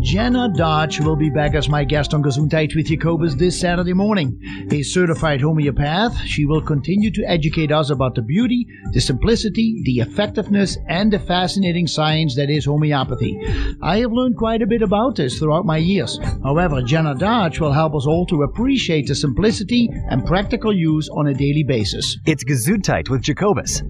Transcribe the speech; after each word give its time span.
Jenna 0.00 0.52
Dodge 0.54 1.00
will 1.00 1.16
be 1.16 1.30
back 1.30 1.54
as 1.54 1.66
my 1.66 1.82
guest 1.82 2.12
on 2.12 2.22
Gesundheit 2.22 2.76
with 2.76 2.88
Jacobus 2.88 3.34
this 3.34 3.58
Saturday 3.58 3.94
morning. 3.94 4.38
A 4.70 4.82
certified 4.82 5.40
homeopath, 5.40 6.14
she 6.26 6.44
will 6.44 6.60
continue 6.60 7.10
to 7.10 7.24
educate 7.24 7.72
us 7.72 7.88
about 7.88 8.14
the 8.14 8.20
beauty, 8.20 8.66
the 8.92 9.00
simplicity, 9.00 9.80
the 9.86 10.00
effectiveness, 10.00 10.76
and 10.88 11.10
the 11.10 11.18
fascinating 11.18 11.86
science 11.86 12.36
that 12.36 12.50
is 12.50 12.66
homeopathy. 12.66 13.40
I 13.80 14.00
have 14.00 14.12
learned 14.12 14.36
quite 14.36 14.60
a 14.60 14.66
bit 14.66 14.82
about 14.82 15.16
this 15.16 15.38
throughout 15.38 15.64
my 15.64 15.78
years. 15.78 16.18
However, 16.42 16.82
Jenna 16.82 17.14
Dodge 17.14 17.60
will 17.60 17.72
help 17.72 17.94
us 17.94 18.06
all 18.06 18.26
to 18.26 18.42
appreciate 18.42 19.06
the 19.06 19.14
simplicity 19.14 19.88
and 20.10 20.26
practical 20.26 20.76
use 20.76 21.08
on 21.08 21.28
a 21.28 21.34
daily 21.34 21.64
basis. 21.64 22.18
It's 22.26 22.44
Gesundheit 22.44 23.08
with 23.08 23.22
Jacobus. 23.22 23.82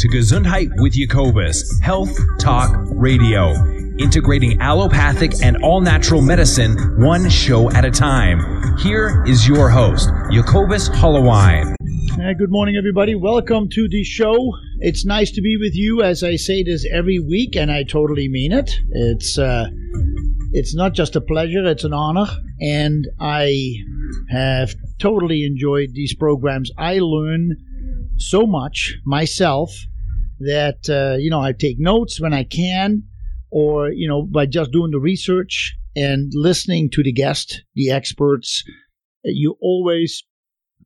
To 0.00 0.08
Gesundheit 0.08 0.70
with 0.80 0.94
Jacobus, 0.94 1.78
Health 1.80 2.18
Talk 2.38 2.74
Radio, 2.86 3.52
integrating 3.98 4.58
allopathic 4.58 5.32
and 5.42 5.62
all 5.62 5.82
natural 5.82 6.22
medicine 6.22 6.98
one 6.98 7.28
show 7.28 7.70
at 7.72 7.84
a 7.84 7.90
time. 7.90 8.78
Here 8.78 9.22
is 9.26 9.46
your 9.46 9.68
host, 9.68 10.08
Jacobus 10.32 10.88
Hollowine. 10.88 11.76
Good 12.16 12.50
morning, 12.50 12.76
everybody. 12.78 13.14
Welcome 13.14 13.68
to 13.74 13.88
the 13.90 14.02
show. 14.02 14.54
It's 14.78 15.04
nice 15.04 15.32
to 15.32 15.42
be 15.42 15.58
with 15.58 15.74
you, 15.74 16.00
as 16.02 16.22
I 16.22 16.36
say 16.36 16.62
this 16.62 16.86
every 16.90 17.18
week, 17.18 17.54
and 17.54 17.70
I 17.70 17.82
totally 17.82 18.30
mean 18.30 18.52
it. 18.52 18.70
It's 18.92 19.36
uh, 19.36 19.68
it's 20.52 20.74
not 20.74 20.94
just 20.94 21.14
a 21.14 21.20
pleasure; 21.20 21.66
it's 21.66 21.84
an 21.84 21.92
honor, 21.92 22.24
and 22.58 23.06
I 23.20 23.74
have 24.30 24.74
totally 24.98 25.44
enjoyed 25.44 25.90
these 25.92 26.14
programs. 26.14 26.70
I 26.78 27.00
learn 27.00 27.58
so 28.16 28.46
much 28.46 28.96
myself 29.04 29.74
that 30.40 30.88
uh, 30.88 31.16
you 31.18 31.30
know 31.30 31.40
I 31.40 31.52
take 31.52 31.78
notes 31.78 32.20
when 32.20 32.32
I 32.32 32.44
can, 32.44 33.04
or 33.50 33.90
you 33.90 34.08
know 34.08 34.22
by 34.22 34.46
just 34.46 34.72
doing 34.72 34.90
the 34.90 35.00
research 35.00 35.76
and 35.94 36.32
listening 36.34 36.90
to 36.90 37.02
the 37.02 37.12
guest, 37.12 37.62
the 37.74 37.90
experts. 37.90 38.64
You 39.22 39.56
always 39.60 40.24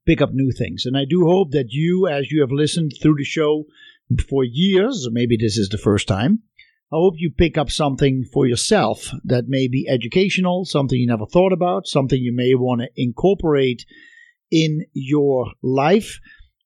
pick 0.06 0.20
up 0.20 0.30
new 0.32 0.52
things, 0.52 0.84
and 0.86 0.96
I 0.96 1.04
do 1.08 1.26
hope 1.26 1.52
that 1.52 1.70
you, 1.70 2.08
as 2.08 2.30
you 2.30 2.40
have 2.40 2.52
listened 2.52 2.94
through 3.00 3.16
the 3.16 3.24
show 3.24 3.64
for 4.28 4.44
years, 4.44 5.08
maybe 5.10 5.36
this 5.36 5.56
is 5.56 5.68
the 5.68 5.78
first 5.78 6.08
time. 6.08 6.40
I 6.92 6.96
hope 6.96 7.14
you 7.16 7.30
pick 7.30 7.56
up 7.56 7.70
something 7.70 8.24
for 8.32 8.46
yourself 8.46 9.10
that 9.24 9.48
may 9.48 9.66
be 9.68 9.88
educational, 9.88 10.64
something 10.64 10.98
you 10.98 11.06
never 11.06 11.26
thought 11.26 11.52
about, 11.52 11.86
something 11.86 12.20
you 12.20 12.32
may 12.34 12.54
want 12.54 12.82
to 12.82 12.88
incorporate 12.94 13.84
in 14.50 14.86
your 14.92 15.46
life 15.62 16.20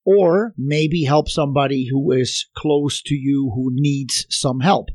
or 0.08 0.54
maybe 0.56 1.04
help 1.04 1.28
somebody 1.28 1.86
who 1.86 2.12
is 2.12 2.46
close 2.56 3.02
to 3.02 3.14
you 3.14 3.52
who 3.54 3.68
needs 3.70 4.24
some 4.30 4.60
help. 4.60 4.88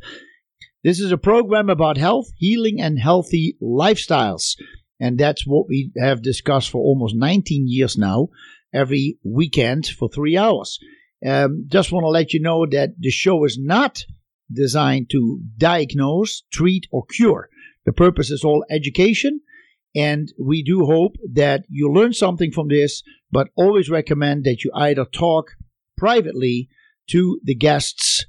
This 0.83 0.99
is 0.99 1.11
a 1.11 1.19
program 1.19 1.69
about 1.69 1.97
health, 1.97 2.29
healing, 2.37 2.81
and 2.81 2.97
healthy 2.97 3.55
lifestyles. 3.61 4.55
And 4.99 5.19
that's 5.19 5.45
what 5.45 5.67
we 5.69 5.91
have 6.01 6.23
discussed 6.23 6.71
for 6.71 6.81
almost 6.81 7.15
19 7.15 7.65
years 7.67 7.95
now, 7.95 8.29
every 8.73 9.19
weekend 9.23 9.85
for 9.85 10.09
three 10.09 10.35
hours. 10.35 10.79
Um, 11.23 11.65
just 11.67 11.91
want 11.91 12.05
to 12.05 12.09
let 12.09 12.33
you 12.33 12.41
know 12.41 12.65
that 12.71 12.95
the 12.97 13.11
show 13.11 13.45
is 13.45 13.59
not 13.61 14.05
designed 14.51 15.11
to 15.11 15.41
diagnose, 15.57 16.41
treat, 16.51 16.87
or 16.91 17.05
cure. 17.05 17.49
The 17.85 17.93
purpose 17.93 18.31
is 18.31 18.43
all 18.43 18.65
education 18.71 19.41
and 19.95 20.31
we 20.39 20.63
do 20.63 20.85
hope 20.85 21.15
that 21.33 21.63
you 21.69 21.91
learn 21.91 22.13
something 22.13 22.51
from 22.51 22.67
this, 22.67 23.03
but 23.31 23.49
always 23.55 23.89
recommend 23.89 24.43
that 24.43 24.63
you 24.63 24.71
either 24.75 25.05
talk 25.05 25.51
privately 25.97 26.69
to 27.09 27.39
the 27.43 27.55
guests, 27.55 28.25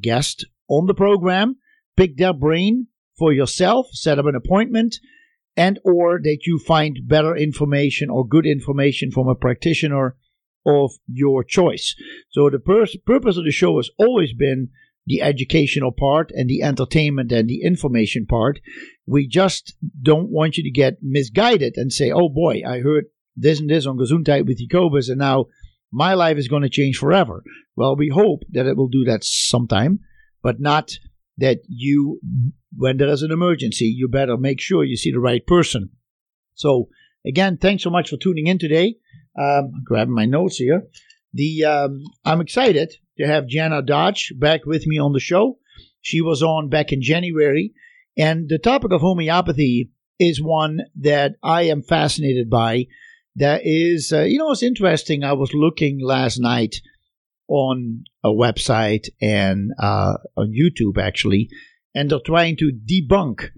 guest 0.00 0.46
on 0.68 0.86
the 0.86 0.94
program, 0.94 1.56
pick 1.96 2.16
their 2.16 2.32
brain 2.32 2.86
for 3.18 3.32
yourself, 3.32 3.86
set 3.92 4.18
up 4.18 4.26
an 4.26 4.34
appointment, 4.34 4.96
and 5.56 5.78
or 5.84 6.20
that 6.22 6.40
you 6.46 6.58
find 6.58 7.00
better 7.06 7.36
information 7.36 8.10
or 8.10 8.26
good 8.26 8.46
information 8.46 9.10
from 9.10 9.28
a 9.28 9.34
practitioner 9.34 10.16
of 10.66 10.92
your 11.06 11.44
choice. 11.44 11.94
So 12.30 12.50
the 12.50 12.58
pur- 12.58 12.86
purpose 13.06 13.36
of 13.36 13.44
the 13.44 13.52
show 13.52 13.76
has 13.76 13.90
always 13.98 14.32
been 14.32 14.70
the 15.06 15.22
educational 15.22 15.92
part 15.92 16.30
and 16.32 16.48
the 16.48 16.62
entertainment 16.62 17.30
and 17.30 17.48
the 17.48 17.62
information 17.62 18.26
part. 18.26 18.60
We 19.06 19.26
just 19.26 19.74
don't 20.00 20.30
want 20.30 20.56
you 20.56 20.64
to 20.64 20.70
get 20.70 20.98
misguided 21.02 21.74
and 21.76 21.92
say, 21.92 22.10
oh 22.10 22.28
boy, 22.28 22.62
I 22.66 22.80
heard 22.80 23.04
this 23.36 23.60
and 23.60 23.68
this 23.68 23.86
on 23.86 23.98
Gesundheit 23.98 24.46
with 24.46 24.58
Jacobus 24.58 25.08
and 25.08 25.18
now 25.18 25.46
my 25.92 26.14
life 26.14 26.38
is 26.38 26.48
going 26.48 26.62
to 26.62 26.68
change 26.68 26.96
forever. 26.96 27.42
Well, 27.76 27.96
we 27.96 28.08
hope 28.08 28.42
that 28.50 28.66
it 28.66 28.76
will 28.76 28.88
do 28.88 29.04
that 29.04 29.24
sometime, 29.24 30.00
but 30.42 30.60
not 30.60 30.92
that 31.38 31.58
you, 31.68 32.20
when 32.76 32.96
there 32.96 33.08
is 33.08 33.22
an 33.22 33.30
emergency, 33.30 33.86
you 33.86 34.08
better 34.08 34.36
make 34.36 34.60
sure 34.60 34.84
you 34.84 34.96
see 34.96 35.12
the 35.12 35.20
right 35.20 35.44
person. 35.46 35.90
So, 36.54 36.88
again, 37.26 37.58
thanks 37.58 37.82
so 37.82 37.90
much 37.90 38.10
for 38.10 38.16
tuning 38.16 38.46
in 38.46 38.58
today. 38.58 38.96
Um, 39.38 39.72
grabbing 39.84 40.14
my 40.14 40.26
notes 40.26 40.56
here. 40.56 40.82
The 41.32 41.64
um, 41.64 42.02
I'm 42.24 42.40
excited 42.40 42.94
to 43.18 43.26
have 43.26 43.46
Jenna 43.46 43.82
Dodge 43.82 44.32
back 44.36 44.64
with 44.66 44.86
me 44.86 44.98
on 44.98 45.12
the 45.12 45.20
show. 45.20 45.58
She 46.00 46.20
was 46.20 46.42
on 46.42 46.68
back 46.68 46.92
in 46.92 47.02
January, 47.02 47.72
and 48.16 48.48
the 48.48 48.58
topic 48.58 48.92
of 48.92 49.00
homeopathy 49.00 49.90
is 50.18 50.42
one 50.42 50.80
that 51.00 51.36
I 51.42 51.62
am 51.62 51.82
fascinated 51.82 52.50
by. 52.50 52.86
That 53.36 53.62
is, 53.64 54.12
uh, 54.12 54.22
you 54.22 54.38
know, 54.38 54.52
it's 54.52 54.62
interesting. 54.62 55.24
I 55.24 55.32
was 55.32 55.52
looking 55.54 55.98
last 56.00 56.38
night 56.38 56.76
on 57.48 58.04
a 58.22 58.28
website 58.28 59.08
and 59.20 59.72
uh, 59.78 60.14
on 60.36 60.52
YouTube 60.52 61.02
actually, 61.02 61.48
and 61.94 62.10
they're 62.10 62.20
trying 62.24 62.56
to 62.58 62.72
debunk 62.72 63.50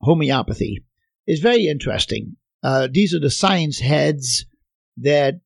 homeopathy. 0.00 0.84
It's 1.26 1.42
very 1.42 1.66
interesting. 1.66 2.36
Uh, 2.62 2.88
these 2.90 3.14
are 3.14 3.20
the 3.20 3.30
science 3.30 3.78
heads 3.80 4.46
that 4.96 5.40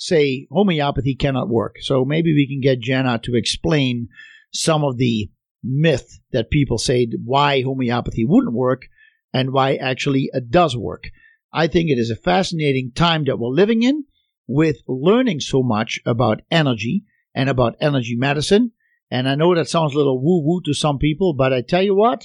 say 0.00 0.48
homeopathy 0.50 1.14
cannot 1.14 1.50
work. 1.50 1.76
So 1.82 2.06
maybe 2.06 2.32
we 2.32 2.48
can 2.48 2.60
get 2.60 2.80
Jenna 2.80 3.20
to 3.24 3.36
explain 3.36 4.08
some 4.50 4.82
of 4.82 4.96
the 4.96 5.30
myth 5.62 6.18
that 6.32 6.50
people 6.50 6.78
say 6.78 7.06
why 7.22 7.62
homeopathy 7.62 8.24
wouldn't 8.24 8.54
work 8.54 8.86
and 9.32 9.52
why 9.52 9.74
actually 9.74 10.30
it 10.32 10.50
does 10.50 10.74
work. 10.74 11.10
I 11.52 11.66
think 11.66 11.90
it 11.90 11.98
is 11.98 12.08
a 12.08 12.16
fascinating 12.16 12.92
time 12.94 13.24
that 13.24 13.38
we're 13.38 13.50
living 13.50 13.82
in 13.82 14.04
with 14.46 14.78
learning 14.88 15.40
so 15.40 15.62
much 15.62 16.00
about 16.06 16.40
energy 16.50 17.04
and 17.34 17.50
about 17.50 17.76
energy 17.78 18.16
medicine. 18.16 18.72
And 19.10 19.28
I 19.28 19.34
know 19.34 19.54
that 19.54 19.68
sounds 19.68 19.92
a 19.92 19.98
little 19.98 20.22
woo 20.22 20.42
woo 20.42 20.62
to 20.64 20.72
some 20.72 20.96
people, 20.96 21.34
but 21.34 21.52
I 21.52 21.60
tell 21.60 21.82
you 21.82 21.94
what, 21.94 22.24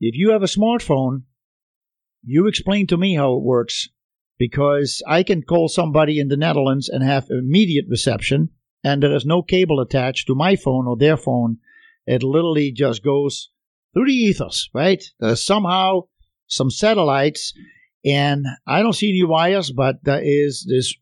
if 0.00 0.14
you 0.16 0.30
have 0.30 0.42
a 0.42 0.46
smartphone, 0.46 1.24
you 2.24 2.46
explain 2.46 2.86
to 2.86 2.96
me 2.96 3.16
how 3.16 3.34
it 3.34 3.42
works 3.42 3.90
because 4.38 5.02
I 5.06 5.22
can 5.22 5.42
call 5.42 5.68
somebody 5.68 6.18
in 6.18 6.28
the 6.28 6.36
Netherlands 6.36 6.88
and 6.88 7.02
have 7.02 7.28
immediate 7.30 7.86
reception, 7.88 8.50
and 8.84 9.02
there 9.02 9.14
is 9.14 9.24
no 9.24 9.42
cable 9.42 9.80
attached 9.80 10.26
to 10.26 10.34
my 10.34 10.56
phone 10.56 10.86
or 10.86 10.96
their 10.96 11.16
phone. 11.16 11.58
It 12.06 12.22
literally 12.22 12.72
just 12.72 13.02
goes 13.02 13.50
through 13.94 14.06
the 14.06 14.12
ethers, 14.12 14.68
right? 14.74 15.02
There's 15.18 15.44
somehow 15.44 16.02
some 16.46 16.70
satellites, 16.70 17.52
and 18.04 18.46
I 18.66 18.82
don't 18.82 18.92
see 18.92 19.08
any 19.08 19.24
wires, 19.24 19.72
but 19.72 19.96
there 20.04 20.22
is 20.22 20.66
this 20.68 20.94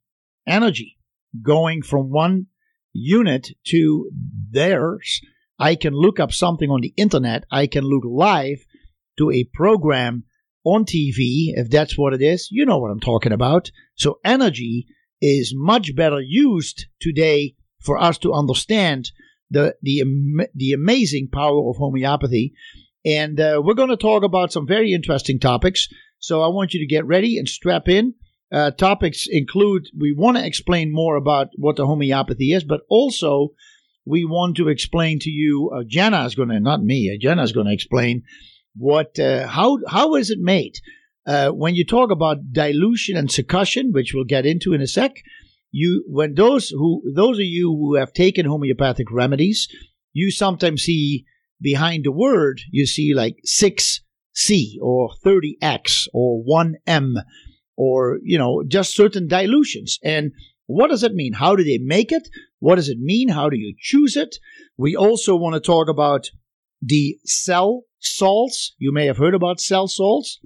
energy 0.46 0.96
going 1.42 1.82
from 1.82 2.10
one 2.10 2.46
unit 2.92 3.50
to 3.66 4.10
theirs. 4.50 5.20
I 5.58 5.74
can 5.74 5.92
look 5.92 6.20
up 6.20 6.32
something 6.32 6.70
on 6.70 6.80
the 6.80 6.94
internet. 6.96 7.44
I 7.50 7.66
can 7.66 7.84
look 7.84 8.04
live 8.06 8.64
to 9.18 9.30
a 9.30 9.44
program 9.52 10.24
on 10.64 10.84
TV, 10.84 11.52
if 11.54 11.70
that's 11.70 11.96
what 11.96 12.14
it 12.14 12.22
is, 12.22 12.48
you 12.50 12.64
know 12.64 12.78
what 12.78 12.90
I'm 12.90 13.00
talking 13.00 13.32
about. 13.32 13.70
So 13.96 14.18
energy 14.24 14.86
is 15.20 15.52
much 15.54 15.94
better 15.94 16.20
used 16.20 16.86
today 17.00 17.54
for 17.80 17.98
us 17.98 18.18
to 18.18 18.32
understand 18.32 19.10
the 19.50 19.76
the 19.82 20.02
the 20.54 20.72
amazing 20.72 21.28
power 21.32 21.68
of 21.68 21.76
homeopathy. 21.76 22.54
And 23.04 23.38
uh, 23.38 23.60
we're 23.62 23.74
going 23.74 23.90
to 23.90 23.96
talk 23.96 24.22
about 24.22 24.52
some 24.52 24.66
very 24.66 24.92
interesting 24.92 25.38
topics. 25.38 25.88
So 26.18 26.40
I 26.40 26.48
want 26.48 26.72
you 26.72 26.80
to 26.80 26.86
get 26.86 27.06
ready 27.06 27.38
and 27.38 27.46
strap 27.46 27.88
in. 27.88 28.14
Uh, 28.50 28.70
topics 28.70 29.26
include 29.28 29.88
we 29.98 30.14
want 30.16 30.36
to 30.38 30.46
explain 30.46 30.92
more 30.92 31.16
about 31.16 31.48
what 31.56 31.76
the 31.76 31.86
homeopathy 31.86 32.52
is, 32.52 32.64
but 32.64 32.80
also 32.88 33.50
we 34.06 34.24
want 34.24 34.56
to 34.56 34.68
explain 34.68 35.18
to 35.20 35.30
you. 35.30 35.70
Uh, 35.74 35.82
Jenna 35.86 36.24
is 36.24 36.34
going 36.34 36.50
to, 36.50 36.60
not 36.60 36.82
me. 36.82 37.10
Uh, 37.12 37.18
Jenna 37.20 37.42
is 37.42 37.52
going 37.52 37.66
to 37.66 37.72
explain 37.72 38.22
what, 38.76 39.18
uh, 39.18 39.46
how, 39.46 39.78
how 39.88 40.14
is 40.14 40.30
it 40.30 40.38
made? 40.40 40.74
Uh, 41.26 41.50
when 41.50 41.74
you 41.74 41.84
talk 41.84 42.10
about 42.10 42.52
dilution 42.52 43.16
and 43.16 43.28
succussion, 43.28 43.92
which 43.92 44.12
we'll 44.14 44.24
get 44.24 44.44
into 44.44 44.74
in 44.74 44.82
a 44.82 44.86
sec, 44.86 45.16
you 45.74 46.04
when 46.06 46.34
those 46.34 46.68
who 46.68 47.02
those 47.14 47.38
of 47.38 47.44
you 47.44 47.68
who 47.68 47.96
have 47.96 48.12
taken 48.12 48.46
homeopathic 48.46 49.10
remedies, 49.10 49.66
you 50.12 50.30
sometimes 50.30 50.82
see 50.82 51.24
behind 51.60 52.04
the 52.04 52.12
word 52.12 52.60
you 52.70 52.86
see 52.86 53.12
like 53.12 53.36
six 53.42 54.00
C 54.34 54.78
or 54.80 55.10
thirty 55.24 55.56
X 55.60 56.06
or 56.14 56.42
one 56.42 56.76
M 56.86 57.16
or 57.76 58.20
you 58.22 58.38
know 58.38 58.62
just 58.66 58.94
certain 58.94 59.26
dilutions. 59.26 59.98
And 60.04 60.30
what 60.66 60.90
does 60.90 61.02
it 61.02 61.14
mean? 61.14 61.32
How 61.32 61.56
do 61.56 61.64
they 61.64 61.78
make 61.78 62.12
it? 62.12 62.28
What 62.60 62.76
does 62.76 62.88
it 62.88 62.98
mean? 62.98 63.28
How 63.28 63.50
do 63.50 63.56
you 63.56 63.74
choose 63.78 64.16
it? 64.16 64.36
We 64.76 64.94
also 64.94 65.34
want 65.34 65.54
to 65.54 65.60
talk 65.60 65.88
about 65.88 66.30
the 66.80 67.18
cell 67.24 67.82
salts 68.04 68.74
you 68.78 68.92
may 68.92 69.06
have 69.06 69.16
heard 69.16 69.34
about 69.34 69.60
cell 69.60 69.88
salts 69.88 70.40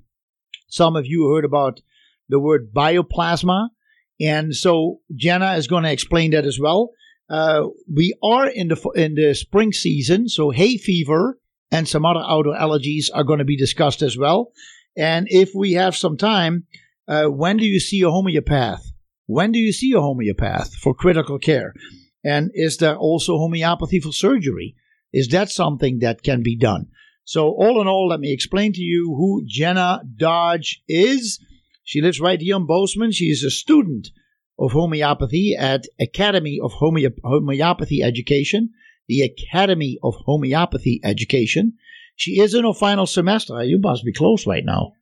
some 0.69 0.97
of 0.97 1.07
you 1.07 1.29
heard 1.29 1.45
about 1.45 1.81
the 2.29 2.39
word 2.39 2.73
bioplasma 2.75 3.69
and 4.21 4.55
so 4.55 5.01
jenna 5.15 5.55
is 5.55 5.67
going 5.67 5.85
to 5.85 5.93
explain 5.93 6.31
that 6.31 6.47
as 6.47 6.59
well 6.61 6.91
uh, 7.31 7.65
we 7.95 8.15
are 8.23 8.49
in 8.49 8.69
the 8.69 8.91
in 8.95 9.15
the 9.15 9.35
spring 9.35 9.73
season 9.73 10.29
so 10.29 10.51
hay 10.51 10.77
fever 10.77 11.39
and 11.71 11.87
some 11.87 12.07
other 12.07 12.25
outdoor 12.27 12.55
allergies 12.55 13.07
are 13.13 13.25
going 13.25 13.39
to 13.39 13.45
be 13.45 13.57
discussed 13.57 14.03
as 14.03 14.17
well 14.17 14.53
and 14.97 15.27
if 15.31 15.51
we 15.55 15.73
have 15.73 15.95
some 15.95 16.17
time 16.17 16.67
uh, 17.09 17.25
when 17.25 17.57
do 17.57 17.65
you 17.65 17.81
see 17.81 18.03
a 18.03 18.11
homeopath? 18.11 18.93
When 19.27 19.51
do 19.51 19.59
you 19.59 19.73
see 19.73 19.93
a 19.93 20.01
homeopath 20.01 20.75
for 20.75 20.95
critical 20.95 21.39
care? 21.39 21.73
And 22.23 22.51
is 22.53 22.77
there 22.77 22.97
also 22.97 23.39
homeopathy 23.39 24.01
for 24.01 24.13
surgery? 24.13 24.77
Is 25.13 25.29
that 25.29 25.51
something 25.51 26.01
that 26.01 26.23
can 26.23 26.43
be 26.43 26.57
done? 26.57 26.89
So, 27.29 27.49
all 27.49 27.83
in 27.83 27.87
all, 27.87 28.09
let 28.09 28.21
me 28.21 28.33
explain 28.33 28.73
to 28.73 28.81
you 28.81 29.15
who 29.15 29.43
Jenna 29.47 30.01
Dodge 30.17 30.83
is. 30.89 31.39
She 31.85 32.01
lives 32.01 32.23
right 32.23 32.41
here 32.41 32.57
in 32.57 32.65
Bozeman. 32.65 33.13
She 33.13 33.27
is 33.27 33.45
a 33.45 33.51
student 33.51 34.09
of 34.59 34.73
homeopathy 34.73 35.55
at 35.55 35.85
Academy 36.01 36.59
of 36.59 36.73
Homeop- 36.73 37.21
Homeopathy 37.23 38.03
Education, 38.03 38.71
the 39.09 39.21
Academy 39.21 39.99
of 40.03 40.15
Homeopathy 40.25 41.03
Education. 41.05 41.75
She 42.17 42.41
is 42.41 42.55
in 42.55 42.65
her 42.65 42.73
final 42.73 43.05
semester. 43.05 43.63
You 43.63 43.79
must 43.79 44.07
be 44.07 44.15
close 44.15 44.47
right 44.47 44.65
now. 44.65 44.93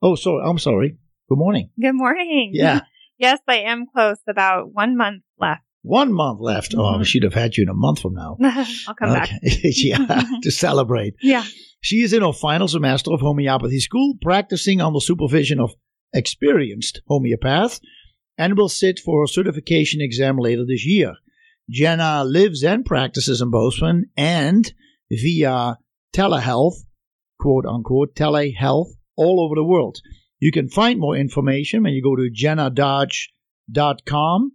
Oh, 0.00 0.14
sorry. 0.14 0.42
I'm 0.42 0.58
sorry. 0.58 0.96
Good 1.28 1.36
morning. 1.36 1.68
Good 1.78 1.92
morning. 1.92 2.52
Yeah. 2.54 2.80
yes, 3.18 3.40
I 3.46 3.56
am 3.56 3.84
close. 3.94 4.16
About 4.26 4.72
one 4.72 4.96
month 4.96 5.22
left. 5.38 5.63
One 5.84 6.12
month 6.14 6.40
left. 6.40 6.72
Mm-hmm. 6.72 6.80
Oh, 6.80 6.98
we 6.98 7.04
should 7.04 7.22
have 7.24 7.34
had 7.34 7.58
you 7.58 7.64
in 7.64 7.68
a 7.68 7.74
month 7.74 8.00
from 8.00 8.14
now. 8.14 8.38
I'll 8.42 8.94
come 8.94 9.10
okay. 9.10 9.20
back. 9.20 9.30
yeah, 9.42 10.22
to 10.42 10.50
celebrate. 10.50 11.12
Yeah. 11.20 11.44
She 11.82 11.96
is 11.96 12.14
in 12.14 12.22
her 12.22 12.32
final 12.32 12.68
semester 12.68 13.12
of 13.12 13.20
homeopathy 13.20 13.80
school, 13.80 14.14
practicing 14.22 14.80
under 14.80 14.98
supervision 14.98 15.60
of 15.60 15.74
experienced 16.14 17.02
homeopaths, 17.10 17.82
and 18.38 18.56
will 18.56 18.70
sit 18.70 18.98
for 18.98 19.20
her 19.20 19.26
certification 19.26 20.00
exam 20.00 20.38
later 20.38 20.64
this 20.66 20.86
year. 20.86 21.16
Jenna 21.68 22.24
lives 22.24 22.64
and 22.64 22.86
practices 22.86 23.42
in 23.42 23.50
Bozeman 23.50 24.06
and 24.16 24.72
via 25.10 25.76
telehealth, 26.16 26.76
quote 27.38 27.66
unquote, 27.66 28.14
telehealth, 28.14 28.88
all 29.18 29.44
over 29.44 29.54
the 29.54 29.62
world. 29.62 29.98
You 30.40 30.50
can 30.50 30.70
find 30.70 30.98
more 30.98 31.14
information 31.14 31.82
when 31.82 31.92
you 31.92 32.02
go 32.02 32.16
to 32.16 32.30
jennadodge.com. 32.34 34.52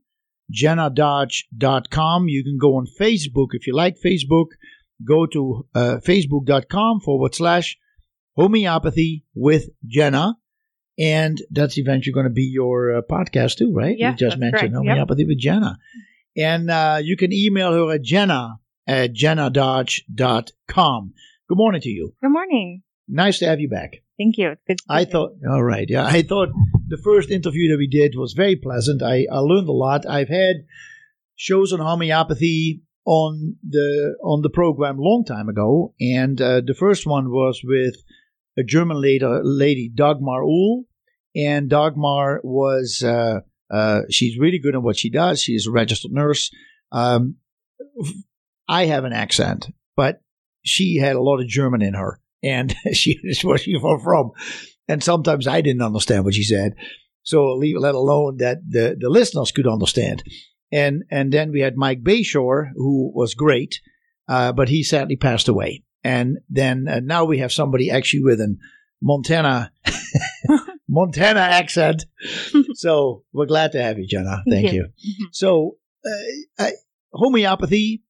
jennadodge.com. 0.53 2.27
You 2.27 2.43
can 2.43 2.57
go 2.59 2.75
on 2.75 2.87
Facebook 2.99 3.49
if 3.51 3.67
you 3.67 3.75
like 3.75 3.97
Facebook. 4.03 4.47
Go 5.05 5.25
to 5.27 5.65
uh, 5.73 5.97
facebook.com 6.05 7.01
forward 7.01 7.35
slash 7.35 7.77
homeopathy 8.35 9.25
with 9.33 9.69
Jenna. 9.85 10.35
And 10.97 11.37
that's 11.51 11.77
eventually 11.77 12.13
going 12.13 12.25
to 12.25 12.31
be 12.31 12.49
your 12.51 12.97
uh, 12.97 13.01
podcast 13.01 13.57
too, 13.57 13.71
right? 13.73 13.95
Yeah, 13.97 14.11
you 14.11 14.17
just 14.17 14.37
mentioned 14.37 14.73
correct. 14.73 14.75
homeopathy 14.75 15.21
yep. 15.21 15.27
with 15.29 15.39
Jenna. 15.39 15.77
And 16.35 16.69
uh, 16.69 16.99
you 17.01 17.15
can 17.15 17.31
email 17.31 17.73
her 17.73 17.93
at 17.93 18.01
jenna 18.01 18.59
at 18.85 19.13
jennadodge.com. 19.13 21.13
Good 21.47 21.57
morning 21.57 21.81
to 21.81 21.89
you. 21.89 22.13
Good 22.21 22.31
morning. 22.31 22.83
Nice 23.09 23.39
to 23.39 23.47
have 23.47 23.59
you 23.59 23.67
back. 23.67 23.97
Thank 24.19 24.37
you. 24.37 24.55
I 24.87 25.05
thought, 25.05 25.31
all 25.49 25.63
right, 25.63 25.87
yeah, 25.89 26.05
I 26.05 26.21
thought 26.21 26.49
the 26.87 26.97
first 26.97 27.31
interview 27.31 27.71
that 27.71 27.77
we 27.77 27.87
did 27.87 28.13
was 28.15 28.33
very 28.33 28.55
pleasant. 28.55 29.01
I, 29.01 29.25
I 29.31 29.39
learned 29.39 29.67
a 29.67 29.73
lot. 29.73 30.05
I've 30.07 30.29
had 30.29 30.57
shows 31.35 31.73
on 31.73 31.79
homeopathy 31.79 32.83
on 33.05 33.55
the 33.67 34.15
on 34.23 34.43
the 34.43 34.49
program 34.49 34.97
long 34.99 35.23
time 35.25 35.49
ago, 35.49 35.95
and 35.99 36.39
uh, 36.39 36.61
the 36.61 36.75
first 36.75 37.07
one 37.07 37.31
was 37.31 37.61
with 37.63 37.95
a 38.57 38.63
German 38.63 39.01
lady, 39.01 39.25
lady 39.25 39.89
Dagmar 39.89 40.43
Uhl, 40.43 40.83
and 41.35 41.69
Dagmar 41.69 42.41
was 42.43 43.01
uh, 43.03 43.39
uh, 43.71 44.01
she's 44.11 44.37
really 44.37 44.59
good 44.59 44.75
at 44.75 44.83
what 44.83 44.97
she 44.97 45.09
does. 45.09 45.41
She's 45.41 45.65
a 45.65 45.71
registered 45.71 46.11
nurse. 46.11 46.51
Um, 46.91 47.37
I 48.67 48.85
have 48.85 49.05
an 49.05 49.13
accent, 49.13 49.67
but 49.95 50.21
she 50.63 50.97
had 50.97 51.15
a 51.15 51.21
lot 51.21 51.39
of 51.39 51.47
German 51.47 51.81
in 51.81 51.95
her 51.95 52.19
and 52.43 52.75
she 52.93 53.19
is 53.23 53.43
where 53.43 53.57
she 53.57 53.75
was 53.75 54.01
from. 54.03 54.31
And 54.87 55.03
sometimes 55.03 55.47
I 55.47 55.61
didn't 55.61 55.81
understand 55.81 56.25
what 56.25 56.33
she 56.33 56.43
said. 56.43 56.73
So 57.23 57.45
let 57.53 57.95
alone 57.95 58.37
that 58.37 58.59
the, 58.67 58.97
the 58.99 59.09
listeners 59.09 59.51
could 59.51 59.67
understand. 59.67 60.23
And 60.71 61.03
and 61.09 61.31
then 61.31 61.51
we 61.51 61.61
had 61.61 61.77
Mike 61.77 62.03
Bayshore, 62.03 62.69
who 62.75 63.11
was 63.13 63.33
great, 63.33 63.81
uh, 64.27 64.51
but 64.51 64.69
he 64.69 64.83
sadly 64.83 65.15
passed 65.15 65.47
away. 65.47 65.83
And 66.03 66.37
then 66.49 66.87
uh, 66.87 67.01
now 67.03 67.25
we 67.25 67.39
have 67.39 67.51
somebody 67.51 67.91
actually 67.91 68.23
with 68.23 68.39
an 68.39 68.59
Montana 69.01 69.71
Montana 70.89 71.39
accent. 71.39 72.05
so 72.73 73.23
we're 73.33 73.45
glad 73.45 73.71
to 73.73 73.81
have 73.81 73.97
you, 73.97 74.07
Jenna. 74.07 74.43
Thank, 74.47 74.67
Thank 74.67 74.73
you. 74.73 74.89
So 75.31 75.77
uh, 76.59 76.69
homeopathy 77.11 78.03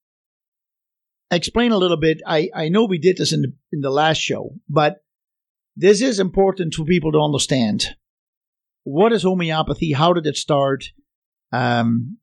explain 1.31 1.71
a 1.71 1.77
little 1.77 1.97
bit. 1.97 2.21
I, 2.25 2.49
I 2.55 2.69
know 2.69 2.85
we 2.85 2.97
did 2.97 3.17
this 3.17 3.33
in 3.33 3.41
the, 3.41 3.53
in 3.71 3.81
the 3.81 3.91
last 3.91 4.17
show, 4.17 4.55
but 4.67 4.97
this 5.75 6.01
is 6.01 6.19
important 6.19 6.73
for 6.73 6.83
people 6.85 7.11
to 7.11 7.19
understand. 7.19 7.95
What 8.83 9.13
is 9.13 9.23
homeopathy? 9.23 9.93
How 9.93 10.13
did 10.13 10.25
it 10.25 10.37
start? 10.37 10.85
Um, 11.51 12.17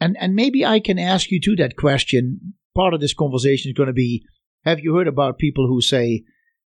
and, 0.00 0.16
and 0.18 0.34
maybe 0.34 0.64
I 0.64 0.80
can 0.80 0.98
ask 0.98 1.30
you 1.30 1.40
to 1.42 1.56
that 1.56 1.76
question. 1.76 2.54
Part 2.74 2.94
of 2.94 3.00
this 3.00 3.14
conversation 3.14 3.70
is 3.70 3.74
going 3.76 3.88
to 3.88 3.92
be 3.92 4.24
Have 4.64 4.80
you 4.80 4.94
heard 4.94 5.08
about 5.08 5.38
people 5.38 5.66
who 5.66 5.80
say 5.80 6.22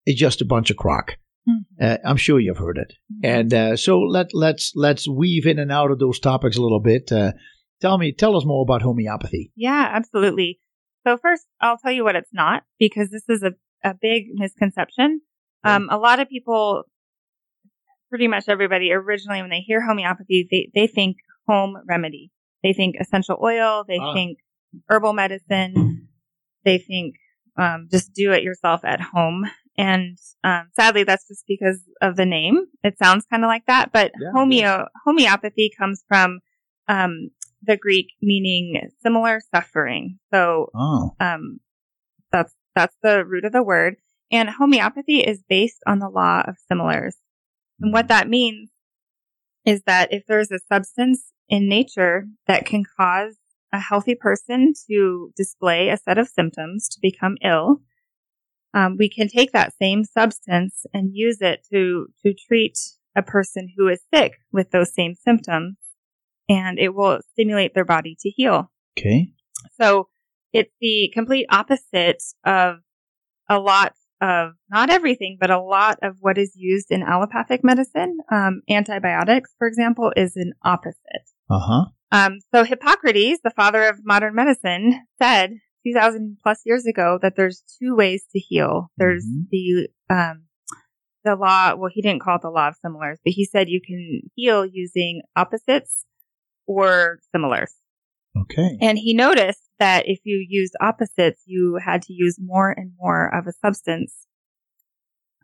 it's 0.05 0.21
just 0.21 0.41
a 0.41 0.47
bunch 0.47 0.71
of 0.71 0.77
crock? 0.77 1.17
Mm-hmm. 1.49 1.85
Uh, 1.85 1.97
I'm 2.05 2.17
sure 2.17 2.39
you've 2.39 2.59
heard 2.59 2.79
it. 2.79 2.93
Mm-hmm. 3.13 3.39
And 3.39 3.55
uh, 3.55 3.77
so 3.77 4.01
let, 4.01 4.29
let's, 4.33 4.73
let's 4.75 5.09
weave 5.09 5.47
in 5.47 5.59
and 5.59 5.73
out 5.73 5.91
of 5.91 5.99
those 5.99 6.21
topics 6.21 6.57
a 6.57 6.63
little 6.63 6.81
bit. 6.81 7.11
Uh, 7.11 7.33
tell 7.81 7.99
me, 7.99 8.13
tell 8.13 8.37
us 8.37 8.45
more 8.45 8.63
about 8.63 8.83
homeopathy. 8.83 9.53
Yeah, 9.57 9.89
absolutely. 9.93 10.61
So 11.07 11.17
first, 11.17 11.45
I'll 11.61 11.79
tell 11.79 11.93
you 11.93 12.05
what 12.05 12.17
it's 12.17 12.33
not 12.33 12.63
because 12.79 13.11
this 13.11 13.29
is 13.29 13.43
a, 13.43 13.53
a 13.83 13.95
big 14.01 14.27
misconception. 14.35 15.21
Um, 15.65 15.89
a 15.91 15.99
lot 15.99 16.21
of 16.21 16.29
people, 16.29 16.85
pretty 18.09 18.29
much 18.29 18.45
everybody 18.49 18.93
originally 18.93 19.41
when 19.41 19.51
they 19.51 19.61
hear 19.61 19.81
homeopathy, 19.81 20.47
they, 20.51 20.71
they 20.75 20.87
think 20.87 21.17
home 21.49 21.77
remedy. 21.89 22.31
They 22.63 22.73
think 22.73 22.97
essential 23.01 23.39
oil. 23.43 23.85
They 23.87 23.99
ah. 23.99 24.15
think 24.15 24.39
herbal 24.89 25.13
medicine. 25.13 26.09
They 26.65 26.79
think, 26.79 27.17
um, 27.59 27.89
just 27.91 28.13
do 28.13 28.33
it 28.33 28.43
yourself 28.43 28.85
at 28.85 29.01
home. 29.01 29.45
And, 29.77 30.19
um, 30.45 30.69
sadly, 30.75 31.05
that's 31.05 31.27
just 31.27 31.45
because 31.49 31.81
of 32.01 32.17
the 32.17 32.27
name. 32.27 32.67
It 32.85 32.99
sounds 32.99 33.27
kind 33.31 33.43
of 33.43 33.49
like 33.49 33.67
that, 33.67 33.91
but 33.93 34.13
yeah, 34.21 34.31
homeo, 34.35 34.61
yeah. 34.61 34.85
homeopathy 35.05 35.71
comes 35.77 36.05
from, 36.07 36.41
um, 36.89 37.31
the 37.63 37.77
Greek 37.77 38.09
meaning 38.21 38.91
similar 39.03 39.41
suffering. 39.55 40.19
So, 40.33 40.71
oh. 40.75 41.15
um, 41.21 41.61
that's, 42.31 42.55
that's 42.75 42.97
the 43.03 43.25
root 43.25 43.45
of 43.45 43.53
the 43.53 43.63
word. 43.63 43.97
And 44.31 44.49
homeopathy 44.49 45.21
is 45.21 45.45
based 45.49 45.83
on 45.87 45.99
the 45.99 46.09
law 46.09 46.43
of 46.47 46.57
similars. 46.71 47.17
And 47.81 47.93
what 47.93 48.09
that 48.09 48.29
means 48.29 48.71
is 49.65 49.83
that 49.87 50.13
if 50.13 50.25
there's 50.27 50.51
a 50.51 50.59
substance 50.73 51.33
in 51.49 51.69
nature 51.69 52.27
that 52.47 52.65
can 52.65 52.85
cause 52.97 53.37
a 53.73 53.79
healthy 53.79 54.15
person 54.15 54.73
to 54.89 55.33
display 55.37 55.89
a 55.89 55.97
set 55.97 56.19
of 56.19 56.29
symptoms 56.29 56.89
to 56.89 56.99
become 57.01 57.37
ill, 57.43 57.83
um, 58.75 58.97
we 58.99 59.09
can 59.09 59.29
take 59.29 59.53
that 59.53 59.75
same 59.81 60.05
substance 60.05 60.87
and 60.95 61.11
use 61.15 61.39
it 61.41 61.67
to 61.71 62.07
to 62.25 62.35
treat 62.35 62.79
a 63.15 63.23
person 63.23 63.69
who 63.77 63.89
is 63.89 64.01
sick 64.13 64.39
with 64.51 64.71
those 64.71 64.95
same 64.95 65.15
symptoms 65.15 65.77
and 66.49 66.79
it 66.79 66.95
will 66.95 67.21
stimulate 67.33 67.75
their 67.75 67.85
body 67.85 68.17
to 68.21 68.31
heal. 68.31 68.71
Okay. 68.99 69.33
So 69.81 70.09
it's 70.53 70.73
the 70.81 71.11
complete 71.15 71.47
opposite 71.51 72.23
of 72.45 72.77
a 73.49 73.59
lot 73.59 73.95
of, 74.21 74.53
not 74.71 74.91
everything, 74.91 75.37
but 75.41 75.51
a 75.51 75.61
lot 75.61 75.99
of 76.03 76.17
what 76.21 76.39
is 76.39 76.53
used 76.55 76.91
in 76.91 77.03
allopathic 77.03 77.65
medicine. 77.65 78.19
Um, 78.31 78.63
antibiotics, 78.69 79.51
for 79.59 79.67
example, 79.67 80.13
is 80.17 80.37
an 80.37 80.53
opposite. 80.65 81.29
Uh 81.51 81.59
huh. 81.59 81.85
Um, 82.13 82.39
so 82.55 82.65
Hippocrates, 82.65 83.41
the 83.43 83.51
father 83.51 83.85
of 83.89 84.01
modern 84.05 84.35
medicine, 84.35 85.01
said 85.21 85.55
2000 85.87 86.37
plus 86.43 86.61
years 86.65 86.87
ago 86.87 87.19
that 87.23 87.35
there's 87.37 87.63
two 87.83 87.97
ways 87.97 88.25
to 88.33 88.39
heal. 88.39 88.91
There's 88.99 89.25
Mhm. 89.25 89.49
the, 89.51 89.89
um, 90.11 90.43
the 91.25 91.35
law, 91.35 91.75
well, 91.77 91.91
he 91.93 92.03
didn't 92.03 92.21
call 92.23 92.37
it 92.37 92.43
the 92.43 92.51
law 92.51 92.69
of 92.69 92.77
similars, 92.85 93.19
but 93.25 93.33
he 93.33 93.45
said 93.45 93.69
you 93.69 93.81
can 93.85 94.31
heal 94.35 94.65
using 94.67 95.23
opposites 95.37 96.05
or 96.67 97.19
similars. 97.33 97.75
Okay. 98.37 98.79
And 98.81 98.99
he 98.99 99.15
noticed 99.15 99.69
that 99.79 100.09
if 100.09 100.21
you 100.25 100.45
used 100.49 100.75
opposites, 100.81 101.43
you 101.45 101.79
had 101.85 102.03
to 102.03 102.13
use 102.13 102.39
more 102.41 102.71
and 102.71 102.93
more 102.99 103.27
of 103.35 103.47
a 103.47 103.53
substance 103.53 104.27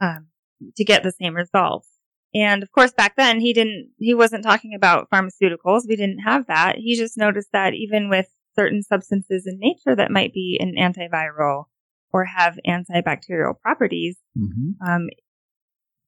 um, 0.01 0.29
to 0.77 0.85
get 0.85 1.03
the 1.03 1.13
same 1.13 1.35
results. 1.35 1.89
And 2.35 2.63
of 2.63 2.73
course, 2.73 2.93
back 2.93 3.17
then 3.17 3.41
he 3.41 3.53
didn't, 3.53 3.91
he 3.99 4.15
wasn't 4.15 4.45
talking 4.45 4.75
about 4.75 5.09
pharmaceuticals. 5.11 5.83
We 5.89 5.97
didn't 5.97 6.21
have 6.21 6.47
that. 6.47 6.77
He 6.77 6.97
just 6.97 7.17
noticed 7.17 7.49
that 7.53 7.75
even 7.75 8.09
with 8.09 8.27
certain 8.55 8.83
substances 8.83 9.47
in 9.47 9.59
nature 9.59 9.95
that 9.95 10.11
might 10.11 10.33
be 10.33 10.59
an 10.61 10.75
antiviral 10.79 11.65
or 12.13 12.25
have 12.25 12.59
antibacterial 12.67 13.59
properties, 13.61 14.17
hmm 14.37 14.71
um, 14.87 15.09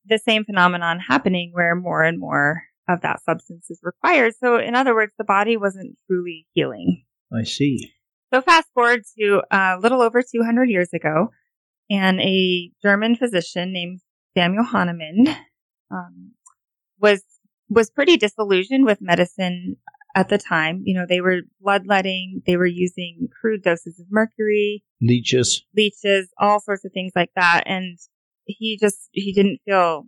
the 0.07 0.19
same 0.19 0.45
phenomenon 0.45 0.99
happening 0.99 1.51
where 1.53 1.75
more 1.75 2.03
and 2.03 2.19
more 2.19 2.63
of 2.93 3.01
that 3.03 3.23
substance 3.23 3.71
is 3.71 3.81
required. 3.83 4.35
So, 4.39 4.59
in 4.59 4.75
other 4.75 4.95
words, 4.95 5.13
the 5.19 5.25
body 5.25 5.57
wasn't 5.57 5.97
truly 6.07 6.47
healing. 6.53 7.05
I 7.33 7.45
see. 7.45 7.93
So, 8.33 8.41
fast 8.41 8.69
forward 8.75 9.03
to 9.19 9.43
a 9.51 9.79
little 9.81 10.03
over 10.03 10.23
200 10.23 10.69
years 10.69 10.93
ago, 10.93 11.31
and 11.89 12.21
a 12.21 12.71
German 12.83 13.17
physician 13.17 13.73
named 13.73 14.01
Samuel 14.37 14.65
Hahnemann 14.65 15.29
um, 15.91 16.33
was 16.99 17.23
was 17.69 17.91
pretty 17.91 18.17
disillusioned 18.17 18.85
with 18.85 18.99
medicine 19.01 19.77
at 20.15 20.29
the 20.29 20.39
time. 20.39 20.83
You 20.85 20.95
know, 20.95 21.07
they 21.09 21.21
were 21.21 21.43
bloodletting, 21.61 22.43
they 22.47 22.57
were 22.57 22.67
using 22.67 23.29
crude 23.41 23.63
doses 23.63 23.99
of 24.01 24.07
mercury, 24.11 24.83
Leeches. 25.01 25.65
leeches, 25.77 26.29
all 26.39 26.61
sorts 26.61 26.85
of 26.85 26.93
things 26.93 27.13
like 27.15 27.31
that. 27.37 27.63
And 27.67 27.97
he 28.45 28.77
just, 28.81 29.09
he 29.13 29.33
didn't 29.33 29.61
feel 29.65 30.07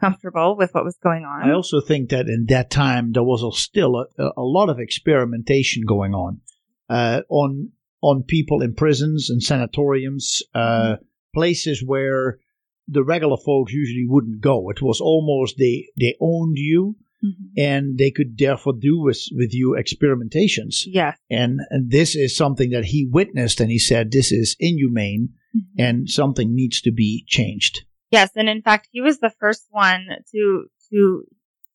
comfortable 0.00 0.56
with 0.56 0.70
what 0.72 0.84
was 0.84 0.96
going 1.02 1.24
on. 1.24 1.48
I 1.48 1.52
also 1.52 1.80
think 1.80 2.10
that 2.10 2.26
in 2.28 2.46
that 2.48 2.70
time 2.70 3.12
there 3.12 3.22
was 3.22 3.42
a, 3.42 3.50
still 3.58 3.96
a, 3.96 4.22
a 4.36 4.42
lot 4.42 4.68
of 4.68 4.78
experimentation 4.78 5.84
going 5.86 6.14
on 6.14 6.40
uh, 6.88 7.22
on 7.28 7.70
on 8.02 8.22
people 8.22 8.62
in 8.62 8.74
prisons 8.74 9.30
and 9.30 9.42
sanatoriums, 9.42 10.42
uh, 10.54 10.96
places 11.34 11.82
where 11.84 12.38
the 12.86 13.02
regular 13.02 13.36
folks 13.36 13.72
usually 13.72 14.06
wouldn't 14.06 14.40
go. 14.40 14.70
It 14.70 14.82
was 14.82 15.00
almost 15.00 15.56
they 15.58 15.88
they 15.98 16.14
owned 16.20 16.56
you 16.58 16.96
Mhm. 17.24 17.32
and 17.56 17.96
they 17.96 18.10
could 18.10 18.36
therefore 18.36 18.74
do 18.78 19.00
with 19.00 19.26
with 19.32 19.54
you 19.54 19.74
experimentations. 19.80 20.84
Yes. 20.86 21.16
And, 21.30 21.60
and 21.70 21.90
this 21.90 22.14
is 22.14 22.36
something 22.36 22.70
that 22.70 22.84
he 22.84 23.08
witnessed, 23.10 23.58
and 23.58 23.70
he 23.70 23.78
said 23.78 24.10
this 24.12 24.30
is 24.30 24.54
inhumane 24.60 25.30
and 25.78 26.10
something 26.10 26.54
needs 26.54 26.82
to 26.82 26.92
be 26.92 27.24
changed. 27.26 27.85
Yes, 28.10 28.30
and 28.36 28.48
in 28.48 28.62
fact, 28.62 28.88
he 28.92 29.00
was 29.00 29.18
the 29.18 29.32
first 29.40 29.66
one 29.70 30.06
to 30.32 30.66
to 30.90 31.24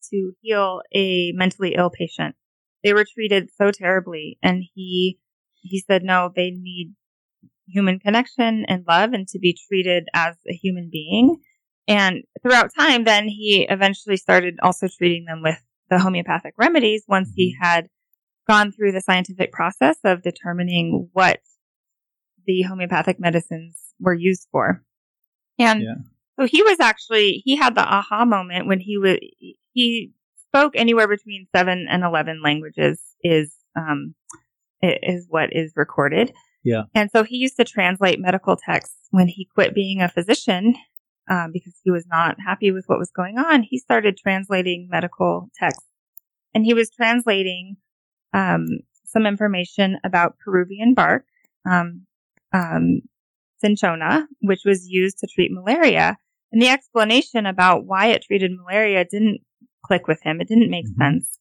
to 0.10 0.34
heal 0.42 0.82
a 0.94 1.32
mentally 1.34 1.76
ill 1.76 1.90
patient. 1.90 2.36
They 2.84 2.94
were 2.94 3.06
treated 3.06 3.50
so 3.56 3.72
terribly, 3.72 4.38
and 4.42 4.64
he 4.74 5.20
he 5.54 5.80
said 5.80 6.04
no, 6.04 6.32
they 6.36 6.52
need 6.52 6.96
human 7.68 8.00
connection 8.00 8.66
and 8.68 8.86
love, 8.88 9.14
and 9.14 9.28
to 9.30 9.40
be 9.40 9.58
treated 9.68 10.08
as 10.14 10.36
a 10.50 10.54
human 10.54 10.90
being. 10.92 11.38
And 11.88 12.24
throughout 12.42 12.72
time, 12.78 13.04
then 13.04 13.28
he 13.28 13.68
eventually 13.70 14.18
started 14.18 14.60
also 14.62 14.88
treating 14.88 15.26
them 15.26 15.42
with 15.42 15.62
the 15.90 16.00
homeopathic 16.00 16.54
remedies 16.58 17.04
once 17.08 17.32
he 17.36 17.54
mm-hmm. 17.54 17.64
had 17.64 17.90
gone 18.48 18.72
through 18.72 18.92
the 18.92 19.02
scientific 19.02 19.52
process 19.52 19.98
of 20.04 20.24
determining 20.24 21.10
what 21.14 21.40
the 22.46 22.64
homeopathic 22.64 23.20
medicines 23.20 23.78
were 24.00 24.14
used 24.14 24.48
for. 24.52 24.84
And 25.60 25.82
Yeah. 25.82 25.96
So 26.40 26.46
he 26.46 26.64
was 26.64 26.80
actually 26.80 27.42
he 27.46 27.56
had 27.56 27.76
the 27.76 27.82
aha 27.82 28.26
moment 28.26 28.68
when 28.68 28.80
he 28.80 28.98
was 28.98 29.18
he 29.74 30.12
spoke 30.48 30.74
anywhere 30.76 31.08
between 31.08 31.48
seven 31.56 31.88
and 31.90 32.04
eleven 32.04 32.42
languages 32.42 33.00
is 33.24 33.54
um 33.76 34.16
is 34.82 35.28
what 35.30 35.50
is 35.52 35.74
recorded. 35.76 36.34
Yeah. 36.64 36.84
And 36.94 37.10
so 37.12 37.24
he 37.24 37.38
used 37.38 37.58
to 37.58 37.64
translate 37.64 38.20
medical 38.20 38.56
texts 38.56 39.08
when 39.12 39.28
he 39.28 39.48
quit 39.54 39.74
being 39.74 40.02
a 40.02 40.10
physician 40.10 40.76
um, 41.30 41.52
because 41.54 41.74
he 41.84 41.92
was 41.92 42.06
not 42.08 42.38
happy 42.46 42.72
with 42.72 42.86
what 42.88 43.00
was 43.00 43.12
going 43.12 43.38
on. 43.38 43.64
He 43.64 43.78
started 43.78 44.18
translating 44.18 44.88
medical 44.90 45.50
texts, 45.58 45.88
and 46.54 46.66
he 46.66 46.74
was 46.74 46.90
translating 46.90 47.78
um, 48.34 48.66
some 49.06 49.26
information 49.26 49.98
about 50.04 50.38
Peruvian 50.44 50.94
bark, 50.94 51.26
um, 51.70 52.06
um, 52.54 53.02
cinchona, 53.62 54.28
which 54.42 54.62
was 54.66 54.88
used 54.88 55.20
to 55.20 55.28
treat 55.28 55.52
malaria. 55.52 56.18
And 56.52 56.62
the 56.62 56.70
explanation 56.70 57.46
about 57.46 57.86
why 57.86 58.08
it 58.08 58.24
treated 58.24 58.52
malaria 58.54 59.06
didn't 59.06 59.42
click 59.86 60.08
with 60.08 60.22
him. 60.22 60.42
It 60.42 60.48
didn't 60.48 60.70
make 60.70 60.86
Mhm. 60.86 60.98
sense. 60.98 61.40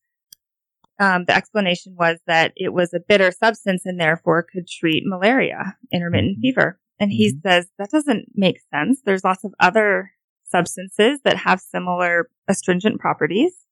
Um, 0.98 1.24
the 1.24 1.34
explanation 1.34 1.96
was 1.98 2.20
that 2.26 2.52
it 2.56 2.72
was 2.72 2.92
a 2.92 3.00
bitter 3.00 3.30
substance 3.30 3.86
and 3.86 3.98
therefore 3.98 4.42
could 4.42 4.68
treat 4.68 5.02
malaria, 5.06 5.76
intermittent 5.92 6.38
Mhm. 6.38 6.40
fever. 6.42 6.80
And 6.98 7.10
he 7.10 7.32
Mhm. 7.32 7.40
says 7.42 7.68
that 7.78 7.90
doesn't 7.90 8.26
make 8.34 8.60
sense. 8.72 9.00
There's 9.02 9.24
lots 9.24 9.42
of 9.44 9.54
other 9.58 10.12
substances 10.44 11.20
that 11.22 11.38
have 11.38 11.60
similar 11.60 12.28
astringent 12.48 13.00
properties. 13.00 13.66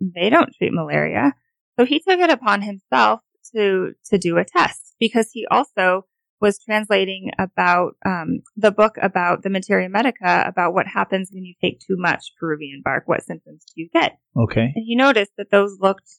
They 0.00 0.28
don't 0.28 0.52
treat 0.54 0.72
malaria. 0.72 1.32
So 1.78 1.86
he 1.86 2.00
took 2.00 2.20
it 2.20 2.30
upon 2.30 2.62
himself 2.62 3.20
to 3.54 3.94
to 4.06 4.18
do 4.18 4.36
a 4.36 4.44
test 4.44 4.94
because 5.00 5.30
he 5.32 5.46
also 5.46 6.06
was 6.44 6.58
translating 6.68 7.22
about 7.38 7.90
um, 8.06 8.28
the 8.64 8.70
book 8.80 8.94
about 9.10 9.42
the 9.42 9.50
materia 9.50 9.88
medica 9.88 10.44
about 10.46 10.74
what 10.76 10.86
happens 10.86 11.30
when 11.32 11.44
you 11.44 11.54
take 11.60 11.76
too 11.80 11.96
much 11.98 12.22
Peruvian 12.38 12.80
bark. 12.84 13.04
What 13.06 13.24
symptoms 13.24 13.64
do 13.66 13.82
you 13.82 13.88
get? 13.92 14.10
Okay. 14.44 14.66
And 14.76 14.84
he 14.88 14.94
noticed 15.06 15.32
that 15.38 15.50
those 15.50 15.72
looked 15.80 16.10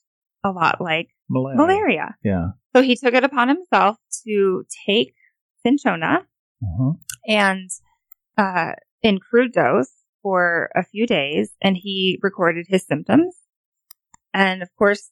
a 0.43 0.51
lot 0.51 0.75
like 0.81 1.09
Malaria. 1.29 1.57
malaria. 1.57 2.15
Yeah. 2.23 2.45
So 2.75 2.81
he 2.81 2.95
took 2.95 3.13
it 3.13 3.23
upon 3.23 3.47
himself 3.55 3.97
to 4.25 4.65
take 4.87 5.13
cinchona 5.63 6.13
Uh-huh. 6.63 6.91
and 7.27 7.69
uh, 8.37 8.73
in 9.01 9.19
crude 9.19 9.53
dose 9.53 9.91
for 10.23 10.69
a 10.75 10.83
few 10.83 11.05
days, 11.05 11.47
and 11.61 11.75
he 11.85 12.19
recorded 12.27 12.65
his 12.67 12.83
symptoms. 12.91 13.35
And 14.33 14.61
of 14.63 14.69
course, 14.79 15.03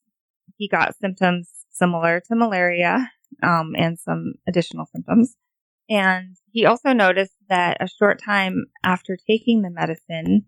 he 0.57 0.67
got 0.67 0.95
symptoms 1.03 1.49
similar 1.71 2.21
to 2.27 2.35
malaria 2.35 3.11
um, 3.41 3.73
and 3.77 3.97
some 3.99 4.33
additional 4.47 4.85
symptoms. 4.93 5.35
And 5.89 6.37
he 6.51 6.65
also 6.65 6.93
noticed 6.93 7.35
that 7.49 7.77
a 7.81 7.87
short 7.87 8.21
time 8.21 8.65
after 8.83 9.17
taking 9.17 9.61
the 9.61 9.69
medicine, 9.69 10.45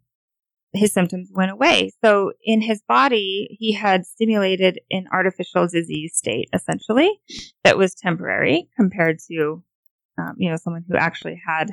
his 0.74 0.94
symptoms 0.94 1.30
went 1.34 1.52
away. 1.52 1.92
So 2.04 2.34
in 2.44 2.62
his 2.62 2.82
body, 2.88 3.58
he 3.60 3.74
had 3.74 4.06
stimulated 4.06 4.80
an 4.92 5.06
artificial 5.12 5.68
disease 5.68 6.16
state, 6.16 6.50
essentially, 6.54 7.12
that 7.64 7.78
was 7.78 7.96
temporary 7.96 8.70
compared 8.78 9.20
to, 9.32 9.64
um, 10.18 10.36
you 10.38 10.50
know, 10.50 10.58
someone 10.58 10.86
who 10.88 10.98
actually 10.98 11.42
had 11.46 11.72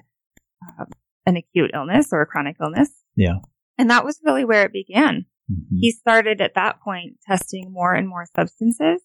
uh, 0.67 0.85
an 1.27 1.37
acute 1.37 1.71
illness 1.75 2.09
or 2.13 2.23
a 2.23 2.27
chronic 2.27 2.57
illness. 2.61 2.91
Yeah. 3.17 3.39
And 3.79 3.91
that 3.91 4.05
was 4.05 4.21
really 4.25 4.45
where 4.45 4.65
it 4.65 4.73
began. 4.73 5.27
Mhm. 5.51 5.79
He 5.81 5.91
started 5.93 6.41
at 6.41 6.55
that 6.55 6.81
point 6.81 7.19
testing 7.27 7.73
more 7.73 7.95
and 7.95 8.09
more 8.09 8.27
substances 8.37 9.03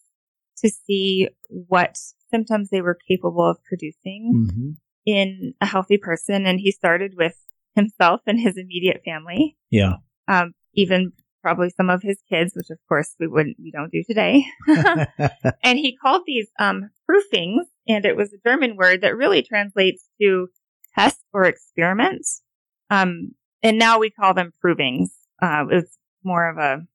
to 0.57 0.69
see 0.69 1.29
what 1.49 1.97
symptoms 2.31 2.69
they 2.69 2.81
were 2.81 2.97
capable 3.07 3.45
of 3.49 3.57
producing 3.63 4.47
Mhm. 4.49 4.77
in 5.05 5.53
a 5.61 5.65
healthy 5.65 5.97
person. 5.97 6.45
And 6.45 6.59
he 6.59 6.71
started 6.71 7.13
with 7.15 7.35
himself 7.75 8.21
and 8.27 8.39
his 8.39 8.57
immediate 8.57 9.01
family, 9.05 9.57
Yeah. 9.69 9.97
um, 10.27 10.53
even 10.73 11.13
probably 11.43 11.69
some 11.69 11.89
of 11.89 12.01
his 12.01 12.19
kids, 12.27 12.53
which 12.55 12.69
of 12.69 12.79
course 12.89 13.15
we 13.19 13.27
wouldn't, 13.27 13.57
we 13.59 13.71
don't 13.71 13.91
do 13.91 14.03
today. 14.05 14.43
and 15.63 15.79
he 15.79 15.95
called 15.95 16.23
these 16.25 16.47
um, 16.59 16.89
proofings, 17.07 17.67
and 17.87 18.05
it 18.05 18.15
was 18.17 18.33
a 18.33 18.37
German 18.45 18.75
word 18.75 19.01
that 19.01 19.15
really 19.15 19.41
translates 19.43 20.09
to 20.19 20.49
test 20.95 21.19
or 21.33 21.45
experiment. 21.45 22.25
Um, 22.89 23.31
and 23.63 23.77
now 23.77 23.99
we 23.99 24.09
call 24.09 24.33
them 24.33 24.51
provings. 24.63 25.09
Uh, 25.41 25.65
it's 25.69 25.97
more 26.23 26.49
of 26.49 26.57
a 26.57 26.85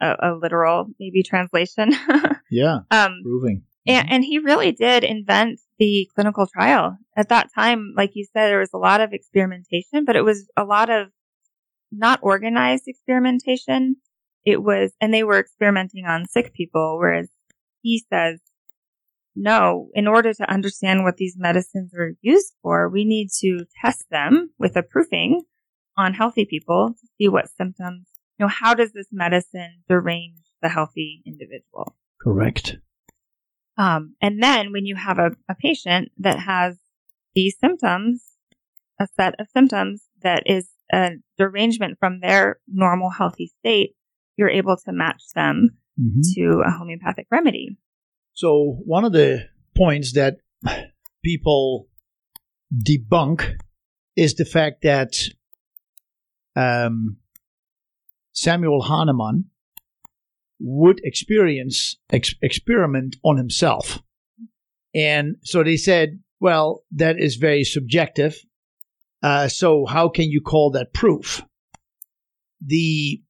a, 0.00 0.14
a 0.20 0.38
literal 0.40 0.86
maybe 0.98 1.22
translation. 1.22 1.92
yeah. 2.50 2.80
um, 2.90 3.20
Proving. 3.22 3.62
and, 3.86 4.10
and 4.10 4.24
he 4.24 4.38
really 4.38 4.72
did 4.72 5.04
invent 5.04 5.60
the 5.78 6.08
clinical 6.14 6.46
trial. 6.46 6.96
At 7.16 7.28
that 7.28 7.48
time, 7.54 7.94
like 7.96 8.12
you 8.14 8.26
said, 8.32 8.48
there 8.48 8.60
was 8.60 8.72
a 8.74 8.78
lot 8.78 9.00
of 9.00 9.12
experimentation, 9.12 10.04
but 10.04 10.16
it 10.16 10.24
was 10.24 10.48
a 10.56 10.64
lot 10.64 10.90
of 10.90 11.08
not 11.90 12.20
organized 12.22 12.84
experimentation. 12.86 13.96
It 14.44 14.62
was, 14.62 14.92
and 15.00 15.12
they 15.12 15.24
were 15.24 15.38
experimenting 15.38 16.04
on 16.06 16.26
sick 16.28 16.52
people, 16.54 16.98
whereas 16.98 17.28
he 17.82 18.04
says, 18.12 18.40
no, 19.36 19.88
in 19.94 20.06
order 20.06 20.32
to 20.32 20.50
understand 20.50 21.02
what 21.02 21.16
these 21.16 21.34
medicines 21.36 21.92
are 21.94 22.12
used 22.20 22.52
for, 22.62 22.88
we 22.88 23.04
need 23.04 23.30
to 23.40 23.66
test 23.82 24.04
them 24.10 24.50
with 24.58 24.76
a 24.76 24.82
proofing 24.82 25.42
on 25.96 26.14
healthy 26.14 26.44
people 26.44 26.94
to 27.00 27.08
see 27.18 27.28
what 27.28 27.50
symptoms, 27.56 28.06
you 28.38 28.44
know, 28.46 28.48
how 28.48 28.74
does 28.74 28.92
this 28.92 29.08
medicine 29.12 29.82
derange 29.88 30.38
the 30.62 30.68
healthy 30.68 31.22
individual? 31.26 31.96
Correct. 32.20 32.76
Um, 33.76 34.14
and 34.20 34.42
then 34.42 34.72
when 34.72 34.86
you 34.86 34.94
have 34.96 35.18
a, 35.18 35.32
a 35.48 35.54
patient 35.54 36.10
that 36.18 36.38
has 36.38 36.78
these 37.34 37.56
symptoms, 37.58 38.22
a 39.00 39.06
set 39.16 39.34
of 39.40 39.48
symptoms 39.52 40.04
that 40.22 40.44
is 40.46 40.68
a 40.92 41.12
derangement 41.38 41.98
from 41.98 42.20
their 42.20 42.60
normal 42.68 43.10
healthy 43.10 43.52
state, 43.60 43.94
you're 44.36 44.48
able 44.50 44.76
to 44.76 44.92
match 44.92 45.22
them 45.34 45.70
Mhm. 46.00 46.22
to 46.34 46.62
a 46.66 46.70
homeopathic 46.72 47.26
remedy. 47.30 47.76
So 48.32 48.78
one 48.84 49.04
of 49.04 49.12
the 49.12 49.48
points 49.76 50.12
that 50.14 50.38
people 51.24 51.88
debunk 52.72 53.56
is 54.16 54.34
the 54.34 54.44
fact 54.44 54.82
that 54.82 55.14
um, 56.56 57.16
Samuel 58.34 58.82
Hahnemann 58.82 59.46
would 60.60 61.00
experience 61.04 61.96
ex- 62.10 62.34
experiment 62.42 63.16
on 63.24 63.36
himself, 63.38 64.00
and 64.94 65.36
so 65.42 65.64
they 65.64 65.76
said, 65.76 66.20
"Well, 66.40 66.84
that 66.92 67.18
is 67.18 67.36
very 67.36 67.64
subjective. 67.64 68.36
Uh, 69.22 69.48
so 69.48 69.86
how 69.86 70.08
can 70.10 70.30
you 70.30 70.40
call 70.42 70.70
that 70.72 70.92
proof?" 70.92 71.42
The 72.60 73.22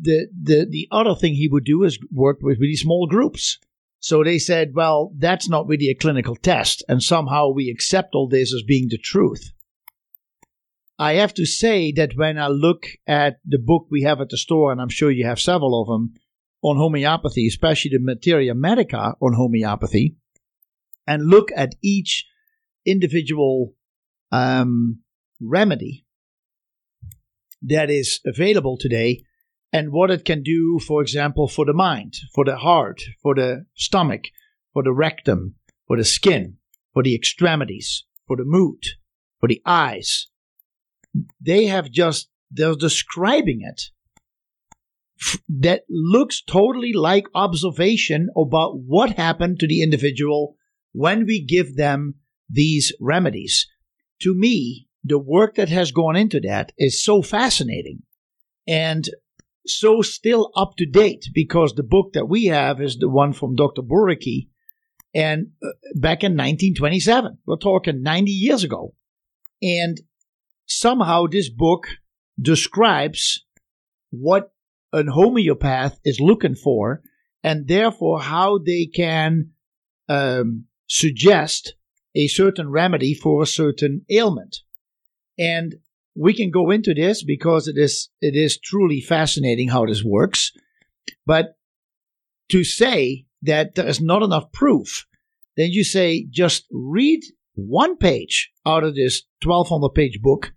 the 0.00 0.28
the 0.32 0.66
the 0.70 0.88
other 0.90 1.14
thing 1.14 1.34
he 1.34 1.48
would 1.48 1.64
do 1.64 1.82
is 1.84 1.98
work 2.10 2.38
with 2.40 2.60
really 2.60 2.76
small 2.76 3.06
groups. 3.06 3.58
So 4.00 4.22
they 4.22 4.38
said, 4.38 4.74
well, 4.74 5.12
that's 5.18 5.48
not 5.48 5.66
really 5.66 5.88
a 5.88 5.94
clinical 5.94 6.36
test, 6.36 6.84
and 6.88 7.02
somehow 7.02 7.50
we 7.50 7.68
accept 7.68 8.14
all 8.14 8.28
this 8.28 8.54
as 8.54 8.62
being 8.62 8.86
the 8.88 8.98
truth. 8.98 9.52
I 10.98 11.14
have 11.14 11.32
to 11.34 11.46
say 11.46 11.92
that 11.92 12.16
when 12.16 12.38
I 12.38 12.48
look 12.48 12.86
at 13.06 13.38
the 13.46 13.58
book 13.58 13.86
we 13.88 14.02
have 14.02 14.20
at 14.20 14.30
the 14.30 14.36
store, 14.36 14.72
and 14.72 14.80
I'm 14.80 14.88
sure 14.88 15.10
you 15.10 15.26
have 15.26 15.40
several 15.40 15.80
of 15.80 15.86
them 15.86 16.14
on 16.60 16.76
homeopathy, 16.76 17.46
especially 17.46 17.92
the 17.92 18.00
Materia 18.00 18.54
Medica 18.54 19.14
on 19.20 19.34
homeopathy, 19.34 20.16
and 21.06 21.28
look 21.28 21.50
at 21.54 21.76
each 21.82 22.26
individual 22.84 23.74
um, 24.32 25.00
remedy 25.40 26.04
that 27.62 27.90
is 27.90 28.20
available 28.26 28.76
today, 28.76 29.22
and 29.72 29.92
what 29.92 30.10
it 30.10 30.24
can 30.24 30.42
do, 30.42 30.80
for 30.84 31.00
example, 31.00 31.46
for 31.46 31.64
the 31.64 31.72
mind, 31.72 32.14
for 32.34 32.44
the 32.44 32.56
heart, 32.56 33.02
for 33.22 33.36
the 33.36 33.66
stomach, 33.74 34.24
for 34.72 34.82
the 34.82 34.92
rectum, 34.92 35.54
for 35.86 35.96
the 35.96 36.04
skin, 36.04 36.56
for 36.92 37.04
the 37.04 37.14
extremities, 37.14 38.04
for 38.26 38.36
the 38.36 38.44
mood, 38.44 38.82
for 39.38 39.48
the 39.48 39.62
eyes. 39.64 40.26
They 41.40 41.66
have 41.66 41.90
just, 41.90 42.28
they're 42.50 42.74
describing 42.74 43.60
it 43.62 43.82
that 45.48 45.82
looks 45.88 46.42
totally 46.42 46.92
like 46.92 47.26
observation 47.34 48.28
about 48.36 48.78
what 48.78 49.16
happened 49.16 49.58
to 49.58 49.66
the 49.66 49.82
individual 49.82 50.56
when 50.92 51.26
we 51.26 51.44
give 51.44 51.76
them 51.76 52.14
these 52.48 52.92
remedies. 53.00 53.66
To 54.22 54.34
me, 54.34 54.88
the 55.04 55.18
work 55.18 55.54
that 55.56 55.68
has 55.68 55.92
gone 55.92 56.16
into 56.16 56.40
that 56.40 56.72
is 56.78 57.02
so 57.02 57.22
fascinating. 57.22 58.02
And 58.66 59.08
so 59.66 60.02
still 60.02 60.50
up 60.56 60.76
to 60.78 60.86
date 60.86 61.26
because 61.34 61.74
the 61.74 61.82
book 61.82 62.12
that 62.14 62.28
we 62.28 62.46
have 62.46 62.80
is 62.80 62.98
the 62.98 63.08
one 63.08 63.32
from 63.32 63.54
Dr. 63.54 63.82
Boericke 63.82 64.48
and 65.14 65.48
uh, 65.62 65.68
back 65.94 66.22
in 66.22 66.32
1927. 66.32 67.38
We're 67.46 67.56
talking 67.56 68.02
90 68.02 68.30
years 68.30 68.64
ago. 68.64 68.94
And 69.62 70.00
somehow 70.68 71.26
this 71.26 71.48
book 71.48 71.88
describes 72.40 73.44
what 74.10 74.52
an 74.92 75.08
homeopath 75.08 75.98
is 76.04 76.20
looking 76.20 76.54
for 76.54 77.02
and 77.42 77.66
therefore 77.66 78.20
how 78.20 78.58
they 78.58 78.86
can 78.86 79.50
um, 80.08 80.64
suggest 80.86 81.74
a 82.14 82.26
certain 82.26 82.70
remedy 82.70 83.14
for 83.14 83.42
a 83.42 83.46
certain 83.46 84.04
ailment. 84.10 84.58
And 85.38 85.76
we 86.14 86.34
can 86.34 86.50
go 86.50 86.70
into 86.70 86.94
this 86.94 87.22
because 87.22 87.68
it 87.68 87.76
is 87.78 88.08
it 88.20 88.34
is 88.34 88.58
truly 88.58 89.00
fascinating 89.00 89.68
how 89.68 89.86
this 89.86 90.02
works. 90.02 90.52
But 91.26 91.56
to 92.50 92.64
say 92.64 93.26
that 93.42 93.74
there 93.74 93.86
is 93.86 94.00
not 94.00 94.22
enough 94.22 94.50
proof, 94.52 95.06
then 95.56 95.70
you 95.70 95.84
say 95.84 96.26
just 96.30 96.64
read 96.72 97.20
one 97.54 97.96
page 97.96 98.50
out 98.66 98.84
of 98.84 98.94
this 98.94 99.22
1200 99.42 99.94
page 99.94 100.20
book, 100.20 100.52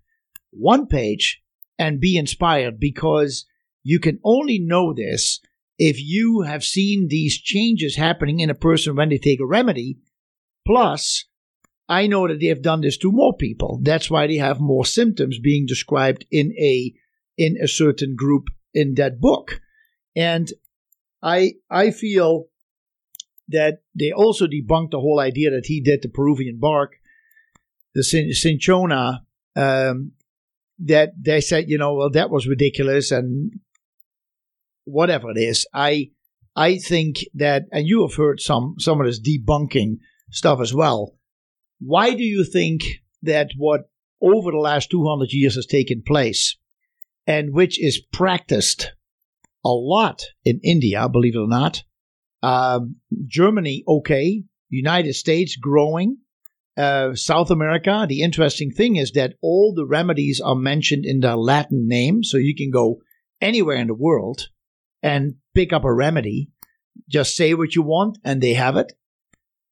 one 0.52 0.88
page, 0.88 1.42
and 1.80 2.00
be 2.00 2.18
inspired 2.18 2.80
because 2.80 3.46
you 3.84 4.00
can 4.00 4.20
only 4.24 4.60
know 4.60 4.94
this 4.94 5.40
if 5.78 6.00
you 6.00 6.42
have 6.42 6.64
seen 6.64 7.08
these 7.08 7.40
changes 7.40 7.96
happening 7.96 8.40
in 8.40 8.52
a 8.52 8.56
person 8.56 8.96
when 8.96 9.10
they 9.10 9.18
take 9.18 9.40
a 9.40 9.46
remedy. 9.46 9.98
Plus, 10.66 11.26
I 11.90 12.08
know 12.08 12.28
that 12.28 12.40
they 12.40 12.48
have 12.48 12.62
done 12.62 12.82
this 12.82 12.98
to 13.00 13.12
more 13.12 13.36
people. 13.36 13.80
That's 13.82 14.10
why 14.10 14.28
they 14.28 14.38
have 14.38 14.60
more 14.60 14.86
symptoms 14.86 15.40
being 15.40 15.66
described 15.66 16.26
in 16.32 16.54
a 16.60 16.94
in 17.38 17.58
a 17.62 17.68
certain 17.68 18.16
group 18.16 18.50
in 18.74 18.94
that 18.96 19.20
book. 19.20 19.60
And 20.16 20.52
I 21.24 21.56
I 21.70 21.92
feel 21.92 22.46
that 23.50 23.82
they 23.96 24.12
also 24.12 24.48
debunked 24.48 24.92
the 24.92 25.00
whole 25.00 25.20
idea 25.20 25.50
that 25.50 25.66
he 25.66 25.82
did 25.82 26.02
the 26.02 26.10
Peruvian 26.10 26.60
bark, 26.60 26.94
the 27.96 28.04
cin- 28.04 28.34
cinchona, 28.34 29.26
um, 29.56 30.14
that 30.86 31.12
they 31.20 31.42
said, 31.42 31.70
you 31.70 31.78
know, 31.78 31.94
well, 31.94 32.10
that 32.12 32.30
was 32.30 32.48
ridiculous 32.48 33.12
and 33.12 33.52
whatever 34.86 35.30
it 35.32 35.38
is. 35.38 35.66
I 35.74 36.12
I 36.56 36.78
think 36.78 37.18
that, 37.36 37.64
and 37.72 37.88
you 37.88 38.02
have 38.02 38.16
heard 38.16 38.40
some 38.40 38.76
some 38.80 39.00
of 39.00 39.08
this 39.08 39.22
debunking 39.22 39.98
stuff 40.32 40.60
as 40.60 40.74
well. 40.74 41.16
Why 41.80 42.14
do 42.14 42.24
you 42.24 42.44
think 42.44 42.82
that 43.24 43.52
what 43.58 43.90
over 44.22 44.52
the 44.52 44.58
last 44.58 44.92
200 44.92 45.32
years 45.32 45.56
has 45.56 45.66
taken 45.66 46.04
place 46.06 46.58
and 47.26 47.54
which 47.54 47.82
is 47.82 48.02
practiced 48.14 48.92
a 49.66 49.70
lot 49.70 50.24
in 50.44 50.60
India, 50.64 51.08
believe 51.10 51.36
it 51.36 51.40
or 51.40 51.48
not, 51.48 51.84
um, 52.44 52.96
Germany, 53.28 53.84
okay, 53.88 54.44
United 54.70 55.14
States 55.14 55.56
growing, 55.56 56.18
uh, 56.78 57.16
South 57.16 57.52
America. 57.52 58.06
The 58.08 58.22
interesting 58.22 58.72
thing 58.72 58.96
is 58.96 59.12
that 59.12 59.36
all 59.42 59.74
the 59.76 59.86
remedies 59.86 60.42
are 60.44 60.56
mentioned 60.56 61.06
in 61.06 61.20
their 61.20 61.36
Latin 61.36 61.88
name, 61.88 62.24
so 62.24 62.38
you 62.38 62.56
can 62.56 62.72
go 62.72 63.02
anywhere 63.40 63.78
in 63.78 63.88
the 63.88 63.94
world 63.94 64.50
and 65.02 65.36
pick 65.54 65.74
up 65.74 65.84
a 65.84 65.94
remedy. 65.94 66.50
Just 67.10 67.36
say 67.36 67.54
what 67.54 67.76
you 67.76 67.82
want, 67.82 68.18
and 68.24 68.42
they 68.42 68.54
have 68.54 68.78
it. 68.78 68.94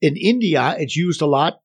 In 0.02 0.16
India, 0.16 0.76
it's 0.78 0.96
used 0.96 1.22
a 1.22 1.28
lot. 1.28 1.60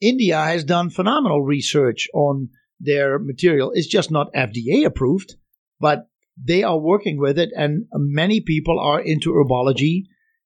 India 0.00 0.42
has 0.42 0.64
done 0.64 0.90
phenomenal 0.90 1.42
research 1.42 2.08
on 2.14 2.48
their 2.78 3.18
material. 3.18 3.72
It's 3.74 3.86
just 3.86 4.10
not 4.10 4.32
FDA 4.32 4.86
approved, 4.86 5.34
but 5.78 6.06
they 6.42 6.62
are 6.62 6.78
working 6.78 7.18
with 7.18 7.38
it, 7.38 7.50
and 7.54 7.84
many 7.92 8.40
people 8.40 8.80
are 8.80 9.00
into 9.00 9.32
herbology, 9.32 10.04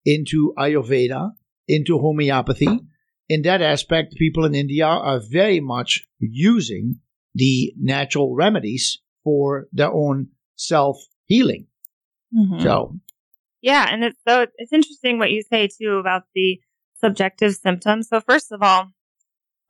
into 0.06 0.54
Ayurveda, 0.58 1.32
into 1.68 1.98
homeopathy. 1.98 2.80
In 3.32 3.44
that 3.44 3.62
aspect, 3.62 4.16
people 4.18 4.44
in 4.44 4.54
India 4.54 4.86
are 4.86 5.22
very 5.22 5.62
much 5.62 6.04
using 6.20 7.00
the 7.34 7.74
natural 7.78 8.36
remedies 8.36 9.00
for 9.24 9.70
their 9.72 9.90
own 9.90 10.32
self 10.58 10.98
healing. 11.28 11.68
Mhm. 12.36 12.62
So, 12.62 13.00
Yeah, 13.62 13.88
and 13.90 14.04
it's 14.04 14.20
so 14.28 14.48
it's 14.58 14.74
interesting 14.74 15.18
what 15.18 15.32
you 15.32 15.44
say 15.44 15.70
too 15.70 15.94
about 16.04 16.24
the 16.36 16.60
subjective 17.00 17.54
symptoms. 17.56 18.10
So 18.10 18.20
first 18.20 18.52
of 18.52 18.62
all, 18.62 18.92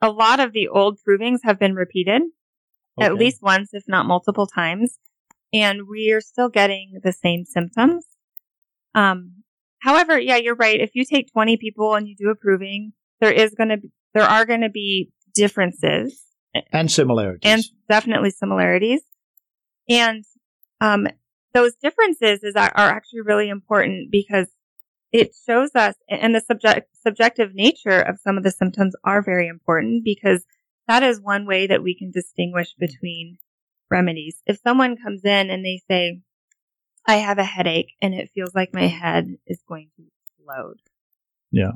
a 0.00 0.10
lot 0.10 0.40
of 0.40 0.52
the 0.52 0.66
old 0.66 0.98
provings 1.06 1.40
have 1.44 1.60
been 1.60 1.76
repeated 1.76 2.22
at 3.00 3.14
least 3.14 3.42
once, 3.42 3.68
if 3.72 3.84
not 3.86 4.06
multiple 4.06 4.48
times, 4.48 4.98
and 5.52 5.86
we 5.88 6.10
are 6.10 6.20
still 6.20 6.48
getting 6.48 6.98
the 7.04 7.12
same 7.12 7.44
symptoms. 7.44 8.04
Um, 8.94 9.44
however, 9.78 10.18
yeah, 10.18 10.36
you're 10.36 10.56
right. 10.56 10.80
If 10.80 10.96
you 10.96 11.04
take 11.04 11.30
20 11.30 11.56
people 11.58 11.94
and 11.94 12.08
you 12.08 12.16
do 12.16 12.28
a 12.30 12.34
proving, 12.34 12.92
there 13.22 13.32
is 13.32 13.54
going 13.54 13.68
to 13.68 13.76
be, 13.76 13.90
there 14.14 14.24
are 14.24 14.44
going 14.44 14.62
to 14.62 14.68
be 14.68 15.12
differences 15.32 16.20
and 16.72 16.90
similarities. 16.90 17.40
and 17.44 17.62
definitely 17.88 18.30
similarities. 18.30 19.00
And 19.88 20.24
um, 20.80 21.06
those 21.54 21.74
differences 21.76 22.42
is 22.42 22.56
are 22.56 22.72
actually 22.74 23.20
really 23.22 23.48
important 23.48 24.10
because 24.10 24.48
it 25.12 25.34
shows 25.46 25.70
us, 25.76 25.94
and 26.08 26.34
the 26.34 26.40
subject 26.40 26.88
subjective 27.00 27.54
nature 27.54 28.00
of 28.00 28.18
some 28.18 28.36
of 28.36 28.42
the 28.42 28.50
symptoms 28.50 28.94
are 29.04 29.22
very 29.22 29.46
important 29.46 30.04
because 30.04 30.44
that 30.88 31.02
is 31.02 31.20
one 31.20 31.46
way 31.46 31.68
that 31.68 31.82
we 31.82 31.96
can 31.96 32.10
distinguish 32.10 32.74
between 32.78 33.38
remedies. 33.88 34.42
If 34.46 34.58
someone 34.64 34.96
comes 34.96 35.24
in 35.24 35.50
and 35.50 35.64
they 35.64 35.80
say, 35.88 36.22
"I 37.06 37.16
have 37.16 37.38
a 37.38 37.44
headache 37.44 37.92
and 38.02 38.14
it 38.14 38.30
feels 38.34 38.54
like 38.54 38.74
my 38.74 38.86
head 38.86 39.36
is 39.46 39.62
going 39.68 39.90
to 39.96 40.02
explode," 40.24 40.80
Yeah. 41.52 41.72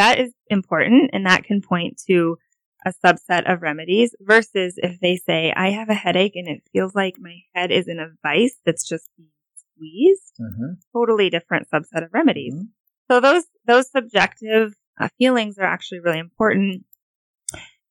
That 0.00 0.18
is 0.18 0.32
important, 0.48 1.10
and 1.12 1.26
that 1.26 1.44
can 1.44 1.60
point 1.60 2.00
to 2.08 2.38
a 2.86 2.92
subset 3.04 3.50
of 3.52 3.60
remedies 3.60 4.14
versus 4.20 4.74
if 4.78 4.98
they 5.00 5.16
say, 5.16 5.52
I 5.54 5.68
have 5.70 5.90
a 5.90 5.94
headache 5.94 6.34
and 6.34 6.48
it 6.48 6.62
feels 6.72 6.94
like 6.94 7.16
my 7.20 7.36
head 7.54 7.70
is 7.70 7.86
in 7.86 7.98
a 7.98 8.08
vice 8.22 8.56
that's 8.64 8.88
just 8.88 9.10
being 9.18 9.28
squeezed, 9.54 10.36
Mhm. 10.40 10.78
totally 10.94 11.28
different 11.28 11.68
subset 11.70 12.02
of 12.02 12.14
remedies. 12.14 12.54
Mhm. 12.54 12.68
So 13.10 13.20
those 13.20 13.44
those 13.66 13.90
subjective 13.90 14.74
uh, 14.98 15.08
feelings 15.18 15.58
are 15.58 15.64
actually 15.64 16.00
really 16.00 16.18
important. 16.18 16.84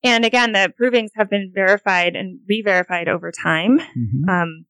And 0.02 0.24
again, 0.24 0.52
the 0.52 0.72
provings 0.80 1.10
have 1.14 1.30
been 1.30 1.52
verified 1.54 2.16
and 2.16 2.40
re-verified 2.48 3.08
over 3.08 3.30
time. 3.30 3.78
Mhm. 3.78 4.28
Um, 4.28 4.64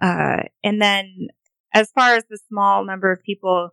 uh, 0.00 0.44
and 0.64 0.80
then 0.80 1.28
as 1.74 1.90
far 1.92 2.14
as 2.14 2.24
the 2.30 2.38
small 2.48 2.84
number 2.84 3.12
of 3.12 3.22
people, 3.22 3.70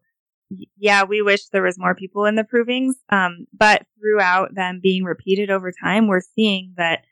yeah, 0.77 1.03
we 1.03 1.21
wish 1.21 1.47
there 1.47 1.63
was 1.63 1.77
more 1.77 1.95
people 1.95 2.25
in 2.25 2.35
the 2.35 2.43
provings. 2.43 2.93
Um, 3.09 3.47
but 3.57 3.85
throughout 3.99 4.55
them 4.55 4.79
being 4.81 5.03
repeated 5.03 5.49
over 5.49 5.71
time, 5.71 6.07
we're 6.07 6.21
seeing 6.21 6.73
that 6.77 7.03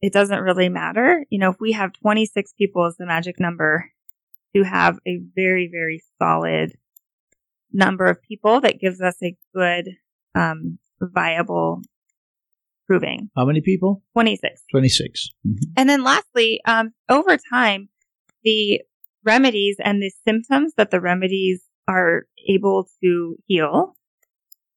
it 0.00 0.12
doesn't 0.12 0.40
really 0.40 0.68
matter. 0.68 1.24
You 1.30 1.38
know, 1.38 1.50
if 1.50 1.60
we 1.60 1.72
have 1.72 1.92
26 1.92 2.52
people 2.56 2.86
as 2.86 2.96
the 2.96 3.06
magic 3.06 3.38
number 3.38 3.90
to 4.54 4.62
have 4.62 4.98
a 5.06 5.20
very, 5.34 5.68
very 5.70 6.02
solid 6.20 6.72
number 7.72 8.06
of 8.06 8.22
people 8.22 8.60
that 8.60 8.80
gives 8.80 9.00
us 9.00 9.16
a 9.22 9.36
good, 9.54 9.88
um, 10.34 10.78
viable 11.00 11.82
proving. 12.86 13.30
How 13.36 13.44
many 13.44 13.60
people? 13.60 14.02
26. 14.14 14.62
26. 14.72 15.28
Mhm. 15.46 15.58
And 15.76 15.88
then 15.88 16.02
lastly, 16.02 16.60
um, 16.66 16.92
over 17.08 17.36
time, 17.36 17.88
the 18.42 18.80
remedies 19.24 19.76
and 19.82 20.02
the 20.02 20.10
symptoms 20.26 20.74
that 20.76 20.90
the 20.90 21.00
remedies 21.00 21.62
are 21.90 22.26
able 22.48 22.88
to 23.02 23.36
heal, 23.46 23.96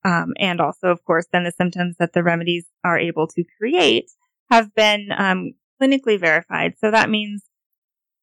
um, 0.06 0.34
and 0.40 0.60
also, 0.60 0.88
of 0.88 1.04
course, 1.06 1.28
then 1.32 1.44
the 1.44 1.52
symptoms 1.52 1.96
that 2.00 2.14
the 2.14 2.24
remedies 2.24 2.66
are 2.84 2.98
able 2.98 3.28
to 3.28 3.44
create 3.58 4.10
have 4.52 4.74
been 4.76 5.10
um, 5.18 5.54
clinically 5.82 6.20
verified. 6.20 6.74
So 6.80 6.92
that 6.92 7.10
means 7.10 7.44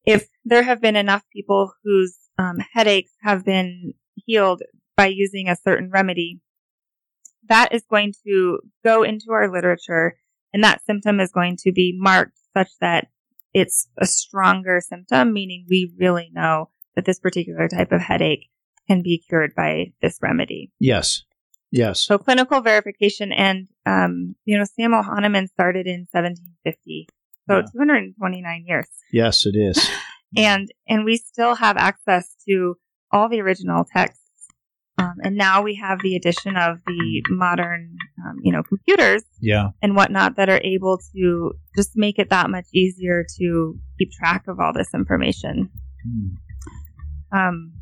if 0.05 0.27
there 0.45 0.63
have 0.63 0.81
been 0.81 0.95
enough 0.95 1.23
people 1.33 1.73
whose 1.83 2.15
um, 2.37 2.57
headaches 2.73 3.11
have 3.21 3.43
been 3.45 3.93
healed 4.15 4.61
by 4.95 5.07
using 5.07 5.47
a 5.47 5.55
certain 5.55 5.89
remedy, 5.89 6.41
that 7.49 7.73
is 7.73 7.83
going 7.89 8.13
to 8.27 8.59
go 8.83 9.03
into 9.03 9.31
our 9.31 9.51
literature 9.51 10.17
and 10.53 10.63
that 10.63 10.83
symptom 10.85 11.19
is 11.19 11.31
going 11.31 11.57
to 11.57 11.71
be 11.71 11.97
marked 11.97 12.37
such 12.55 12.69
that 12.79 13.07
it's 13.53 13.87
a 13.97 14.05
stronger 14.05 14.81
symptom, 14.81 15.33
meaning 15.33 15.65
we 15.69 15.93
really 15.97 16.29
know 16.33 16.69
that 16.95 17.05
this 17.05 17.19
particular 17.19 17.67
type 17.67 17.91
of 17.91 18.01
headache 18.01 18.50
can 18.87 19.01
be 19.01 19.23
cured 19.27 19.53
by 19.55 19.93
this 20.01 20.17
remedy. 20.21 20.71
Yes. 20.79 21.23
Yes. 21.71 22.01
So 22.01 22.17
clinical 22.17 22.61
verification 22.61 23.31
and, 23.31 23.67
um, 23.85 24.35
you 24.45 24.57
know, 24.57 24.65
Samuel 24.65 25.03
Hahnemann 25.03 25.47
started 25.47 25.87
in 25.87 26.07
1750. 26.11 27.07
So 27.49 27.57
Yeah. 27.57 27.61
229 27.73 28.63
years. 28.67 28.87
Yes, 29.11 29.45
it 29.45 29.55
is. 29.55 29.77
And, 30.37 30.69
and 30.87 31.03
we 31.03 31.17
still 31.17 31.55
have 31.55 31.75
access 31.75 32.33
to 32.47 32.75
all 33.11 33.27
the 33.27 33.41
original 33.41 33.83
texts. 33.83 34.21
Um, 34.97 35.15
and 35.23 35.35
now 35.35 35.61
we 35.61 35.75
have 35.75 35.99
the 36.01 36.15
addition 36.15 36.55
of 36.55 36.77
the 36.87 37.21
modern, 37.29 37.97
um, 38.25 38.37
you 38.41 38.53
know, 38.53 38.63
computers 38.63 39.23
Yeah. 39.41 39.71
and 39.81 39.93
whatnot 39.93 40.37
that 40.37 40.47
are 40.47 40.61
able 40.63 40.99
to 41.13 41.51
just 41.75 41.91
make 41.97 42.17
it 42.17 42.29
that 42.29 42.49
much 42.49 42.63
easier 42.73 43.25
to 43.39 43.77
keep 43.99 44.11
track 44.13 44.45
of 44.47 44.57
all 44.61 44.71
this 44.71 44.93
information. 44.93 45.69
Hmm. 46.05 47.37
Um, 47.37 47.73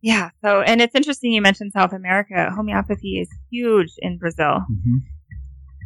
yeah. 0.00 0.30
So, 0.42 0.60
and 0.60 0.80
it's 0.80 0.94
interesting 0.94 1.32
you 1.32 1.42
mentioned 1.42 1.72
South 1.72 1.92
America. 1.92 2.50
Homeopathy 2.54 3.18
is 3.20 3.28
huge 3.50 3.92
in 3.98 4.18
Brazil. 4.18 4.64
Mhm. 4.70 5.02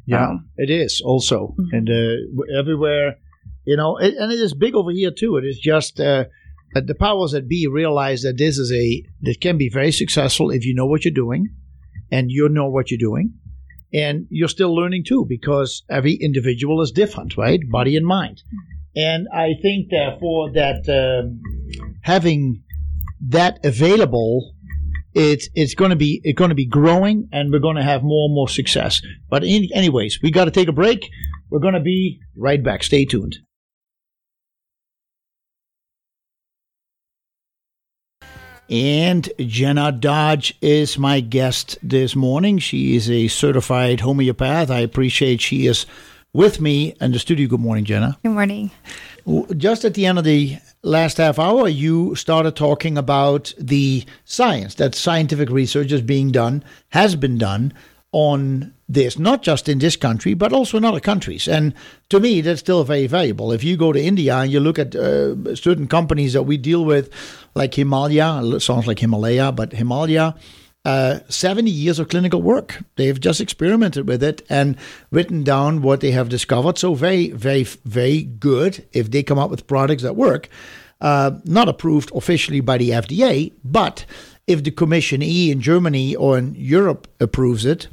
Yeah, 0.06 0.26
So, 0.26 0.38
it 0.56 0.70
is 0.70 1.00
also, 1.04 1.54
Mhm. 1.58 1.72
and 1.76 1.88
uh, 1.90 2.58
everywhere, 2.58 3.16
you 3.64 3.76
know, 3.76 3.96
it, 3.98 4.14
and 4.18 4.32
it 4.32 4.40
is 4.40 4.52
big 4.54 4.74
over 4.74 4.90
here 4.90 5.12
too. 5.16 5.36
It 5.36 5.44
is 5.44 5.58
just 5.58 6.00
uh, 6.00 6.24
that 6.74 6.86
the 6.88 6.94
powers 6.94 7.32
that 7.32 7.46
be 7.48 7.66
realize 7.68 8.22
that 8.22 8.36
this 8.38 8.58
is 8.58 8.72
a 8.72 9.04
that 9.22 9.40
can 9.40 9.56
be 9.58 9.68
very 9.68 9.92
successful 9.92 10.50
if 10.50 10.64
you 10.66 10.74
know 10.74 10.86
what 10.86 11.04
you're 11.04 11.14
doing, 11.14 11.48
and 12.10 12.30
you 12.30 12.48
know 12.48 12.68
what 12.68 12.90
you're 12.90 12.98
doing, 13.10 13.34
and 13.94 14.26
you're 14.30 14.48
still 14.48 14.74
learning 14.74 15.04
too 15.04 15.24
because 15.28 15.84
every 15.88 16.14
individual 16.14 16.82
is 16.82 16.90
different, 16.90 17.36
right? 17.36 17.60
Body 17.70 17.96
and 17.96 18.06
mind, 18.06 18.42
and 18.96 19.28
I 19.32 19.54
think 19.62 19.90
therefore 19.90 20.50
that 20.52 20.82
um, 20.88 21.40
having 22.02 22.62
that 23.28 23.64
available 23.64 24.54
it's 25.14 25.48
it's 25.54 25.74
going 25.74 25.90
to 25.90 25.96
be 25.96 26.20
it's 26.24 26.38
going 26.38 26.48
to 26.48 26.54
be 26.54 26.66
growing 26.66 27.28
and 27.32 27.52
we're 27.52 27.58
going 27.60 27.76
to 27.76 27.82
have 27.82 28.02
more 28.02 28.26
and 28.26 28.34
more 28.34 28.48
success 28.48 29.00
but 29.28 29.44
in, 29.44 29.68
anyways 29.74 30.18
we 30.22 30.30
got 30.30 30.46
to 30.46 30.50
take 30.50 30.68
a 30.68 30.72
break 30.72 31.08
we're 31.50 31.60
going 31.60 31.74
to 31.74 31.80
be 31.80 32.18
right 32.36 32.62
back 32.64 32.82
stay 32.82 33.04
tuned 33.04 33.36
and 38.70 39.28
Jenna 39.38 39.92
Dodge 39.92 40.54
is 40.62 40.96
my 40.96 41.20
guest 41.20 41.76
this 41.82 42.16
morning. 42.16 42.58
She 42.58 42.96
is 42.96 43.10
a 43.10 43.28
certified 43.28 44.00
homeopath. 44.00 44.70
I 44.70 44.78
appreciate 44.78 45.42
she 45.42 45.66
is 45.66 45.84
with 46.32 46.58
me 46.58 46.94
in 46.98 47.12
the 47.12 47.18
studio. 47.18 47.48
Good 47.48 47.60
morning, 47.60 47.84
Jenna. 47.84 48.16
good 48.22 48.32
morning. 48.32 48.70
Just 49.56 49.84
at 49.84 49.94
the 49.94 50.06
end 50.06 50.18
of 50.18 50.24
the 50.24 50.58
last 50.82 51.18
half 51.18 51.38
hour, 51.38 51.68
you 51.68 52.14
started 52.14 52.56
talking 52.56 52.98
about 52.98 53.54
the 53.58 54.04
science 54.24 54.74
that 54.76 54.94
scientific 54.94 55.50
research 55.50 55.92
is 55.92 56.02
being 56.02 56.32
done, 56.32 56.64
has 56.90 57.14
been 57.14 57.38
done 57.38 57.72
on 58.12 58.74
this, 58.88 59.18
not 59.18 59.42
just 59.42 59.68
in 59.68 59.78
this 59.78 59.96
country, 59.96 60.34
but 60.34 60.52
also 60.52 60.76
in 60.76 60.84
other 60.84 61.00
countries. 61.00 61.48
And 61.48 61.72
to 62.10 62.20
me, 62.20 62.40
that's 62.42 62.60
still 62.60 62.84
very 62.84 63.06
valuable. 63.06 63.52
If 63.52 63.64
you 63.64 63.76
go 63.76 63.92
to 63.92 64.02
India 64.02 64.36
and 64.36 64.52
you 64.52 64.60
look 64.60 64.78
at 64.78 64.94
uh, 64.94 65.54
certain 65.54 65.86
companies 65.86 66.34
that 66.34 66.42
we 66.42 66.58
deal 66.58 66.84
with, 66.84 67.10
like 67.54 67.74
Himalaya, 67.74 68.60
sounds 68.60 68.86
like 68.86 68.98
Himalaya, 68.98 69.50
but 69.52 69.72
Himalaya, 69.72 70.34
uh, 70.84 71.20
70 71.28 71.70
years 71.70 71.98
of 71.98 72.08
clinical 72.08 72.42
work. 72.42 72.82
They've 72.96 73.18
just 73.18 73.40
experimented 73.40 74.08
with 74.08 74.22
it 74.22 74.42
and 74.48 74.76
written 75.10 75.44
down 75.44 75.82
what 75.82 76.00
they 76.00 76.10
have 76.10 76.28
discovered. 76.28 76.78
So, 76.78 76.94
very, 76.94 77.30
very, 77.30 77.64
very 77.84 78.22
good 78.22 78.86
if 78.92 79.10
they 79.10 79.22
come 79.22 79.38
up 79.38 79.50
with 79.50 79.66
products 79.66 80.02
that 80.02 80.16
work. 80.16 80.48
Uh, 81.00 81.32
not 81.44 81.68
approved 81.68 82.12
officially 82.14 82.60
by 82.60 82.78
the 82.78 82.90
FDA, 82.90 83.52
but 83.64 84.04
if 84.46 84.62
the 84.62 84.70
Commission 84.70 85.20
E 85.22 85.50
in 85.50 85.60
Germany 85.60 86.14
or 86.14 86.38
in 86.38 86.54
Europe 86.54 87.08
approves 87.20 87.64
it, 87.64 87.88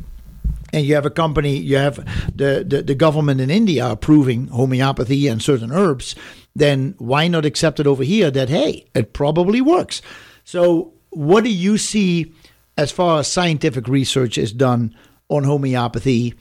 and 0.71 0.86
you 0.86 0.93
have 0.93 1.06
a 1.06 1.12
company, 1.12 1.58
you 1.58 1.78
have 1.78 1.95
the, 2.36 2.63
the, 2.67 2.84
the 2.84 2.95
government 2.95 3.41
in 3.41 3.49
India 3.49 3.89
approving 3.89 4.47
homeopathy 4.47 5.28
and 5.28 5.41
certain 5.41 5.71
herbs, 5.71 6.15
then 6.56 6.93
why 6.99 7.28
not 7.28 7.45
accept 7.45 7.80
it 7.80 7.88
over 7.88 8.04
here 8.04 8.30
that, 8.30 8.49
hey, 8.49 8.86
it 8.93 9.13
probably 9.13 9.62
works? 9.62 10.04
So, 10.43 10.93
what 11.10 11.43
do 11.43 11.49
you 11.49 11.80
see 11.80 12.32
as 12.80 12.94
far 12.94 13.20
as 13.20 13.28
scientific 13.28 13.89
research 13.89 14.38
is 14.38 14.54
done 14.54 14.96
on 15.28 15.44
homeopathy? 15.44 16.34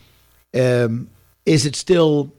Um, 0.54 1.10
is 1.44 1.66
it 1.66 1.74
still 1.74 2.32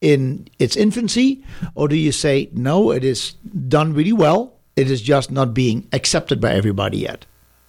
in 0.00 0.48
its 0.58 0.76
infancy, 0.76 1.44
or 1.74 1.88
do 1.88 1.96
you 1.96 2.10
say, 2.10 2.48
no, 2.52 2.90
it 2.90 3.04
is 3.04 3.34
done 3.68 3.92
really 3.92 4.12
well? 4.12 4.54
It 4.76 4.90
is 4.90 5.02
just 5.02 5.30
not 5.30 5.52
being 5.52 5.88
accepted 5.92 6.40
by 6.40 6.54
everybody 6.54 6.98
yet. 6.98 7.26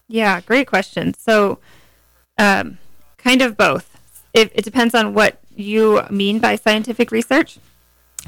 Yeah, 0.07 0.39
great 0.41 0.67
question. 0.67 1.13
So, 1.15 1.59
um, 2.37 2.77
kind 3.17 3.41
of 3.41 3.57
both. 3.57 3.97
It, 4.33 4.51
it 4.55 4.63
depends 4.63 4.95
on 4.95 5.13
what 5.13 5.41
you 5.55 6.01
mean 6.09 6.39
by 6.39 6.55
scientific 6.55 7.11
research. 7.11 7.59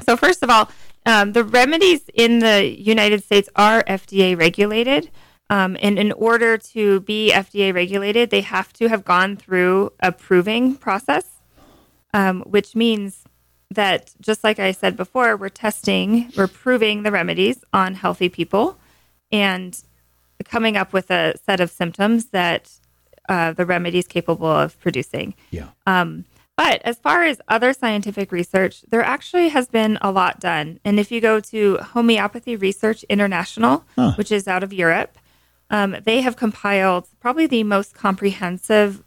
So, 0.02 0.16
first 0.16 0.42
of 0.42 0.50
all, 0.50 0.70
um, 1.06 1.32
the 1.32 1.44
remedies 1.44 2.02
in 2.12 2.40
the 2.40 2.64
United 2.78 3.24
States 3.24 3.48
are 3.56 3.82
FDA 3.84 4.36
regulated. 4.36 5.10
Um, 5.52 5.76
and 5.82 5.98
in 5.98 6.12
order 6.12 6.56
to 6.56 7.00
be 7.00 7.30
FDA 7.30 7.74
regulated, 7.74 8.30
they 8.30 8.40
have 8.40 8.72
to 8.74 8.88
have 8.88 9.04
gone 9.04 9.36
through 9.36 9.92
a 10.00 10.10
proving 10.10 10.76
process, 10.76 11.26
um, 12.14 12.40
which 12.42 12.74
means 12.74 13.24
that 13.70 14.14
just 14.18 14.42
like 14.44 14.58
I 14.58 14.72
said 14.72 14.96
before, 14.96 15.36
we're 15.36 15.50
testing, 15.50 16.32
we're 16.38 16.46
proving 16.46 17.02
the 17.02 17.10
remedies 17.10 17.62
on 17.72 17.94
healthy 17.94 18.30
people 18.30 18.78
and 19.30 19.78
coming 20.44 20.78
up 20.78 20.94
with 20.94 21.10
a 21.10 21.34
set 21.44 21.60
of 21.60 21.70
symptoms 21.70 22.26
that 22.30 22.70
uh, 23.28 23.52
the 23.52 23.66
remedy 23.66 23.98
is 23.98 24.06
capable 24.06 24.50
of 24.50 24.80
producing. 24.80 25.34
Yeah. 25.50 25.68
Um, 25.86 26.24
but 26.56 26.80
as 26.82 26.98
far 26.98 27.24
as 27.24 27.42
other 27.48 27.74
scientific 27.74 28.32
research, 28.32 28.82
there 28.88 29.02
actually 29.02 29.48
has 29.50 29.68
been 29.68 29.98
a 30.00 30.10
lot 30.10 30.40
done. 30.40 30.80
And 30.84 30.98
if 30.98 31.10
you 31.12 31.20
go 31.20 31.40
to 31.40 31.76
Homeopathy 31.78 32.56
Research 32.56 33.04
International, 33.04 33.84
Huh. 33.96 34.12
which 34.16 34.32
is 34.32 34.48
out 34.48 34.62
of 34.62 34.72
Europe, 34.72 35.18
um, 35.72 35.96
they 36.04 36.20
have 36.20 36.36
compiled 36.36 37.08
probably 37.18 37.48
the 37.48 37.64
most 37.64 37.94
comprehensive 37.94 39.02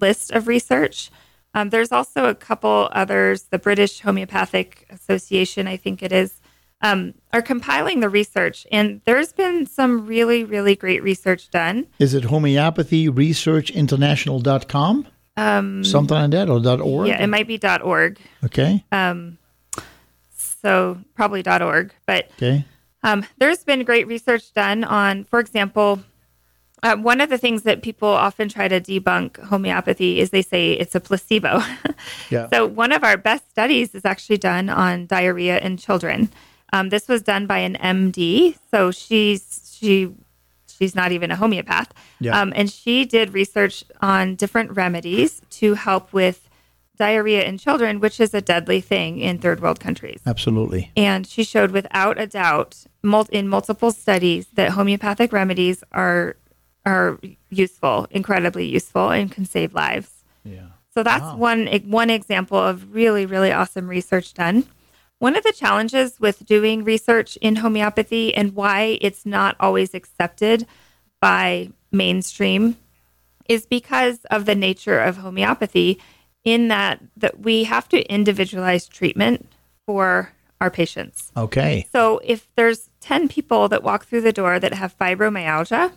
list 0.00 0.30
of 0.30 0.46
research. 0.46 1.10
Um, 1.54 1.70
there's 1.70 1.90
also 1.90 2.26
a 2.26 2.34
couple 2.34 2.88
others, 2.92 3.44
the 3.44 3.58
British 3.58 4.00
Homeopathic 4.00 4.86
Association, 4.90 5.66
I 5.66 5.76
think 5.76 6.02
it 6.02 6.12
is, 6.12 6.40
um, 6.80 7.14
are 7.32 7.42
compiling 7.42 7.98
the 8.00 8.08
research. 8.08 8.66
And 8.70 9.00
there's 9.04 9.32
been 9.32 9.66
some 9.66 10.06
really, 10.06 10.44
really 10.44 10.76
great 10.76 11.02
research 11.02 11.50
done. 11.50 11.86
Is 11.98 12.14
it 12.14 12.24
homeopathyresearchinternational.com? 12.24 15.06
Um, 15.36 15.84
Something 15.84 16.16
like 16.16 16.30
that, 16.32 16.48
or 16.50 16.66
.org? 16.82 17.08
yeah, 17.08 17.22
it 17.22 17.26
might 17.28 17.46
be 17.48 17.58
.org. 17.82 18.18
Okay. 18.44 18.84
Um, 18.92 19.38
so 20.36 20.98
probably 21.14 21.42
.org. 21.46 21.94
But 22.06 22.30
Okay. 22.36 22.64
Um, 23.02 23.24
there's 23.38 23.64
been 23.64 23.84
great 23.84 24.06
research 24.06 24.52
done 24.52 24.84
on, 24.84 25.24
for 25.24 25.38
example, 25.40 26.02
Uh, 26.84 26.96
one 26.96 27.20
of 27.20 27.30
the 27.30 27.38
things 27.38 27.62
that 27.62 27.80
people 27.80 28.08
often 28.08 28.48
try 28.48 28.66
to 28.66 28.80
debunk 28.80 29.38
homeopathy 29.38 30.18
is 30.18 30.30
they 30.30 30.42
say 30.42 30.72
it's 30.72 30.96
a 30.96 31.00
placebo. 31.00 31.62
Yeah. 32.30 32.48
So, 32.48 32.66
one 32.66 32.90
of 32.90 33.04
our 33.04 33.16
best 33.16 33.48
studies 33.50 33.94
is 33.94 34.04
actually 34.04 34.38
done 34.38 34.68
on 34.68 35.06
diarrhea 35.06 35.60
in 35.60 35.76
children. 35.76 36.28
Um, 36.72 36.88
this 36.88 37.06
was 37.06 37.22
done 37.22 37.46
by 37.46 37.58
an 37.58 37.76
MD. 37.76 38.56
So, 38.72 38.90
she's 38.90 39.76
she 39.78 40.10
she's 40.66 40.96
not 40.96 41.12
even 41.12 41.30
a 41.30 41.36
homeopath. 41.36 41.90
Yeah. 42.18 42.34
Um, 42.40 42.52
and 42.56 42.68
she 42.68 43.04
did 43.04 43.32
research 43.32 43.84
on 44.00 44.34
different 44.34 44.72
remedies 44.76 45.40
to 45.60 45.74
help 45.74 46.12
with 46.12 46.48
diarrhea 46.96 47.44
in 47.44 47.58
children, 47.58 48.00
which 48.00 48.20
is 48.20 48.34
a 48.34 48.40
deadly 48.40 48.80
thing 48.80 49.18
in 49.18 49.38
third 49.38 49.60
world 49.60 49.80
countries. 49.80 50.20
Absolutely. 50.26 50.90
And 50.96 51.26
she 51.26 51.44
showed 51.44 51.70
without 51.70 52.20
a 52.20 52.26
doubt 52.26 52.84
mul- 53.02 53.28
in 53.32 53.48
multiple 53.48 53.90
studies 53.90 54.46
that 54.54 54.70
homeopathic 54.70 55.32
remedies 55.32 55.82
are 55.92 56.36
are 56.84 57.18
useful, 57.48 58.08
incredibly 58.10 58.66
useful, 58.66 59.10
and 59.10 59.30
can 59.30 59.46
save 59.46 59.72
lives. 59.72 60.24
Yeah. 60.44 60.66
So 60.94 61.02
that's 61.02 61.34
one 61.34 61.68
e, 61.68 61.78
one 61.86 62.10
example 62.10 62.58
of 62.58 62.94
really 62.94 63.26
really 63.26 63.52
awesome 63.52 63.88
research 63.88 64.34
done. 64.34 64.64
One 65.18 65.36
of 65.36 65.44
the 65.44 65.52
challenges 65.52 66.18
with 66.18 66.44
doing 66.44 66.82
research 66.82 67.36
in 67.36 67.56
homeopathy 67.56 68.34
and 68.34 68.56
why 68.56 68.98
it's 69.00 69.24
not 69.24 69.54
always 69.60 69.94
accepted 69.94 70.66
by 71.20 71.70
mainstream 71.92 72.76
is 73.48 73.64
because 73.64 74.24
of 74.30 74.46
the 74.46 74.56
nature 74.56 74.98
of 74.98 75.18
homeopathy 75.18 76.00
in 76.44 76.68
that 76.68 77.00
that 77.16 77.40
we 77.40 77.64
have 77.64 77.88
to 77.90 78.02
individualize 78.12 78.88
treatment 78.88 79.48
for 79.86 80.32
our 80.60 80.70
patients. 80.70 81.32
Okay. 81.36 81.86
So 81.92 82.20
if 82.24 82.46
there's 82.54 82.88
10 83.00 83.28
people 83.28 83.68
that 83.68 83.82
walk 83.82 84.06
through 84.06 84.20
the 84.20 84.32
door 84.32 84.58
that 84.60 84.74
have 84.74 84.96
fibromyalgia, 84.96 85.92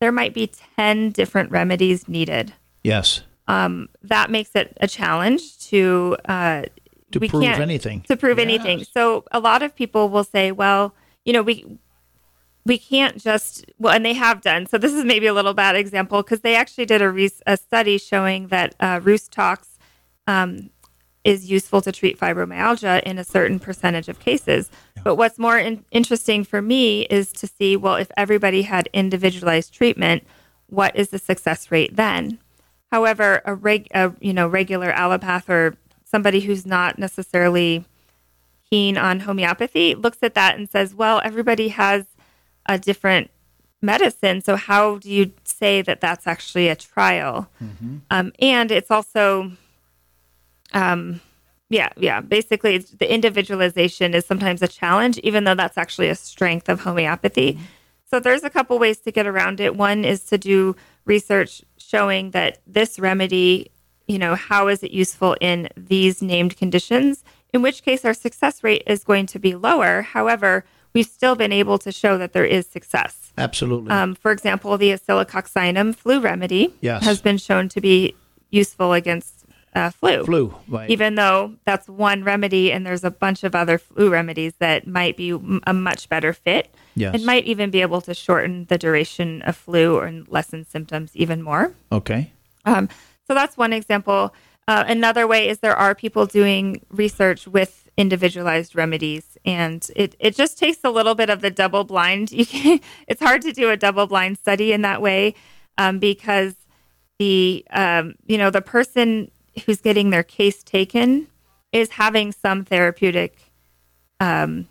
there 0.00 0.12
might 0.12 0.32
be 0.34 0.50
10 0.76 1.10
different 1.10 1.50
remedies 1.50 2.06
needed. 2.08 2.52
Yes. 2.84 3.22
Um, 3.48 3.88
that 4.02 4.30
makes 4.30 4.50
it 4.54 4.76
a 4.80 4.86
challenge 4.88 5.58
to 5.70 6.16
uh, 6.26 6.62
To 7.12 7.18
we 7.18 7.28
prove 7.28 7.42
can't- 7.44 7.60
anything. 7.60 8.02
to 8.02 8.16
prove 8.16 8.38
anything. 8.38 8.84
So 8.84 9.24
a 9.32 9.40
lot 9.40 9.62
of 9.62 9.74
people 9.74 10.08
will 10.08 10.24
say, 10.24 10.52
well, 10.52 10.94
you 11.24 11.32
know, 11.32 11.42
we 11.42 11.64
we 12.64 12.78
can't 12.78 13.16
just 13.22 13.64
well, 13.78 13.94
and 13.94 14.04
they 14.04 14.14
have 14.14 14.40
done. 14.40 14.66
So 14.66 14.78
this 14.78 14.92
is 14.92 15.04
maybe 15.04 15.26
a 15.26 15.32
little 15.34 15.54
bad 15.54 15.76
example 15.76 16.22
because 16.22 16.40
they 16.40 16.56
actually 16.56 16.86
did 16.86 17.00
a, 17.02 17.08
re- 17.10 17.30
a 17.46 17.56
study 17.56 17.98
showing 17.98 18.48
that 18.48 18.74
uh, 18.80 19.00
Rhus 19.02 19.28
Tox 19.28 19.75
um, 20.26 20.70
is 21.24 21.50
useful 21.50 21.80
to 21.82 21.90
treat 21.90 22.18
fibromyalgia 22.18 23.02
in 23.02 23.18
a 23.18 23.24
certain 23.24 23.58
percentage 23.58 24.08
of 24.08 24.20
cases. 24.20 24.70
But 25.02 25.16
what's 25.16 25.38
more 25.38 25.58
in- 25.58 25.84
interesting 25.90 26.44
for 26.44 26.62
me 26.62 27.02
is 27.02 27.32
to 27.32 27.46
see, 27.46 27.76
well, 27.76 27.96
if 27.96 28.10
everybody 28.16 28.62
had 28.62 28.88
individualized 28.92 29.74
treatment, 29.74 30.24
what 30.68 30.94
is 30.94 31.10
the 31.10 31.18
success 31.18 31.70
rate 31.70 31.96
then? 31.96 32.38
However, 32.92 33.42
a, 33.44 33.54
reg- 33.54 33.88
a 33.92 34.12
you 34.20 34.32
know 34.32 34.46
regular 34.46 34.92
allopath 34.92 35.48
or 35.48 35.76
somebody 36.04 36.40
who's 36.40 36.64
not 36.64 36.98
necessarily 36.98 37.84
keen 38.70 38.96
on 38.96 39.20
homeopathy 39.20 39.94
looks 39.94 40.18
at 40.22 40.34
that 40.34 40.56
and 40.56 40.68
says, 40.70 40.94
well, 40.94 41.20
everybody 41.24 41.68
has 41.68 42.04
a 42.66 42.78
different 42.78 43.30
medicine. 43.82 44.40
So, 44.42 44.56
how 44.56 44.98
do 44.98 45.10
you 45.10 45.32
say 45.44 45.82
that 45.82 46.00
that's 46.00 46.26
actually 46.26 46.68
a 46.68 46.76
trial? 46.76 47.48
Um, 48.10 48.32
and 48.40 48.70
it's 48.70 48.90
also, 48.90 49.52
um, 50.76 51.20
yeah, 51.68 51.88
yeah, 51.96 52.20
basically, 52.20 52.76
it's, 52.76 52.90
the 52.92 53.12
individualization 53.12 54.14
is 54.14 54.24
sometimes 54.24 54.62
a 54.62 54.68
challenge, 54.68 55.18
even 55.18 55.44
though 55.44 55.54
that's 55.54 55.76
actually 55.76 56.08
a 56.08 56.14
strength 56.14 56.68
of 56.68 56.80
homeopathy. 56.80 57.58
So, 58.08 58.20
there's 58.20 58.44
a 58.44 58.50
couple 58.50 58.78
ways 58.78 58.98
to 58.98 59.10
get 59.10 59.26
around 59.26 59.58
it. 59.60 59.74
One 59.74 60.04
is 60.04 60.24
to 60.26 60.38
do 60.38 60.76
research 61.06 61.62
showing 61.76 62.30
that 62.32 62.58
this 62.66 62.98
remedy, 63.00 63.70
you 64.06 64.18
know, 64.18 64.36
how 64.36 64.68
is 64.68 64.82
it 64.84 64.92
useful 64.92 65.36
in 65.40 65.68
these 65.76 66.22
named 66.22 66.56
conditions? 66.56 67.24
In 67.52 67.62
which 67.62 67.82
case, 67.82 68.04
our 68.04 68.14
success 68.14 68.62
rate 68.62 68.84
is 68.86 69.02
going 69.02 69.26
to 69.26 69.38
be 69.40 69.54
lower. 69.56 70.02
However, 70.02 70.64
we've 70.92 71.06
still 71.06 71.34
been 71.34 71.52
able 71.52 71.78
to 71.78 71.90
show 71.90 72.16
that 72.18 72.32
there 72.32 72.44
is 72.44 72.66
success. 72.66 73.32
Absolutely. 73.38 73.90
Um, 73.90 74.14
for 74.14 74.30
example, 74.30 74.76
the 74.78 74.90
Oscillococcinum 74.92 75.94
flu 75.96 76.20
remedy 76.20 76.72
Yes. 76.80 77.02
has 77.04 77.20
been 77.20 77.38
shown 77.38 77.68
to 77.70 77.80
be 77.80 78.14
useful 78.50 78.92
against 78.92 79.45
uh, 79.76 79.90
flu. 79.90 80.24
Flu. 80.24 80.54
Right. 80.68 80.90
Even 80.90 81.14
though 81.14 81.54
that's 81.64 81.86
one 81.88 82.24
remedy, 82.24 82.72
and 82.72 82.84
there's 82.86 83.04
a 83.04 83.10
bunch 83.10 83.44
of 83.44 83.54
other 83.54 83.78
flu 83.78 84.10
remedies 84.10 84.54
that 84.58 84.86
might 84.86 85.16
be 85.16 85.30
a 85.66 85.72
much 85.74 86.08
better 86.08 86.32
fit, 86.32 86.74
Yes. 86.94 87.14
and 87.14 87.26
might 87.26 87.44
even 87.44 87.70
be 87.70 87.82
able 87.82 88.00
to 88.00 88.14
shorten 88.14 88.64
the 88.70 88.78
duration 88.78 89.42
of 89.42 89.54
flu 89.54 89.96
or 89.96 90.10
lessen 90.28 90.64
symptoms 90.66 91.10
even 91.14 91.42
more. 91.42 91.72
okay. 91.92 92.30
Um, 92.64 92.88
so 93.28 93.34
that's 93.34 93.56
one 93.56 93.72
example. 93.72 94.34
Uh, 94.66 94.82
another 94.88 95.26
way 95.28 95.48
is 95.48 95.58
there 95.58 95.76
are 95.76 95.94
people 95.94 96.26
doing 96.26 96.80
research 96.90 97.46
with 97.46 97.88
individualized 97.96 98.74
remedies, 98.74 99.38
and 99.44 99.88
it, 99.94 100.16
it 100.18 100.34
just 100.34 100.58
takes 100.58 100.78
a 100.84 100.90
little 100.90 101.14
bit 101.14 101.30
of 101.30 101.40
the 101.42 101.50
double 101.50 101.84
blind. 101.84 102.32
You 102.38 102.46
can, 102.46 102.80
it's 103.06 103.20
hard 103.22 103.42
to 103.42 103.52
do 103.52 103.70
a 103.70 103.76
double 103.76 104.06
blind 104.06 104.38
study 104.38 104.72
in 104.72 104.82
that 104.82 105.00
way 105.02 105.34
um, 105.78 105.98
because 105.98 106.54
the 107.18 107.64
um, 107.70 108.14
you 108.26 108.36
know 108.38 108.50
the 108.50 108.60
person 108.62 109.30
who's 109.64 109.80
getting 109.80 110.10
their 110.10 110.22
case 110.22 110.62
taken 110.62 111.28
is 111.72 111.90
having 111.90 112.32
some 112.32 112.64
therapeutic 112.64 113.38
um, 114.20 114.66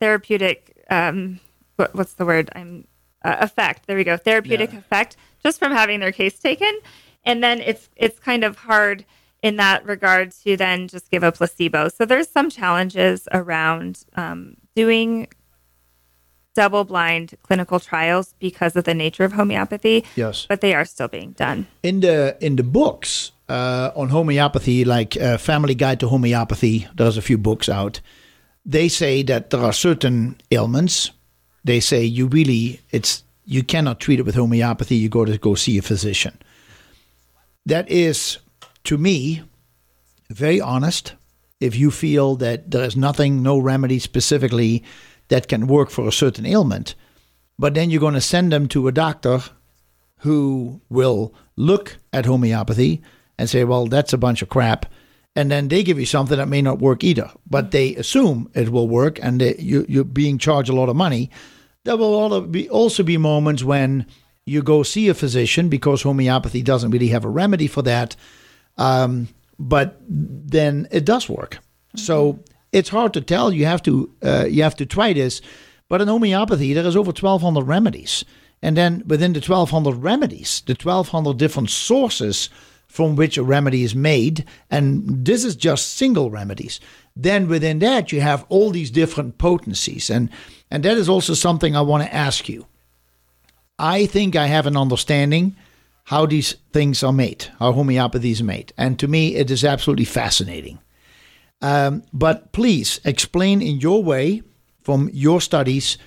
therapeutic 0.00 0.84
um, 0.90 1.40
what, 1.76 1.94
what's 1.94 2.14
the 2.14 2.26
word 2.26 2.50
I'm 2.54 2.86
uh, 3.24 3.36
effect. 3.40 3.86
There 3.86 3.96
we 3.96 4.04
go. 4.04 4.16
Therapeutic 4.16 4.72
effect 4.72 5.16
just 5.42 5.58
from 5.58 5.72
having 5.72 6.00
their 6.00 6.12
case 6.12 6.38
taken, 6.38 6.72
and 7.24 7.42
then 7.42 7.60
it's 7.60 7.88
it's 7.96 8.18
kind 8.18 8.44
of 8.44 8.56
hard 8.56 9.04
in 9.42 9.56
that 9.56 9.84
regard 9.86 10.32
to 10.32 10.56
then 10.56 10.88
just 10.88 11.10
give 11.10 11.22
a 11.22 11.32
placebo. 11.32 11.88
So 11.88 12.04
there's 12.04 12.28
some 12.28 12.50
challenges 12.50 13.26
around 13.32 14.04
um, 14.14 14.56
doing 14.74 15.28
double 16.54 16.84
blind 16.84 17.34
clinical 17.42 17.80
trials 17.80 18.34
because 18.40 18.76
of 18.76 18.84
the 18.84 18.94
nature 18.94 19.24
of 19.24 19.32
homeopathy, 19.32 20.04
Yes. 20.16 20.46
but 20.48 20.60
they 20.60 20.74
are 20.74 20.84
still 20.84 21.08
being 21.08 21.32
done. 21.32 21.66
in 21.82 22.00
the 22.00 22.36
in 22.40 22.56
the 22.56 22.62
books 22.64 23.32
uh, 23.48 23.90
on 23.96 24.08
homeopathy, 24.08 24.84
like 24.84 25.16
uh, 25.16 25.36
Family 25.38 25.74
Guide 25.74 26.00
to 26.00 26.08
Homeopathy, 26.08 26.86
there's 26.96 27.16
a 27.16 27.22
few 27.22 27.38
books 27.38 27.68
out. 27.68 28.00
They 28.66 28.88
say 28.88 29.22
that 29.24 29.50
there 29.50 29.62
are 29.64 29.72
certain 29.72 30.36
ailments. 30.50 31.10
They 31.64 31.80
say 31.80 32.04
you 32.04 32.26
really 32.28 32.80
it's 32.90 33.24
you 33.44 33.62
cannot 33.64 33.98
treat 34.00 34.18
it 34.20 34.24
with 34.26 34.34
homeopathy. 34.36 34.96
You 34.96 35.08
got 35.08 35.26
to 35.26 35.38
go 35.38 35.54
see 35.54 35.78
a 35.78 35.82
physician. 35.82 36.38
That 37.66 37.90
is, 37.90 38.38
to 38.84 38.96
me, 38.98 39.42
very 40.30 40.60
honest. 40.60 41.14
If 41.60 41.76
you 41.76 41.90
feel 41.90 42.36
that 42.36 42.70
there 42.70 42.84
is 42.84 42.96
nothing, 42.96 43.42
no 43.42 43.58
remedy 43.58 43.98
specifically 43.98 44.82
that 45.30 45.48
can 45.48 45.66
work 45.66 45.90
for 45.90 46.06
a 46.06 46.12
certain 46.12 46.44
ailment, 46.44 46.94
but 47.58 47.74
then 47.74 47.90
you're 47.90 48.00
going 48.00 48.14
to 48.14 48.20
send 48.20 48.52
them 48.52 48.68
to 48.68 48.86
a 48.86 48.92
doctor 48.92 49.40
who 50.18 50.80
will 50.90 51.34
look 51.56 51.96
at 52.12 52.26
homeopathy 52.26 53.00
and 53.38 53.48
say, 53.48 53.64
well, 53.64 53.86
that's 53.86 54.12
a 54.12 54.18
bunch 54.18 54.42
of 54.42 54.50
crap. 54.50 54.86
And 55.34 55.50
then 55.50 55.68
they 55.68 55.82
give 55.82 55.98
you 55.98 56.06
something 56.06 56.36
that 56.36 56.48
may 56.48 56.60
not 56.60 56.80
work 56.80 57.02
either, 57.04 57.30
but 57.48 57.70
they 57.70 57.94
assume 57.94 58.50
it 58.54 58.68
will 58.68 58.88
work 58.88 59.18
and 59.22 59.40
they, 59.40 59.56
you, 59.56 59.86
you're 59.88 60.04
being 60.04 60.36
charged 60.36 60.68
a 60.68 60.74
lot 60.74 60.88
of 60.88 60.96
money. 60.96 61.30
There 61.84 61.96
will 61.96 62.14
also 62.14 62.40
be, 62.42 62.68
also 62.68 63.02
be 63.02 63.16
moments 63.16 63.62
when 63.62 64.06
you 64.44 64.62
go 64.62 64.82
see 64.82 65.08
a 65.08 65.14
physician 65.14 65.68
because 65.68 66.02
homeopathy 66.02 66.62
doesn't 66.62 66.90
really 66.90 67.08
have 67.08 67.24
a 67.24 67.28
remedy 67.28 67.68
for 67.68 67.82
that. 67.82 68.16
Um, 68.76 69.28
but 69.58 69.96
then 70.06 70.88
it 70.90 71.04
does 71.04 71.28
work. 71.28 71.58
So 71.94 72.40
it's 72.72 72.90
hard 72.90 73.12
to 73.14 73.20
tell. 73.20 73.52
You 73.52 73.66
have 73.66 73.82
to 73.82 74.10
uh, 74.22 74.46
you 74.48 74.62
have 74.62 74.76
to 74.76 74.86
try 74.86 75.12
this. 75.12 75.40
But 75.88 76.00
in 76.00 76.08
homeopathy, 76.08 76.72
there 76.72 76.86
is 76.86 76.96
over 76.96 77.12
twelve 77.12 77.42
hundred 77.42 77.64
remedies, 77.64 78.24
and 78.62 78.76
then 78.76 79.02
within 79.06 79.32
the 79.32 79.40
twelve 79.40 79.70
hundred 79.70 79.96
remedies, 79.96 80.62
the 80.66 80.74
twelve 80.74 81.08
hundred 81.08 81.36
different 81.38 81.70
sources 81.70 82.50
from 82.86 83.16
which 83.16 83.38
a 83.38 83.42
remedy 83.42 83.84
is 83.84 83.94
made, 83.94 84.44
and 84.68 85.24
this 85.24 85.44
is 85.44 85.54
just 85.54 85.96
single 85.96 86.30
remedies. 86.30 86.80
Then 87.14 87.48
within 87.48 87.78
that, 87.80 88.10
you 88.10 88.20
have 88.20 88.44
all 88.48 88.70
these 88.70 88.90
different 88.90 89.38
potencies, 89.38 90.10
and 90.10 90.28
and 90.70 90.84
that 90.84 90.96
is 90.96 91.08
also 91.08 91.34
something 91.34 91.74
I 91.74 91.82
want 91.82 92.04
to 92.04 92.14
ask 92.14 92.48
you. 92.48 92.66
I 93.78 94.06
think 94.06 94.36
I 94.36 94.46
have 94.46 94.66
an 94.66 94.76
understanding 94.76 95.56
how 96.04 96.26
these 96.26 96.56
things 96.72 97.02
are 97.02 97.12
made, 97.12 97.46
how 97.58 97.72
homeopathy 97.72 98.30
is 98.30 98.42
made. 98.42 98.72
And 98.76 98.98
to 98.98 99.08
me, 99.08 99.36
it 99.36 99.50
is 99.50 99.64
absolutely 99.64 100.04
fascinating. 100.04 100.78
Um, 101.62 102.02
but 102.12 102.52
please 102.52 103.00
explain 103.04 103.60
in 103.60 103.80
your 103.80 104.02
way, 104.02 104.42
from 104.82 105.10
your 105.12 105.40
studies, 105.40 105.98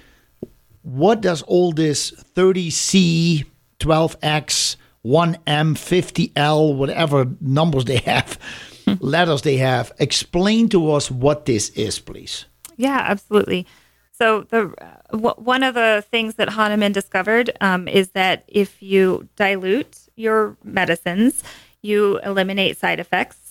what 0.81 1.21
does 1.21 1.41
all 1.43 1.71
this 1.71 2.11
30C, 2.35 3.45
12X, 3.79 4.75
1M, 5.05 5.37
50L, 5.45 6.75
whatever 6.75 7.27
numbers 7.39 7.85
they 7.85 7.97
have, 7.97 8.39
letters 8.99 9.41
they 9.41 9.57
have, 9.57 9.91
explain 9.99 10.69
to 10.69 10.91
us 10.91 11.11
what 11.11 11.45
this 11.45 11.69
is, 11.69 11.99
please. 11.99 12.45
Yeah, 12.77 13.01
absolutely. 13.07 13.67
So 14.11 14.41
the 14.43 14.73
w- 15.11 15.35
one 15.37 15.63
of 15.63 15.73
the 15.73 16.03
things 16.09 16.35
that 16.35 16.49
Hahnemann 16.49 16.91
discovered 16.91 17.51
um, 17.61 17.87
is 17.87 18.11
that 18.11 18.43
if 18.47 18.81
you 18.81 19.27
dilute 19.35 19.97
your 20.15 20.55
medicines, 20.63 21.43
you 21.81 22.19
eliminate 22.19 22.77
side 22.77 22.99
effects. 22.99 23.42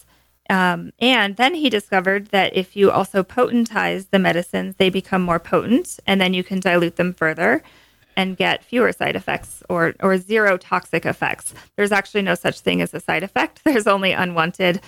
Um, 0.50 0.92
and 0.98 1.37
then 1.37 1.55
he 1.55 1.70
discovered 1.70 2.26
that 2.26 2.57
if 2.57 2.76
you 2.76 2.90
also 2.90 3.22
potentize 3.22 4.11
the 4.11 4.18
medicines, 4.18 4.76
they 4.76 4.90
become 4.90 5.22
more 5.22 5.38
potent, 5.38 5.98
and 6.07 6.20
then 6.20 6.35
you 6.35 6.42
can 6.44 6.61
dilute 6.61 6.96
them 6.96 7.14
further 7.14 7.62
and 8.16 8.37
get 8.37 8.64
fewer 8.64 8.92
side 8.92 9.16
effects 9.16 9.62
or 9.68 9.94
or 10.00 10.18
zero 10.18 10.57
toxic 10.57 11.07
effects. 11.07 11.55
There's 11.76 11.92
actually 11.92 12.22
no 12.22 12.35
such 12.35 12.61
thing 12.61 12.83
as 12.83 12.92
a 12.92 13.00
side 13.00 13.22
effect. 13.22 13.62
There's 13.64 13.87
only 13.87 14.12
unwanted 14.12 14.81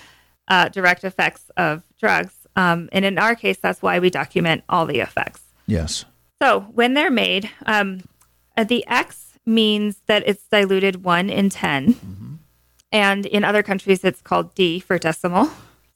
uh, 0.47 0.69
direct 0.69 1.03
effects 1.03 1.49
of 1.57 1.83
drugs. 1.99 2.33
Um, 2.55 2.89
and 2.91 3.03
in 3.03 3.17
our 3.17 3.35
case, 3.35 3.57
that's 3.57 3.81
why 3.81 3.99
we 3.99 4.09
document 4.09 4.63
all 4.69 4.85
the 4.85 4.99
effects. 4.99 5.41
Yes. 5.67 6.05
So 6.41 6.61
when 6.73 6.93
they're 6.93 7.11
made, 7.11 7.49
um, 7.65 8.01
uh, 8.55 8.63
the 8.63 8.85
X 8.87 9.37
means 9.45 10.01
that 10.07 10.23
it's 10.25 10.43
diluted 10.47 11.03
one 11.03 11.29
in 11.29 11.49
10. 11.49 11.95
And 12.95 13.25
in 13.25 13.43
other 13.43 13.61
countries, 13.61 14.05
it's 14.05 14.21
called 14.21 14.55
D 14.55 14.79
for 14.79 14.97
decimal. 14.97 15.49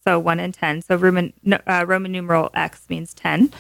So 0.04 0.20
one 0.20 0.38
in 0.38 0.52
10. 0.52 0.82
So 0.82 0.98
Roman, 0.98 1.32
uh, 1.66 1.86
Roman 1.88 2.12
numeral 2.12 2.50
X 2.54 2.88
means 2.90 3.14
10. 3.14 3.54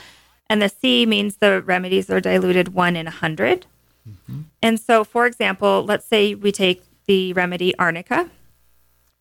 And 0.49 0.61
the 0.61 0.67
C 0.67 1.05
means 1.05 1.37
the 1.37 1.61
remedies 1.61 2.09
are 2.09 2.19
diluted 2.19 2.73
one 2.73 2.97
in 2.97 3.05
100. 3.05 3.65
And 4.61 4.77
so, 4.77 5.05
for 5.05 5.25
example, 5.25 5.85
let's 5.85 6.05
say 6.05 6.35
we 6.35 6.51
take 6.51 6.83
the 7.05 7.31
remedy 7.31 7.73
arnica. 7.79 8.29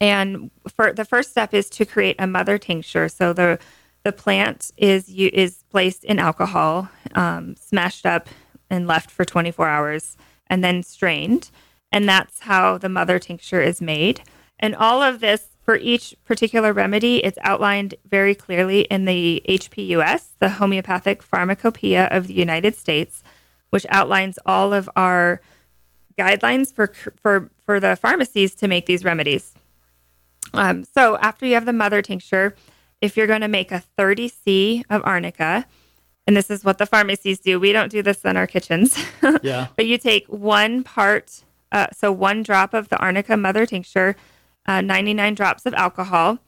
And 0.01 0.51
for 0.67 0.93
the 0.93 1.05
first 1.05 1.31
step 1.31 1.55
is 1.55 1.71
to 1.71 1.85
create 1.85 2.17
a 2.19 2.27
mother 2.27 2.59
tincture. 2.59 3.09
So 3.09 3.33
the 3.33 3.61
the 4.03 4.13
plant 4.13 4.73
is 4.77 5.09
you, 5.09 5.31
is 5.33 5.63
placed 5.71 6.03
in 6.03 6.19
alcohol, 6.19 6.89
um, 7.15 7.55
smashed 7.55 8.05
up 8.05 8.29
and 8.69 8.89
left 8.89 9.11
for 9.13 9.25
24 9.25 9.69
hours, 9.69 10.17
and 10.49 10.65
then 10.65 10.83
strained. 10.83 11.51
And 11.91 12.09
that's 12.09 12.41
how 12.41 12.79
the 12.79 12.89
mother 12.89 13.19
tincture 13.19 13.63
is 13.63 13.81
made. 13.81 14.23
And 14.59 14.75
all 14.75 15.03
of 15.03 15.21
this 15.21 15.49
for 15.63 15.77
each 15.77 16.15
particular 16.25 16.73
remedy, 16.73 17.25
it's 17.25 17.39
outlined 17.43 17.95
very 18.09 18.35
clearly 18.35 18.81
in 18.83 19.05
the 19.05 19.43
HPUS, 19.49 20.31
the 20.39 20.49
Homeopathic 20.51 21.23
Pharmacopoeia 21.23 22.09
of 22.11 22.27
the 22.27 22.35
United 22.35 22.75
States, 22.75 23.23
which 23.71 23.87
outlines 23.91 24.39
all 24.47 24.73
of 24.73 24.89
our 24.97 25.41
guidelines 26.19 26.73
for 26.73 26.93
for 27.17 27.51
for 27.65 27.79
the 27.79 27.97
pharmacies 27.97 28.55
to 28.57 28.67
make 28.69 28.87
these 28.87 29.05
remedies. 29.05 29.55
Um, 30.55 30.85
so 30.85 31.17
after 31.19 31.47
you 31.47 31.55
have 31.55 31.67
the 31.67 31.73
mother 31.73 32.03
tincture, 32.03 32.55
if 33.01 33.17
you're 33.17 33.27
going 33.27 33.43
to 33.43 33.49
make 33.49 33.71
a 33.71 33.83
30C 33.99 34.85
of 34.91 35.03
arnica, 35.05 35.67
and 36.27 36.37
this 36.37 36.51
is 36.51 36.65
what 36.65 36.79
the 36.79 36.87
pharmacies 36.87 37.39
do, 37.39 37.61
we 37.61 37.73
don't 37.73 37.91
do 37.91 38.03
this 38.03 38.25
in 38.25 38.37
our 38.37 38.47
kitchens. 38.47 38.99
Yeah. 39.43 39.69
but 39.77 39.87
you 39.87 39.99
take 39.99 40.27
one 40.27 40.83
part, 40.83 41.45
uh, 41.73 41.87
so 41.97 42.11
one 42.13 42.43
drop 42.43 42.75
of 42.75 42.89
the 42.89 42.97
arnica 42.99 43.37
mother 43.37 43.67
tincture, 43.67 44.17
uh, 44.67 44.81
99 44.81 45.35
drops 45.35 45.67
of 45.67 45.75
alcohol, 45.75 46.39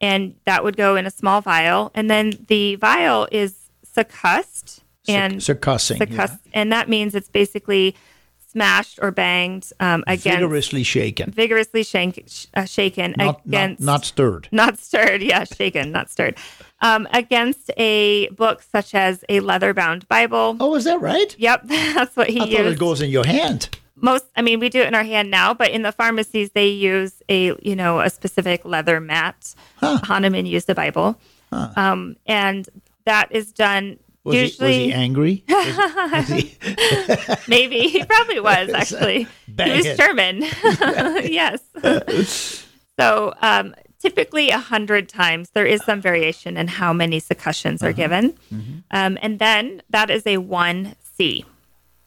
and 0.00 0.34
that 0.46 0.64
would 0.64 0.76
go 0.76 0.96
in 0.96 1.06
a 1.06 1.10
small 1.10 1.40
vial. 1.40 1.90
And 1.94 2.10
then 2.10 2.32
the 2.48 2.76
vial 2.76 3.28
is 3.30 3.68
succussed 3.96 4.80
and 5.08 5.34
Succussing. 5.40 5.98
succussed, 5.98 6.38
and 6.54 6.72
that 6.72 6.88
means 6.88 7.14
it's 7.14 7.28
basically 7.28 7.94
smashed 8.52 8.98
or 9.00 9.10
banged 9.12 9.72
um, 9.78 10.02
against 10.08 10.40
Vigorously 10.40 10.82
shaken. 10.82 11.30
vigorously 11.30 11.84
shank, 11.84 12.20
sh- 12.26 12.46
uh, 12.54 12.64
shaken 12.64 13.14
Not, 13.16 13.24
not, 13.26 13.46
against 13.46 13.82
not 13.82 14.04
stirred. 14.04 14.48
not 14.50 14.76
stirred, 14.78 15.22
yeah, 15.22 15.44
shaken, 15.44 15.92
not 15.92 16.10
stirred, 16.10 16.36
um, 16.80 17.06
against 17.12 17.70
a 17.76 18.28
book 18.30 18.62
such 18.62 18.92
as 18.94 19.24
a 19.28 19.38
leather-bound 19.40 20.08
Bible. 20.08 20.56
Oh, 20.58 20.74
is 20.74 20.84
that 20.84 21.00
right? 21.00 21.34
Yep, 21.38 21.62
that's 21.66 22.16
what 22.16 22.28
he 22.28 22.40
I 22.40 22.44
used. 22.44 22.56
thought 22.56 22.66
it 22.66 22.78
goes 22.78 23.00
in 23.00 23.10
your 23.10 23.24
hand. 23.24 23.68
Most, 24.00 24.24
I 24.36 24.42
mean, 24.42 24.60
we 24.60 24.68
do 24.68 24.80
it 24.80 24.88
in 24.88 24.94
our 24.94 25.02
hand 25.04 25.30
now, 25.30 25.52
but 25.54 25.70
in 25.70 25.82
the 25.82 25.92
pharmacies 25.92 26.50
they 26.52 26.68
use 26.68 27.22
a, 27.28 27.54
you 27.62 27.76
know, 27.76 28.00
a 28.00 28.10
specific 28.10 28.64
leather 28.64 29.00
mat. 29.00 29.54
Hahnemann 29.80 30.46
used 30.46 30.66
the 30.66 30.74
Bible, 30.74 31.18
um, 31.52 32.16
and 32.26 32.68
that 33.06 33.28
is 33.32 33.52
done 33.52 33.98
Was, 34.24 34.34
he, 34.34 34.40
was 34.42 34.50
usually. 34.52 34.78
he 34.86 34.92
angry? 34.92 35.44
Was- 35.48 35.76
was 36.12 36.28
he- 36.28 36.56
Maybe 37.48 37.80
he 37.88 38.04
probably 38.04 38.40
was 38.50 38.70
actually. 38.70 39.26
He 39.46 39.70
was. 39.88 39.96
German. 39.96 40.42
yes. 41.30 41.60
so 42.98 43.34
um, 43.40 43.74
typically 43.98 44.50
a 44.50 44.58
hundred 44.58 45.08
times 45.08 45.50
there 45.50 45.66
is 45.66 45.82
some 45.84 46.00
variation 46.00 46.56
in 46.56 46.68
how 46.68 46.92
many 46.92 47.20
succussions 47.20 47.82
are 47.82 47.92
given, 47.92 48.34
um, 48.90 49.18
and 49.22 49.38
then 49.38 49.82
that 49.90 50.10
is 50.10 50.26
a 50.26 50.38
one 50.38 50.94
C. 51.16 51.44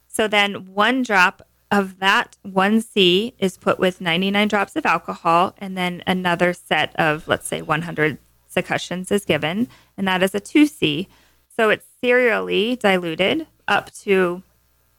So 0.08 0.28
then 0.28 0.74
one 0.74 1.02
drop 1.04 1.42
of 1.74 2.00
that 2.00 2.38
one 2.44 2.82
C 2.82 3.34
is 3.40 3.58
put 3.58 3.80
with 3.80 4.00
99 4.00 4.48
drops 4.48 4.76
of 4.76 4.86
alcohol, 4.86 5.56
and 5.58 5.76
then 5.76 6.04
another 6.06 6.54
set 6.54 6.96
of 6.98 7.28
let's 7.28 7.48
say 7.48 7.64
100 7.64 8.20
succussions 8.54 9.12
is 9.12 9.26
given, 9.26 9.68
and 9.98 10.08
that 10.08 10.22
is 10.22 10.36
a 10.36 10.40
two 10.40 10.68
C. 10.68 11.08
So 11.56 11.72
it's 11.72 11.88
serially 12.00 12.76
diluted 12.76 13.48
up 13.68 13.92
to 14.02 14.44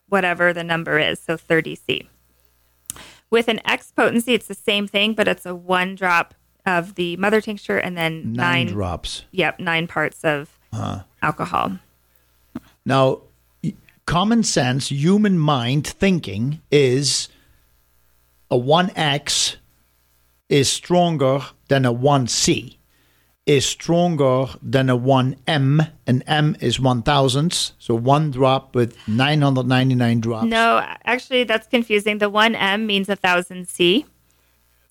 whatever 0.09 0.53
the 0.53 0.65
number 0.65 0.99
is, 0.99 1.21
so 1.21 1.37
30C. 1.37 2.09
With 3.31 3.49
an 3.49 3.61
X 3.65 3.93
potency, 3.93 4.35
it's 4.35 4.49
the 4.49 4.55
same 4.55 4.87
thing, 4.89 5.15
but 5.15 5.29
it's 5.29 5.47
a 5.47 5.55
one 5.55 5.95
drop 5.95 6.35
of 6.67 6.97
the 6.97 7.17
mother 7.19 7.41
tincture 7.41 7.79
and 7.79 7.97
then 7.97 8.33
Nine 8.33 8.67
nine, 8.67 8.67
drops. 8.67 9.25
Yep, 9.31 9.61
nine 9.61 9.87
parts 9.87 10.25
of 10.25 10.59
alcohol. 11.23 11.79
Now, 12.85 13.23
common 14.07 14.43
sense, 14.43 14.91
human 14.91 15.39
mind 15.39 15.87
thinking 15.87 16.61
is 16.71 17.29
a 18.51 18.57
1x 18.57 19.57
is 20.49 20.71
stronger 20.71 21.41
than 21.69 21.85
a 21.85 21.93
1c, 21.93 22.77
is 23.47 23.67
stronger 23.67 24.47
than 24.63 24.91
a 24.91 24.97
1m, 24.97 25.91
and 26.07 26.23
m 26.27 26.57
is 26.61 26.79
one 26.79 27.03
thousandths. 27.03 27.73
So 27.79 27.95
one 27.95 28.31
drop 28.31 28.75
with 28.75 28.97
999 29.09 30.21
drops. 30.21 30.47
No, 30.47 30.85
actually, 31.05 31.45
that's 31.45 31.67
confusing. 31.67 32.19
The 32.19 32.31
one 32.31 32.55
M 32.55 32.87
means 32.87 33.09
a 33.09 33.17
thousand 33.17 33.69
C. 33.69 34.07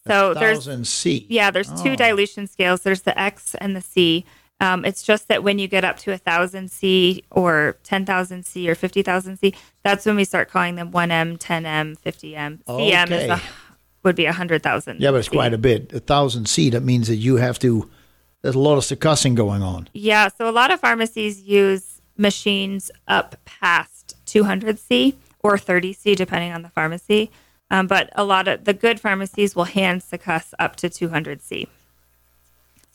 So 0.05 0.33
there's 0.33 0.57
thousand 0.57 0.85
c. 0.85 1.25
yeah, 1.29 1.49
there's 1.49 1.69
two 1.81 1.91
oh. 1.91 1.95
dilution 1.95 2.47
scales. 2.47 2.81
There's 2.81 3.03
the 3.03 3.17
X 3.17 3.55
and 3.55 3.75
the 3.75 3.81
C. 3.81 4.25
Um, 4.63 4.85
it's 4.85 5.03
just 5.03 5.27
that 5.27 5.43
when 5.43 5.59
you 5.59 5.67
get 5.67 5.83
up 5.83 5.97
to 5.97 6.13
a 6.13 6.17
thousand 6.17 6.71
C 6.71 7.25
or 7.29 7.75
ten 7.83 8.05
thousand 8.05 8.45
C 8.45 8.69
or 8.69 8.75
fifty 8.75 9.01
thousand 9.01 9.37
C, 9.37 9.53
that's 9.83 10.05
when 10.05 10.15
we 10.15 10.23
start 10.23 10.49
calling 10.49 10.75
them 10.75 10.91
one 10.91 11.11
M, 11.11 11.35
ten 11.37 11.65
M, 11.65 11.95
fifty 11.97 12.33
M. 12.33 12.61
CM 12.65 13.11
is 13.11 13.29
a, 13.29 13.41
would 14.03 14.15
be 14.15 14.25
a 14.25 14.31
hundred 14.31 14.63
thousand. 14.63 15.01
Yeah, 15.01 15.11
but 15.11 15.17
it's 15.17 15.27
quite 15.27 15.53
a 15.53 15.57
bit. 15.57 15.91
A 15.91 15.99
thousand 15.99 16.47
c. 16.47 16.69
That 16.69 16.81
means 16.81 17.09
that 17.09 17.17
you 17.17 17.35
have 17.35 17.59
to. 17.59 17.89
There's 18.41 18.55
a 18.55 18.59
lot 18.59 18.77
of 18.77 18.85
succussing 18.85 19.35
going 19.35 19.61
on. 19.61 19.89
Yeah, 19.93 20.29
so 20.29 20.49
a 20.49 20.51
lot 20.51 20.71
of 20.71 20.79
pharmacies 20.79 21.41
use 21.41 22.01
machines 22.15 22.89
up 23.07 23.35
past 23.43 24.15
200C 24.27 25.15
or 25.39 25.57
30C, 25.57 26.15
depending 26.15 26.53
on 26.53 26.61
the 26.61 26.69
pharmacy. 26.69 27.31
Um, 27.69 27.87
but 27.87 28.11
a 28.15 28.23
lot 28.23 28.47
of 28.47 28.63
the 28.63 28.73
good 28.73 28.99
pharmacies 28.99 29.55
will 29.55 29.63
hand 29.65 30.01
succuss 30.01 30.53
up 30.57 30.77
to 30.77 30.89
200C. 30.89 31.67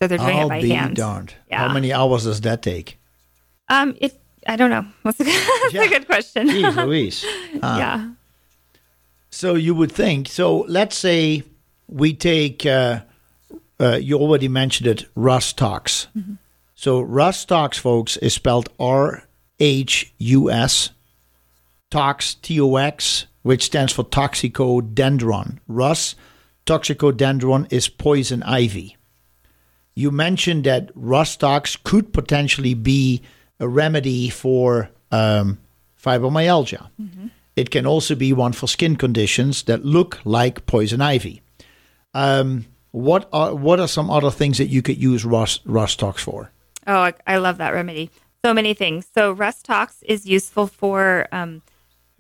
So 0.01 0.07
they're 0.07 0.19
doing 0.19 0.37
I'll 0.39 0.47
it 0.47 0.49
by 0.51 0.63
be 0.63 0.71
hand. 0.71 0.97
darned. 0.97 1.35
Yeah. 1.51 1.67
How 1.67 1.73
many 1.75 1.93
hours 1.93 2.25
does 2.25 2.41
that 2.43 2.63
take? 2.63 2.99
Um, 3.69 3.97
it 4.01 4.21
I 4.47 4.57
don't 4.57 4.71
know. 4.71 4.87
That's 5.05 5.21
a 5.21 5.25
good, 5.25 5.35
that's 5.63 5.75
Yeah. 5.75 5.83
a 5.83 5.89
good 5.89 6.07
question. 6.07 6.49
Jeez 6.49 6.77
Louise. 6.87 7.25
yeah. 7.55 8.11
So 9.31 9.55
you 9.55 9.75
would 9.75 9.93
think. 9.93 10.29
So 10.29 10.59
let's 10.69 10.97
say 10.97 11.43
we 11.89 12.15
take. 12.15 12.65
Uh, 12.65 13.01
uh, 13.81 13.97
you 14.01 14.19
already 14.19 14.49
mentioned 14.49 14.87
it. 14.89 15.05
Rhus 15.15 15.53
Tox. 15.53 16.07
So 16.75 17.01
Rhus 17.01 17.45
Tox, 17.45 17.77
folks, 17.79 18.17
is 18.19 18.33
spelled 18.35 18.69
R 18.81 19.25
H 19.61 20.13
U 20.19 20.51
S. 20.51 20.91
Tox 21.91 22.35
T 22.35 22.61
O 22.61 22.77
X, 22.77 23.27
which 23.43 23.65
stands 23.65 23.93
for 23.93 24.05
toxicodendron. 24.05 25.59
Rhus 25.69 26.15
toxicodendron 26.67 27.67
is 27.73 27.89
poison 27.89 28.43
ivy. 28.43 28.97
You 29.99 30.13
mentioned 30.13 30.63
that 30.63 30.93
Rhus 30.95 31.37
Tox 31.37 31.75
could 31.75 32.13
potentially 32.13 32.75
be 32.75 33.21
a 33.59 33.67
remedy 33.67 34.29
for 34.31 34.91
um, 35.11 35.59
fibromyalgia. 36.01 36.89
It 37.57 37.73
can 37.73 37.85
also 37.85 38.15
be 38.15 38.33
one 38.33 38.53
for 38.53 38.69
skin 38.69 38.95
conditions 38.95 39.65
that 39.65 39.85
look 39.85 40.21
like 40.25 40.67
poison 40.67 41.01
ivy. 41.01 41.43
Um, 42.15 42.67
what 42.93 43.29
are 43.33 43.57
what 43.57 43.81
are 43.81 43.89
some 43.89 44.09
other 44.09 44.31
things 44.31 44.59
that 44.59 44.69
you 44.69 44.83
could 44.83 45.03
use 45.03 45.25
Rhus 45.25 45.59
Rhus 45.65 45.97
Tox 45.97 46.23
for? 46.23 46.53
Oh, 46.87 47.01
I, 47.01 47.15
I 47.27 47.39
love 47.39 47.59
that 47.59 47.75
remedy. 47.75 48.13
So 48.45 48.55
many 48.55 48.75
things. 48.75 49.09
So 49.13 49.33
Rhus 49.33 49.65
Tox 49.65 50.05
is 50.05 50.27
useful 50.27 50.69
for 50.69 51.27
um, 51.33 51.63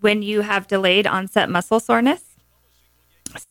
when 0.00 0.22
you 0.22 0.40
have 0.40 0.66
delayed 0.66 1.06
onset 1.06 1.48
muscle 1.48 1.78
soreness. 1.78 2.24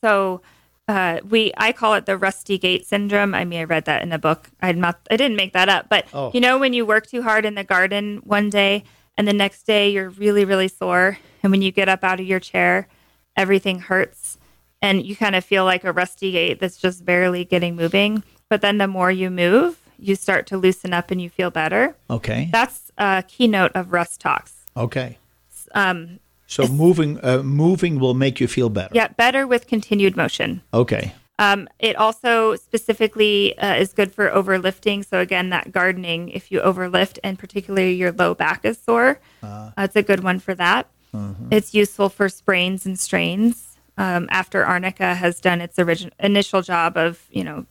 So 0.03 0.41
uh, 0.87 1.19
we 1.27 1.51
I 1.57 1.71
call 1.73 1.93
it 1.95 2.05
the 2.05 2.17
rusty 2.17 2.57
gate 2.57 2.85
syndrome. 2.85 3.33
I 3.33 3.43
mean, 3.45 3.59
I 3.59 3.63
read 3.65 3.85
that 3.85 4.01
in 4.03 4.11
a 4.11 4.19
book. 4.19 4.49
I'm 4.61 4.79
not. 4.79 4.99
I 5.11 5.17
didn't 5.17 5.35
make 5.37 5.53
that 5.53 5.69
up. 5.69 5.87
But 5.89 6.05
Oh. 6.13 6.31
you 6.33 6.39
know, 6.39 6.57
when 6.57 6.73
you 6.73 6.85
work 6.85 7.07
too 7.07 7.21
hard 7.23 7.45
in 7.45 7.55
the 7.55 7.63
garden 7.63 8.21
one 8.23 8.49
day 8.49 8.83
and 9.17 9.27
the 9.27 9.33
next 9.33 9.63
day 9.63 9.89
you're 9.89 10.09
really, 10.09 10.45
really 10.45 10.67
sore. 10.67 11.17
And 11.43 11.51
when 11.51 11.61
you 11.61 11.71
get 11.71 11.89
up 11.89 12.03
out 12.03 12.19
of 12.19 12.25
your 12.25 12.39
chair, 12.39 12.87
everything 13.35 13.79
hurts 13.79 14.37
and 14.81 15.05
you 15.05 15.15
kind 15.15 15.35
of 15.35 15.43
feel 15.43 15.65
like 15.65 15.83
a 15.83 15.91
rusty 15.91 16.31
gate 16.31 16.59
that's 16.59 16.77
just 16.77 17.03
barely 17.05 17.43
getting 17.43 17.75
moving. 17.75 18.23
But 18.49 18.61
then 18.61 18.77
the 18.77 18.87
more 18.87 19.11
you 19.11 19.29
move, 19.29 19.79
you 19.99 20.15
start 20.15 20.45
to 20.47 20.57
loosen 20.57 20.93
up 20.93 21.11
and 21.11 21.21
you 21.21 21.29
feel 21.29 21.49
better. 21.49 21.95
Okay. 22.09 22.49
That's 22.51 22.91
a 22.97 23.23
keynote 23.27 23.71
of 23.75 23.91
Rhus 23.91 24.15
Tox. 24.17 24.53
Okay. 24.77 25.17
Um, 25.73 26.19
So 26.47 26.67
moving 26.67 27.19
uh, 27.23 27.43
moving 27.43 27.99
will 27.99 28.13
make 28.13 28.39
you 28.39 28.47
feel 28.47 28.69
better. 28.69 28.91
yeah, 28.93 29.09
better 29.09 29.45
with 29.45 29.67
continued 29.67 30.15
motion. 30.17 30.61
Okay. 30.73 31.13
Um, 31.39 31.67
it 31.77 31.95
also 31.97 32.55
specifically 32.55 33.55
uh, 33.59 33.75
is 33.75 33.93
good 33.93 34.11
for 34.11 34.29
overlifting. 34.31 35.05
So 35.05 35.19
again, 35.19 35.49
that 35.51 35.71
gardening, 35.71 36.29
if 36.29 36.51
you 36.51 36.61
overlift 36.61 37.19
and 37.23 37.37
particularly 37.37 37.93
your 37.93 38.11
low 38.11 38.33
back 38.33 38.65
is 38.65 38.79
sore, 38.79 39.19
uh, 39.43 39.69
it's 39.77 39.95
a 39.95 40.01
good 40.01 40.23
one 40.23 40.39
for 40.39 40.55
that. 40.55 40.87
It's 41.51 41.73
useful 41.73 42.09
for 42.09 42.29
sprains 42.29 42.85
and 42.85 42.99
strains. 42.99 43.77
Um, 43.97 44.27
after 44.29 44.63
arnica 44.63 45.15
has 45.15 45.39
done 45.41 45.59
its 45.61 45.77
origin- 45.79 46.11
initial 46.19 46.61
job 46.61 46.95
of 46.97 47.23
you 47.31 47.43
know 47.43 47.65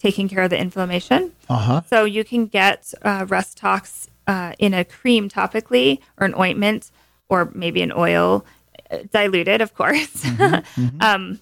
taking 0.00 0.28
care 0.28 0.42
of 0.42 0.50
the 0.50 0.58
inflammation, 0.58 1.32
Uh 1.48 1.56
huh. 1.56 1.80
so 1.88 2.04
you 2.04 2.24
can 2.24 2.46
get 2.46 2.92
uh, 3.02 3.24
Rhus 3.28 3.54
Tox 3.54 4.08
uh, 4.26 4.52
in 4.58 4.74
a 4.74 4.84
cream 4.84 5.28
topically 5.28 6.00
or 6.18 6.26
an 6.26 6.34
ointment 6.34 6.90
or 7.28 7.50
maybe 7.54 7.82
an 7.82 7.92
oil, 7.92 8.44
uh, 8.90 8.98
diluted, 9.12 9.60
of 9.60 9.74
course. 9.74 10.24
um, 11.00 11.38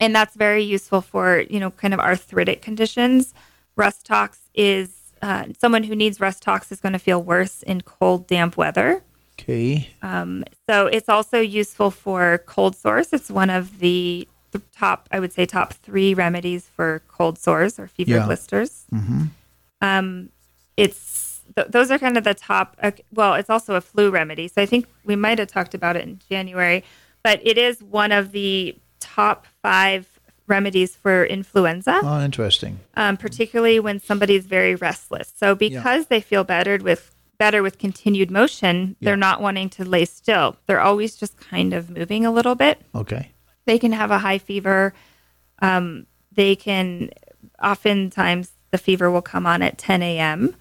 and 0.00 0.14
that's 0.14 0.34
very 0.36 0.62
useful 0.62 1.00
for 1.00 1.44
you 1.48 1.60
know 1.60 1.70
kind 1.70 1.94
of 1.94 2.00
arthritic 2.00 2.62
conditions. 2.62 3.32
Rhus 3.76 4.02
Tox 4.02 4.38
is 4.54 4.90
uh, 5.22 5.46
someone 5.58 5.82
who 5.84 5.94
needs 5.96 6.20
Rhus 6.20 6.38
Tox 6.40 6.70
is 6.70 6.80
going 6.80 6.92
to 6.92 6.98
feel 6.98 7.22
worse 7.22 7.62
in 7.62 7.80
cold, 7.82 8.26
damp 8.26 8.56
weather. 8.56 9.02
Okay. 9.40 9.88
So 10.68 10.86
it's 10.86 11.08
also 11.08 11.40
useful 11.40 11.90
for 11.90 12.38
cold 12.46 12.76
sores. 12.76 13.12
It's 13.12 13.30
one 13.30 13.50
of 13.50 13.80
the, 13.80 14.28
top, 14.72 15.08
I 15.10 15.18
would 15.18 15.32
say, 15.32 15.44
top 15.46 15.72
three 15.72 16.14
remedies 16.14 16.68
for 16.68 17.02
cold 17.08 17.38
sores 17.38 17.80
or 17.80 17.88
fever 17.88 18.12
Yeah. 18.12 18.26
blisters. 18.26 18.84
Um, 19.80 20.28
it's 20.76 21.33
th- 21.56 21.68
those 21.68 21.90
are 21.90 21.98
kind 21.98 22.16
of 22.16 22.24
the 22.24 22.34
top. 22.34 22.76
Uh, 22.82 22.90
well, 23.12 23.34
it's 23.34 23.50
also 23.50 23.74
a 23.74 23.80
flu 23.80 24.10
remedy. 24.10 24.48
So 24.48 24.60
I 24.62 24.66
think 24.66 24.86
we 25.04 25.16
might 25.16 25.38
have 25.38 25.48
talked 25.48 25.74
about 25.74 25.96
it 25.96 26.02
in 26.04 26.20
January, 26.28 26.84
but 27.22 27.40
it 27.42 27.58
is 27.58 27.82
one 27.82 28.12
of 28.12 28.32
the 28.32 28.76
top 29.00 29.46
five 29.62 30.08
remedies 30.46 30.94
for 30.94 31.24
influenza 31.24 32.00
Oh, 32.02 32.20
interesting. 32.22 32.80
um, 32.96 33.16
particularly 33.16 33.80
when 33.80 33.98
somebody's 34.00 34.44
very 34.46 34.74
restless. 34.74 35.32
So 35.36 35.54
because 35.54 36.06
they 36.06 36.20
feel 36.20 36.44
better 36.44 36.76
with 36.78 37.10
better 37.38 37.62
with 37.62 37.78
continued 37.78 38.30
motion, 38.30 38.94
they're 39.00 39.16
not 39.16 39.40
wanting 39.40 39.68
to 39.70 39.84
lay 39.84 40.04
still. 40.04 40.56
They're 40.66 40.80
always 40.80 41.16
just 41.16 41.36
kind 41.38 41.72
of 41.74 41.90
moving 41.90 42.24
a 42.24 42.30
little 42.30 42.54
bit. 42.54 42.80
Okay. 42.94 43.32
They 43.66 43.78
can 43.78 43.92
have 43.92 44.10
a 44.10 44.18
high 44.18 44.38
fever. 44.38 44.94
Um, 45.60 46.06
they 46.30 46.54
can 46.56 47.10
oftentimes 47.62 48.52
the 48.70 48.78
fever 48.78 49.10
will 49.10 49.22
come 49.22 49.46
on 49.46 49.62
at 49.62 49.78
10 49.78 50.02
a.m. 50.02 50.54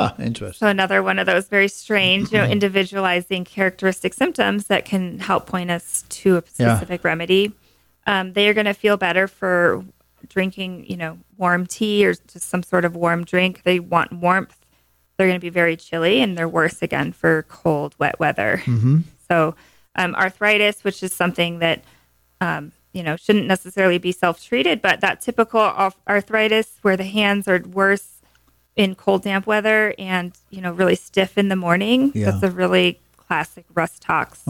Ah, 0.00 0.14
interesting. 0.18 0.58
So 0.58 0.68
another 0.68 1.02
one 1.02 1.18
of 1.18 1.26
those 1.26 1.48
very 1.48 1.68
strange, 1.68 2.32
you 2.32 2.38
know, 2.38 2.44
individualizing 2.44 3.44
characteristic 3.44 4.14
symptoms 4.14 4.66
that 4.68 4.84
can 4.84 5.18
help 5.18 5.46
point 5.46 5.70
us 5.70 6.04
to 6.08 6.38
a 6.38 6.42
Yeah. 6.58 6.74
specific 6.76 7.04
remedy. 7.04 7.52
Um, 8.06 8.32
they 8.32 8.48
are 8.48 8.54
going 8.54 8.66
to 8.66 8.74
feel 8.74 8.96
better 8.96 9.28
for 9.28 9.84
drinking, 10.28 10.86
you 10.88 10.96
know, 10.96 11.18
warm 11.36 11.66
tea 11.66 12.06
or 12.06 12.14
just 12.14 12.48
some 12.48 12.62
sort 12.62 12.84
of 12.84 12.96
warm 12.96 13.24
drink. 13.24 13.62
They 13.64 13.78
want 13.80 14.12
warmth. 14.12 14.56
They're 15.16 15.26
going 15.26 15.38
to 15.38 15.44
be 15.44 15.50
very 15.50 15.76
chilly, 15.76 16.20
and 16.22 16.36
they're 16.36 16.48
worse 16.48 16.80
again 16.82 17.12
for 17.12 17.42
cold, 17.48 17.94
wet 17.98 18.18
weather. 18.18 18.62
So 19.28 19.54
um, 19.96 20.14
arthritis, 20.14 20.82
which 20.82 21.02
is 21.02 21.12
something 21.12 21.58
that 21.58 21.84
um, 22.40 22.72
you 22.94 23.02
know 23.02 23.16
shouldn't 23.16 23.46
necessarily 23.46 23.98
be 23.98 24.12
self-treated, 24.12 24.80
but 24.80 25.00
that 25.02 25.20
typical 25.20 25.60
arthritis 26.08 26.78
where 26.82 26.96
the 26.96 27.04
hands 27.04 27.46
are 27.48 27.58
worse 27.60 28.19
in 28.80 28.94
cold, 28.94 29.22
damp 29.24 29.46
weather, 29.46 29.94
and 29.98 30.32
you 30.48 30.62
know 30.62 30.72
really 30.72 30.94
stiff 30.96 31.36
in 31.36 31.48
the 31.48 31.56
morning. 31.56 32.12
Yeah. 32.14 32.30
That's 32.30 32.42
a 32.42 32.50
really 32.50 32.98
classic 33.18 33.66
Rhus 33.74 33.98
Tox 34.00 34.42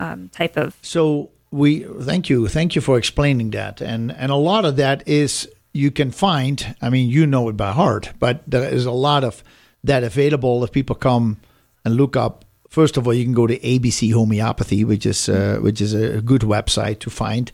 um, 0.00 0.28
type 0.30 0.56
of. 0.56 0.76
So 0.82 1.30
we 1.52 1.84
thank 2.02 2.28
you, 2.28 2.48
thank 2.48 2.74
you 2.74 2.80
for 2.80 2.98
explaining 2.98 3.50
that, 3.50 3.80
and 3.80 4.10
and 4.10 4.32
a 4.32 4.36
lot 4.36 4.64
of 4.64 4.74
that 4.76 5.06
is 5.06 5.48
you 5.72 5.92
can 5.92 6.10
find. 6.10 6.74
I 6.82 6.90
mean, 6.90 7.08
you 7.08 7.26
know 7.26 7.48
it 7.48 7.56
by 7.56 7.70
heart, 7.70 8.12
but 8.18 8.42
there 8.44 8.68
is 8.68 8.86
a 8.86 8.90
lot 9.08 9.22
of 9.22 9.44
that 9.84 10.02
available 10.02 10.64
if 10.64 10.72
people 10.72 10.96
come 10.96 11.36
and 11.84 11.94
look 11.94 12.16
up. 12.16 12.44
First 12.68 12.96
of 12.96 13.06
all, 13.06 13.14
you 13.14 13.22
can 13.22 13.34
go 13.34 13.46
to 13.46 13.56
ABC 13.60 14.12
Homeopathy, 14.12 14.82
which 14.82 15.06
is 15.06 15.28
uh, 15.28 15.58
which 15.62 15.80
is 15.80 15.94
a 15.94 16.20
good 16.20 16.42
website 16.42 16.98
to 17.00 17.10
find, 17.10 17.52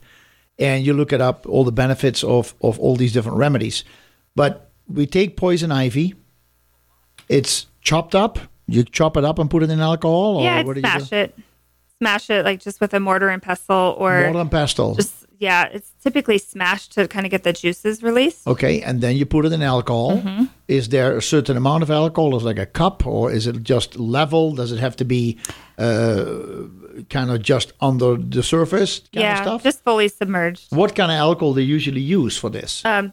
and 0.57 0.83
you 0.83 0.95
look 0.95 1.13
it 1.13 1.21
up 1.21 1.45
all 1.47 1.63
the 1.63 1.71
benefits 1.71 2.23
of 2.23 2.55
of 2.59 2.79
all 2.79 2.95
these 2.95 3.13
different 3.13 3.37
remedies. 3.37 3.83
But 4.35 4.70
we 4.87 5.05
take 5.05 5.37
poison 5.37 5.71
ivy. 5.71 6.15
It's 7.29 7.67
chopped 7.81 8.15
up. 8.15 8.39
You 8.67 8.83
chop 8.83 9.17
it 9.17 9.25
up 9.25 9.39
and 9.39 9.49
put 9.49 9.63
it 9.63 9.69
in 9.69 9.79
alcohol, 9.79 10.37
or 10.37 10.43
yeah, 10.43 10.63
do 10.63 10.69
you 10.69 10.75
do? 10.75 10.79
smash 10.81 11.11
it, 11.11 11.37
smash 11.97 12.29
it 12.29 12.45
like 12.45 12.61
just 12.61 12.79
with 12.79 12.93
a 12.93 12.99
mortar 12.99 13.29
and 13.29 13.41
pestle, 13.41 13.95
or 13.97 14.23
Mortar 14.23 14.39
and 14.39 14.51
pestle. 14.51 14.95
just 14.95 15.21
yeah, 15.41 15.69
it's 15.73 15.91
typically 16.03 16.37
smashed 16.37 16.91
to 16.93 17.07
kind 17.07 17.25
of 17.25 17.31
get 17.31 17.41
the 17.41 17.51
juices 17.51 18.03
released. 18.03 18.45
Okay, 18.45 18.81
and 18.83 19.01
then 19.01 19.17
you 19.17 19.25
put 19.25 19.43
it 19.43 19.51
in 19.51 19.63
alcohol. 19.63 20.17
Mm-hmm. 20.17 20.45
Is 20.67 20.89
there 20.89 21.17
a 21.17 21.21
certain 21.21 21.57
amount 21.57 21.81
of 21.81 21.89
alcohol? 21.89 22.37
Is 22.37 22.43
like 22.43 22.59
a 22.59 22.67
cup, 22.67 23.07
or 23.07 23.31
is 23.31 23.47
it 23.47 23.63
just 23.63 23.97
level? 23.97 24.53
Does 24.53 24.71
it 24.71 24.77
have 24.79 24.95
to 24.97 25.03
be 25.03 25.39
uh, 25.79 26.25
kind 27.09 27.31
of 27.31 27.41
just 27.41 27.73
under 27.81 28.17
the 28.17 28.43
surface 28.43 28.99
kind 28.99 29.23
yeah, 29.23 29.39
of 29.39 29.43
stuff? 29.43 29.63
just 29.63 29.83
fully 29.83 30.07
submerged. 30.09 30.67
what 30.75 30.95
kind 30.95 31.11
of 31.11 31.17
alcohol 31.17 31.53
they 31.53 31.63
usually 31.63 32.01
use 32.01 32.37
for 32.37 32.51
this? 32.51 32.85
Um, 32.85 33.11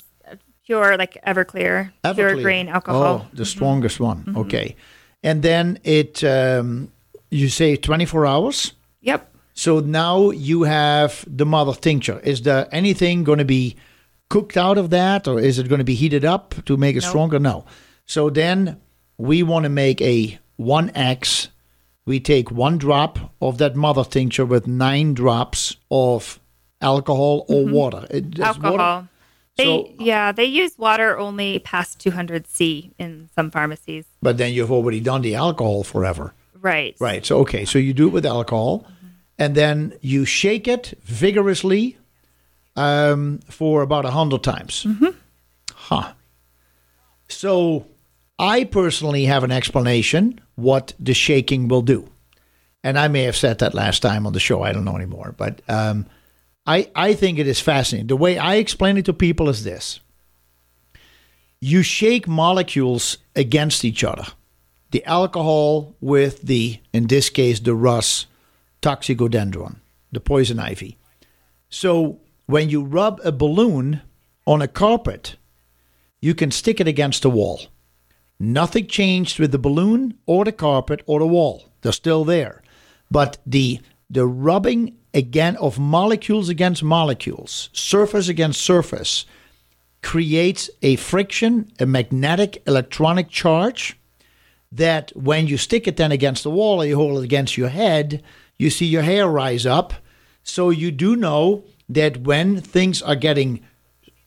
pure 0.68 0.96
like 0.98 1.16
Everclear, 1.26 1.90
pure 2.14 2.34
grain 2.42 2.68
alcohol. 2.68 3.24
Oh, 3.24 3.26
the 3.32 3.44
strongest 3.44 3.98
one. 4.00 4.34
Okay, 4.36 4.76
and 5.22 5.42
then 5.42 5.78
it 5.82 6.22
um, 6.22 6.92
you 7.30 7.48
say 7.48 7.76
twenty 7.76 8.04
four 8.06 8.26
hours. 8.26 8.74
Yep. 9.00 9.20
So 9.54 9.80
now 9.80 10.30
you 10.30 10.64
have 10.64 11.24
the 11.26 11.44
mother 11.46 11.74
tincture. 11.74 12.20
Is 12.22 12.42
there 12.42 12.66
anything 12.70 13.24
going 13.24 13.38
to 13.38 13.44
be 13.58 13.74
cooked 14.28 14.56
out 14.56 14.78
of 14.78 14.90
that, 14.90 15.26
or 15.26 15.40
is 15.40 15.58
it 15.58 15.68
going 15.68 15.80
to 15.80 15.84
be 15.92 15.94
heated 15.96 16.24
up 16.24 16.54
to 16.66 16.76
make 16.76 16.96
it 16.96 17.02
No. 17.02 17.08
stronger? 17.08 17.38
No. 17.40 17.64
So 18.06 18.30
then 18.30 18.76
we 19.16 19.42
want 19.42 19.64
to 19.64 19.68
make 19.70 20.00
a 20.02 20.38
1x. 20.60 21.48
We 22.06 22.20
take 22.20 22.50
one 22.50 22.78
drop 22.78 23.18
of 23.40 23.56
that 23.58 23.74
mother 23.74 24.04
tincture 24.04 24.46
with 24.46 24.66
nine 24.66 25.14
drops 25.14 25.76
of 25.90 26.38
alcohol 26.80 27.44
or 27.48 27.66
water. 27.66 28.06
It- 28.10 28.30
Mm-hmm. 28.30 28.42
Alcohol. 28.42 28.76
water- 28.76 29.08
They 29.58 29.64
So- 29.64 29.90
yeah, 29.98 30.32
they 30.32 30.44
use 30.46 30.78
water 30.78 31.18
only 31.18 31.58
past 31.58 31.98
200 32.00 32.46
C 32.46 32.92
in 32.98 33.28
some 33.34 33.50
pharmacies. 33.50 34.04
but 34.22 34.38
then 34.38 34.52
you've 34.54 34.72
already 34.72 35.00
done 35.00 35.20
the 35.22 35.34
alcohol 35.34 35.82
forever. 35.84 36.32
Right. 36.60 36.96
Right. 37.00 37.26
So 37.26 37.38
okay. 37.40 37.64
So 37.64 37.78
you 37.78 37.92
do 37.92 38.06
it 38.08 38.12
with 38.12 38.24
alcohol, 38.26 38.86
and 39.38 39.54
then 39.54 39.92
you 40.00 40.24
shake 40.24 40.66
it 40.66 40.94
vigorously 41.04 41.96
um, 42.76 43.38
for 43.50 43.82
about 43.82 44.04
a 44.04 44.10
hundred 44.10 44.42
times. 44.42 44.86
Huh. 45.74 46.12
So 47.28 47.86
I 48.38 48.64
personally 48.64 49.24
have 49.26 49.44
an 49.44 49.50
explanation 49.52 50.40
what 50.56 50.94
the 50.98 51.14
shaking 51.14 51.68
will 51.68 51.82
do, 51.82 52.08
and 52.82 52.98
I 52.98 53.08
may 53.08 53.22
have 53.24 53.36
said 53.36 53.58
that 53.58 53.74
last 53.74 54.00
time 54.02 54.26
on 54.26 54.32
the 54.32 54.40
show. 54.40 54.62
I 54.62 54.72
don't 54.72 54.84
know 54.84 54.96
anymore, 54.96 55.34
but 55.36 55.60
um, 55.68 56.06
I 56.68 56.90
I 56.94 57.14
think 57.14 57.38
it 57.38 57.48
is 57.48 57.60
fascinating. 57.60 58.08
The 58.08 58.22
way 58.24 58.38
I 58.38 58.56
explain 58.56 58.96
it 58.96 59.04
to 59.06 59.12
people 59.12 59.48
is 59.48 59.64
this: 59.64 60.00
you 61.60 61.82
shake 61.82 62.28
molecules 62.28 63.18
against 63.34 63.84
each 63.84 64.04
other 64.04 64.26
the 64.90 65.04
alcohol 65.04 65.94
with 66.00 66.42
the, 66.42 66.80
in 66.92 67.06
this 67.06 67.30
case, 67.30 67.60
the 67.60 67.74
Rhus 67.74 68.26
toxicodendron, 68.80 69.76
the 70.12 70.20
poison 70.20 70.58
ivy. 70.58 70.96
So 71.68 72.20
when 72.46 72.70
you 72.70 72.82
rub 72.82 73.20
a 73.24 73.32
balloon 73.32 74.00
on 74.46 74.62
a 74.62 74.68
carpet, 74.68 75.36
you 76.20 76.34
can 76.34 76.50
stick 76.50 76.80
it 76.80 76.88
against 76.88 77.22
the 77.22 77.30
wall. 77.30 77.60
Nothing 78.40 78.86
changed 78.86 79.38
with 79.38 79.52
the 79.52 79.58
balloon 79.58 80.14
or 80.26 80.44
the 80.44 80.52
carpet 80.52 81.02
or 81.06 81.18
the 81.18 81.26
wall. 81.26 81.64
They're 81.82 81.92
still 81.92 82.24
there. 82.24 82.62
But 83.10 83.38
the 83.44 83.80
the 84.10 84.26
rubbing 84.26 84.96
again 85.12 85.56
of 85.56 85.78
molecules 85.78 86.48
against 86.48 86.82
molecules, 86.82 87.70
surface 87.72 88.28
against 88.28 88.60
surface, 88.60 89.26
creates 90.02 90.70
a 90.82 90.96
friction, 90.96 91.70
a 91.78 91.86
magnetic 91.86 92.62
electronic 92.66 93.28
charge 93.28 93.98
that 94.70 95.10
when 95.16 95.46
you 95.46 95.56
stick 95.56 95.88
it 95.88 95.96
then 95.96 96.12
against 96.12 96.42
the 96.42 96.50
wall 96.50 96.82
or 96.82 96.86
you 96.86 96.96
hold 96.96 97.18
it 97.18 97.24
against 97.24 97.56
your 97.56 97.68
head, 97.68 98.22
you 98.58 98.70
see 98.70 98.86
your 98.86 99.02
hair 99.02 99.26
rise 99.26 99.66
up. 99.66 99.94
So 100.42 100.70
you 100.70 100.90
do 100.90 101.16
know 101.16 101.64
that 101.88 102.18
when 102.18 102.60
things 102.60 103.02
are 103.02 103.16
getting 103.16 103.60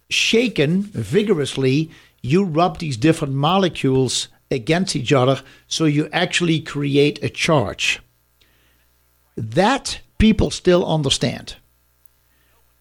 shaken 0.09 0.84
vigorously, 0.84 1.91
you 2.21 2.43
rub 2.43 2.79
these 2.79 2.97
different 2.97 3.34
molecules 3.34 4.27
against 4.49 4.95
each 4.95 5.13
other, 5.13 5.41
so 5.67 5.86
you 5.86 6.09
actually 6.11 6.59
create 6.59 7.23
a 7.23 7.29
charge. 7.29 8.01
That 9.36 9.99
people 10.17 10.51
still 10.51 10.86
understand. 10.86 11.55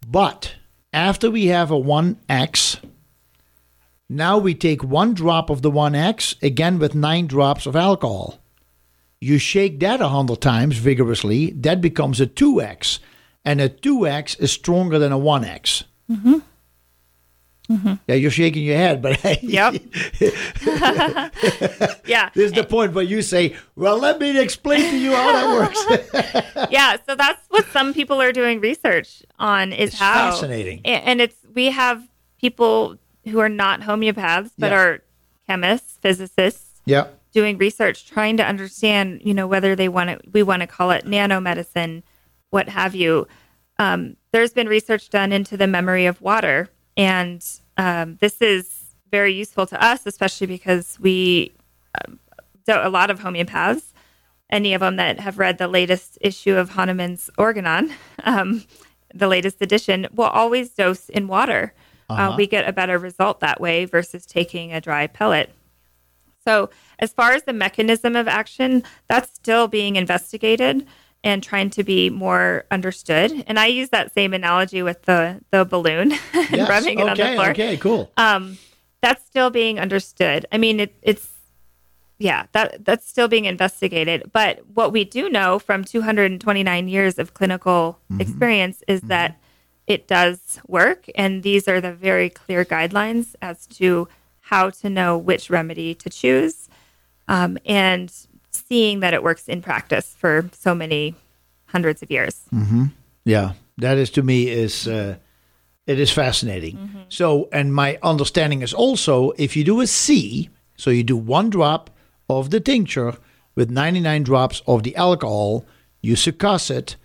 But 0.06 0.54
after 0.92 1.30
we 1.30 1.46
have 1.46 1.70
a 1.70 1.74
1x, 1.74 2.80
now 4.08 4.38
we 4.38 4.54
take 4.54 4.82
one 4.82 5.14
drop 5.14 5.50
of 5.50 5.62
the 5.62 5.70
1x, 5.70 6.42
again 6.42 6.78
with 6.78 6.94
nine 6.94 7.26
drops 7.26 7.66
of 7.66 7.76
alcohol. 7.76 8.40
You 9.20 9.38
shake 9.38 9.80
that 9.80 10.00
100 10.00 10.40
times 10.40 10.78
vigorously, 10.78 11.50
that 11.52 11.80
becomes 11.80 12.20
a 12.20 12.26
2x. 12.26 12.98
And 13.44 13.60
a 13.60 13.68
2x 13.68 14.40
is 14.40 14.50
stronger 14.50 14.98
than 14.98 15.12
a 15.12 15.18
1x. 15.18 15.84
Mm-hmm. 16.10 16.38
Mm-hmm. 17.70 17.94
Yeah, 18.08 18.14
you're 18.16 18.32
shaking 18.32 18.64
your 18.64 18.76
head, 18.76 19.00
but 19.00 19.22
yep. 19.44 19.74
yeah, 22.04 22.30
this 22.34 22.46
is 22.46 22.52
the 22.52 22.64
point 22.68 22.92
where 22.94 23.04
you 23.04 23.22
say, 23.22 23.54
"Well, 23.76 23.98
let 23.98 24.18
me 24.18 24.38
explain 24.40 24.90
to 24.90 24.98
you 24.98 25.14
how 25.14 25.32
that 25.32 25.48
works." 25.48 26.68
yeah, 26.70 26.96
so 27.08 27.14
that's 27.14 27.40
what 27.48 27.66
some 27.66 27.94
people 27.94 28.20
are 28.20 28.32
doing 28.32 28.60
research 28.60 29.22
on 29.38 29.72
is 29.72 29.90
it's 29.90 29.98
how 29.98 30.30
fascinating, 30.32 30.80
and 30.84 31.20
it's 31.20 31.36
we 31.54 31.66
have 31.66 32.02
people 32.40 32.96
who 33.28 33.38
are 33.38 33.48
not 33.48 33.80
homeopaths 33.82 34.50
but 34.58 34.72
Yeah. 34.72 34.78
are 34.78 35.02
chemists, 35.46 35.98
physicists, 36.02 36.80
yeah, 36.86 37.06
doing 37.32 37.56
research 37.58 38.06
trying 38.08 38.36
to 38.38 38.44
understand, 38.44 39.20
you 39.24 39.34
know, 39.34 39.46
whether 39.46 39.76
they 39.76 39.88
want 39.88 40.10
to 40.10 40.18
we 40.32 40.42
want 40.42 40.60
to 40.62 40.66
call 40.66 40.90
it 40.90 41.04
nanomedicine, 41.04 42.02
what 42.50 42.68
have 42.68 42.94
you. 42.94 43.28
Um, 43.78 44.16
there's 44.32 44.52
been 44.52 44.68
research 44.68 45.08
done 45.08 45.32
into 45.32 45.56
the 45.56 45.66
memory 45.66 46.06
of 46.06 46.20
water, 46.20 46.68
and 46.96 47.44
um, 47.76 48.16
this 48.20 48.40
is 48.40 48.94
very 49.10 49.32
useful 49.32 49.66
to 49.66 49.82
us, 49.84 50.06
especially 50.06 50.46
because 50.46 50.98
we 51.00 51.52
um, 52.04 52.18
do 52.66 52.74
a 52.74 52.88
lot 52.88 53.10
of 53.10 53.20
homeopaths. 53.20 53.92
Any 54.50 54.74
of 54.74 54.80
them 54.80 54.96
that 54.96 55.20
have 55.20 55.38
read 55.38 55.58
the 55.58 55.68
latest 55.68 56.18
issue 56.20 56.56
of 56.56 56.70
Hahnemann's 56.70 57.30
Organon, 57.38 57.92
um, 58.24 58.64
the 59.14 59.28
latest 59.28 59.62
edition, 59.62 60.06
will 60.12 60.26
always 60.26 60.70
dose 60.70 61.08
in 61.08 61.28
water. 61.28 61.72
Uh, 62.08 62.34
we 62.36 62.44
get 62.44 62.68
a 62.68 62.72
better 62.72 62.98
result 62.98 63.38
that 63.38 63.60
way 63.60 63.84
versus 63.84 64.26
taking 64.26 64.72
a 64.72 64.80
dry 64.80 65.06
pellet. 65.06 65.52
So, 66.44 66.70
as 66.98 67.12
far 67.12 67.32
as 67.32 67.44
the 67.44 67.52
mechanism 67.52 68.16
of 68.16 68.26
action, 68.26 68.82
that's 69.06 69.32
still 69.32 69.68
being 69.68 69.94
investigated 69.94 70.86
and 71.22 71.42
trying 71.42 71.70
to 71.70 71.84
be 71.84 72.10
more 72.10 72.64
understood. 72.70 73.44
And 73.46 73.58
I 73.58 73.66
use 73.66 73.90
that 73.90 74.14
same 74.14 74.32
analogy 74.32 74.82
with 74.82 75.02
the 75.02 75.40
the 75.50 75.64
balloon 75.64 76.12
and 76.32 76.50
yes. 76.50 76.68
rubbing 76.68 76.98
it 76.98 77.02
okay, 77.02 77.10
on 77.10 77.16
the 77.16 77.34
floor. 77.34 77.50
okay, 77.50 77.76
cool. 77.76 78.10
Um, 78.16 78.58
that's 79.02 79.24
still 79.24 79.50
being 79.50 79.78
understood. 79.78 80.46
I 80.52 80.58
mean, 80.58 80.80
it, 80.80 80.94
it's 81.02 81.28
yeah, 82.18 82.46
that 82.52 82.84
that's 82.84 83.08
still 83.08 83.28
being 83.28 83.46
investigated. 83.46 84.30
But 84.32 84.60
what 84.74 84.92
we 84.92 85.04
do 85.04 85.30
know 85.30 85.58
from 85.58 85.84
229 85.84 86.88
years 86.88 87.18
of 87.18 87.32
clinical 87.32 87.98
experience 88.18 88.82
is 88.86 89.00
that 89.02 89.40
it 89.86 90.06
does 90.06 90.60
work, 90.68 91.06
and 91.14 91.42
these 91.42 91.66
are 91.66 91.80
the 91.80 91.92
very 91.92 92.28
clear 92.28 92.64
guidelines 92.64 93.34
as 93.40 93.66
to 93.68 94.06
how 94.40 94.68
to 94.70 94.90
know 94.90 95.16
which 95.16 95.48
remedy 95.48 95.94
to 95.94 96.10
choose, 96.10 96.68
um, 97.26 97.56
and 97.64 98.12
seeing 98.50 99.00
that 99.00 99.14
it 99.14 99.22
works 99.22 99.48
in 99.48 99.62
practice 99.62 100.14
for 100.18 100.48
so 100.52 100.74
many 100.74 101.14
hundreds 101.66 102.02
of 102.02 102.10
years. 102.10 102.42
Yeah, 103.24 103.52
that 103.78 103.96
is 103.98 104.10
to 104.10 104.22
me 104.22 104.48
is 104.48 104.88
uh, 104.88 105.16
it 105.86 105.98
is 105.98 106.10
fascinating. 106.10 106.76
So, 107.08 107.48
and 107.52 107.74
my 107.74 107.98
understanding 108.02 108.62
is 108.62 108.74
also 108.74 109.32
if 109.36 109.56
you 109.56 109.64
do 109.64 109.80
a 109.80 109.86
C, 109.86 110.50
so 110.76 110.90
you 110.90 111.02
do 111.02 111.16
one 111.16 111.50
drop 111.50 111.90
of 112.28 112.50
the 112.50 112.60
tincture 112.60 113.14
with 113.54 113.70
99 113.70 114.22
drops 114.22 114.62
of 114.66 114.82
the 114.82 114.94
alcohol, 114.96 115.64
you 116.00 116.14
succuss 116.14 116.70
it, 116.70 116.96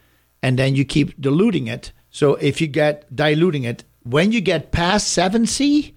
and 0.41 0.57
then 0.57 0.75
you 0.75 0.85
keep 0.85 1.19
diluting 1.19 1.67
it. 1.67 1.91
So 2.09 2.35
if 2.35 2.61
you 2.61 2.67
get 2.67 3.13
diluting 3.13 3.63
it, 3.63 3.83
when 4.03 4.31
you 4.31 4.39
get 4.39 4.71
past 4.71 5.17
7C, 5.17 5.93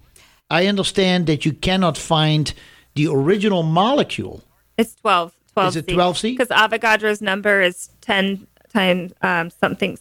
I 0.49 0.65
understand 0.65 1.27
that 1.27 1.45
you 1.45 1.53
cannot 1.53 1.97
find 1.97 2.51
the 2.95 3.07
original 3.07 3.63
molecule. 3.63 4.43
It's 4.77 4.95
12. 4.95 5.33
12 5.59 5.69
Is 5.69 5.75
it 5.75 5.87
12C? 5.87 6.21
Because 6.37 6.47
Avogadro's 6.49 7.21
number 7.21 7.61
is 7.61 7.89
10 8.01 8.47
times 8.73 9.13
um, 9.21 9.49
something 9.49 9.97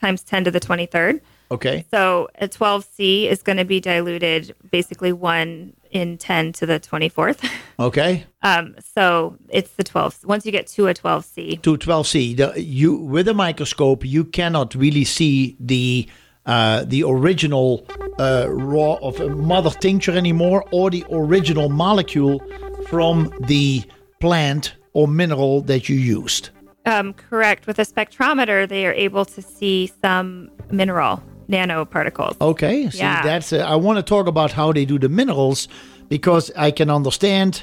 times 0.00 0.22
10 0.22 0.44
to 0.44 0.50
the 0.50 0.60
23rd. 0.60 1.20
Okay. 1.50 1.84
So 1.90 2.28
a 2.36 2.48
12C 2.48 3.28
is 3.30 3.42
going 3.42 3.58
to 3.58 3.64
be 3.64 3.78
diluted 3.78 4.54
basically 4.70 5.12
1 5.12 5.74
in 5.90 6.16
10 6.16 6.52
to 6.54 6.66
the 6.66 6.80
24th. 6.80 7.48
Okay. 7.80 8.24
Um, 8.42 8.76
so 8.94 9.36
it's 9.48 9.72
the 9.72 9.82
12th. 9.82 10.24
Once 10.24 10.46
you 10.46 10.52
get 10.52 10.68
to 10.68 10.86
a 10.86 10.94
12C, 10.94 11.62
to 11.62 11.76
12C, 11.76 12.36
the, 12.36 12.62
you 12.62 12.94
with 12.94 13.26
a 13.26 13.34
microscope 13.34 14.04
you 14.04 14.24
cannot 14.24 14.76
really 14.76 15.04
see 15.04 15.56
the 15.58 16.08
uh, 16.46 16.84
the 16.84 17.02
original 17.02 17.84
uh, 18.20 18.46
raw 18.48 18.94
of 19.02 19.18
a 19.20 19.30
mother 19.30 19.70
tincture 19.70 20.12
anymore, 20.12 20.64
or 20.70 20.90
the 20.90 21.04
original 21.10 21.68
molecule 21.68 22.40
from 22.88 23.32
the 23.40 23.82
plant 24.20 24.74
or 24.92 25.08
mineral 25.08 25.62
that 25.62 25.88
you 25.88 25.96
used. 25.96 26.50
um, 26.84 27.12
correct. 27.14 27.66
With 27.66 27.78
a 27.78 27.84
spectrometer, 27.84 28.68
they 28.68 28.86
are 28.86 28.92
able 28.94 29.24
to 29.24 29.40
see 29.42 29.90
some 30.02 30.50
mineral 30.70 31.22
nanoparticles. 31.48 32.36
Okay, 32.40 32.90
see, 32.90 32.98
Yeah. 32.98 33.22
that's. 33.22 33.52
Uh, 33.52 33.58
I 33.58 33.76
want 33.76 33.98
to 33.98 34.02
talk 34.02 34.26
about 34.26 34.52
how 34.52 34.72
they 34.72 34.84
do 34.84 34.98
the 34.98 35.08
minerals 35.08 35.68
because 36.08 36.50
I 36.56 36.70
can 36.72 36.90
understand, 36.90 37.62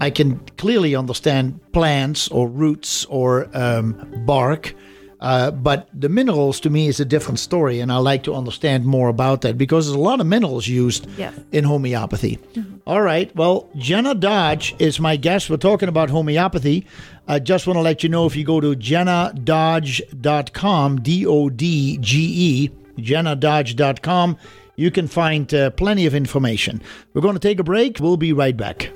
I 0.00 0.10
can 0.10 0.38
clearly 0.58 0.94
understand 0.94 1.60
plants 1.72 2.28
or 2.28 2.48
roots 2.48 3.04
or 3.06 3.48
um, 3.54 3.94
bark. 4.26 4.74
Uh, 5.22 5.52
but 5.52 5.86
the 5.94 6.08
minerals 6.08 6.58
to 6.58 6.68
me 6.68 6.88
is 6.88 6.98
a 6.98 7.04
different 7.04 7.38
story, 7.38 7.78
and 7.78 7.92
I 7.92 7.98
like 7.98 8.24
to 8.24 8.34
understand 8.34 8.84
more 8.84 9.08
about 9.08 9.42
that 9.42 9.56
because 9.56 9.86
there's 9.86 9.94
a 9.96 10.00
lot 10.00 10.18
of 10.20 10.26
minerals 10.26 10.66
used 10.66 11.06
Yes. 11.16 11.32
in 11.52 11.62
homeopathy. 11.62 12.40
All 12.88 13.02
right, 13.02 13.32
well, 13.36 13.68
Jenna 13.76 14.16
Dodge 14.16 14.74
is 14.80 14.98
my 14.98 15.14
guest. 15.14 15.48
We're 15.48 15.58
talking 15.58 15.88
about 15.88 16.10
homeopathy. 16.10 16.84
I 17.28 17.38
just 17.38 17.68
want 17.68 17.76
to 17.76 17.82
let 17.82 18.02
you 18.02 18.08
know 18.08 18.26
if 18.26 18.34
you 18.34 18.42
go 18.44 18.60
to 18.60 18.74
jennadodge.com, 18.74 21.00
D 21.02 21.24
O 21.26 21.48
D 21.48 21.98
G 21.98 22.18
E, 22.18 22.70
jennadodge.com, 23.00 24.36
you 24.74 24.90
can 24.90 25.06
find 25.06 25.54
uh, 25.54 25.70
plenty 25.70 26.04
of 26.06 26.16
information. 26.16 26.82
We're 27.14 27.22
going 27.22 27.34
to 27.34 27.40
take 27.40 27.60
a 27.60 27.64
break. 27.64 28.00
We'll 28.00 28.16
be 28.16 28.32
right 28.32 28.56
back. 28.56 28.90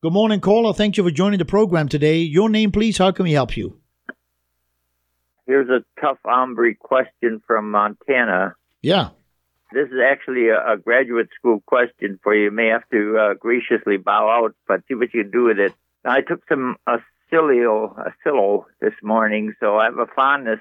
Good 0.00 0.12
morning, 0.12 0.40
caller. 0.40 0.72
Thank 0.72 0.96
you 0.96 1.02
for 1.02 1.10
joining 1.10 1.40
the 1.40 1.44
program 1.44 1.88
today. 1.88 2.18
Your 2.18 2.48
name, 2.48 2.70
please. 2.70 2.98
How 2.98 3.10
can 3.10 3.24
we 3.24 3.32
help 3.32 3.56
you? 3.56 3.80
Here's 5.44 5.68
a 5.68 5.82
tough 6.00 6.18
hombre 6.24 6.76
question 6.76 7.42
from 7.44 7.72
Montana. 7.72 8.54
Yeah. 8.80 9.08
This 9.72 9.88
is 9.88 9.98
actually 10.08 10.50
a, 10.50 10.74
a 10.74 10.76
graduate 10.76 11.30
school 11.36 11.64
question 11.66 12.20
for 12.22 12.32
you. 12.32 12.44
You 12.44 12.50
may 12.52 12.68
have 12.68 12.88
to 12.92 13.18
uh, 13.18 13.34
graciously 13.34 13.96
bow 13.96 14.30
out, 14.30 14.54
but 14.68 14.82
see 14.86 14.94
what 14.94 15.12
you 15.12 15.24
can 15.24 15.32
do 15.32 15.46
with 15.46 15.58
it. 15.58 15.72
I 16.04 16.20
took 16.20 16.42
some 16.48 16.76
Acilio, 16.86 17.98
Acilo 17.98 18.66
this 18.80 18.94
morning, 19.02 19.54
so 19.58 19.78
I 19.78 19.86
have 19.86 19.98
a 19.98 20.06
fondness 20.14 20.60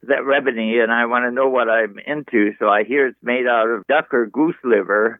for 0.00 0.06
that 0.08 0.26
remedy, 0.26 0.80
and 0.80 0.92
I 0.92 1.06
want 1.06 1.24
to 1.24 1.30
know 1.30 1.48
what 1.48 1.70
I'm 1.70 1.96
into. 1.98 2.52
So 2.58 2.68
I 2.68 2.84
hear 2.84 3.06
it's 3.06 3.18
made 3.22 3.46
out 3.46 3.70
of 3.70 3.86
duck 3.86 4.12
or 4.12 4.26
goose 4.26 4.54
liver. 4.62 5.18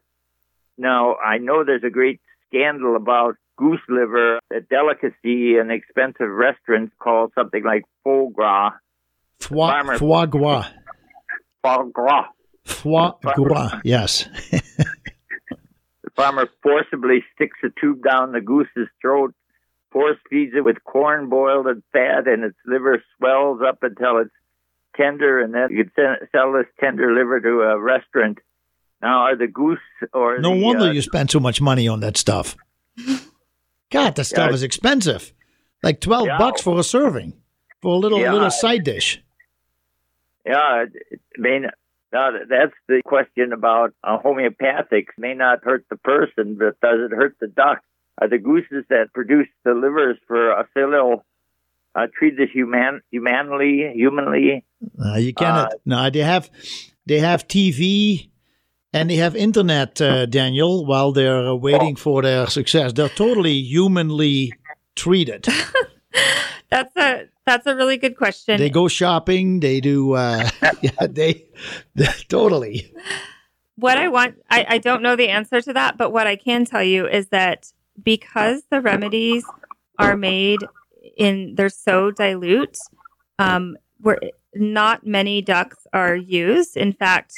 Now, 0.77 1.15
I 1.15 1.39
know 1.39 1.65
there's 1.65 1.85
a 1.85 1.91
great 1.91 2.21
scandal 2.51 2.97
about 2.97 3.37
goose 3.57 3.81
liver, 3.89 4.39
a 4.53 4.61
delicacy 4.61 5.59
in 5.59 5.71
expensive 5.71 6.31
restaurants 6.31 6.93
called 6.99 7.33
something 7.35 7.63
like 7.65 7.85
foie 8.05 8.29
gras. 8.31 8.73
Foie, 9.41 9.97
foie 9.99 10.27
gras. 10.27 10.67
Foie 11.63 11.85
gras. 11.93 12.27
Foie 12.65 13.13
gras. 13.37 13.81
Yes. 13.85 14.27
The 14.51 16.11
farmer 16.17 16.49
forcibly 16.63 17.25
sticks 17.35 17.59
a 17.65 17.69
tube 17.81 18.03
down 18.03 18.33
the 18.33 18.41
goose's 18.41 18.89
throat, 19.01 19.35
force 19.93 20.19
feeds 20.29 20.53
it 20.57 20.65
with 20.65 20.83
corn 20.85 21.29
boiled 21.29 21.67
and 21.67 21.83
fat, 21.93 22.27
and 22.27 22.45
its 22.45 22.57
liver 22.67 23.03
swells 23.17 23.61
up 23.67 23.83
until 23.83 24.19
it's 24.19 24.31
tender, 24.97 25.41
and 25.41 25.55
then 25.55 25.69
you 25.71 25.85
can 25.85 26.17
sell 26.33 26.53
this 26.53 26.67
tender 26.79 27.13
liver 27.15 27.41
to 27.41 27.63
a 27.63 27.79
restaurant. 27.79 28.39
Now, 29.03 29.21
are 29.21 29.37
the 29.37 29.47
goose 29.47 29.79
or 30.13 30.39
No 30.41 30.55
the, 30.55 30.63
wonder 30.65 30.85
uh, 30.87 30.93
you 30.93 31.01
spend 31.03 31.31
so 31.31 31.41
much 31.41 31.61
money 31.61 31.89
on 31.89 32.01
that 32.01 32.17
stuff. 32.17 32.57
God, 33.91 34.15
the 34.17 34.25
stuff 34.25 34.49
Yeah. 34.51 34.55
is 34.55 34.63
expensive. 34.63 35.33
Like 35.83 36.01
twelve 36.01 36.27
Yeah. 36.27 36.39
bucks 36.39 36.61
for 36.61 36.79
a 36.79 36.83
serving, 36.83 37.35
for 37.81 37.95
a 37.95 37.99
little 37.99 38.21
Yeah. 38.21 38.33
little 38.33 38.51
side 38.51 38.85
dish. 38.85 39.23
Yeah, 40.47 40.57
I 40.59 40.87
mean, 41.39 41.67
now 42.13 42.31
that's 42.49 42.73
the 42.89 43.03
question 43.05 43.53
about 43.53 43.93
uh, 44.05 44.19
homeopathics. 44.19 45.09
May 45.19 45.35
not 45.35 45.63
hurt 45.65 45.85
the 45.91 45.97
person, 45.97 46.57
but 46.59 46.81
does 46.81 47.01
it 47.11 47.15
hurt 47.15 47.37
the 47.41 47.47
duck? 47.49 47.81
Are 48.21 48.29
the 48.29 48.39
gooses 48.39 48.85
that 48.91 49.13
produce 49.15 49.49
the 49.65 49.73
livers 49.75 50.19
for 50.27 50.51
a 50.51 50.67
filial 50.75 51.25
uh, 51.95 52.07
treated 52.19 52.49
human, 52.51 53.01
humanly, 53.11 53.91
humanly? 53.95 54.65
Uh, 55.03 55.17
you 55.17 55.33
cannot. 55.35 55.73
no, 55.85 56.09
they 56.11 56.21
have 56.21 56.51
they 57.07 57.19
have 57.19 57.47
TV 57.49 58.30
and 58.93 59.11
they 59.11 59.17
have 59.17 59.37
internet, 59.37 60.01
uh, 60.01 60.27
Daniel, 60.27 60.85
while 60.85 61.13
they're 61.13 61.49
uh, 61.49 61.55
waiting 61.55 61.97
for 61.97 62.23
their 62.23 62.47
success. 62.49 62.93
They're 62.93 63.09
totally 63.09 63.61
humanly 63.61 64.53
treated. 64.97 65.47
That's 66.71 66.97
a 66.97 67.25
that's 67.47 67.67
a 67.67 67.75
really 67.75 67.97
good 67.97 68.17
question. 68.17 68.59
They 68.59 68.71
go 68.71 68.87
shopping. 68.87 69.59
They 69.59 69.81
do. 69.81 70.13
Uh, 70.13 70.49
yeah, 70.83 71.07
they, 71.09 71.47
totally. 72.29 72.95
what 73.75 73.99
I 73.99 74.07
want, 74.07 74.37
I, 74.49 74.67
I 74.69 74.79
don't 74.79 75.03
know 75.03 75.17
the 75.17 75.31
answer 75.31 75.61
to 75.61 75.73
that, 75.73 75.99
but 75.99 76.13
what 76.13 76.29
I 76.29 76.37
can 76.37 76.65
tell 76.65 76.85
you 76.85 77.09
is 77.09 77.27
that 77.31 77.73
because 78.01 78.63
the 78.71 78.81
remedies 78.81 79.45
are 79.99 80.17
made 80.17 80.61
in, 81.17 81.57
they're 81.57 81.71
so 81.71 82.13
dilute, 82.13 82.79
um, 83.41 83.77
we're, 84.01 84.19
not 84.55 85.05
many 85.05 85.43
ducks 85.43 85.87
are 85.93 86.15
used. 86.15 86.77
In 86.77 86.93
fact, 86.93 87.35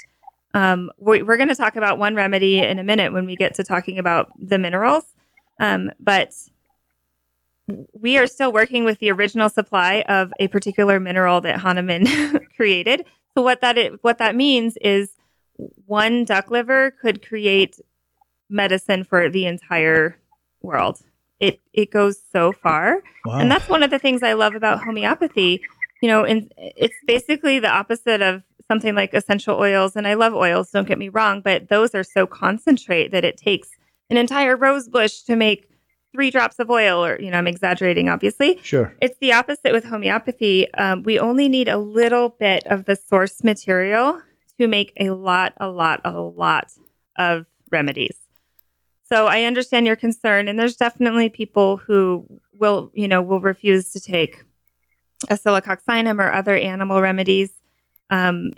um, 0.55 0.91
we, 0.99 1.23
we're 1.23 1.37
going 1.37 1.49
to 1.49 1.55
talk 1.55 1.77
about 1.77 1.99
one 1.99 2.15
remedy 2.15 2.59
in 2.59 2.79
a 2.79 2.85
minute 2.85 3.13
when 3.13 3.27
we 3.27 3.37
get 3.37 3.55
to 3.55 3.65
talking 3.65 3.99
about 3.99 4.31
the 4.39 4.59
minerals. 4.59 5.05
Um, 5.61 5.91
but 6.01 6.33
we 7.93 8.19
are 8.19 8.27
still 8.27 8.53
working 8.53 8.85
with 8.85 8.99
the 8.99 9.11
original 9.11 9.49
supply 9.49 10.05
of 10.09 10.33
a 10.41 10.49
particular 10.49 10.99
mineral 11.01 11.41
that 11.43 11.59
Hahnemann 11.61 12.07
created. 12.57 13.05
So 13.37 13.43
what 13.43 13.61
that 13.61 13.79
is, 13.79 13.99
what 14.03 14.19
that 14.19 14.35
means 14.35 14.77
is 14.79 15.11
one 15.87 16.25
duck 16.25 16.51
liver 16.51 16.91
could 16.91 17.27
create 17.27 17.79
medicine 18.51 19.05
for 19.05 19.31
the 19.31 19.47
entire 19.47 20.19
world. 20.61 20.99
It 21.41 21.61
it 21.73 21.91
goes 21.91 22.21
so 22.33 22.53
far, 22.53 23.03
Wow. 23.25 23.39
and 23.41 23.51
that's 23.51 23.69
one 23.69 23.83
of 23.83 23.91
the 23.91 23.99
things 23.99 24.23
I 24.23 24.35
love 24.35 24.55
about 24.55 24.83
homeopathy. 24.85 25.63
You 26.01 26.09
know, 26.09 26.25
and 26.25 26.53
it's 26.57 26.95
basically 27.07 27.59
the 27.59 27.71
opposite 27.71 28.23
of 28.23 28.43
something 28.69 28.95
like 28.95 29.15
essential 29.15 29.59
oils. 29.59 29.97
And 29.97 30.07
I 30.07 30.15
love 30.15 30.35
oils, 30.35 30.71
don't 30.71 30.89
get 30.89 30.99
me 30.99 31.09
wrong, 31.09 31.41
but 31.41 31.69
those 31.69 31.95
are 31.95 32.05
so 32.05 32.27
concentrate 32.27 33.11
that 33.13 33.25
it 33.25 33.37
takes 33.37 33.71
an 34.11 34.17
entire 34.17 34.57
rose 34.57 34.89
bush 34.89 35.23
to 35.23 35.37
make 35.37 35.69
three 36.13 36.31
drops 36.31 36.59
of 36.59 36.71
oil. 36.71 37.05
Or 37.05 37.21
you 37.21 37.31
know, 37.31 37.39
I'm 37.39 37.47
exaggerating, 37.47 38.09
obviously. 38.09 38.61
sure. 38.63 38.95
It's 39.01 39.19
the 39.19 39.33
opposite 39.33 39.73
with 39.73 39.85
homeopathy. 39.85 40.73
Um, 40.75 41.03
we 41.03 41.19
only 41.19 41.49
need 41.49 41.69
a 41.69 41.79
little 41.79 42.31
bit 42.31 42.67
of 42.67 42.85
the 42.85 42.97
source 42.97 43.43
material 43.43 44.21
to 44.59 44.69
make 44.69 44.93
a 44.99 45.11
lot, 45.11 45.55
a 45.59 45.69
lot, 45.69 46.01
a 46.05 46.21
lot 46.21 46.73
of 47.17 47.47
remedies. 47.71 48.17
So 49.05 49.27
I 49.27 49.43
understand 49.43 49.87
your 49.87 49.97
concern, 49.97 50.49
and 50.49 50.59
there's 50.59 50.77
definitely 50.77 51.29
people 51.29 51.77
who 51.77 52.27
will, 52.55 52.91
you 52.95 53.09
know, 53.09 53.21
will 53.21 53.41
refuse 53.41 53.93
to 53.93 54.01
take 54.01 54.43
a 55.29 55.35
Oscillococcinum 55.35 56.19
or 56.19 56.33
other 56.33 56.57
animal 56.57 57.01
remedies 57.01 57.51
um, 58.13 58.53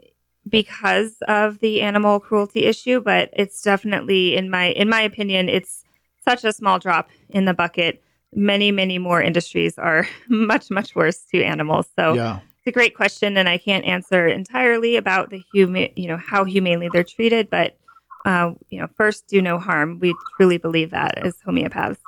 because 0.49 1.17
of 1.29 1.61
the 1.61 1.81
animal 1.81 2.21
cruelty 2.21 2.67
issue. 2.67 3.01
But 3.01 3.31
it's 3.33 3.63
definitely, 3.63 4.37
in 4.37 4.51
my 4.51 4.67
in 4.73 4.89
my 4.91 5.01
opinion, 5.01 5.49
it's 5.49 5.85
such 6.23 6.45
a 6.45 6.53
small 6.53 6.79
drop 6.79 7.09
in 7.31 7.47
the 7.47 7.55
bucket. 7.55 8.03
Many, 8.35 8.73
many 8.73 8.99
more 8.99 9.23
industries 9.23 9.79
are 9.79 10.07
much, 10.29 10.71
much 10.71 10.95
worse 10.95 11.21
to 11.33 11.43
animals. 11.43 11.87
So 11.97 12.15
Yeah. 12.15 12.41
it's 12.59 12.67
a 12.67 12.73
great 12.73 12.95
question, 12.97 13.37
and 13.37 13.49
I 13.49 13.59
can't 13.59 13.85
answer 13.85 14.27
entirely 14.27 14.97
about 14.97 15.31
the 15.31 15.39
human, 15.53 15.89
you 15.97 16.09
know, 16.09 16.17
how 16.17 16.45
humanely 16.45 16.89
they're 16.89 17.05
treated. 17.05 17.49
But 17.49 17.77
uh, 18.25 18.55
you 18.71 18.81
know, 18.81 18.89
first, 18.97 19.29
do 19.29 19.41
no 19.41 19.59
harm. 19.59 19.99
We 20.01 20.15
truly 20.37 20.59
believe 20.59 20.91
that 20.91 21.19
as 21.19 21.37
homeopaths. 21.47 21.99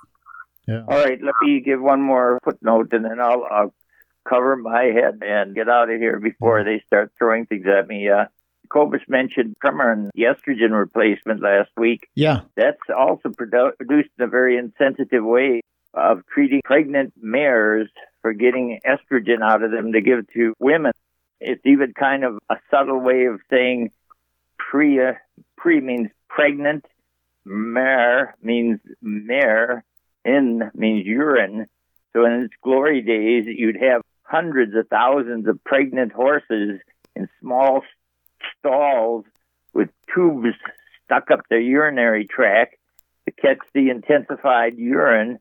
Yeah. 0.67 0.83
All 0.89 0.99
right, 0.99 1.21
let 1.23 1.35
me 1.43 1.61
give 1.61 1.81
one 1.81 2.03
more 2.03 2.41
footnote, 2.43 2.93
and 2.93 3.05
then 3.05 3.21
I'll, 3.21 3.45
I'll 3.49 3.75
cover 4.29 4.57
my 4.57 4.85
head 4.85 5.21
and 5.23 5.55
get 5.55 5.69
out 5.69 5.91
of 5.91 5.99
here 5.99 6.19
before 6.21 6.65
they 6.65 6.83
start 6.87 7.13
throwing 7.19 7.47
things 7.47 7.67
at 7.67 7.89
me. 7.89 8.09
Uh, 8.09 8.27
Cobus 8.69 9.03
mentioned 9.09 9.57
Premarin, 9.65 10.11
the 10.15 10.25
estrogen 10.25 10.73
replacement 10.73 11.41
last 11.41 11.71
week. 11.77 12.09
Yeah. 12.15 12.41
That's 12.57 12.79
also 12.97 13.29
produ- 13.29 13.77
produced 13.77 14.11
in 14.19 14.25
a 14.25 14.29
very 14.29 14.59
insensitive 14.59 15.25
way 15.25 15.61
of 15.95 16.23
treating 16.27 16.61
pregnant 16.65 17.13
mares 17.21 17.89
for 18.23 18.33
getting 18.33 18.81
estrogen 18.87 19.41
out 19.43 19.63
of 19.63 19.71
them 19.71 19.93
to 19.93 20.01
give 20.01 20.27
to 20.35 20.55
women. 20.59 20.93
It's 21.41 21.65
even 21.65 21.93
kind 21.95 22.25
of 22.25 22.39
a 22.51 22.57
subtle 22.71 23.01
way 23.01 23.27
of 23.27 23.41
saying 23.51 23.91
pre, 24.59 25.01
uh, 25.01 25.13
pre 25.57 25.81
means 25.81 26.09
pregnant, 26.29 26.85
mare 27.45 28.37
means 28.43 28.81
mare, 29.01 29.85
in 30.25 30.71
means 30.75 31.07
urine. 31.07 31.67
So 32.13 32.25
in 32.25 32.45
its 32.45 32.55
glory 32.63 33.03
days, 33.03 33.45
you'd 33.47 33.77
have 33.77 34.03
hundreds 34.29 34.75
of 34.75 34.89
thousands 34.89 35.47
of 35.49 35.63
pregnant 35.65 36.13
horses 36.13 36.81
in 37.15 37.29
small 37.41 37.83
stalls 38.59 39.25
with 39.73 39.89
tubes 40.15 40.55
stuck 41.05 41.31
up 41.31 41.41
their 41.49 41.61
urinary 41.61 42.27
tract 42.27 42.77
to 43.27 43.33
catch 43.33 43.59
the 43.73 43.91
intensified 43.91 44.77
urine. 44.77 45.39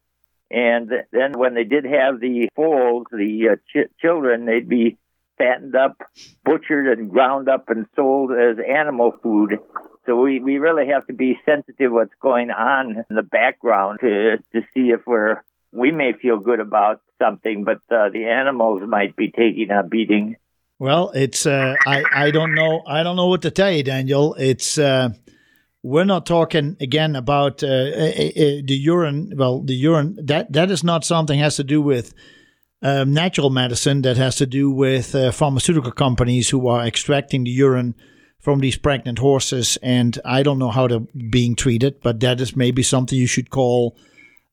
And 0.51 0.91
then 1.11 1.33
when 1.33 1.55
they 1.55 1.63
did 1.63 1.86
have 1.86 2.19
the 2.19 2.49
foals, 2.55 3.07
the 3.11 3.49
uh, 3.49 3.55
ch- 3.67 3.89
children, 3.99 4.45
they'd 4.45 4.69
be 4.69 4.97
fattened 5.38 5.75
up, 5.75 6.01
butchered, 6.43 6.97
and 6.97 7.09
ground 7.09 7.49
up 7.49 7.69
and 7.69 7.88
sold 7.95 8.31
as 8.31 8.57
animal 8.65 9.11
food. 9.23 9.59
So 10.05 10.15
we, 10.15 10.39
we 10.39 10.59
really 10.59 10.88
have 10.88 11.07
to 11.07 11.13
be 11.13 11.39
sensitive 11.45 11.91
what's 11.91 12.13
going 12.21 12.51
on 12.51 13.03
in 13.09 13.15
the 13.15 13.23
background 13.23 13.99
to 14.01 14.38
to 14.53 14.61
see 14.73 14.91
if 14.91 15.01
we're 15.07 15.41
we 15.71 15.91
may 15.91 16.13
feel 16.13 16.38
good 16.38 16.59
about 16.59 17.01
something, 17.22 17.63
but 17.63 17.80
uh, 17.89 18.09
the 18.09 18.26
animals 18.26 18.82
might 18.88 19.16
be 19.16 19.32
taking 19.32 19.72
a 19.72 19.84
beating. 19.84 20.36
Well, 20.80 21.11
it's 21.11 21.45
uh, 21.45 21.76
I 21.86 22.03
I 22.13 22.32
don't 22.32 22.53
know 22.53 22.84
I 22.86 23.03
don't 23.03 23.16
know 23.16 23.28
what 23.28 23.41
to 23.43 23.51
tell 23.51 23.72
you, 23.72 23.84
Daniel. 23.84 24.34
It's 24.38 24.78
uh, 24.78 25.09
we're 25.84 26.03
not 26.03 26.26
talking 26.26 26.76
again 26.82 27.16
about 27.16 27.63
uh, 27.63 27.68
the 27.68 28.63
urine. 28.68 29.34
Well, 29.36 29.61
the 29.61 29.76
urine 29.76 30.18
that 30.24 30.51
that 30.51 30.72
is 30.72 30.84
not 30.84 31.05
something 31.05 31.39
has 31.39 31.55
to 31.57 31.63
do 31.63 31.82
with 31.82 32.13
um, 32.82 33.13
natural 33.13 33.49
medicine. 33.49 34.01
That 34.01 34.18
has 34.18 34.36
to 34.38 34.45
do 34.45 34.70
with 34.70 35.16
uh, 35.16 35.32
pharmaceutical 35.32 35.91
companies 35.91 36.49
who 36.49 36.68
are 36.68 36.86
extracting 36.86 37.45
the 37.45 37.51
urine 37.51 37.95
from 38.39 38.59
these 38.59 38.78
pregnant 38.78 39.20
horses, 39.20 39.78
and 39.82 40.20
I 40.26 40.43
don't 40.43 40.59
know 40.59 40.72
how 40.72 40.88
they're 40.88 41.07
being 41.30 41.55
treated. 41.55 42.01
But 42.01 42.20
that 42.20 42.41
is 42.41 42.55
maybe 42.55 42.84
something 42.84 43.18
you 43.18 43.28
should 43.28 43.49
call 43.49 43.95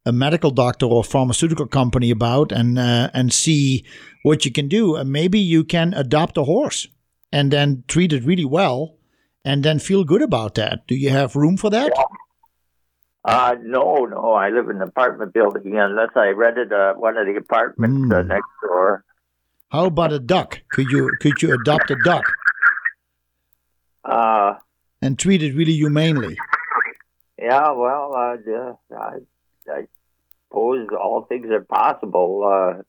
a 0.05 0.12
medical 0.12 0.50
doctor 0.50 0.86
or 0.86 1.05
pharmaceutical 1.05 1.66
company 1.66 2.11
about 2.11 2.50
and 2.53 2.78
uh, 2.78 3.09
and 3.14 3.32
see 3.32 3.84
what 4.22 4.44
you 4.44 4.50
can 4.53 4.68
do. 4.68 4.96
And 4.96 5.11
maybe 5.12 5.38
you 5.38 5.64
can 5.64 5.94
adopt 5.94 6.36
a 6.36 6.44
horse 6.44 6.88
and 7.32 7.50
then 7.53 7.84
treat 7.88 8.12
it 8.12 8.24
really 8.24 8.44
well 8.44 8.96
and 9.44 9.62
then 9.64 9.78
feel 9.78 10.05
good 10.05 10.22
about 10.22 10.55
that. 10.57 10.86
Do 10.86 10.94
you 10.94 11.11
have 11.11 11.36
room 11.36 11.57
for 11.57 11.70
that? 11.70 11.92
Uh, 13.24 13.55
no, 13.62 14.05
no, 14.07 14.32
I 14.32 14.48
live 14.50 14.68
in 14.68 14.76
an 14.76 14.82
apartment 14.82 15.32
building 15.32 15.78
unless 15.78 16.11
I 16.16 16.28
rented 16.30 16.72
uh, 16.72 16.94
one 16.94 17.16
of 17.16 17.26
the 17.26 17.36
apartments 17.36 18.12
uh, 18.12 18.22
Mm. 18.22 18.26
next 18.26 18.48
door. 18.62 19.05
How 19.70 19.86
about 19.86 20.12
a 20.12 20.18
duck? 20.18 20.61
Could 20.70 20.90
you 20.90 21.12
could 21.20 21.40
you 21.40 21.55
adopt 21.55 21.90
a 21.90 21.96
duck 22.05 22.24
Uh, 24.05 24.55
and 25.00 25.16
treat 25.18 25.42
it 25.42 25.55
really 25.55 25.72
humanely? 25.72 26.36
yeah, 27.38 27.70
well, 27.70 28.12
uh, 28.14 28.36
yeah, 28.46 28.72
I, 29.69 29.73
I 29.73 29.87
suppose 30.49 30.89
all 30.93 31.23
things 31.29 31.51
are 31.51 31.63
possible. 31.63 32.43
Uh, 32.45 32.83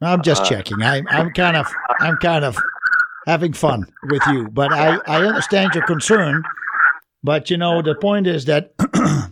I'm 0.00 0.22
just 0.22 0.42
Uh, 0.42 0.46
checking. 0.46 0.82
I'm 0.82 1.06
I'm 1.08 1.30
kind 1.32 1.56
of 1.56 1.66
I'm 2.00 2.16
kind 2.16 2.44
of 2.44 2.56
having 3.26 3.52
fun 3.52 3.86
with 4.10 4.22
you, 4.28 4.48
but 4.48 4.72
I 4.72 4.98
I 5.06 5.24
understand 5.24 5.74
your 5.74 5.86
concern. 5.86 6.42
But 7.22 7.50
you 7.50 7.56
know 7.56 7.82
the 7.82 7.94
point 7.94 8.26
is 8.26 8.44
that 8.44 8.72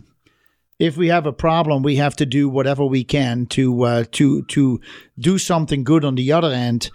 if 0.79 0.97
we 0.97 1.07
have 1.07 1.25
a 1.25 1.33
problem, 1.33 1.83
we 1.83 1.95
have 1.97 2.15
to 2.17 2.25
do 2.25 2.49
whatever 2.49 2.85
we 2.85 3.03
can 3.03 3.45
to 3.47 3.83
uh, 3.83 4.03
to 4.11 4.43
to 4.43 4.79
do 5.17 5.37
something 5.37 5.83
good 5.83 6.03
on 6.03 6.15
the 6.15 6.31
other 6.31 6.51
end 6.51 6.89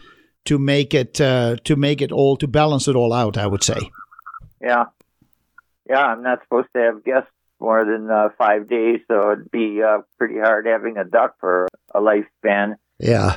to 0.45 0.59
make 0.59 0.93
it 0.95 1.20
uh, 1.20 1.57
to 1.64 1.76
make 1.76 2.03
it 2.03 2.12
all 2.12 2.37
to 2.37 2.49
balance 2.49 2.89
it 2.89 2.97
all 2.97 3.12
out. 3.12 3.37
I 3.37 3.47
would 3.47 3.62
say. 3.62 3.78
yeah, 4.61 4.87
yeah, 5.89 6.07
I'm 6.07 6.22
not 6.22 6.43
supposed 6.43 6.68
to 6.74 6.83
have 6.83 7.05
guests 7.05 7.31
more 7.61 7.84
than 7.84 8.11
uh, 8.11 8.28
five 8.38 8.68
days, 8.68 9.00
so 9.08 9.32
it'd 9.32 9.50
be 9.50 9.82
uh, 9.82 9.98
pretty 10.18 10.38
hard 10.38 10.66
having 10.66 10.96
a 10.96 11.04
duck 11.04 11.36
for 11.40 11.68
a 11.94 12.00
lifespan. 12.00 12.74
Yeah. 12.98 13.36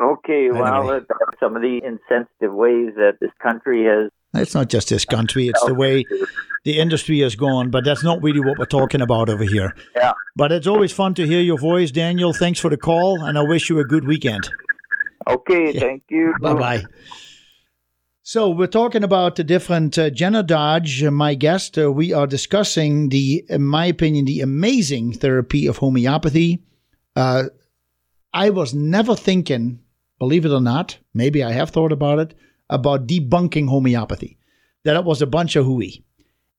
Okay, 0.00 0.50
well, 0.50 0.80
Anyway. 0.90 1.00
that's 1.08 1.40
some 1.40 1.54
of 1.54 1.62
the 1.62 1.80
insensitive 1.84 2.52
ways 2.52 2.94
that 2.96 3.18
this 3.20 3.30
country 3.40 3.84
has. 3.84 4.10
It's 4.34 4.54
not 4.54 4.68
just 4.68 4.88
this 4.88 5.04
country; 5.04 5.48
it's 5.48 5.64
the 5.64 5.74
way 5.74 6.04
the 6.64 6.80
industry 6.80 7.20
has 7.20 7.36
gone. 7.36 7.70
But 7.70 7.84
that's 7.84 8.02
not 8.02 8.22
really 8.22 8.40
what 8.40 8.58
we're 8.58 8.64
talking 8.64 9.00
about 9.00 9.28
over 9.28 9.44
here. 9.44 9.76
Yeah. 9.94 10.12
But 10.34 10.50
it's 10.50 10.66
always 10.66 10.90
fun 10.90 11.14
to 11.14 11.26
hear 11.26 11.40
your 11.40 11.58
voice, 11.58 11.90
Daniel. 11.90 12.32
Thanks 12.32 12.58
for 12.58 12.70
the 12.70 12.76
call, 12.78 13.22
and 13.22 13.38
I 13.38 13.42
wish 13.42 13.68
you 13.68 13.78
a 13.78 13.84
good 13.84 14.06
weekend. 14.06 14.50
Okay, 15.28 15.78
thank 15.78 16.04
you. 16.08 16.34
Bye 16.40 16.54
bye. 16.54 16.84
So 18.24 18.50
we're 18.50 18.68
talking 18.68 19.02
about 19.02 19.34
the 19.34 19.42
different 19.42 19.98
uh, 19.98 20.08
Jenna 20.08 20.44
Dodge, 20.44 21.02
uh, 21.02 21.10
my 21.10 21.34
guest. 21.34 21.76
Uh, 21.76 21.90
we 21.90 22.12
are 22.12 22.28
discussing 22.28 23.08
the, 23.08 23.44
in 23.48 23.64
my 23.64 23.86
opinion, 23.86 24.26
the 24.26 24.42
amazing 24.42 25.14
therapy 25.14 25.66
of 25.66 25.78
homeopathy. 25.78 26.62
Uh, 27.16 27.46
I 28.32 28.50
was 28.50 28.74
never 28.74 29.16
thinking, 29.16 29.80
believe 30.20 30.44
it 30.44 30.52
or 30.52 30.60
not, 30.60 30.98
maybe 31.12 31.42
I 31.42 31.50
have 31.50 31.70
thought 31.70 31.90
about 31.90 32.20
it, 32.20 32.34
about 32.70 33.08
debunking 33.08 33.68
homeopathy. 33.68 34.38
That 34.84 34.94
it 34.94 35.04
was 35.04 35.20
a 35.20 35.26
bunch 35.26 35.56
of 35.56 35.66
hooey. 35.66 36.04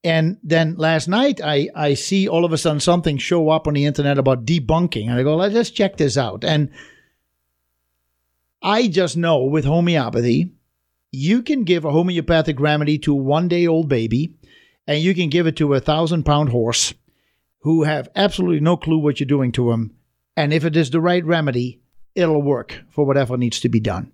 And 0.04 0.36
then 0.42 0.76
last 0.76 1.08
night, 1.08 1.40
I, 1.42 1.70
I 1.74 1.94
see 1.94 2.28
all 2.28 2.44
of 2.44 2.52
a 2.52 2.58
sudden 2.58 2.80
something 2.80 3.16
show 3.16 3.48
up 3.48 3.66
on 3.66 3.72
the 3.72 3.86
internet 3.86 4.18
about 4.18 4.44
debunking. 4.44 5.08
And 5.08 5.18
I 5.18 5.22
go, 5.22 5.36
let's 5.36 5.70
check 5.70 5.96
this 5.96 6.18
out. 6.18 6.44
And 6.44 6.68
I 8.60 8.86
just 8.86 9.16
know 9.16 9.44
with 9.44 9.64
homeopathy, 9.64 10.50
you 11.14 11.42
can 11.42 11.64
give 11.64 11.84
a 11.84 11.92
homeopathic 11.92 12.60
remedy 12.60 12.98
to 12.98 13.12
a 13.12 13.16
one 13.16 13.48
day 13.48 13.66
old 13.66 13.88
baby, 13.88 14.34
and 14.86 15.00
you 15.00 15.14
can 15.14 15.30
give 15.30 15.46
it 15.46 15.56
to 15.56 15.74
a 15.74 15.80
thousand 15.80 16.24
pound 16.24 16.50
horse 16.50 16.94
who 17.60 17.84
have 17.84 18.08
absolutely 18.14 18.60
no 18.60 18.76
clue 18.76 18.98
what 18.98 19.20
you're 19.20 19.26
doing 19.26 19.52
to 19.52 19.70
them. 19.70 19.96
And 20.36 20.52
if 20.52 20.64
it 20.64 20.76
is 20.76 20.90
the 20.90 21.00
right 21.00 21.24
remedy, 21.24 21.80
it'll 22.14 22.42
work 22.42 22.82
for 22.90 23.06
whatever 23.06 23.36
needs 23.36 23.60
to 23.60 23.68
be 23.68 23.80
done. 23.80 24.12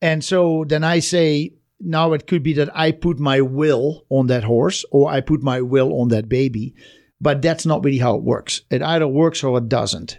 And 0.00 0.24
so 0.24 0.64
then 0.66 0.82
I 0.82 0.98
say, 0.98 1.54
now 1.78 2.12
it 2.12 2.26
could 2.26 2.42
be 2.42 2.54
that 2.54 2.76
I 2.76 2.92
put 2.92 3.18
my 3.18 3.40
will 3.40 4.04
on 4.08 4.26
that 4.26 4.44
horse 4.44 4.84
or 4.90 5.10
I 5.10 5.20
put 5.20 5.42
my 5.42 5.60
will 5.60 6.00
on 6.00 6.08
that 6.08 6.28
baby, 6.28 6.74
but 7.20 7.42
that's 7.42 7.66
not 7.66 7.84
really 7.84 7.98
how 7.98 8.16
it 8.16 8.22
works. 8.22 8.62
It 8.70 8.82
either 8.82 9.06
works 9.06 9.44
or 9.44 9.58
it 9.58 9.68
doesn't. 9.68 10.18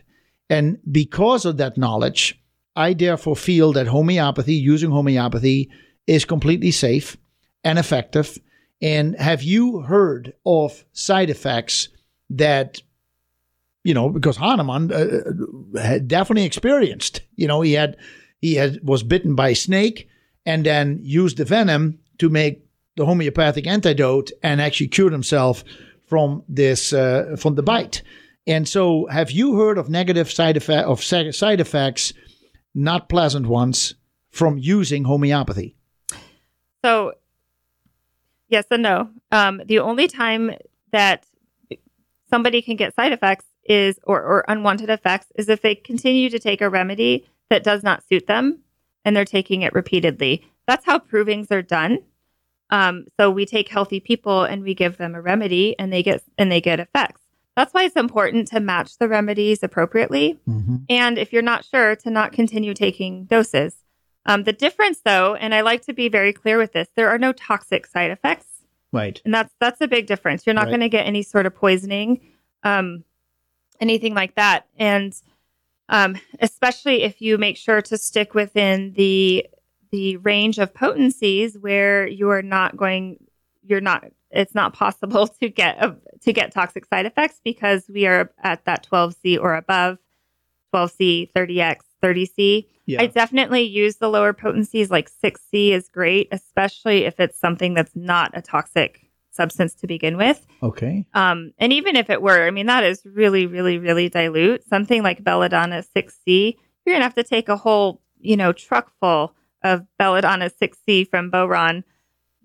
And 0.49 0.79
because 0.89 1.45
of 1.45 1.57
that 1.57 1.77
knowledge, 1.77 2.39
I 2.75 2.93
therefore 2.93 3.35
feel 3.35 3.73
that 3.73 3.87
homeopathy, 3.87 4.55
using 4.55 4.91
homeopathy, 4.91 5.69
is 6.07 6.25
completely 6.25 6.71
safe 6.71 7.17
and 7.63 7.79
effective. 7.79 8.37
And 8.81 9.15
have 9.15 9.43
you 9.43 9.81
heard 9.81 10.33
of 10.45 10.83
side 10.91 11.29
effects 11.29 11.89
that, 12.31 12.81
you 13.83 13.93
know, 13.93 14.09
because 14.09 14.37
Hahnemann 14.37 14.91
uh, 14.91 15.79
had 15.79 16.07
definitely 16.07 16.45
experienced, 16.45 17.21
you 17.35 17.47
know, 17.47 17.61
he 17.61 17.73
had, 17.73 17.97
he 18.41 18.55
had, 18.55 18.79
was 18.83 19.03
bitten 19.03 19.35
by 19.35 19.49
a 19.49 19.55
snake 19.55 20.09
and 20.45 20.65
then 20.65 20.99
used 21.01 21.37
the 21.37 21.45
venom 21.45 21.99
to 22.17 22.29
make 22.29 22.65
the 22.97 23.05
homeopathic 23.05 23.65
antidote 23.65 24.31
and 24.43 24.61
actually 24.61 24.87
cured 24.87 25.13
himself 25.13 25.63
from 26.07 26.43
this, 26.49 26.91
uh, 26.91 27.35
from 27.39 27.55
the 27.55 27.63
bite. 27.63 28.01
And 28.45 28.67
so 28.67 29.07
have 29.09 29.31
you 29.31 29.55
heard 29.55 29.77
of 29.77 29.89
negative 29.89 30.29
side 30.29 30.57
effect 30.57 30.85
of 30.87 31.01
side 31.01 31.61
effects 31.61 32.13
not 32.75 33.07
pleasant 33.07 33.47
ones 33.47 33.95
from 34.29 34.57
using 34.57 35.05
homeopathy? 35.05 35.77
So, 36.83 37.13
yes 38.49 38.65
and 38.71 38.83
no. 38.83 39.09
Um, 39.31 39.61
the 39.65 39.79
only 39.79 40.07
time 40.07 40.51
that 40.91 41.25
somebody 42.29 42.61
can 42.61 42.75
get 42.75 42.95
side 42.95 43.13
effects 43.13 43.45
is 43.65 43.99
or, 44.03 44.21
or 44.21 44.45
unwanted 44.47 44.89
effects 44.89 45.27
is 45.35 45.49
if 45.49 45.61
they 45.61 45.75
continue 45.75 46.29
to 46.29 46.39
take 46.39 46.61
a 46.61 46.69
remedy 46.69 47.25
that 47.49 47.63
does 47.63 47.83
not 47.83 48.03
suit 48.07 48.27
them 48.27 48.59
and 49.05 49.15
they're 49.15 49.25
taking 49.25 49.61
it 49.61 49.73
repeatedly. 49.73 50.45
That's 50.67 50.85
how 50.85 50.99
provings 50.99 51.51
are 51.51 51.61
done. 51.61 51.99
Um, 52.69 53.05
so 53.19 53.29
we 53.29 53.45
take 53.45 53.69
healthy 53.69 53.99
people 53.99 54.43
and 54.43 54.63
we 54.63 54.73
give 54.73 54.97
them 54.97 55.13
a 55.13 55.21
remedy 55.21 55.77
and 55.77 55.93
they 55.93 56.01
get 56.01 56.23
and 56.37 56.51
they 56.51 56.61
get 56.61 56.79
effects. 56.79 57.21
That's 57.55 57.73
why 57.73 57.83
it's 57.83 57.95
important 57.95 58.47
to 58.47 58.59
match 58.59 58.97
the 58.97 59.07
remedies 59.07 59.61
appropriately. 59.61 60.39
Mm-hmm. 60.47 60.77
And 60.89 61.19
if 61.19 61.31
you're 61.31 61.43
not 61.43 61.65
sure, 61.65 61.95
to 61.97 62.09
not 62.09 62.31
continue 62.31 62.73
taking 62.73 63.25
doses. 63.25 63.75
Um, 64.25 64.43
the 64.43 64.53
difference, 64.53 65.01
though, 65.03 65.35
and 65.35 65.53
I 65.53 65.61
like 65.61 65.85
to 65.85 65.93
be 65.93 66.07
very 66.07 66.33
clear 66.33 66.57
with 66.57 66.73
this, 66.73 66.87
there 66.95 67.09
are 67.09 67.17
no 67.17 67.33
toxic 67.33 67.85
side 67.85 68.11
effects. 68.11 68.47
Right. 68.91 69.21
And 69.25 69.33
that's 69.33 69.53
that's 69.59 69.81
a 69.81 69.87
big 69.87 70.05
difference. 70.05 70.45
You're 70.45 70.53
not 70.53 70.65
right. 70.65 70.71
going 70.71 70.81
to 70.81 70.89
get 70.89 71.07
any 71.07 71.23
sort 71.23 71.45
of 71.45 71.55
poisoning, 71.55 72.21
um, 72.63 73.03
anything 73.79 74.13
like 74.13 74.35
that. 74.35 74.67
And 74.77 75.13
um, 75.89 76.17
especially 76.39 77.03
if 77.03 77.21
you 77.21 77.37
make 77.37 77.57
sure 77.57 77.81
to 77.81 77.97
stick 77.97 78.33
within 78.33 78.93
the 78.93 79.47
the 79.91 80.17
range 80.17 80.57
of 80.57 80.73
potencies 80.73 81.57
where 81.57 82.07
you 82.07 82.29
are 82.29 82.41
not 82.41 82.77
going, 82.77 83.17
you're 83.63 83.81
not 83.81 84.05
it's 84.29 84.55
not 84.55 84.73
possible 84.73 85.27
to 85.41 85.49
get 85.49 85.83
a, 85.83 85.95
to 86.21 86.33
get 86.33 86.51
toxic 86.51 86.85
side 86.85 87.05
effects 87.05 87.39
because 87.43 87.85
we 87.87 88.05
are 88.05 88.31
at 88.43 88.65
that 88.65 88.87
12C 88.89 89.39
or 89.39 89.55
above, 89.55 89.97
12C, 90.73 91.31
30X, 91.33 91.77
30C. 92.03 92.67
Yeah. 92.85 93.01
I 93.01 93.07
definitely 93.07 93.61
use 93.61 93.95
the 93.95 94.09
lower 94.09 94.33
potencies 94.33 94.91
like 94.91 95.09
6C 95.09 95.71
is 95.71 95.87
great, 95.87 96.27
especially 96.31 97.05
if 97.05 97.19
it's 97.19 97.39
something 97.39 97.73
that's 97.73 97.95
not 97.95 98.31
a 98.33 98.41
toxic 98.41 99.09
substance 99.31 99.73
to 99.73 99.87
begin 99.87 100.17
with. 100.17 100.45
Okay. 100.61 101.05
Um, 101.13 101.53
and 101.57 101.73
even 101.73 101.95
if 101.95 102.09
it 102.09 102.21
were, 102.21 102.45
I 102.45 102.51
mean, 102.51 102.67
that 102.67 102.83
is 102.83 103.01
really, 103.05 103.47
really, 103.47 103.77
really 103.77 104.09
dilute. 104.09 104.67
Something 104.67 105.01
like 105.01 105.23
belladonna 105.23 105.83
6C, 105.95 106.55
you're 106.85 106.93
going 106.93 106.99
to 106.99 107.03
have 107.03 107.15
to 107.15 107.23
take 107.23 107.49
a 107.49 107.57
whole, 107.57 108.01
you 108.19 108.37
know, 108.37 108.51
truck 108.51 108.91
full 108.99 109.33
of 109.63 109.85
belladonna 109.97 110.49
6C 110.49 111.09
from 111.09 111.31
Boiron 111.31 111.83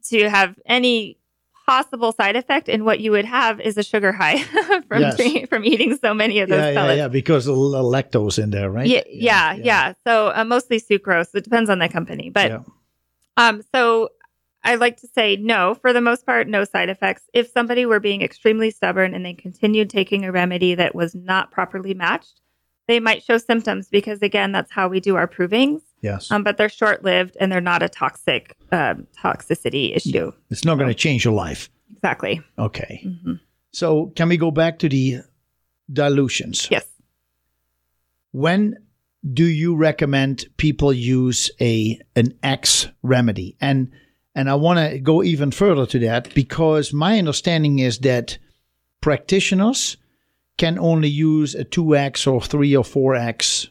to 0.04 0.30
have 0.30 0.54
any 0.64 1.17
possible 1.68 2.12
side 2.12 2.34
effect 2.34 2.66
and 2.70 2.86
what 2.86 2.98
you 2.98 3.10
would 3.10 3.26
have 3.26 3.60
is 3.60 3.76
a 3.76 3.82
sugar 3.82 4.10
high 4.10 4.38
from 4.88 5.02
yes. 5.02 5.48
from 5.48 5.66
eating 5.66 5.98
so 5.98 6.14
many 6.14 6.40
of 6.40 6.48
those 6.48 6.58
yeah, 6.58 6.72
pellets. 6.72 6.96
Yeah, 6.96 7.04
yeah, 7.04 7.08
because 7.08 7.44
the 7.44 7.52
lactose 7.52 8.42
in 8.42 8.48
there, 8.48 8.70
right? 8.70 8.86
Yeah, 8.86 9.02
yeah, 9.06 9.52
yeah. 9.52 9.62
yeah. 9.62 9.92
So 10.06 10.32
uh, 10.34 10.44
mostly 10.44 10.80
sucrose. 10.80 11.34
It 11.34 11.44
depends 11.44 11.68
on 11.68 11.78
the 11.78 11.88
company, 11.90 12.30
but 12.30 12.50
yeah. 12.50 12.62
um, 13.36 13.62
so 13.74 14.08
I 14.64 14.76
like 14.76 14.96
to 15.02 15.08
say 15.08 15.36
no 15.36 15.74
for 15.74 15.92
the 15.92 16.00
most 16.00 16.24
part, 16.24 16.48
no 16.48 16.64
side 16.64 16.88
effects. 16.88 17.24
If 17.34 17.50
somebody 17.50 17.84
were 17.84 18.00
being 18.00 18.22
extremely 18.22 18.70
stubborn 18.70 19.12
and 19.12 19.24
they 19.24 19.34
continued 19.34 19.90
taking 19.90 20.24
a 20.24 20.32
remedy 20.32 20.74
that 20.74 20.94
was 20.94 21.14
not 21.14 21.50
properly 21.50 21.92
matched, 21.92 22.40
they 22.86 22.98
might 22.98 23.22
show 23.22 23.36
symptoms 23.36 23.88
because 23.88 24.22
again, 24.22 24.52
that's 24.52 24.72
how 24.72 24.88
we 24.88 25.00
do 25.00 25.16
our 25.16 25.28
provings. 25.28 25.82
Yes. 26.00 26.30
Um, 26.30 26.44
but 26.44 26.56
they're 26.56 26.68
short 26.68 27.04
lived 27.04 27.36
and 27.40 27.50
they're 27.50 27.60
not 27.60 27.82
a 27.82 27.88
toxic 27.88 28.56
um, 28.70 29.06
toxicity 29.16 29.96
issue. 29.96 30.32
It's 30.50 30.64
not 30.64 30.74
so. 30.74 30.78
going 30.78 30.88
to 30.88 30.94
change 30.94 31.24
your 31.24 31.34
life. 31.34 31.70
Exactly. 31.96 32.40
Okay. 32.58 33.02
Mm-hmm. 33.04 33.34
So 33.72 34.06
can 34.16 34.28
we 34.28 34.36
go 34.36 34.50
back 34.50 34.78
to 34.80 34.88
the 34.88 35.22
dilutions? 35.92 36.68
Yes. 36.70 36.86
When 38.32 38.76
do 39.32 39.44
you 39.44 39.74
recommend 39.74 40.46
people 40.56 40.92
use 40.92 41.50
a 41.60 42.00
an 42.14 42.34
X 42.42 42.88
remedy? 43.02 43.56
And 43.60 43.90
and 44.34 44.48
I 44.48 44.54
want 44.54 44.78
to 44.78 44.98
go 45.00 45.22
even 45.22 45.50
further 45.50 45.86
to 45.86 45.98
that 46.00 46.32
because 46.34 46.92
my 46.92 47.18
understanding 47.18 47.80
is 47.80 47.98
that 48.00 48.38
practitioners 49.00 49.96
can 50.56 50.78
only 50.78 51.08
use 51.08 51.54
a 51.54 51.64
2x 51.64 52.30
or 52.30 52.40
3 52.40 52.76
or 52.76 52.84
4x 52.84 53.68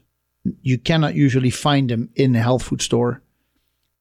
you 0.62 0.78
cannot 0.78 1.16
usually 1.16 1.50
find 1.50 1.89
them 1.89 2.10
in 2.16 2.36
a 2.36 2.41
health 2.41 2.64
food 2.64 2.82
store. 2.82 3.22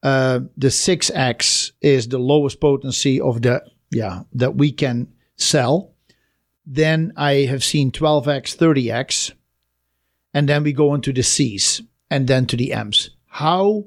Uh, 0.02 0.40
the 0.56 0.68
6x 0.68 1.72
is 1.80 2.08
the 2.08 2.18
lowest 2.18 2.60
potency 2.60 3.20
of 3.20 3.42
the 3.42 3.62
yeah 3.90 4.22
that 4.32 4.56
we 4.56 4.72
can 4.72 5.08
sell. 5.36 5.92
Then 6.64 7.12
I 7.16 7.46
have 7.46 7.62
seen 7.62 7.92
12x, 7.92 8.56
30x, 8.56 9.32
and 10.34 10.48
then 10.48 10.64
we 10.64 10.72
go 10.72 10.94
into 10.94 11.12
the 11.12 11.22
C's 11.22 11.82
and 12.10 12.26
then 12.26 12.46
to 12.46 12.56
the 12.56 12.72
M's. 12.72 13.10
How 13.26 13.86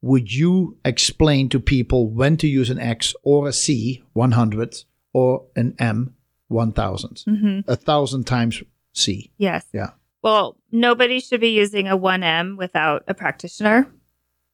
would 0.00 0.32
you 0.32 0.78
explain 0.84 1.48
to 1.48 1.60
people 1.60 2.08
when 2.08 2.36
to 2.38 2.48
use 2.48 2.70
an 2.70 2.78
X 2.78 3.14
or 3.22 3.48
a 3.48 3.52
C 3.52 4.02
100 4.12 4.84
or 5.12 5.44
an 5.56 5.74
M 5.78 6.14
1000? 6.48 7.24
Mm-hmm. 7.28 7.70
A 7.70 7.76
thousand 7.76 8.24
times 8.26 8.62
C. 8.92 9.30
Yes. 9.38 9.66
Yeah. 9.72 9.90
Well, 10.22 10.56
nobody 10.70 11.20
should 11.20 11.40
be 11.40 11.50
using 11.50 11.88
a 11.88 11.98
1M 11.98 12.56
without 12.56 13.04
a 13.08 13.14
practitioner. 13.14 13.92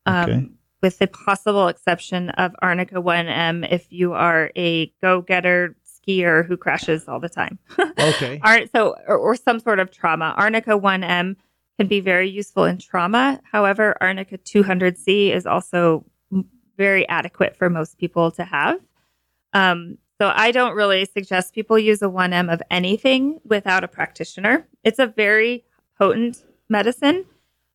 Um, 0.06 0.30
okay. 0.30 0.48
With 0.80 0.98
the 0.98 1.06
possible 1.08 1.68
exception 1.68 2.30
of 2.30 2.52
Arnica 2.62 2.96
1M 2.96 3.70
if 3.70 3.86
you 3.90 4.12
are 4.12 4.50
a 4.56 4.86
go 5.02 5.20
getter 5.20 5.76
skier 5.84 6.46
who 6.46 6.56
crashes 6.56 7.06
all 7.08 7.20
the 7.20 7.28
time. 7.28 7.58
okay. 7.98 8.40
so, 8.72 8.94
or, 9.06 9.16
or, 9.16 9.36
some 9.36 9.60
sort 9.60 9.80
of 9.80 9.90
trauma. 9.90 10.34
Arnica 10.36 10.70
1M 10.70 11.36
can 11.78 11.86
be 11.86 12.00
very 12.00 12.30
useful 12.30 12.64
in 12.64 12.78
trauma. 12.78 13.40
However, 13.50 13.96
Arnica 14.00 14.38
200C 14.38 15.34
is 15.34 15.46
also 15.46 16.04
very 16.76 17.06
adequate 17.08 17.56
for 17.56 17.68
most 17.68 17.98
people 17.98 18.30
to 18.32 18.44
have. 18.44 18.80
Um, 19.52 19.98
so 20.20 20.32
I 20.34 20.50
don't 20.50 20.74
really 20.74 21.04
suggest 21.04 21.54
people 21.54 21.78
use 21.78 22.02
a 22.02 22.06
1M 22.06 22.52
of 22.52 22.60
anything 22.70 23.40
without 23.44 23.84
a 23.84 23.88
practitioner. 23.88 24.66
It's 24.82 24.98
a 24.98 25.06
very 25.06 25.64
potent 25.96 26.44
medicine. 26.68 27.24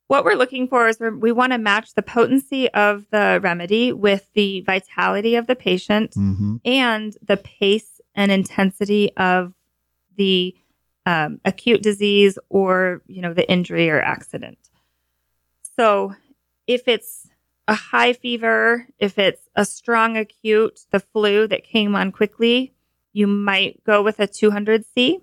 What 0.07 0.25
we're 0.25 0.35
looking 0.35 0.67
for 0.67 0.87
is 0.87 0.99
we 0.99 1.31
want 1.31 1.53
to 1.53 1.57
match 1.57 1.93
the 1.93 2.01
potency 2.01 2.69
of 2.71 3.05
the 3.11 3.39
remedy 3.41 3.93
with 3.93 4.27
the 4.33 4.61
vitality 4.61 5.35
of 5.35 5.47
the 5.47 5.55
patient 5.55 6.11
mm-hmm. 6.11 6.57
and 6.65 7.17
the 7.25 7.37
pace 7.37 8.01
and 8.13 8.31
intensity 8.31 9.15
of 9.15 9.53
the 10.17 10.55
um, 11.05 11.39
acute 11.45 11.81
disease 11.81 12.37
or 12.49 13.01
you 13.07 13.21
know 13.21 13.33
the 13.33 13.49
injury 13.49 13.89
or 13.89 14.01
accident. 14.01 14.57
So 15.75 16.13
if 16.67 16.87
it's 16.87 17.27
a 17.67 17.75
high 17.75 18.13
fever, 18.13 18.87
if 18.99 19.17
it's 19.17 19.47
a 19.55 19.65
strong 19.65 20.17
acute, 20.17 20.81
the 20.91 20.99
flu 20.99 21.47
that 21.47 21.63
came 21.63 21.95
on 21.95 22.11
quickly, 22.11 22.73
you 23.13 23.27
might 23.27 23.83
go 23.83 24.01
with 24.01 24.19
a 24.19 24.27
200C. 24.27 25.21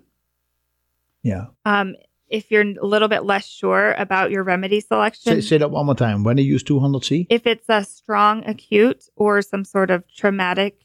Yeah. 1.23 1.47
Um, 1.65 1.95
if 2.29 2.49
you're 2.49 2.63
a 2.63 2.85
little 2.85 3.09
bit 3.09 3.25
less 3.25 3.45
sure 3.45 3.93
about 3.93 4.31
your 4.31 4.43
remedy 4.43 4.79
selection, 4.79 5.33
say, 5.33 5.41
say 5.41 5.57
that 5.57 5.69
one 5.69 5.85
more 5.85 5.95
time. 5.95 6.23
When 6.23 6.37
you 6.37 6.45
use 6.45 6.63
200C? 6.63 7.27
If 7.29 7.45
it's 7.45 7.67
a 7.67 7.83
strong 7.83 8.43
acute 8.45 9.03
or 9.15 9.41
some 9.41 9.65
sort 9.65 9.91
of 9.91 10.03
traumatic 10.07 10.79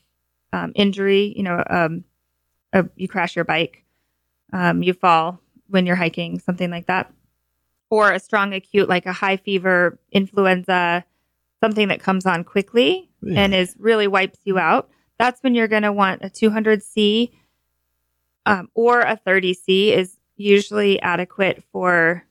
um, 0.52 0.72
injury, 0.74 1.32
you 1.36 1.44
know, 1.44 1.62
um, 1.70 2.04
uh, 2.72 2.82
you 2.96 3.08
crash 3.08 3.36
your 3.36 3.44
bike, 3.44 3.84
um, 4.52 4.82
you 4.82 4.92
fall 4.92 5.40
when 5.68 5.86
you're 5.86 5.96
hiking, 5.96 6.40
something 6.40 6.70
like 6.70 6.86
that, 6.86 7.12
or 7.90 8.12
a 8.12 8.18
strong 8.20 8.52
acute 8.52 8.88
like 8.88 9.06
a 9.06 9.12
high 9.12 9.36
fever, 9.36 9.98
influenza, 10.10 11.04
something 11.62 11.88
that 11.88 12.00
comes 12.00 12.26
on 12.26 12.44
quickly 12.44 13.10
Really? 13.22 13.36
and 13.36 13.54
is 13.54 13.74
really 13.78 14.06
wipes 14.06 14.38
you 14.44 14.58
out. 14.58 14.88
That's 15.18 15.42
when 15.42 15.54
you're 15.54 15.68
going 15.68 15.82
to 15.82 15.92
want 15.92 16.22
a 16.22 16.28
200C 16.28 17.32
um, 18.44 18.68
or 18.74 19.00
a 19.00 19.18
30C 19.26 19.88
is 19.96 20.16
usually 20.36 21.00
adequate 21.00 21.64
for 21.72 22.24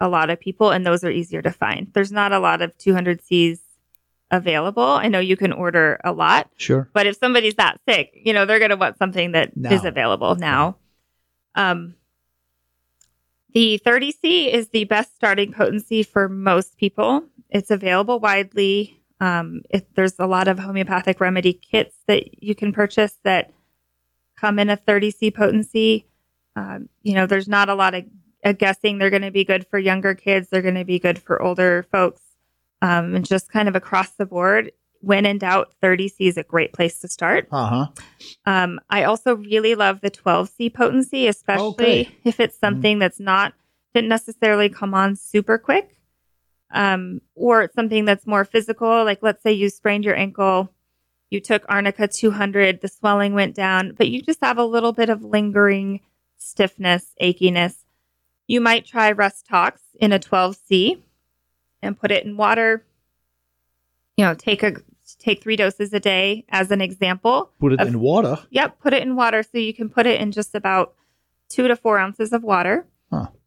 a 0.00 0.08
lot 0.08 0.28
of 0.28 0.40
people, 0.40 0.70
and 0.70 0.84
those 0.84 1.04
are 1.04 1.10
easier 1.10 1.40
to 1.40 1.52
find. 1.52 1.90
There's 1.94 2.12
not 2.12 2.32
a 2.32 2.38
lot 2.40 2.60
of 2.60 2.76
200Cs 2.76 3.60
available. 4.30 4.82
I 4.82 5.06
know 5.08 5.20
you 5.20 5.36
can 5.36 5.52
order 5.52 6.00
a 6.04 6.12
lot, 6.12 6.50
Sure. 6.56 6.90
but 6.92 7.06
if 7.06 7.16
somebody's 7.16 7.54
that 7.54 7.80
sick, 7.88 8.12
you 8.24 8.32
know, 8.32 8.44
they're 8.44 8.58
going 8.58 8.70
to 8.72 8.76
want 8.76 8.98
something 8.98 9.32
that 9.32 9.50
is 9.50 9.82
Now. 9.84 9.88
available 9.88 10.34
now. 10.34 10.76
Um, 11.54 11.94
the 13.52 13.80
30C 13.86 14.52
is 14.52 14.68
the 14.70 14.84
best 14.84 15.14
starting 15.14 15.52
potency 15.52 16.02
for 16.02 16.28
most 16.28 16.76
people. 16.76 17.24
It's 17.50 17.70
available 17.70 18.20
widely. 18.20 19.00
Um, 19.20 19.62
if 19.70 19.82
there's 19.94 20.18
a 20.18 20.26
lot 20.26 20.48
of 20.48 20.58
homeopathic 20.58 21.20
remedy 21.20 21.52
kits 21.52 21.96
that 22.08 22.42
you 22.42 22.54
can 22.54 22.72
purchase 22.72 23.18
that 23.24 23.52
come 24.36 24.58
in 24.58 24.68
a 24.68 24.76
30C 24.76 25.32
potency. 25.34 26.06
Um, 26.56 26.88
you 27.02 27.14
know, 27.14 27.26
there's 27.26 27.48
not 27.48 27.68
a 27.68 27.74
lot 27.74 27.94
of 27.94 28.58
guessing. 28.58 28.98
They're 28.98 29.10
going 29.10 29.22
to 29.22 29.30
be 29.30 29.44
good 29.44 29.66
for 29.68 29.78
younger 29.78 30.14
kids. 30.14 30.48
They're 30.50 30.62
going 30.62 30.74
to 30.74 30.84
be 30.84 30.98
good 30.98 31.18
for 31.18 31.40
older 31.40 31.86
folks. 31.90 32.20
Um, 32.82 33.14
and 33.14 33.24
just 33.24 33.50
kind 33.50 33.68
of 33.68 33.76
across 33.76 34.10
the 34.10 34.26
board, 34.26 34.72
when 35.00 35.24
in 35.24 35.38
doubt, 35.38 35.72
30C 35.82 36.12
is 36.28 36.36
a 36.36 36.42
great 36.42 36.72
place 36.72 36.98
to 37.00 37.08
start. 37.08 37.48
Uh 37.50 37.66
huh. 37.66 37.86
Um, 38.44 38.80
I 38.90 39.04
also 39.04 39.36
really 39.36 39.74
love 39.74 40.00
the 40.00 40.10
12C 40.10 40.74
potency, 40.74 41.26
especially 41.28 41.70
Okay. 41.70 42.16
if 42.24 42.40
it's 42.40 42.58
something 42.58 42.98
that's 42.98 43.20
not 43.20 43.54
didn't 43.94 44.08
necessarily 44.10 44.68
come 44.68 44.92
on 44.92 45.14
super 45.14 45.56
quick, 45.56 45.96
um, 46.74 47.20
or 47.34 47.70
something 47.74 48.04
that's 48.04 48.26
more 48.26 48.44
physical. 48.44 49.04
Like 49.04 49.22
let's 49.22 49.42
say 49.42 49.52
you 49.52 49.70
sprained 49.70 50.04
your 50.04 50.16
ankle, 50.16 50.70
you 51.30 51.40
took 51.40 51.64
Arnica 51.68 52.06
200, 52.06 52.80
the 52.80 52.88
swelling 52.88 53.32
went 53.32 53.54
down, 53.54 53.94
but 53.96 54.08
you 54.08 54.20
just 54.20 54.40
have 54.42 54.58
a 54.58 54.64
little 54.64 54.92
bit 54.92 55.08
of 55.08 55.22
lingering 55.24 56.00
stiffness, 56.36 57.12
achiness. 57.22 57.76
You 58.46 58.60
might 58.60 58.84
try 58.84 59.10
Rhus 59.12 59.42
Tox 59.42 59.80
in 59.98 60.12
a 60.12 60.18
12C 60.18 61.00
and 61.80 61.98
put 61.98 62.10
it 62.10 62.26
in 62.26 62.36
water. 62.36 62.84
You 64.16 64.26
know, 64.26 64.34
take 64.34 64.62
a 64.62 64.74
take 65.18 65.42
three 65.42 65.56
doses 65.56 65.92
a 65.92 66.00
day 66.00 66.44
as 66.48 66.70
an 66.70 66.80
example. 66.80 67.50
Put 67.60 67.72
it 67.72 67.80
Of- 67.80 67.88
in 67.88 68.00
water. 68.00 68.38
Yep, 68.50 68.80
put 68.80 68.92
it 68.92 69.02
in 69.02 69.16
water. 69.16 69.42
So 69.42 69.58
you 69.58 69.72
can 69.72 69.88
put 69.88 70.06
it 70.06 70.20
in 70.20 70.32
just 70.32 70.54
about 70.54 70.94
two 71.48 71.68
to 71.68 71.76
four 71.76 71.98
ounces 71.98 72.32
of 72.32 72.42
water. 72.42 72.86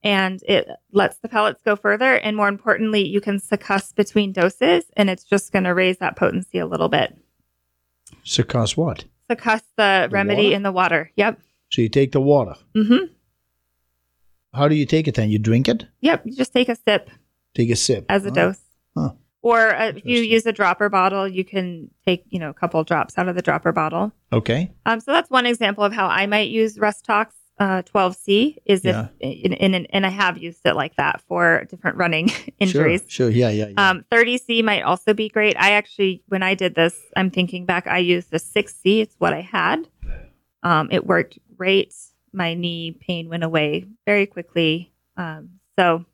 And 0.03 0.41
it 0.47 0.67
lets 0.91 1.17
the 1.17 1.27
pellets 1.27 1.61
go 1.63 1.75
further. 1.75 2.13
And 2.13 2.37
more 2.37 2.47
importantly, 2.47 3.05
you 3.07 3.19
can 3.19 3.39
succuss 3.39 3.93
between 3.95 4.31
doses 4.31 4.85
and 4.95 5.09
it's 5.09 5.23
just 5.23 5.51
going 5.51 5.63
to 5.65 5.73
raise 5.73 5.97
that 5.97 6.15
potency 6.15 6.59
a 6.59 6.67
little 6.67 6.87
bit. 6.89 7.17
Succuss 8.23 8.77
what? 8.77 9.05
Succuss 9.29 9.61
the, 9.75 10.07
The 10.07 10.09
remedy 10.11 10.43
water? 10.45 10.55
in 10.55 10.63
the 10.63 10.71
water. 10.71 11.11
Yep. 11.15 11.39
So 11.71 11.81
you 11.81 11.89
take 11.89 12.11
the 12.11 12.21
water. 12.21 12.55
Mm-hmm. 12.75 13.05
How 14.53 14.67
do 14.67 14.75
you 14.75 14.85
take 14.85 15.07
it 15.07 15.15
then? 15.15 15.29
You 15.29 15.39
drink 15.39 15.67
it? 15.67 15.85
Yep. 16.01 16.23
You 16.25 16.35
just 16.35 16.53
take 16.53 16.69
a 16.69 16.75
sip 16.75 17.09
Take 17.53 17.69
a 17.69 17.75
sip. 17.75 18.05
as 18.09 18.23
a 18.25 18.29
Huh. 18.29 18.33
dose. 18.35 18.59
Huh. 18.95 19.09
Or 19.41 19.75
uh, 19.75 19.87
if 19.95 20.05
you 20.05 20.21
use 20.21 20.45
a 20.45 20.51
dropper 20.51 20.89
bottle, 20.89 21.27
you 21.27 21.43
can 21.45 21.89
take, 22.05 22.23
you 22.29 22.39
know, 22.39 22.49
a 22.49 22.53
couple 22.53 22.83
drops 22.83 23.17
out 23.17 23.27
of 23.29 23.35
the 23.35 23.41
dropper 23.41 23.71
bottle. 23.71 24.11
Okay. 24.33 24.71
Um, 24.85 24.99
so 24.99 25.11
that's 25.11 25.29
one 25.29 25.45
example 25.45 25.83
of 25.83 25.93
how 25.93 26.07
I 26.07 26.25
might 26.25 26.49
use 26.49 26.77
Rhus 26.79 27.01
Tox 27.01 27.33
uh, 27.59 27.81
12C. 27.83 28.57
Is 28.65 28.83
Yeah. 28.83 29.07
if 29.19 29.43
in, 29.43 29.53
in, 29.53 29.85
and 29.87 30.05
I 30.05 30.09
have 30.09 30.37
used 30.37 30.61
it 30.65 30.75
like 30.75 30.95
that 30.95 31.21
for 31.27 31.65
different 31.69 31.97
running 31.97 32.31
injuries. 32.59 33.01
Sure. 33.07 33.29
sure. 33.29 33.37
Yeah. 33.37 33.49
Yeah. 33.49 33.67
yeah. 33.75 33.89
Um, 33.89 34.05
30C 34.11 34.63
might 34.63 34.83
also 34.83 35.13
be 35.13 35.29
great. 35.29 35.55
I 35.57 35.71
actually, 35.71 36.23
when 36.27 36.43
I 36.43 36.53
did 36.53 36.75
this, 36.75 36.99
I'm 37.15 37.31
thinking 37.31 37.65
back, 37.65 37.87
I 37.87 37.99
used 37.99 38.31
the 38.31 38.37
6C. 38.39 39.01
It's 39.01 39.15
what 39.17 39.33
I 39.33 39.41
had. 39.41 39.87
Um, 40.63 40.89
it 40.91 41.05
worked 41.05 41.39
great. 41.55 41.93
My 42.33 42.53
knee 42.53 42.91
pain 42.91 43.29
went 43.29 43.43
away 43.43 43.85
very 44.05 44.25
quickly. 44.25 44.91
Um, 45.15 45.59
so, 45.77 46.05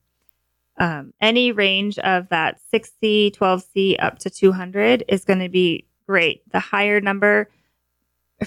um, 0.79 1.13
any 1.21 1.51
range 1.51 1.99
of 1.99 2.29
that 2.29 2.59
6C, 2.73 3.35
12C 3.35 3.95
up 3.99 4.19
to 4.19 4.29
200 4.29 5.03
is 5.07 5.23
going 5.23 5.39
to 5.39 5.49
be 5.49 5.85
great. 6.07 6.41
The 6.51 6.59
higher 6.59 6.99
number 6.99 7.49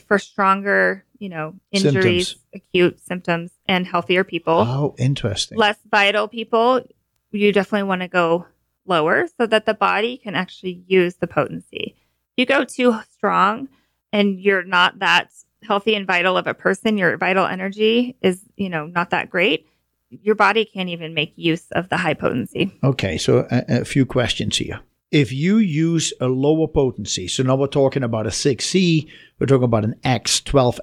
for 0.07 0.19
stronger, 0.19 1.05
you 1.19 1.29
know, 1.29 1.55
injuries, 1.73 2.29
Symptoms. 2.29 2.45
acute 2.55 3.01
symptoms, 3.01 3.51
and 3.67 3.87
healthier 3.87 4.25
people 4.25 4.61
oh, 4.67 4.95
interesting. 4.99 5.59
less 5.59 5.79
vital 5.91 6.29
people, 6.29 6.83
you 7.31 7.53
definitely 7.53 7.89
want 7.89 8.03
to 8.03 8.09
go 8.09 8.47
lower 8.87 9.27
so 9.39 9.47
that 9.47 9.67
the 9.67 9.75
body 9.75 10.17
can 10.17 10.35
actually 10.35 10.85
use 10.87 11.17
the 11.17 11.27
potency. 11.27 11.97
If 12.37 12.43
you 12.43 12.47
go 12.47 12.65
too 12.65 12.99
strong 13.13 13.69
and 14.13 14.41
you're 14.41 14.65
not 14.65 15.01
that 15.01 15.31
healthy 15.63 15.95
and 15.95 16.07
vital 16.07 16.37
of 16.37 16.47
a 16.47 16.55
person, 16.55 16.99
your 16.99 17.17
vital 17.17 17.47
energy 17.47 18.17
is, 18.23 18.41
you 18.57 18.69
know, 18.69 18.87
not 18.87 19.11
that 19.11 19.31
great. 19.31 19.67
Your 20.11 20.37
body 20.37 20.65
can't 20.65 20.89
even 20.89 21.15
make 21.15 21.33
use 21.37 21.67
of 21.73 21.89
the 21.89 21.97
high 21.97 22.15
potency. 22.15 22.73
Okay, 22.85 23.19
so 23.19 23.47
a, 23.51 23.81
a 23.81 23.85
few 23.85 24.07
questions 24.07 24.57
here. 24.57 24.81
If 25.11 25.33
you 25.33 25.59
use 25.59 26.13
a 26.21 26.27
lower 26.27 26.67
potency, 26.67 27.29
so 27.29 27.43
now 27.43 27.57
we're 27.57 27.69
talking 27.69 28.03
about 28.03 28.27
a 28.27 28.31
6C, 28.31 29.09
we're 29.39 29.47
talking 29.47 29.65
about 29.65 29.85
an 29.85 29.95
X, 30.03 30.41
12X, 30.41 30.81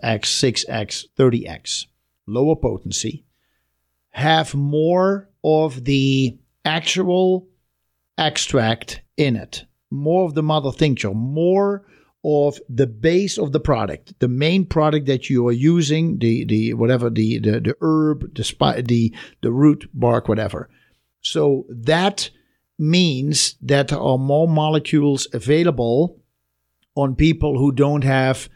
6X, 0.65 1.05
30X, 1.17 1.85
lower 2.25 2.55
potency, 2.55 3.25
have 4.11 4.55
more 4.55 5.29
of 5.43 5.83
the 5.83 6.37
actual 6.63 7.47
extract 8.17 9.01
in 9.17 9.35
it, 9.35 9.65
more 9.91 10.25
of 10.25 10.35
the 10.35 10.43
mother 10.43 10.71
tincture, 10.71 11.13
more 11.13 11.85
of 12.23 12.59
the 12.69 12.87
base 12.87 13.37
of 13.37 13.51
the 13.51 13.59
product, 13.59 14.17
the 14.19 14.27
main 14.29 14.65
product 14.65 15.07
that 15.07 15.29
you 15.29 15.45
are 15.47 15.51
using, 15.51 16.17
the 16.19 16.45
the 16.45 16.73
whatever 16.73 17.09
the 17.09 17.39
the, 17.39 17.59
the 17.59 17.75
herb, 17.81 18.33
the 18.35 18.43
spi- 18.43 18.81
the 18.81 19.13
the 19.41 19.51
root, 19.51 19.89
bark, 19.93 20.29
whatever. 20.29 20.69
So 21.21 21.65
that 21.69 22.29
means 22.77 23.55
that 23.61 23.89
there 23.89 23.99
are 23.99 24.17
more 24.17 24.47
molecules 24.47 25.27
available 25.33 26.19
on 26.95 27.15
people 27.15 27.57
who 27.57 27.71
don't 27.71 28.03
have 28.03 28.49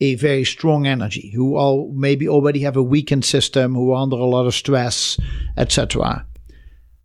a 0.00 0.14
very 0.16 0.44
strong 0.44 0.86
energy, 0.86 1.32
who 1.34 1.56
are 1.56 1.86
maybe 1.92 2.28
already 2.28 2.60
have 2.60 2.76
a 2.76 2.82
weakened 2.82 3.24
system, 3.24 3.74
who 3.74 3.92
are 3.92 4.02
under 4.02 4.16
a 4.16 4.24
lot 4.24 4.46
of 4.46 4.54
stress, 4.54 5.18
etc. 5.56 6.26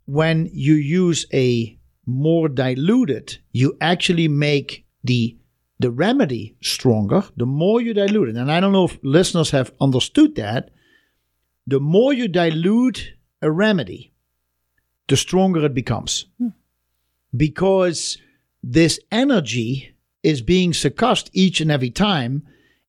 When 0.06 0.50
you 0.52 0.74
use 0.74 1.26
a 1.32 1.78
more 2.06 2.48
diluted, 2.48 3.38
you 3.52 3.76
actually 3.80 4.28
make 4.28 4.84
the 5.04 5.36
the 5.78 5.90
remedy 5.90 6.56
stronger. 6.60 7.22
The 7.36 7.46
more 7.46 7.80
you 7.80 7.94
dilute 7.94 8.30
it, 8.30 8.36
and 8.36 8.52
I 8.52 8.60
don't 8.60 8.72
know 8.72 8.84
if 8.84 8.98
listeners 9.02 9.50
have 9.50 9.72
understood 9.80 10.34
that, 10.34 10.70
the 11.66 11.80
more 11.80 12.12
you 12.12 12.28
dilute 12.28 13.14
a 13.40 13.50
remedy, 13.50 14.12
the 15.08 15.16
stronger 15.16 15.64
it 15.64 15.74
becomes. 15.74 16.26
Hmm. 16.38 16.48
Because 17.36 18.18
this 18.62 19.00
energy 19.10 19.94
is 20.22 20.42
being 20.42 20.72
succussed 20.72 21.30
each 21.32 21.60
and 21.60 21.70
every 21.70 21.90
time, 21.90 22.42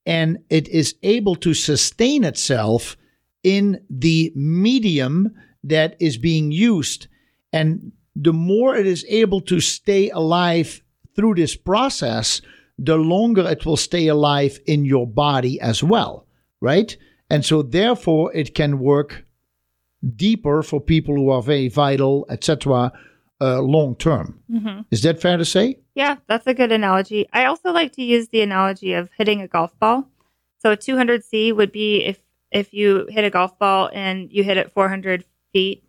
and 0.05 0.39
it 0.49 0.67
is 0.67 0.95
able 1.03 1.35
to 1.35 1.53
sustain 1.53 2.23
itself 2.23 2.97
in 3.43 3.81
the 3.89 4.31
medium 4.35 5.33
that 5.63 5.95
is 5.99 6.17
being 6.17 6.51
used. 6.51 7.07
And 7.53 7.91
the 8.15 8.33
more 8.33 8.75
it 8.75 8.87
is 8.87 9.05
able 9.07 9.41
to 9.41 9.59
stay 9.59 10.09
alive 10.09 10.81
through 11.15 11.35
this 11.35 11.55
process, 11.55 12.41
the 12.77 12.97
longer 12.97 13.47
it 13.47 13.65
will 13.65 13.77
stay 13.77 14.07
alive 14.07 14.59
in 14.65 14.85
your 14.85 15.05
body 15.07 15.59
as 15.59 15.83
well, 15.83 16.25
right? 16.61 16.95
And 17.29 17.45
so, 17.45 17.61
therefore, 17.61 18.33
it 18.33 18.55
can 18.55 18.79
work 18.79 19.23
deeper 20.15 20.63
for 20.63 20.81
people 20.81 21.15
who 21.15 21.29
are 21.29 21.41
very 21.41 21.69
vital, 21.69 22.25
etc., 22.29 22.91
uh, 23.41 23.61
long 23.61 23.95
term. 23.95 24.39
Mm-hmm. 24.49 24.81
Is 24.91 25.01
that 25.01 25.21
fair 25.21 25.37
to 25.37 25.45
say? 25.45 25.79
Yeah, 25.95 26.17
that's 26.27 26.47
a 26.47 26.53
good 26.53 26.71
analogy. 26.71 27.27
I 27.33 27.45
also 27.45 27.71
like 27.71 27.93
to 27.93 28.03
use 28.03 28.29
the 28.29 28.41
analogy 28.41 28.93
of 28.93 29.09
hitting 29.17 29.41
a 29.41 29.47
golf 29.47 29.77
ball. 29.79 30.07
So 30.59 30.71
a 30.71 30.77
200C 30.77 31.55
would 31.55 31.71
be 31.71 32.03
if 32.03 32.21
if 32.51 32.73
you 32.73 33.07
hit 33.09 33.23
a 33.23 33.29
golf 33.29 33.57
ball 33.57 33.89
and 33.93 34.31
you 34.31 34.43
hit 34.43 34.57
it 34.57 34.71
400 34.71 35.25
feet 35.53 35.83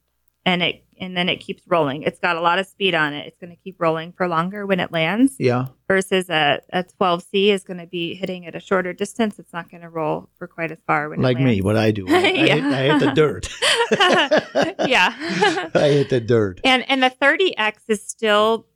and 0.46 0.62
it 0.62 0.81
and 1.02 1.16
then 1.16 1.28
it 1.28 1.38
keeps 1.38 1.64
rolling. 1.66 2.04
It's 2.04 2.20
got 2.20 2.36
a 2.36 2.40
lot 2.40 2.60
of 2.60 2.66
speed 2.66 2.94
on 2.94 3.12
it. 3.12 3.26
It's 3.26 3.36
going 3.38 3.50
to 3.50 3.56
keep 3.56 3.74
rolling 3.80 4.12
for 4.12 4.28
longer 4.28 4.64
when 4.64 4.78
it 4.78 4.92
lands. 4.92 5.34
Yeah. 5.36 5.66
Versus 5.88 6.30
a, 6.30 6.60
a 6.72 6.84
12C 6.84 7.48
is 7.48 7.64
going 7.64 7.80
to 7.80 7.88
be 7.88 8.14
hitting 8.14 8.46
at 8.46 8.54
a 8.54 8.60
shorter 8.60 8.92
distance. 8.92 9.40
It's 9.40 9.52
not 9.52 9.68
going 9.68 9.82
to 9.82 9.88
roll 9.88 10.30
for 10.38 10.46
quite 10.46 10.70
as 10.70 10.78
far 10.86 11.08
when 11.08 11.20
Like 11.20 11.40
me, 11.40 11.60
what 11.60 11.76
I 11.76 11.90
do. 11.90 12.06
I, 12.08 12.12
I 12.12 12.20
hit, 12.20 12.64
I 12.64 12.82
hit 12.82 13.00
the 13.00 13.10
dirt. 13.16 13.48
yeah. 14.88 15.12
I 15.74 15.88
hit 15.88 16.08
the 16.10 16.20
dirt. 16.20 16.60
And 16.62 16.88
and 16.88 17.02
the 17.02 17.10
30x 17.10 17.80
is 17.88 18.06
still 18.06 18.66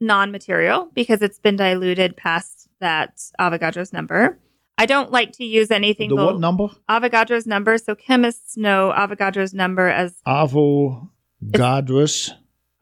non-material 0.00 0.90
because 0.92 1.22
it's 1.22 1.38
been 1.38 1.56
diluted 1.56 2.14
past 2.14 2.68
that 2.80 3.22
Avogadro's 3.40 3.94
number. 3.94 4.38
I 4.76 4.86
don't 4.86 5.10
like 5.10 5.32
to 5.32 5.44
use 5.44 5.70
anything 5.70 6.10
The 6.10 6.16
what 6.16 6.38
number? 6.38 6.68
Avogadro's 6.88 7.46
number. 7.46 7.78
So 7.78 7.94
chemists 7.94 8.56
know 8.56 8.92
Avogadro's 8.94 9.54
number 9.54 9.88
as 9.88 10.14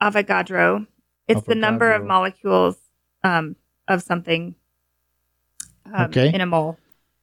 Avogadro. 0.03 0.87
It's 1.29 1.43
the 1.43 1.55
number 1.55 1.93
of 1.93 2.05
molecules 2.05 2.77
um, 3.25 3.57
of 3.89 4.03
something 4.03 4.55
um, 5.93 6.05
Okay. 6.07 6.33
in 6.33 6.41
a 6.41 6.47
mole. 6.47 6.79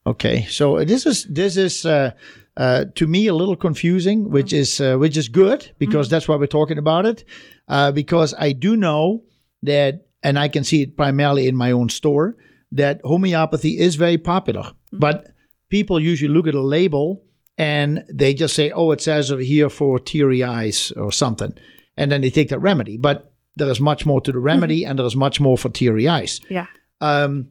Okay, 0.06 0.44
so 0.50 0.84
this 0.84 1.06
is 1.06 1.24
this 1.24 1.56
is 1.56 1.86
uh, 1.86 2.10
uh, 2.58 2.84
to 2.94 3.06
me 3.06 3.26
a 3.26 3.34
little 3.34 3.56
confusing, 3.56 4.28
which 4.30 4.52
Mm-hmm. 4.52 4.60
is 4.60 4.80
uh, 4.80 4.96
which 4.98 5.16
is 5.16 5.28
good 5.30 5.70
because 5.78 6.10
that's 6.10 6.28
why 6.28 6.36
we're 6.36 6.46
talking 6.46 6.76
about 6.78 7.06
it. 7.06 7.24
Uh, 7.68 7.90
because 7.90 8.34
I 8.38 8.52
do 8.52 8.76
know 8.76 9.22
that, 9.62 10.06
and 10.22 10.38
I 10.38 10.48
can 10.48 10.62
see 10.64 10.82
it 10.82 10.94
primarily 10.96 11.48
in 11.48 11.56
my 11.56 11.72
own 11.72 11.88
store 11.88 12.36
that 12.72 13.00
homeopathy 13.04 13.78
is 13.78 13.96
very 13.96 14.18
popular, 14.18 14.62
Mm-hmm. 14.62 14.98
but 14.98 15.26
people 15.70 15.98
usually 15.98 16.32
look 16.34 16.46
at 16.46 16.54
a 16.54 16.60
label 16.60 17.22
and 17.58 18.04
they 18.12 18.34
just 18.34 18.54
say, 18.54 18.70
"Oh, 18.70 18.90
it 18.92 19.00
says 19.00 19.30
over 19.30 19.42
here 19.42 19.68
for 19.70 19.98
teary 19.98 20.42
eyes 20.42 20.92
or 20.96 21.12
something," 21.12 21.54
and 21.96 22.10
then 22.10 22.20
they 22.20 22.30
take 22.30 22.48
that 22.48 22.58
remedy. 22.60 22.96
But 22.96 23.32
there 23.56 23.70
is 23.70 23.80
much 23.80 24.04
more 24.04 24.20
to 24.20 24.32
the 24.32 24.38
remedy, 24.40 24.84
and 24.84 24.98
there 24.98 25.06
is 25.06 25.16
much 25.16 25.40
more 25.40 25.56
for 25.56 25.68
teary 25.68 26.08
eyes 26.08 26.40
Yeah. 26.50 26.66
um, 27.00 27.48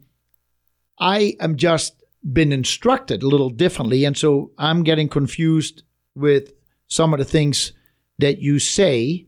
I 0.99 1.35
am 1.39 1.55
just 1.55 1.95
been 2.31 2.51
instructed 2.53 3.23
a 3.23 3.27
little 3.27 3.49
differently, 3.49 4.05
and 4.05 4.17
so 4.17 4.51
I'm 4.57 4.83
getting 4.83 5.09
confused 5.09 5.83
with 6.15 6.53
some 6.87 7.13
of 7.13 7.19
the 7.19 7.25
things 7.25 7.71
that 8.19 8.39
you 8.39 8.59
say, 8.59 9.25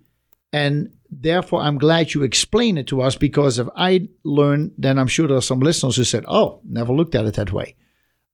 and 0.54 0.92
therefore 1.10 1.62
I'm 1.62 1.78
glad 1.78 2.14
you 2.14 2.24
explain 2.24 2.78
it 2.78 2.88
to 2.88 3.02
us 3.02 3.16
because 3.16 3.58
if 3.60 3.68
I 3.76 4.10
learn, 4.24 4.72
then 4.78 5.00
I'm 5.00 5.08
sure 5.08 5.28
there 5.28 5.38
are 5.38 5.42
some 5.42 5.60
listeners 5.62 5.96
who 5.96 6.04
said, 6.04 6.26
"Oh, 6.28 6.60
never 6.64 6.94
looked 6.94 7.16
at 7.16 7.26
it 7.26 7.34
that 7.36 7.52
way." 7.54 7.76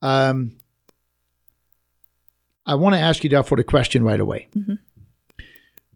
Um, 0.01 0.57
I 2.65 2.75
want 2.75 2.95
to 2.95 2.99
ask 3.01 3.23
you 3.23 3.29
therefore 3.29 3.57
the 3.57 3.63
question 3.63 4.03
right 4.03 4.19
away. 4.19 4.47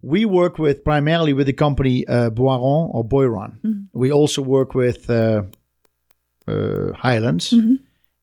We 0.01 0.25
work 0.25 0.59
with 0.59 0.83
primarily 0.83 1.33
with 1.33 1.47
the 1.47 1.53
company 1.53 2.05
uh, 2.07 2.29
Boiron 2.29 2.93
or 2.93 3.03
Boiron. 3.03 3.87
We 3.93 4.11
also 4.11 4.41
work 4.41 4.75
with 4.75 5.09
uh, 5.09 5.43
uh, 6.47 6.91
Hyland's, 6.93 7.53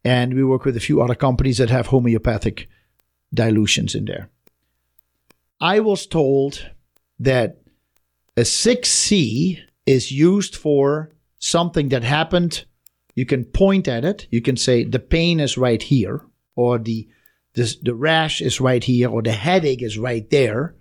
and 0.05 0.35
we 0.35 0.45
work 0.45 0.65
with 0.65 0.77
a 0.77 0.81
few 0.81 1.01
other 1.03 1.15
companies 1.17 1.59
that 1.59 1.71
have 1.71 1.87
homeopathic 1.89 2.69
dilutions 3.35 3.95
in 3.95 4.05
there. 4.05 4.29
I 5.61 5.81
was 5.81 6.07
told 6.07 6.71
that 7.19 7.59
a 8.37 8.43
6C 8.43 9.59
is 9.87 10.11
used 10.13 10.57
for 10.57 11.11
something 11.39 11.89
that 11.91 12.05
happened. 12.05 12.65
You 13.15 13.27
can 13.27 13.45
point 13.45 13.89
at 13.89 14.05
it. 14.05 14.27
You 14.31 14.41
can 14.41 14.57
say 14.57 14.85
the 14.85 14.99
pain 14.99 15.41
is 15.41 15.59
right 15.59 15.83
here, 15.83 16.23
or 16.57 16.79
the 16.79 17.09
this, 17.55 17.77
the 17.77 17.95
rash 17.95 18.41
is 18.41 18.61
right 18.61 18.83
here, 18.83 19.09
or 19.09 19.23
the 19.23 19.33
headache 19.33 19.83
is 19.83 19.99
right 19.99 20.29
there, 20.31 20.75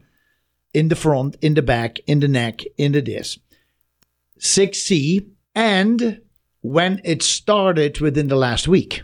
in 0.73 0.87
the 0.87 0.95
front, 0.95 1.35
in 1.41 1.53
the 1.53 1.61
back, 1.61 1.99
in 2.07 2.19
the 2.19 2.27
neck, 2.27 2.61
in 2.77 2.93
the 2.93 3.01
this. 3.01 3.37
6C, 4.39 5.27
and 5.53 6.21
when 6.61 7.01
it 7.03 7.21
started 7.21 7.99
within 7.99 8.27
the 8.27 8.35
last 8.35 8.67
week. 8.67 9.03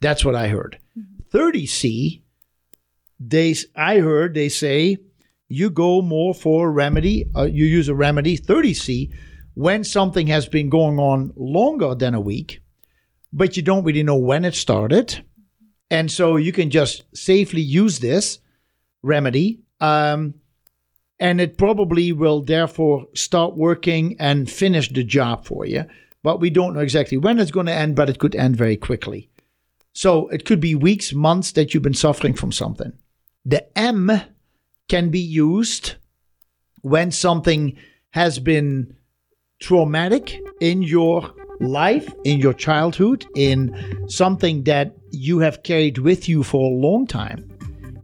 That's 0.00 0.24
what 0.24 0.34
I 0.34 0.48
heard. 0.48 0.78
30C, 1.32 2.22
they 3.18 3.54
I 3.74 3.98
heard 3.98 4.34
they 4.34 4.48
say 4.48 4.98
you 5.48 5.70
go 5.70 6.02
more 6.02 6.34
for 6.34 6.68
a 6.68 6.70
remedy, 6.70 7.26
uh, 7.36 7.42
you 7.42 7.64
use 7.64 7.88
a 7.88 7.94
remedy 7.94 8.36
30C 8.38 9.12
when 9.54 9.84
something 9.84 10.26
has 10.26 10.46
been 10.48 10.68
going 10.68 10.98
on 10.98 11.32
longer 11.36 11.94
than 11.94 12.14
a 12.14 12.20
week, 12.20 12.60
but 13.32 13.56
you 13.56 13.62
don't 13.62 13.84
really 13.84 14.02
know 14.02 14.16
when 14.16 14.44
it 14.44 14.54
started. 14.54 15.24
And 15.90 16.10
so 16.10 16.36
you 16.36 16.52
can 16.52 16.70
just 16.70 17.04
safely 17.14 17.60
use 17.60 17.98
this 17.98 18.40
remedy. 19.02 19.60
Um, 19.80 20.34
and 21.18 21.40
it 21.40 21.56
probably 21.56 22.12
will 22.12 22.42
therefore 22.42 23.06
start 23.14 23.56
working 23.56 24.16
and 24.18 24.50
finish 24.50 24.88
the 24.90 25.04
job 25.04 25.46
for 25.46 25.64
you. 25.64 25.84
But 26.22 26.40
we 26.40 26.50
don't 26.50 26.74
know 26.74 26.80
exactly 26.80 27.16
when 27.16 27.38
it's 27.38 27.50
going 27.50 27.66
to 27.66 27.72
end, 27.72 27.96
but 27.96 28.10
it 28.10 28.18
could 28.18 28.34
end 28.34 28.56
very 28.56 28.76
quickly. 28.76 29.30
So 29.92 30.28
it 30.28 30.44
could 30.44 30.60
be 30.60 30.74
weeks, 30.74 31.14
months 31.14 31.52
that 31.52 31.72
you've 31.72 31.82
been 31.82 31.94
suffering 31.94 32.34
from 32.34 32.52
something. 32.52 32.92
The 33.44 33.66
M 33.78 34.10
can 34.88 35.10
be 35.10 35.20
used 35.20 35.94
when 36.82 37.10
something 37.10 37.76
has 38.10 38.38
been 38.38 38.94
traumatic 39.60 40.38
in 40.60 40.82
your 40.82 41.32
life, 41.60 42.12
in 42.24 42.38
your 42.38 42.54
childhood, 42.54 43.26
in 43.34 44.08
something 44.08 44.64
that 44.64 44.96
you 45.10 45.38
have 45.38 45.62
carried 45.62 45.98
with 45.98 46.28
you 46.28 46.42
for 46.42 46.70
a 46.70 46.74
long 46.74 47.06
time 47.06 47.50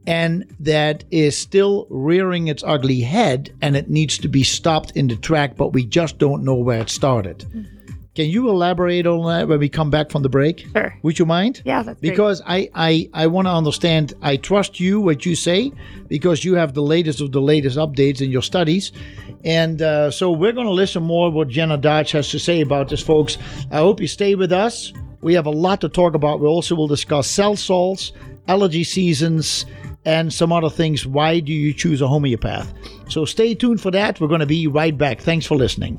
and 0.07 0.45
that 0.59 1.05
is 1.11 1.37
still 1.37 1.87
rearing 1.91 2.49
its 2.49 2.63
ugly 2.65 3.01
head 3.01 3.55
and 3.61 3.77
it 3.77 3.89
needs 3.89 4.19
to 4.19 4.29
be 4.29 4.43
stopped 4.43 4.91
in 4.93 5.07
the 5.09 5.17
track, 5.17 5.57
but 5.57 5.69
we 5.73 5.85
just 5.85 6.19
don't 6.19 6.45
know 6.45 6.55
where 6.55 6.81
it 6.81 6.89
started. 6.89 7.47
Can 8.15 8.27
you 8.29 8.51
elaborate 8.51 9.07
on 9.07 9.27
that 9.27 9.49
when 9.49 9.59
we 9.59 9.71
come 9.71 9.89
back 9.89 10.11
from 10.11 10.23
the 10.23 10.29
break? 10.29 10.67
Sure. 10.73 10.95
Would 11.03 11.19
you 11.19 11.25
mind? 11.25 11.63
Yeah, 11.65 11.83
that's 11.83 11.99
great. 11.99 12.11
Because 12.11 12.43
I, 12.47 12.69
I, 12.75 13.09
I 13.15 13.27
want 13.27 13.47
to 13.47 13.53
understand, 13.53 14.13
I 14.21 14.37
trust 14.37 14.79
you, 14.79 15.01
what 15.01 15.25
you 15.25 15.35
say, 15.35 15.73
because 16.09 16.45
you 16.45 16.55
have 16.55 16.75
the 16.75 16.83
latest 16.83 17.23
of 17.23 17.33
the 17.33 17.41
latest 17.41 17.79
updates 17.79 18.21
in 18.21 18.31
your 18.31 18.43
studies. 18.43 18.93
And 19.45 19.81
uh, 19.81 20.11
so 20.11 20.31
we're 20.31 20.53
going 20.53 20.67
to 20.67 20.73
listen 20.73 21.03
more 21.03 21.31
what 21.31 21.49
Jenna 21.49 21.79
Dodge 21.79 22.13
has 22.13 22.31
to 22.31 22.39
say 22.39 22.61
about 22.61 22.91
this, 22.91 23.03
folks. 23.03 23.39
I 23.71 23.79
hope 23.79 23.99
you 23.99 24.07
stay 24.09 24.35
with 24.35 24.53
us. 24.53 24.93
We 25.23 25.33
have 25.33 25.47
a 25.47 25.51
lot 25.51 25.81
to 25.81 25.89
talk 25.89 26.15
about. 26.15 26.41
We 26.41 26.47
also 26.47 26.75
will 26.75 26.89
discuss 26.89 27.29
cell 27.31 27.57
salts, 27.57 28.13
allergy 28.47 28.85
seasons, 28.85 29.65
and 30.05 30.31
some 30.31 30.53
other 30.53 30.69
things. 30.69 31.07
Why 31.07 31.41
do 31.41 31.53
you 31.53 31.73
choose 31.73 32.03
a 32.03 32.09
homeopath? 32.09 32.75
So 33.09 33.25
stay 33.25 33.55
tuned 33.55 33.81
for 33.81 33.91
that. 33.93 34.21
We're 34.21 34.29
going 34.29 34.41
to 34.41 34.47
be 34.47 34.67
right 34.67 34.97
back. 34.97 35.21
Thanks 35.21 35.47
for 35.47 35.57
listening. 35.57 35.99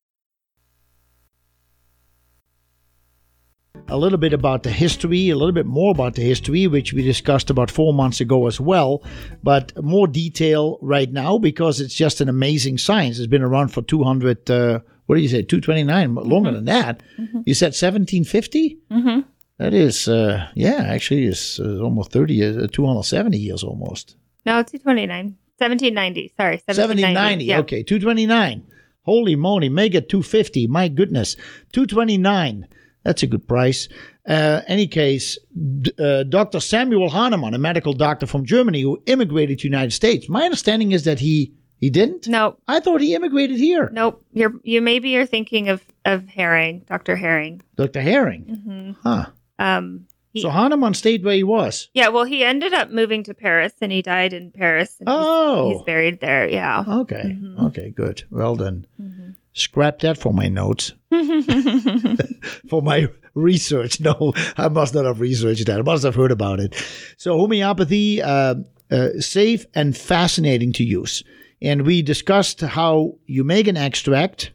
A 3.87 3.97
little 3.97 4.17
bit 4.17 4.33
about 4.33 4.63
the 4.63 4.71
history, 4.71 5.29
a 5.29 5.35
little 5.35 5.51
bit 5.51 5.65
more 5.65 5.91
about 5.91 6.15
the 6.15 6.21
history, 6.21 6.67
which 6.67 6.93
we 6.93 7.03
discussed 7.03 7.49
about 7.49 7.69
four 7.69 7.93
months 7.93 8.21
ago 8.21 8.47
as 8.47 8.59
well, 8.59 9.03
but 9.43 9.71
more 9.83 10.07
detail 10.07 10.77
right 10.81 11.11
now 11.11 11.37
because 11.37 11.79
it's 11.79 11.93
just 11.93 12.21
an 12.21 12.29
amazing 12.29 12.77
science. 12.77 13.19
It's 13.19 13.27
been 13.27 13.43
around 13.43 13.69
for 13.69 13.81
200, 13.81 14.49
uh, 14.49 14.79
what 15.05 15.15
do 15.15 15.21
you 15.21 15.27
say, 15.27 15.43
229, 15.43 16.15
longer 16.15 16.51
than 16.51 16.65
that. 16.65 17.03
You 17.45 17.53
said 17.53 17.67
1750? 17.67 18.79
Mm-hmm. 18.91 19.21
That 19.57 19.73
is, 19.73 20.07
uh, 20.07 20.49
yeah, 20.55 20.83
actually, 20.87 21.25
it's 21.25 21.59
uh, 21.59 21.79
almost 21.81 22.11
30 22.11 22.33
years, 22.33 22.57
uh, 22.57 22.67
270 22.71 23.37
years 23.37 23.63
almost. 23.63 24.15
No, 24.45 24.63
229. 24.63 25.37
1790. 25.57 26.33
Sorry. 26.35 26.55
1790. 26.65 27.45
1790. 27.45 27.45
Yeah. 27.45 27.59
Okay, 27.59 27.83
229. 27.83 28.67
Holy 29.03 29.35
moly, 29.35 29.69
mega 29.69 30.01
250. 30.01 30.67
My 30.67 30.87
goodness. 30.87 31.35
229. 31.73 32.67
That's 33.03 33.23
a 33.23 33.27
good 33.27 33.47
price. 33.47 33.89
Uh, 34.27 34.61
any 34.67 34.87
case, 34.87 35.37
d- 35.81 35.91
uh, 35.99 36.23
Dr. 36.23 36.59
Samuel 36.61 37.09
Hahnemann, 37.09 37.53
a 37.53 37.57
medical 37.57 37.93
doctor 37.93 38.25
from 38.25 38.45
Germany 38.45 38.81
who 38.81 39.01
immigrated 39.05 39.59
to 39.59 39.63
the 39.63 39.67
United 39.69 39.91
States. 39.91 40.29
My 40.29 40.43
understanding 40.43 40.91
is 40.93 41.03
that 41.03 41.19
he 41.19 41.53
he 41.79 41.89
didn't. 41.89 42.27
No, 42.29 42.55
I 42.65 42.79
thought 42.79 43.01
he 43.01 43.13
immigrated 43.13 43.57
here. 43.57 43.89
nope. 43.93 44.23
You're 44.31 44.53
you 44.63 44.81
maybe 44.81 45.09
you're 45.09 45.25
thinking 45.25 45.67
of 45.69 45.81
of 46.05 46.25
Hering, 46.27 46.83
Dr. 46.87 47.15
Hering. 47.17 47.61
Dr. 47.75 47.99
Hering. 48.01 48.43
hmm 48.63 48.91
Huh. 49.03 49.25
Um. 49.59 50.07
He, 50.31 50.41
So 50.41 50.49
Hahnemann 50.49 50.95
stayed 50.95 51.23
where 51.23 51.35
he 51.35 51.43
was. 51.43 51.89
yeah. 51.93 52.07
Well, 52.07 52.23
he 52.23 52.43
ended 52.43 52.73
up 52.73 52.89
moving 52.89 53.23
to 53.25 53.35
Paris, 53.35 53.73
and 53.81 53.91
he 53.91 54.01
died 54.01 54.33
in 54.33 54.49
Paris. 54.49 54.95
And 54.99 55.07
he's- 55.07 55.19
Oh. 55.21 55.69
he's, 55.73 55.81
buried 55.83 56.21
there. 56.21 56.49
Yeah. 56.49 56.83
Okay. 56.87 57.21
Mhm. 57.37 57.67
Okay, 57.67 57.91
good. 57.91 58.23
Well 58.31 58.55
then. 58.55 58.87
Mhm. 58.99 59.35
Scrap 59.53 59.99
that 59.99 60.17
for 60.17 60.33
my 60.33 60.47
notes. 60.47 60.93
for 62.69 62.81
my 62.81 63.07
research. 63.35 63.99
No, 63.99 64.33
I 64.57 64.67
must 64.67 64.93
not 64.93 65.05
have 65.05 65.19
researched 65.19 65.65
that. 65.67 65.79
I 65.79 65.83
must 65.83 66.03
have 66.03 66.15
heard 66.15 66.31
about 66.31 66.59
it. 66.59 66.75
So, 67.17 67.37
homeopathy, 67.37 68.21
uh, 68.21 68.55
uh, 68.91 69.09
safe 69.19 69.65
and 69.73 69.95
fascinating 69.95 70.73
to 70.73 70.83
use. 70.83 71.23
And 71.61 71.85
we 71.85 72.01
discussed 72.01 72.61
how 72.61 73.15
you 73.25 73.43
make 73.43 73.67
an 73.67 73.77
extract 73.77 74.51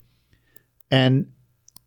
and 0.90 1.32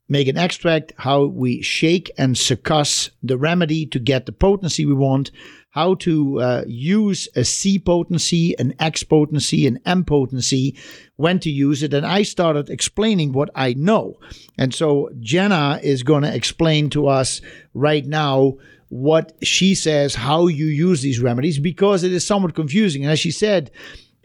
make 0.09 0.27
an 0.27 0.37
extract, 0.37 0.91
how 0.97 1.25
we 1.25 1.61
shake 1.61 2.11
and 2.17 2.35
succuss 2.35 3.11
the 3.23 3.37
remedy 3.37 3.85
to 3.85 3.99
get 3.99 4.25
the 4.25 4.31
potency 4.31 4.85
we 4.85 4.93
want, 4.93 5.31
how 5.71 5.95
to 5.95 6.39
uh, 6.41 6.63
use 6.67 7.29
a 7.35 7.43
C 7.43 7.79
potency, 7.79 8.57
an 8.59 8.73
X 8.79 9.03
potency, 9.03 9.65
an 9.65 9.79
M 9.85 10.03
potency, 10.03 10.77
when 11.15 11.39
to 11.39 11.49
use 11.49 11.81
it. 11.81 11.93
And 11.93 12.05
I 12.05 12.23
started 12.23 12.69
explaining 12.69 13.31
what 13.31 13.49
I 13.55 13.73
know. 13.73 14.19
And 14.57 14.73
so 14.73 15.09
Jenna 15.19 15.79
is 15.81 16.03
going 16.03 16.23
to 16.23 16.35
explain 16.35 16.89
to 16.91 17.07
us 17.07 17.41
right 17.73 18.05
now 18.05 18.57
what 18.89 19.31
she 19.41 19.73
says, 19.73 20.15
how 20.15 20.47
you 20.47 20.65
use 20.65 21.01
these 21.01 21.21
remedies, 21.21 21.57
because 21.57 22.03
it 22.03 22.11
is 22.11 22.27
somewhat 22.27 22.53
confusing. 22.53 23.03
And 23.03 23.11
as 23.11 23.19
she 23.19 23.31
said, 23.31 23.71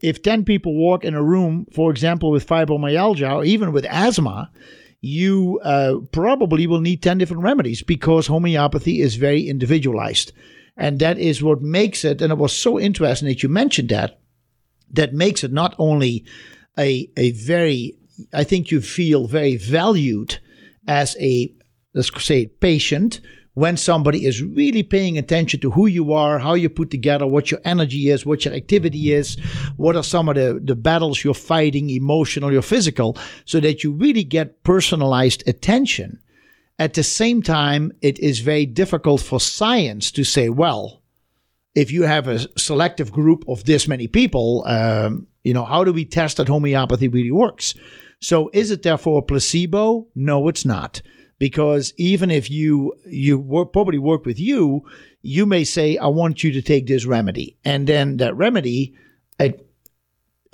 if 0.02 0.22
10 0.22 0.44
people 0.44 0.74
walk 0.74 1.04
in 1.04 1.14
a 1.14 1.22
room, 1.22 1.66
for 1.72 1.92
example, 1.92 2.32
with 2.32 2.46
fibromyalgia 2.46 3.36
or 3.36 3.44
even 3.44 3.70
with 3.72 3.84
asthma, 3.84 4.50
you 5.00 5.60
uh, 5.62 5.94
probably 6.10 6.66
will 6.66 6.80
need 6.80 7.02
10 7.02 7.18
different 7.18 7.44
remedies 7.44 7.82
because 7.82 8.26
homeopathy 8.26 9.00
is 9.00 9.14
very 9.14 9.48
individualized. 9.48 10.32
And 10.76 10.98
that 10.98 11.18
is 11.18 11.42
what 11.42 11.62
makes 11.62 12.04
it, 12.04 12.20
and 12.20 12.30
it 12.30 12.38
was 12.38 12.52
so 12.52 12.78
interesting 12.78 13.28
that 13.28 13.42
you 13.42 13.48
mentioned 13.48 13.88
that, 13.88 14.20
that 14.92 15.14
makes 15.14 15.42
it 15.42 15.52
not 15.52 15.74
only 15.78 16.24
a, 16.78 17.10
a 17.16 17.32
very, 17.32 17.96
I 18.32 18.44
think 18.44 18.70
you 18.70 18.80
feel 18.80 19.26
very 19.26 19.56
valued 19.56 20.38
as 20.86 21.16
a, 21.18 21.52
let's 21.94 22.24
say, 22.24 22.46
patient 22.46 23.20
when 23.54 23.78
somebody 23.78 24.26
is 24.26 24.42
really 24.42 24.82
paying 24.82 25.16
attention 25.16 25.58
to 25.58 25.70
who 25.70 25.86
you 25.86 26.12
are, 26.12 26.38
how 26.38 26.52
you 26.52 26.68
put 26.68 26.90
together, 26.90 27.26
what 27.26 27.50
your 27.50 27.60
energy 27.64 28.10
is, 28.10 28.26
what 28.26 28.44
your 28.44 28.52
activity 28.52 29.14
is, 29.14 29.38
what 29.78 29.96
are 29.96 30.02
some 30.02 30.28
of 30.28 30.34
the, 30.34 30.60
the 30.62 30.76
battles 30.76 31.24
you're 31.24 31.32
fighting, 31.32 31.88
emotional 31.88 32.54
or 32.54 32.60
physical, 32.60 33.16
so 33.46 33.58
that 33.60 33.82
you 33.82 33.92
really 33.92 34.24
get 34.24 34.62
personalized 34.62 35.42
attention. 35.48 36.20
At 36.78 36.94
the 36.94 37.02
same 37.02 37.42
time, 37.42 37.92
it 38.02 38.18
is 38.18 38.40
very 38.40 38.66
difficult 38.66 39.22
for 39.22 39.40
science 39.40 40.10
to 40.12 40.24
say, 40.24 40.48
well, 40.48 41.02
if 41.74 41.90
you 41.90 42.02
have 42.02 42.28
a 42.28 42.46
selective 42.58 43.12
group 43.12 43.44
of 43.48 43.64
this 43.64 43.88
many 43.88 44.08
people, 44.08 44.64
um, 44.66 45.26
you 45.44 45.54
know, 45.54 45.64
how 45.64 45.84
do 45.84 45.92
we 45.92 46.04
test 46.04 46.36
that 46.36 46.48
homeopathy 46.48 47.08
really 47.08 47.30
works? 47.30 47.74
So 48.20 48.50
is 48.52 48.70
it 48.70 48.82
therefore 48.82 49.18
a 49.18 49.22
placebo? 49.22 50.06
No, 50.14 50.48
it's 50.48 50.64
not 50.64 51.02
because 51.38 51.92
even 51.96 52.30
if 52.30 52.50
you 52.50 52.94
you 53.06 53.38
work, 53.38 53.72
probably 53.72 53.98
work 53.98 54.24
with 54.24 54.38
you, 54.38 54.84
you 55.22 55.46
may 55.46 55.64
say, 55.64 55.96
"I 55.96 56.06
want 56.06 56.42
you 56.42 56.52
to 56.52 56.62
take 56.62 56.86
this 56.86 57.04
remedy," 57.04 57.56
and 57.64 57.86
then 57.86 58.16
that 58.18 58.36
remedy, 58.36 58.94
it 59.38 59.65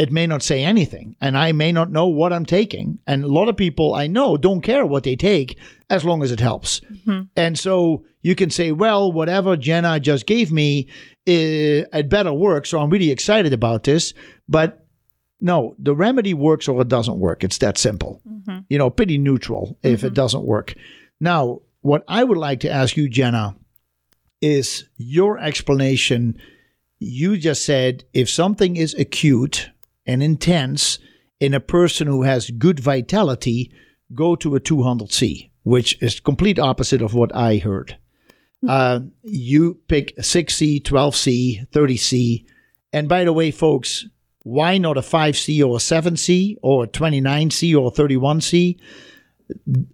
it 0.02 0.10
may 0.10 0.26
not 0.26 0.42
say 0.42 0.64
anything, 0.64 1.14
and 1.20 1.38
I 1.38 1.52
may 1.52 1.70
not 1.70 1.92
know 1.92 2.08
what 2.08 2.32
I'm 2.32 2.44
taking. 2.44 2.98
And 3.06 3.22
a 3.22 3.28
lot 3.28 3.48
of 3.48 3.56
people 3.56 3.94
I 3.94 4.08
know 4.08 4.36
don't 4.36 4.60
care 4.60 4.84
what 4.84 5.04
they 5.04 5.14
take 5.14 5.56
as 5.90 6.04
long 6.04 6.24
as 6.24 6.32
it 6.32 6.40
helps. 6.40 6.80
Mm-hmm. 6.80 7.20
And 7.36 7.56
so 7.56 8.04
you 8.22 8.34
can 8.34 8.50
say, 8.50 8.72
"Well, 8.72 9.12
whatever 9.12 9.56
Jenna 9.56 10.00
just 10.00 10.26
gave 10.26 10.50
me, 10.50 10.88
it, 11.24 11.88
it 11.92 12.08
better 12.08 12.32
work." 12.32 12.66
So 12.66 12.80
I'm 12.80 12.90
really 12.90 13.12
excited 13.12 13.52
about 13.52 13.84
this, 13.84 14.12
but 14.48 14.84
no, 15.40 15.76
the 15.78 15.94
remedy 15.94 16.34
works 16.34 16.66
or 16.66 16.80
it 16.80 16.88
doesn't 16.88 17.18
work. 17.18 17.44
It's 17.44 17.58
that 17.58 17.78
simple. 17.78 18.20
Mm-hmm. 18.28 18.58
You 18.68 18.78
know, 18.78 18.90
pretty 18.90 19.18
neutral 19.18 19.78
if 19.84 19.98
mm-hmm. 19.98 20.08
it 20.08 20.14
doesn't 20.14 20.44
work. 20.44 20.74
Now, 21.20 21.60
what 21.82 22.02
I 22.08 22.24
would 22.24 22.38
like 22.38 22.60
to 22.60 22.70
ask 22.70 22.96
you, 22.96 23.08
Jenna, 23.08 23.54
is 24.40 24.88
your 24.96 25.38
explanation. 25.38 26.38
You 26.98 27.36
just 27.36 27.64
said 27.64 28.04
if 28.12 28.28
something 28.28 28.76
is 28.76 28.94
acute 28.94 29.70
and 30.06 30.22
intense 30.22 30.98
in 31.40 31.54
a 31.54 31.60
person 31.60 32.06
who 32.06 32.22
has 32.22 32.50
good 32.50 32.80
vitality, 32.80 33.72
go 34.14 34.36
to 34.36 34.54
a 34.54 34.60
200C, 34.60 35.50
which 35.62 36.00
is 36.02 36.20
complete 36.20 36.58
opposite 36.58 37.02
of 37.02 37.14
what 37.14 37.34
I 37.34 37.56
heard. 37.56 37.98
Mm-hmm. 38.64 38.68
Uh, 38.68 39.08
you 39.22 39.80
pick 39.88 40.16
6C, 40.16 40.82
12C, 40.82 41.68
30C. 41.70 42.44
And 42.92 43.08
by 43.08 43.24
the 43.24 43.32
way, 43.32 43.50
folks, 43.50 44.06
why 44.44 44.78
not 44.78 44.98
a 44.98 45.02
5C 45.02 45.64
or 45.64 45.76
a 45.76 45.78
7C 45.78 46.56
or 46.62 46.84
a 46.84 46.88
29C 46.88 47.74
or 47.76 47.88
a 47.88 47.90
31C? 47.90 48.78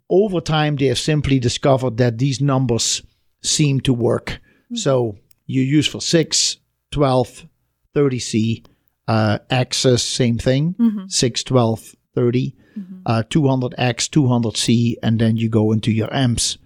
Over 0.08 0.40
time, 0.40 0.76
they 0.76 0.86
have 0.86 0.98
simply 0.98 1.38
discovered 1.38 1.96
that 1.96 2.18
these 2.18 2.40
numbers 2.40 3.02
seem 3.42 3.80
to 3.80 3.94
work. 3.94 4.40
Mm-hmm. 4.66 4.76
So 4.76 5.16
you 5.46 5.62
use 5.62 5.86
for 5.86 6.00
6, 6.00 6.56
12, 6.90 7.46
30C, 7.94 8.66
uh, 9.08 9.38
X's, 9.48 10.02
same 10.02 10.38
thing, 10.38 10.74
mm-hmm. 10.74 11.06
6, 11.08 11.42
12, 11.44 11.96
30, 12.14 12.56
mm-hmm. 12.78 12.98
uh, 13.06 13.22
200X, 13.28 13.74
200C, 14.10 14.94
and 15.02 15.18
then 15.18 15.36
you 15.36 15.48
go 15.48 15.72
into 15.72 15.90
your 15.90 16.12
amps. 16.14 16.58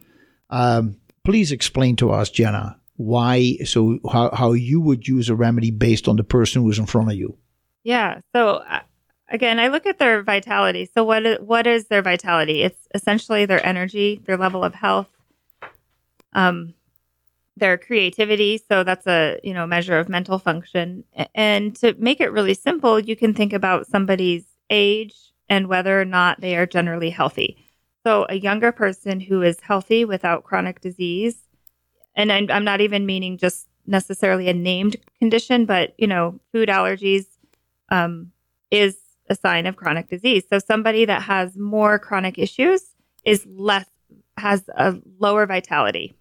Um, 0.51 0.97
please 1.25 1.53
explain 1.53 1.95
to 1.97 2.11
us, 2.11 2.31
Jenna, 2.31 2.79
why, 2.97 3.57
so 3.65 3.99
how, 4.11 4.31
how 4.35 4.53
you 4.53 4.81
would 4.81 5.07
use 5.07 5.29
a 5.29 5.37
remedy 5.37 5.71
based 5.71 6.09
on 6.09 6.17
the 6.17 6.25
person 6.25 6.63
who's 6.63 6.81
in 6.81 6.87
front 6.87 7.11
of 7.11 7.17
you. 7.17 7.39
Yeah. 7.85 8.21
So 8.35 8.57
uh, 8.69 8.81
again, 9.29 9.61
I 9.61 9.69
look 9.69 9.87
at 9.87 9.99
their 9.99 10.23
vitality. 10.23 10.91
So 10.93 11.05
what 11.05 11.25
is, 11.25 11.39
what 11.41 11.67
is 11.67 11.87
their 11.87 12.03
vitality? 12.03 12.63
It's 12.63 12.89
essentially 12.93 13.47
their 13.47 13.65
energy, 13.65 14.21
their 14.27 14.37
level 14.37 14.65
of 14.65 14.75
health, 14.75 15.09
um, 16.33 16.75
their 17.63 17.79
creativity. 17.79 18.61
So 18.69 18.83
that's 18.83 19.07
a 19.07 19.39
you 19.45 19.55
know 19.55 19.67
measure 19.69 19.97
of 19.97 20.09
mental 20.09 20.41
function. 20.41 21.05
And 21.35 21.77
to 21.77 21.95
make 21.97 22.21
it 22.21 22.33
really 22.33 22.55
simple, 22.55 22.99
you 22.99 23.15
can 23.15 23.33
think 23.33 23.53
about 23.53 23.87
somebody's 23.87 24.45
age 24.69 25.15
and 25.49 25.69
whether 25.69 26.01
or 26.01 26.05
not 26.05 26.41
they 26.41 26.57
are 26.57 26.67
generally 26.67 27.11
healthy. 27.11 27.57
So 28.05 28.27
a 28.29 28.35
younger 28.35 28.73
person 28.73 29.21
who 29.21 29.43
is 29.43 29.61
healthy 29.61 30.05
without 30.05 30.43
chronic 30.43 30.81
disease, 30.81 31.37
and 32.17 32.33
I'm, 32.33 32.51
I'm 32.51 32.65
not 32.65 32.81
even 32.81 33.07
meaning 33.07 33.39
just 33.39 33.69
necessarily 33.87 34.49
a 34.49 34.55
named 34.55 34.97
condition, 35.21 35.65
but 35.65 35.95
you 35.99 36.09
know, 36.09 36.41
food 36.51 36.69
allergies, 36.69 37.27
um, 37.91 38.33
is 38.73 38.97
a 39.31 39.37
sign 39.37 39.67
of 39.67 39.77
chronic 39.77 40.09
disease. 40.09 40.43
So 40.51 40.59
somebody 40.59 41.05
that 41.05 41.23
has 41.23 41.57
more 41.57 42.01
chronic 42.01 42.39
issues 42.39 42.83
is 43.25 43.47
less 43.47 43.87
has 44.37 44.69
a 44.77 44.97
lower 45.21 45.47
vitality. 45.47 46.17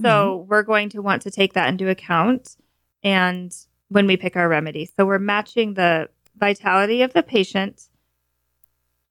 So 0.00 0.38
mm-hmm. 0.38 0.48
we're 0.48 0.62
going 0.62 0.88
to 0.90 1.02
want 1.02 1.22
to 1.22 1.30
take 1.30 1.52
that 1.54 1.68
into 1.68 1.88
account 1.88 2.56
and 3.02 3.54
when 3.88 4.06
we 4.06 4.16
pick 4.16 4.36
our 4.36 4.48
remedy. 4.48 4.90
So 4.96 5.06
we're 5.06 5.18
matching 5.18 5.74
the 5.74 6.08
vitality 6.36 7.02
of 7.02 7.12
the 7.12 7.22
patient 7.22 7.88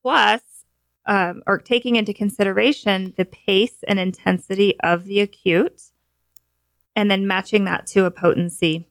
plus 0.01 0.41
um, 1.05 1.43
or 1.47 1.57
taking 1.57 1.95
into 1.95 2.13
consideration 2.13 3.13
the 3.17 3.25
pace 3.25 3.83
and 3.87 3.99
intensity 3.99 4.79
of 4.81 5.05
the 5.05 5.21
acute 5.21 5.83
and 6.95 7.09
then 7.09 7.27
matching 7.27 7.65
that 7.65 7.87
to 7.87 8.05
a 8.05 8.11
potency. 8.11 8.87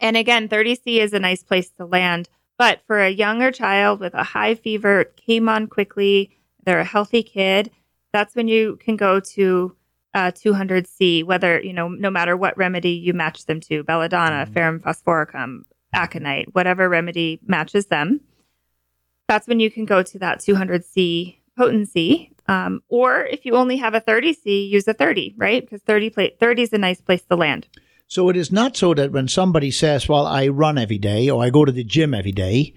And 0.00 0.16
again, 0.16 0.48
30C 0.48 0.98
is 0.98 1.12
a 1.12 1.18
nice 1.18 1.42
place 1.42 1.70
to 1.70 1.86
land. 1.86 2.28
But 2.58 2.80
for 2.86 3.00
a 3.00 3.10
younger 3.10 3.50
child 3.50 4.00
with 4.00 4.14
a 4.14 4.22
high 4.22 4.54
fever, 4.54 5.04
came 5.16 5.48
on 5.48 5.66
quickly, 5.66 6.36
they're 6.64 6.80
a 6.80 6.84
healthy 6.84 7.22
kid, 7.22 7.70
that's 8.12 8.34
when 8.34 8.48
you 8.48 8.76
can 8.76 8.96
go 8.96 9.20
to 9.20 9.76
uh, 10.14 10.30
200C, 10.32 11.24
whether, 11.24 11.60
you 11.60 11.72
know, 11.72 11.88
no 11.88 12.10
matter 12.10 12.36
what 12.36 12.56
remedy 12.56 12.90
you 12.90 13.12
match 13.12 13.46
them 13.46 13.60
to, 13.60 13.82
belladonna, 13.84 14.44
mm-hmm. 14.44 14.52
ferrum 14.52 14.80
phosphoricum, 14.80 15.64
aconite, 15.92 16.54
whatever 16.54 16.88
remedy 16.88 17.40
matches 17.46 17.86
them. 17.86 18.20
That's 19.28 19.46
when 19.46 19.60
you 19.60 19.70
can 19.70 19.84
go 19.84 20.02
to 20.02 20.18
that 20.20 20.38
200C 20.38 21.38
potency. 21.56 22.32
Um, 22.48 22.82
or 22.88 23.24
if 23.24 23.44
you 23.44 23.56
only 23.56 23.76
have 23.78 23.94
a 23.94 24.00
30C, 24.00 24.68
use 24.68 24.86
a 24.86 24.94
30, 24.94 25.34
right? 25.36 25.62
Because 25.62 25.82
30, 25.82 26.36
30 26.38 26.62
is 26.62 26.72
a 26.72 26.78
nice 26.78 27.00
place 27.00 27.22
to 27.22 27.36
land. 27.36 27.66
So 28.08 28.28
it 28.28 28.36
is 28.36 28.52
not 28.52 28.76
so 28.76 28.94
that 28.94 29.10
when 29.10 29.26
somebody 29.26 29.70
says, 29.70 30.08
well, 30.08 30.26
I 30.26 30.46
run 30.48 30.78
every 30.78 30.98
day 30.98 31.28
or 31.28 31.42
I 31.42 31.50
go 31.50 31.64
to 31.64 31.72
the 31.72 31.82
gym 31.82 32.14
every 32.14 32.32
day, 32.32 32.72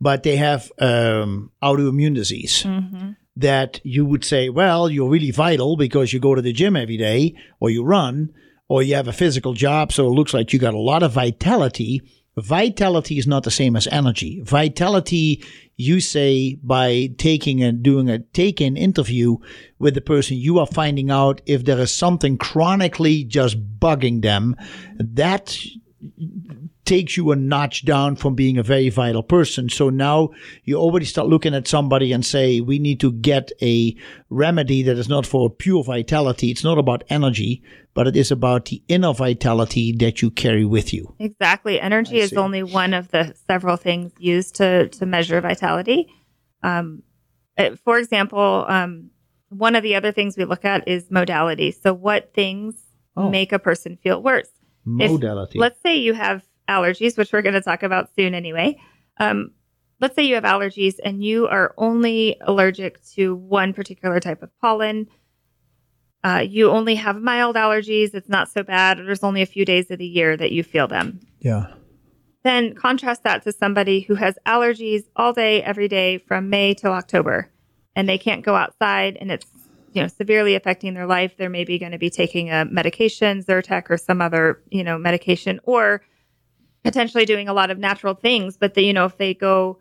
but 0.00 0.22
they 0.22 0.36
have 0.36 0.70
um, 0.78 1.50
autoimmune 1.62 2.14
disease, 2.14 2.62
mm-hmm. 2.62 3.10
That 3.38 3.80
you 3.84 4.04
would 4.04 4.24
say, 4.24 4.48
well, 4.48 4.90
you're 4.90 5.08
really 5.08 5.30
vital 5.30 5.76
because 5.76 6.12
you 6.12 6.20
go 6.20 6.34
to 6.34 6.42
the 6.42 6.52
gym 6.52 6.76
every 6.76 6.96
day 6.96 7.34
or 7.60 7.70
you 7.70 7.84
run 7.84 8.32
or 8.68 8.82
you 8.82 8.94
have 8.96 9.08
a 9.08 9.12
physical 9.12 9.54
job. 9.54 9.92
So 9.92 10.06
it 10.06 10.10
looks 10.10 10.34
like 10.34 10.52
you 10.52 10.58
got 10.58 10.74
a 10.74 10.78
lot 10.78 11.04
of 11.04 11.12
vitality. 11.12 12.02
Vitality 12.36 13.16
is 13.16 13.26
not 13.26 13.44
the 13.44 13.50
same 13.50 13.76
as 13.76 13.86
energy. 13.88 14.40
Vitality 14.42 15.44
you 15.76 16.00
say 16.00 16.56
by 16.56 17.10
taking 17.16 17.62
and 17.62 17.84
doing 17.84 18.10
a 18.10 18.18
take 18.18 18.60
in 18.60 18.76
interview 18.76 19.36
with 19.78 19.94
the 19.94 20.00
person, 20.00 20.36
you 20.36 20.58
are 20.58 20.66
finding 20.66 21.08
out 21.08 21.40
if 21.46 21.64
there 21.64 21.78
is 21.78 21.94
something 21.94 22.36
chronically 22.36 23.22
just 23.22 23.78
bugging 23.78 24.20
them. 24.20 24.56
That 24.96 25.56
takes 26.88 27.18
you 27.18 27.30
a 27.30 27.36
notch 27.36 27.84
down 27.84 28.16
from 28.16 28.34
being 28.34 28.56
a 28.56 28.62
very 28.62 28.88
vital 28.88 29.22
person. 29.22 29.68
So 29.68 29.90
now 29.90 30.30
you 30.64 30.76
already 30.76 31.04
start 31.04 31.28
looking 31.28 31.54
at 31.54 31.68
somebody 31.68 32.12
and 32.12 32.24
say, 32.24 32.62
we 32.62 32.78
need 32.78 32.98
to 33.00 33.12
get 33.12 33.52
a 33.60 33.94
remedy 34.30 34.82
that 34.84 34.96
is 34.96 35.06
not 35.06 35.26
for 35.26 35.50
pure 35.50 35.84
vitality. 35.84 36.50
It's 36.50 36.64
not 36.64 36.78
about 36.78 37.04
energy, 37.10 37.62
but 37.92 38.06
it 38.06 38.16
is 38.16 38.30
about 38.30 38.64
the 38.64 38.82
inner 38.88 39.12
vitality 39.12 39.92
that 39.98 40.22
you 40.22 40.30
carry 40.30 40.64
with 40.64 40.94
you. 40.94 41.14
Exactly. 41.18 41.78
Energy 41.78 42.20
is 42.20 42.32
only 42.32 42.62
one 42.62 42.94
of 42.94 43.10
the 43.10 43.34
several 43.46 43.76
things 43.76 44.10
used 44.18 44.54
to, 44.56 44.88
to 44.88 45.04
measure 45.04 45.42
vitality. 45.42 46.08
Um, 46.62 47.02
uh, 47.58 47.76
for 47.84 47.98
example, 47.98 48.64
um, 48.66 49.10
one 49.50 49.76
of 49.76 49.82
the 49.82 49.94
other 49.94 50.10
things 50.10 50.38
we 50.38 50.46
look 50.46 50.64
at 50.64 50.88
is 50.88 51.10
modality. 51.10 51.70
So, 51.70 51.92
what 51.92 52.32
things 52.32 52.76
oh. 53.14 53.28
make 53.28 53.52
a 53.52 53.58
person 53.58 53.98
feel 54.02 54.22
worse? 54.22 54.48
Modality. 54.86 55.58
If, 55.58 55.60
let's 55.60 55.82
say 55.82 55.96
you 55.96 56.14
have 56.14 56.47
allergies, 56.68 57.16
which 57.16 57.32
we're 57.32 57.42
going 57.42 57.54
to 57.54 57.60
talk 57.60 57.82
about 57.82 58.10
soon 58.16 58.34
anyway. 58.34 58.78
Um, 59.18 59.52
let's 60.00 60.14
say 60.14 60.22
you 60.22 60.34
have 60.34 60.44
allergies 60.44 60.94
and 61.02 61.24
you 61.24 61.46
are 61.48 61.74
only 61.76 62.36
allergic 62.42 63.04
to 63.14 63.34
one 63.34 63.72
particular 63.72 64.20
type 64.20 64.42
of 64.42 64.50
pollen. 64.60 65.08
Uh, 66.22 66.44
you 66.46 66.70
only 66.70 66.96
have 66.96 67.20
mild 67.20 67.56
allergies. 67.56 68.14
It's 68.14 68.28
not 68.28 68.48
so 68.50 68.62
bad. 68.62 68.98
There's 68.98 69.24
only 69.24 69.42
a 69.42 69.46
few 69.46 69.64
days 69.64 69.90
of 69.90 69.98
the 69.98 70.06
year 70.06 70.36
that 70.36 70.52
you 70.52 70.62
feel 70.62 70.88
them. 70.88 71.20
Yeah. 71.40 71.66
Then 72.44 72.74
contrast 72.74 73.24
that 73.24 73.42
to 73.44 73.52
somebody 73.52 74.00
who 74.00 74.14
has 74.14 74.36
allergies 74.46 75.02
all 75.16 75.32
day, 75.32 75.62
every 75.62 75.88
day 75.88 76.18
from 76.18 76.50
May 76.50 76.74
till 76.74 76.92
October. 76.92 77.50
and 77.96 78.08
they 78.08 78.18
can't 78.18 78.44
go 78.44 78.54
outside 78.54 79.16
and 79.20 79.32
it's 79.32 79.46
you 79.92 80.00
know 80.02 80.06
severely 80.08 80.54
affecting 80.54 80.94
their 80.94 81.06
life 81.06 81.34
they're 81.36 81.48
maybe 81.50 81.78
going 81.80 81.90
to 81.92 81.98
be 81.98 82.10
taking 82.10 82.48
a 82.50 82.64
medication 82.66 83.42
zyrtec 83.42 83.90
or 83.90 83.96
some 83.96 84.20
other 84.22 84.62
you 84.70 84.84
know 84.84 84.96
medication 84.98 85.58
or 85.64 86.00
potentially 86.84 87.24
doing 87.24 87.48
a 87.48 87.52
lot 87.52 87.70
of 87.70 87.78
natural 87.78 88.14
things 88.14 88.56
but 88.56 88.74
they 88.74 88.82
you 88.82 88.92
know 88.92 89.04
if 89.04 89.16
they 89.18 89.34
go 89.34 89.78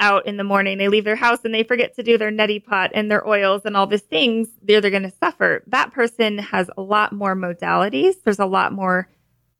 out 0.00 0.26
in 0.26 0.36
the 0.36 0.44
morning 0.44 0.76
they 0.78 0.88
leave 0.88 1.04
their 1.04 1.16
house 1.16 1.38
and 1.44 1.54
they 1.54 1.62
forget 1.62 1.94
to 1.96 2.02
do 2.02 2.18
their 2.18 2.30
neti 2.30 2.62
pot 2.62 2.90
and 2.94 3.10
their 3.10 3.26
oils 3.26 3.62
and 3.64 3.76
all 3.76 3.86
these 3.86 4.02
things 4.02 4.48
they're, 4.62 4.80
they're 4.80 4.90
going 4.90 5.02
to 5.02 5.12
suffer 5.22 5.62
that 5.66 5.92
person 5.92 6.38
has 6.38 6.70
a 6.76 6.82
lot 6.82 7.12
more 7.12 7.34
modalities 7.34 8.14
there's 8.24 8.38
a 8.38 8.46
lot 8.46 8.72
more 8.72 9.08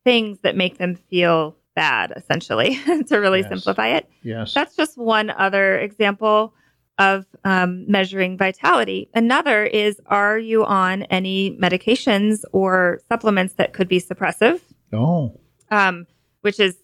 things 0.05 0.39
that 0.41 0.55
make 0.55 0.77
them 0.79 0.95
feel 0.95 1.57
bad 1.75 2.13
essentially 2.17 2.77
to 3.09 3.17
really 3.17 3.41
Yes. 3.41 3.49
simplify 3.49 3.89
it 3.89 4.09
Yes. 4.23 4.53
that's 4.53 4.77
just 4.77 4.99
one 4.99 5.31
other 5.31 5.79
example 5.79 6.53
of 6.99 7.27
um, 7.45 7.85
measuring 7.91 8.39
vitality. 8.39 9.11
Another 9.15 9.65
is 9.67 10.01
are 10.07 10.39
you 10.39 10.65
on 10.65 11.03
any 11.05 11.55
medications 11.59 12.43
or 12.53 13.01
supplements 13.07 13.53
that 13.59 13.75
could 13.75 13.87
be 13.87 14.01
suppressive, 14.01 14.61
oh. 14.95 15.39
um, 15.71 16.07
which 16.47 16.61
is 16.61 16.77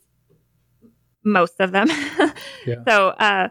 most 1.25 1.61
of 1.61 1.71
them. 1.73 1.89
Yeah. 2.65 2.77
So, 2.87 3.09
uh, 3.09 3.49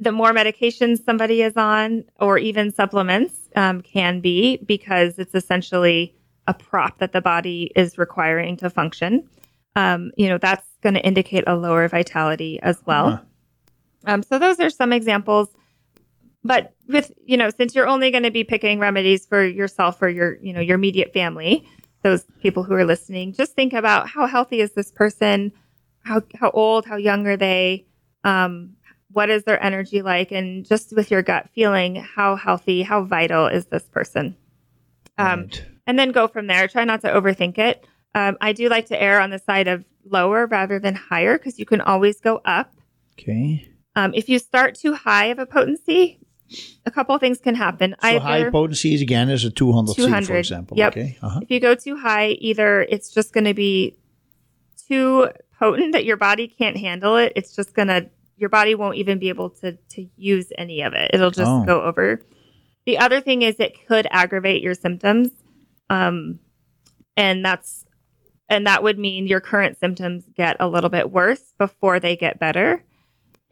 the 0.00 0.12
more 0.12 0.32
medications 0.32 1.04
somebody 1.04 1.42
is 1.42 1.56
on, 1.56 2.04
or 2.20 2.38
even 2.38 2.72
supplements, 2.72 3.34
um, 3.56 3.80
can 3.80 4.20
be 4.20 4.58
because 4.58 5.18
it's 5.18 5.34
essentially 5.34 6.14
a 6.46 6.54
prop 6.54 6.98
that 6.98 7.12
the 7.12 7.20
body 7.20 7.72
is 7.74 7.98
requiring 7.98 8.56
to 8.58 8.70
function. 8.70 9.28
Um, 9.74 10.12
you 10.16 10.28
know, 10.28 10.38
that's 10.38 10.64
going 10.80 10.94
to 10.94 11.04
indicate 11.04 11.42
a 11.48 11.56
lower 11.56 11.88
vitality 11.88 12.60
as 12.62 12.80
well. 12.86 13.06
Uh-huh. 13.08 13.22
Um, 14.06 14.22
so 14.22 14.38
those 14.38 14.60
are 14.60 14.70
some 14.70 14.92
examples. 14.92 15.48
But 16.44 16.72
with 16.86 17.12
you 17.24 17.36
know, 17.36 17.50
since 17.50 17.74
you're 17.74 17.88
only 17.88 18.12
going 18.12 18.22
to 18.22 18.30
be 18.30 18.44
picking 18.44 18.78
remedies 18.78 19.26
for 19.26 19.44
yourself 19.44 20.00
or 20.00 20.08
your 20.08 20.36
you 20.40 20.52
know 20.52 20.60
your 20.60 20.76
immediate 20.76 21.12
family, 21.12 21.66
those 22.06 22.24
people 22.40 22.62
who 22.62 22.72
are 22.74 22.84
listening, 22.84 23.32
just 23.32 23.54
think 23.54 23.72
about 23.72 24.08
how 24.08 24.26
healthy 24.28 24.60
is 24.60 24.70
this 24.72 24.92
person, 24.92 25.50
how 26.04 26.22
how 26.40 26.50
old, 26.50 26.86
how 26.86 26.94
young 26.94 27.26
are 27.26 27.36
they, 27.36 27.84
um, 28.22 28.76
what 29.10 29.28
is 29.28 29.42
their 29.42 29.60
energy 29.60 30.02
like, 30.02 30.30
and 30.30 30.64
just 30.64 30.94
with 30.94 31.10
your 31.10 31.22
gut 31.22 31.48
feeling, 31.52 31.96
how 31.96 32.36
healthy, 32.36 32.82
how 32.84 33.02
vital 33.02 33.48
is 33.48 33.66
this 33.66 33.82
person, 33.88 34.36
um, 35.18 35.40
Right. 35.40 35.64
and 35.88 35.98
then 35.98 36.12
go 36.12 36.28
from 36.28 36.46
there. 36.46 36.68
Try 36.68 36.84
not 36.84 37.00
to 37.00 37.08
overthink 37.08 37.58
it. 37.58 37.84
Um, 38.14 38.36
I 38.40 38.52
do 38.52 38.68
like 38.68 38.86
to 38.86 39.02
err 39.02 39.20
on 39.20 39.30
the 39.30 39.40
side 39.40 39.66
of 39.66 39.84
lower 40.08 40.46
rather 40.46 40.78
than 40.78 40.94
higher 40.94 41.36
because 41.36 41.58
you 41.58 41.66
can 41.66 41.80
always 41.80 42.20
go 42.20 42.40
up. 42.44 42.72
Okay. 43.18 43.68
Um, 43.96 44.14
if 44.14 44.28
you 44.28 44.38
start 44.38 44.76
too 44.76 44.94
high 44.94 45.26
of 45.26 45.40
a 45.40 45.46
potency, 45.46 46.20
a 46.84 46.90
couple 46.90 47.14
of 47.14 47.20
things 47.20 47.38
can 47.38 47.54
happen. 47.54 47.94
So 48.02 48.18
high 48.20 48.50
potency 48.50 48.94
is 48.94 49.02
again 49.02 49.28
is 49.30 49.44
a 49.44 49.50
200 49.50 49.94
C, 49.94 50.22
for 50.22 50.36
example. 50.36 50.76
yep. 50.76 50.92
Okay. 50.92 51.18
Uh-huh. 51.22 51.40
if 51.42 51.50
you 51.50 51.60
go 51.60 51.74
too 51.74 51.96
high, 51.96 52.28
either 52.30 52.82
it's 52.82 53.12
just 53.12 53.32
going 53.32 53.44
to 53.44 53.54
be 53.54 53.96
too 54.88 55.28
potent 55.58 55.92
that 55.92 56.04
your 56.04 56.16
body 56.16 56.48
can't 56.48 56.76
handle 56.76 57.16
it. 57.16 57.32
It's 57.36 57.54
just 57.56 57.74
going 57.74 57.88
to 57.88 58.08
your 58.38 58.50
body 58.50 58.74
won't 58.74 58.96
even 58.96 59.18
be 59.18 59.28
able 59.30 59.50
to 59.50 59.72
to 59.90 60.06
use 60.16 60.52
any 60.58 60.82
of 60.82 60.92
it. 60.92 61.10
It'll 61.14 61.30
just 61.30 61.50
Oh. 61.50 61.64
go 61.64 61.82
over. 61.82 62.20
The 62.84 62.98
other 62.98 63.20
thing 63.20 63.42
is 63.42 63.56
it 63.58 63.86
could 63.88 64.06
aggravate 64.10 64.62
your 64.62 64.74
symptoms, 64.74 65.30
um, 65.90 66.38
and 67.16 67.44
that's 67.44 67.84
and 68.48 68.66
that 68.68 68.82
would 68.84 68.96
mean 68.98 69.26
your 69.26 69.40
current 69.40 69.76
symptoms 69.80 70.22
get 70.36 70.56
a 70.60 70.68
little 70.68 70.90
bit 70.90 71.10
worse 71.10 71.42
before 71.58 71.98
they 71.98 72.14
get 72.14 72.38
better. 72.38 72.84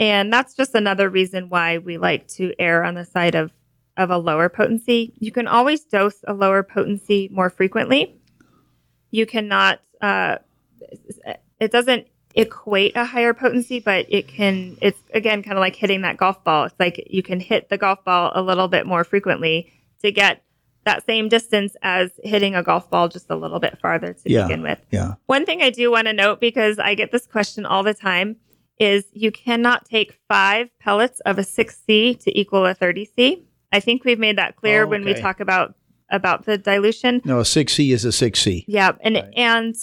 And 0.00 0.32
that's 0.32 0.54
just 0.54 0.74
another 0.74 1.08
reason 1.08 1.48
why 1.48 1.78
we 1.78 1.98
like 1.98 2.26
to 2.28 2.52
err 2.58 2.84
on 2.84 2.94
the 2.94 3.04
side 3.04 3.34
of 3.34 3.52
of 3.96 4.10
a 4.10 4.18
lower 4.18 4.48
potency. 4.48 5.12
You 5.20 5.30
can 5.30 5.46
always 5.46 5.84
dose 5.84 6.16
a 6.26 6.34
lower 6.34 6.64
potency 6.64 7.28
more 7.32 7.48
frequently. 7.48 8.20
You 9.12 9.24
cannot. 9.26 9.80
Uh, 10.00 10.38
it 11.60 11.70
doesn't 11.70 12.08
equate 12.34 12.96
a 12.96 13.04
higher 13.04 13.32
potency, 13.32 13.78
but 13.78 14.06
it 14.08 14.26
can. 14.26 14.76
It's 14.82 14.98
again 15.12 15.42
kind 15.44 15.56
of 15.56 15.60
like 15.60 15.76
hitting 15.76 16.00
that 16.02 16.16
golf 16.16 16.42
ball. 16.42 16.64
It's 16.64 16.74
like 16.80 17.06
you 17.08 17.22
can 17.22 17.38
hit 17.38 17.68
the 17.68 17.78
golf 17.78 18.04
ball 18.04 18.32
a 18.34 18.42
little 18.42 18.66
bit 18.66 18.86
more 18.86 19.04
frequently 19.04 19.72
to 20.02 20.10
get 20.10 20.42
that 20.84 21.06
same 21.06 21.28
distance 21.28 21.76
as 21.80 22.10
hitting 22.22 22.54
a 22.54 22.62
golf 22.62 22.90
ball 22.90 23.08
just 23.08 23.30
a 23.30 23.36
little 23.36 23.60
bit 23.60 23.78
farther 23.80 24.12
to 24.12 24.20
Yeah. 24.30 24.42
begin 24.48 24.62
with. 24.62 24.78
Yeah. 24.90 25.14
One 25.26 25.46
thing 25.46 25.62
I 25.62 25.70
do 25.70 25.90
want 25.90 26.08
to 26.08 26.12
note 26.12 26.40
because 26.40 26.78
I 26.78 26.94
get 26.94 27.10
this 27.12 27.26
question 27.26 27.64
all 27.64 27.82
the 27.82 27.94
time 27.94 28.36
is 28.78 29.04
you 29.12 29.30
cannot 29.30 29.84
take 29.84 30.18
five 30.28 30.68
pellets 30.80 31.20
of 31.20 31.38
a 31.38 31.42
6C 31.42 32.18
to 32.24 32.38
equal 32.38 32.66
a 32.66 32.74
30C. 32.74 33.42
I 33.72 33.80
think 33.80 34.04
we've 34.04 34.18
made 34.18 34.38
that 34.38 34.56
clear 34.56 34.84
Oh, 34.84 34.88
when 34.88 35.04
we 35.04 35.14
talk 35.14 35.40
about 35.40 35.74
about 36.10 36.44
the 36.44 36.58
dilution. 36.58 37.20
No, 37.24 37.40
a 37.40 37.44
6C 37.44 37.92
is 37.92 38.04
a 38.04 38.12
6C. 38.12 38.64
Yeah, 38.68 38.92
and 39.00 39.16
Right. 39.16 39.32
and 39.36 39.74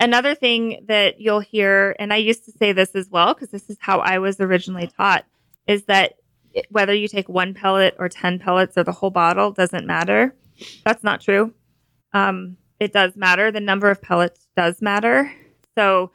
another 0.00 0.34
thing 0.34 0.84
that 0.88 1.20
you'll 1.20 1.40
hear, 1.40 1.94
and 1.98 2.12
I 2.12 2.16
used 2.16 2.44
to 2.46 2.52
say 2.52 2.72
this 2.72 2.94
as 2.94 3.08
well 3.10 3.34
because 3.34 3.50
this 3.50 3.68
is 3.68 3.76
how 3.80 3.98
I 3.98 4.18
was 4.18 4.40
originally 4.40 4.88
taught, 4.96 5.24
is 5.66 5.84
that 5.84 6.14
whether 6.70 6.94
you 6.94 7.06
take 7.06 7.28
one 7.28 7.54
pellet 7.54 7.94
or 7.98 8.08
ten 8.08 8.38
pellets 8.38 8.76
or 8.78 8.82
the 8.84 8.92
whole 8.92 9.10
bottle 9.10 9.52
doesn't 9.52 9.86
matter. 9.86 10.34
That's 10.84 11.04
not 11.04 11.20
true. 11.20 11.52
Um, 12.12 12.56
it 12.80 12.92
does 12.92 13.14
matter. 13.16 13.50
The 13.52 13.60
number 13.60 13.90
of 13.90 14.00
pellets 14.00 14.46
does 14.56 14.80
matter. 14.80 15.30
So, 15.76 16.10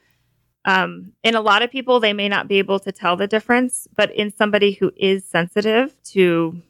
um, 0.65 1.13
in 1.23 1.35
a 1.35 1.41
lot 1.41 1.61
of 1.61 1.71
people, 1.71 1.99
they 1.99 2.13
may 2.13 2.29
not 2.29 2.47
be 2.47 2.59
able 2.59 2.79
to 2.79 2.91
tell 2.91 3.15
the 3.15 3.27
difference, 3.27 3.87
but 3.95 4.11
in 4.11 4.33
somebody 4.35 4.73
who 4.73 4.91
is 4.95 5.25
sensitive 5.25 5.93
to 6.11 6.61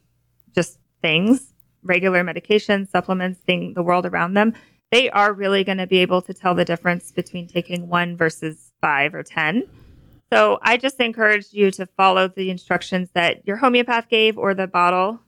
just 0.56 0.80
things, 1.02 1.54
regular 1.84 2.24
medications, 2.24 2.90
supplements, 2.90 3.40
thing, 3.42 3.74
the 3.76 3.84
world 3.84 4.06
around 4.06 4.34
them, 4.34 4.54
they 4.92 5.10
are 5.10 5.34
really 5.34 5.64
going 5.64 5.78
to 5.78 5.88
be 5.88 5.98
able 5.98 6.22
to 6.22 6.34
tell 6.34 6.56
the 6.56 6.66
difference 6.66 7.12
between 7.12 7.48
taking 7.48 7.88
one 7.88 8.16
versus 8.16 8.72
five 8.82 9.14
or 9.14 9.24
10. 9.24 9.68
So 10.32 10.58
I 10.62 10.78
just 10.78 11.00
encourage 11.00 11.52
you 11.52 11.70
to 11.72 11.86
follow 11.86 12.28
the 12.28 12.50
instructions 12.50 13.10
that 13.14 13.46
your 13.46 13.58
homeopath 13.58 14.10
gave 14.10 14.38
or 14.38 14.56
the 14.56 14.66
bottle 14.66 15.20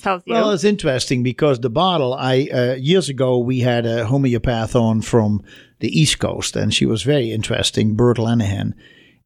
tells 0.00 0.22
you. 0.26 0.34
Well, 0.34 0.50
it's 0.50 0.64
interesting 0.64 1.22
because 1.22 1.60
the 1.60 1.70
bottle. 1.70 2.14
I 2.14 2.48
uh, 2.52 2.74
years 2.74 3.08
ago 3.08 3.38
we 3.38 3.60
had 3.60 3.86
a 3.86 4.04
homeopath 4.04 4.74
on 4.74 5.02
from 5.02 5.42
the 5.80 6.00
East 6.00 6.18
Coast, 6.18 6.56
and 6.56 6.72
she 6.72 6.86
was 6.86 7.02
very 7.02 7.30
interesting, 7.30 7.94
Bert 7.94 8.18
Lenihan, 8.18 8.74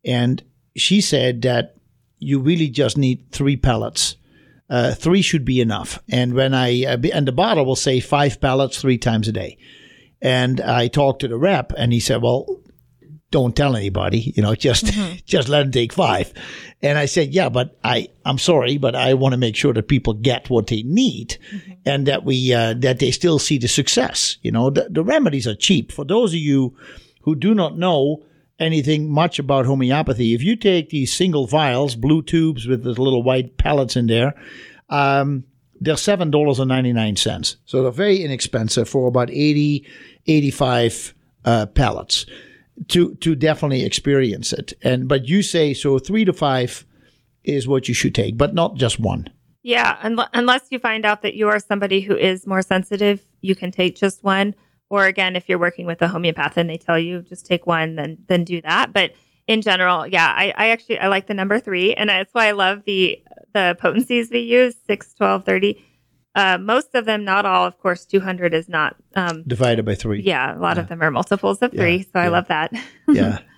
and 0.05 0.43
she 0.77 1.01
said 1.01 1.43
that 1.43 1.77
you 2.19 2.39
really 2.39 2.69
just 2.69 2.97
need 2.97 3.31
three 3.31 3.57
pellets. 3.57 4.17
Uh, 4.71 4.95
three 4.95 5.23
should 5.23 5.45
be 5.45 5.61
enough. 5.61 5.99
And 6.09 6.35
when 6.35 6.55
I 6.55 6.85
uh, 6.85 6.97
and 7.13 7.29
the 7.29 7.33
bottle 7.33 7.67
will 7.67 7.77
say 7.77 8.01
five 8.01 8.41
pellets 8.41 8.81
three 8.81 8.99
times 8.99 9.29
a 9.29 9.33
day. 9.33 9.59
And 10.23 10.61
I 10.61 10.87
talked 10.87 11.21
to 11.23 11.29
the 11.29 11.37
rep, 11.37 11.73
and 11.77 11.93
he 11.93 11.99
said, 11.99 12.23
"Well, 12.23 12.62
don't 13.33 13.57
tell 13.57 13.75
anybody, 13.75 14.33
you 14.37 14.43
know, 14.43 14.55
just 14.55 14.93
just 15.27 15.49
let 15.49 15.63
them 15.63 15.73
take 15.73 15.93
five. 15.93 16.33
And 16.81 16.99
I 16.99 17.07
said, 17.07 17.35
yeah, 17.35 17.49
but 17.49 17.77
I 17.83 18.09
I'm 18.25 18.39
sorry, 18.39 18.79
but 18.79 18.95
I 18.95 19.15
want 19.15 19.33
to 19.33 19.39
make 19.39 19.57
sure 19.57 19.73
that 19.73 19.89
people 19.89 20.13
get 20.15 20.49
what 20.49 20.69
they 20.69 20.83
need, 20.85 21.39
and 21.85 22.07
that 22.07 22.25
we 22.25 22.55
uh, 22.55 22.75
that 22.75 23.01
they 23.01 23.11
still 23.11 23.41
see 23.41 23.59
the 23.59 23.67
success. 23.67 24.37
You 24.43 24.53
know, 24.53 24.71
the, 24.71 24.87
the 24.89 25.03
remedies 25.03 25.49
are 25.49 25.57
cheap. 25.57 25.91
For 25.91 26.05
those 26.05 26.33
of 26.33 26.39
you 26.39 26.77
who 27.23 27.35
do 27.35 27.55
not 27.55 27.77
know 27.77 28.25
anything 28.59 29.11
much 29.11 29.41
about 29.41 29.67
homeopathy, 29.67 30.35
if 30.35 30.43
you 30.43 30.55
take 30.55 30.91
these 30.91 31.13
single 31.13 31.47
vials, 31.47 31.97
blue 31.97 32.23
tubes 32.23 32.67
with 32.69 32.85
the 32.85 32.91
little 32.91 33.25
white 33.25 33.57
pellets 33.57 33.97
in 33.97 34.07
there, 34.07 34.35
um, 34.91 35.45
they're 35.81 35.97
seven 35.97 36.31
dollars 36.31 36.61
and 36.61 36.69
ninety 36.69 36.93
nine 36.93 37.17
cents. 37.17 37.57
So 37.65 37.83
they're 37.83 37.91
very 37.91 38.23
inexpensive 38.23 38.89
for 38.89 39.09
about 39.09 39.31
80, 39.31 39.85
85 40.27 41.15
uh, 41.45 41.67
pellets 41.67 42.27
to 42.89 43.15
to 43.17 43.35
definitely 43.35 43.85
experience 43.85 44.53
it. 44.53 44.73
And 44.83 45.09
but 45.09 45.27
you 45.27 45.43
say 45.43 45.75
so 45.75 45.99
three 45.99 46.25
to 46.25 46.33
five 46.33 46.87
is 47.45 47.67
what 47.67 47.89
you 47.89 47.95
should 47.95 48.15
take, 48.15 48.37
but 48.37 48.55
not 48.55 48.77
just 48.77 49.01
one. 49.01 49.29
Yeah, 49.63 49.97
unle- 50.03 50.29
unless 50.33 50.63
you 50.71 50.79
find 50.79 51.05
out 51.05 51.23
that 51.23 51.35
you 51.35 51.49
are 51.49 51.61
somebody 51.61 52.01
who 52.01 52.17
is 52.17 52.47
more 52.47 52.63
sensitive, 52.63 53.23
you 53.41 53.55
can 53.55 53.71
take 53.71 53.97
just 53.97 54.25
one. 54.25 54.55
Or 54.91 55.07
again, 55.07 55.37
if 55.37 55.49
you're 55.49 55.59
working 55.59 55.87
with 55.87 56.03
a 56.03 56.09
homeopath 56.09 56.57
and 56.57 56.69
they 56.69 56.77
tell 56.77 56.99
you 56.99 57.23
just 57.23 57.47
take 57.47 57.67
one, 57.67 57.95
then 57.95 58.19
then 58.29 58.45
do 58.45 58.61
that. 58.63 58.93
But 58.93 59.13
in 59.47 59.63
general, 59.63 60.07
yeah, 60.07 60.33
I, 60.37 60.53
I 60.57 60.69
actually 60.69 60.99
I 60.99 61.09
like 61.09 61.27
the 61.27 61.35
number 61.35 61.59
three, 61.59 61.95
and 61.95 62.11
that's 62.11 62.33
why 62.35 62.49
I 62.49 62.53
love 62.53 62.83
the 62.85 63.23
the 63.55 63.77
potencies 63.79 64.31
we 64.31 64.41
use 64.41 64.75
6, 64.87 65.15
12, 65.15 65.45
30. 65.45 65.85
Uh, 66.35 66.57
most 66.59 66.95
of 66.95 67.05
them, 67.05 67.25
not 67.25 67.45
all, 67.45 67.67
of 67.67 67.79
course. 67.79 68.05
Two 68.07 68.21
hundred 68.21 68.55
is 68.55 68.69
not. 68.69 68.97
Um, 69.15 69.43
Divided 69.47 69.85
by 69.85 69.95
three. 69.95 70.23
yeah, 70.23 70.57
a 70.57 70.59
lot 70.59 70.79
of 70.79 70.89
them 70.89 71.03
are 71.03 71.11
multiples 71.11 71.61
of 71.63 71.73
three, 71.73 71.97
Yeah, 71.99 72.05
so 72.13 72.21
I 72.21 72.29
love 72.29 72.49
that. 72.49 72.73
yeah. 73.09 73.39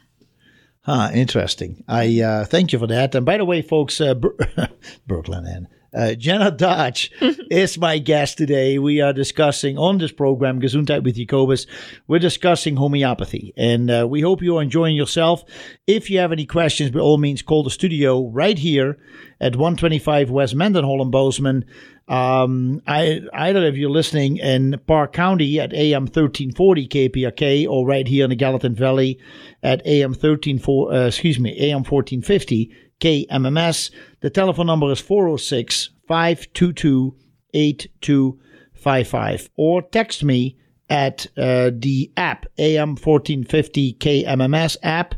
Huh, 0.87 1.09
interesting. 1.15 1.83
I 1.89 2.21
uh, 2.21 2.45
thank 2.45 2.75
you 2.75 2.79
for 2.79 2.87
that. 2.89 3.15
And 3.15 3.25
by 3.25 3.39
the 3.39 3.47
way, 3.47 3.63
folks, 3.63 3.99
uh, 4.03 4.13
Ber- 4.13 4.37
Brooklyn 5.07 5.47
and 5.47 5.67
Uh, 5.95 6.13
Jenna 6.15 6.51
Dodge 6.51 7.11
is 7.51 7.79
my 7.79 7.99
guest 7.99 8.37
today. 8.37 8.79
We 8.81 9.01
are 9.01 9.13
discussing 9.15 9.79
on 9.79 9.99
this 9.99 10.13
program, 10.13 10.61
Gesundheit 10.61 11.05
with 11.05 11.15
Jacobus, 11.15 11.67
we're 12.09 12.19
discussing 12.19 12.77
homeopathy. 12.77 13.55
And 13.57 13.89
uh, 13.91 14.07
we 14.11 14.21
hope 14.21 14.43
you're 14.43 14.61
enjoying 14.61 14.97
yourself. 14.97 15.45
If 15.87 16.11
you 16.11 16.19
have 16.19 16.33
any 16.33 16.47
questions, 16.47 16.91
by 16.91 16.99
all 17.01 17.17
means, 17.17 17.43
call 17.43 17.63
the 17.63 17.71
studio 17.71 18.27
right 18.29 18.59
here 18.59 18.99
at 19.41 19.55
125 19.57 20.31
West 20.31 20.55
Mendenhall 20.57 21.01
in 21.01 21.11
Bozeman. 21.13 21.65
Um, 22.06 22.82
I, 22.86 23.22
either 23.32 23.66
of 23.66 23.78
you 23.78 23.89
listening 23.89 24.36
in 24.36 24.78
Park 24.86 25.14
County 25.14 25.59
at 25.59 25.72
AM 25.72 26.02
1340 26.02 26.89
KPRK 26.89 27.66
or 27.68 27.86
right 27.86 28.06
here 28.06 28.24
in 28.24 28.31
the 28.31 28.36
Gallatin 28.36 28.74
Valley 28.74 29.18
at 29.62 29.86
AM 29.86 30.12
13, 30.12 30.60
uh, 30.68 31.06
excuse 31.06 31.40
me, 31.40 31.56
AM 31.59 31.78
1450 31.78 32.70
KMMS. 33.01 33.90
The 34.20 34.31
telephone 34.31 34.66
number 34.66 34.90
is 34.93 35.01
406 35.01 35.90
522 36.06 37.16
8255 37.55 39.51
or 39.56 39.82
text 39.82 40.24
me 40.24 40.59
at 40.90 41.26
uh, 41.39 41.70
the 41.72 42.12
app 42.16 42.44
AM 42.59 42.90
1450 42.90 43.94
KMMS 43.94 44.76
app 44.82 45.14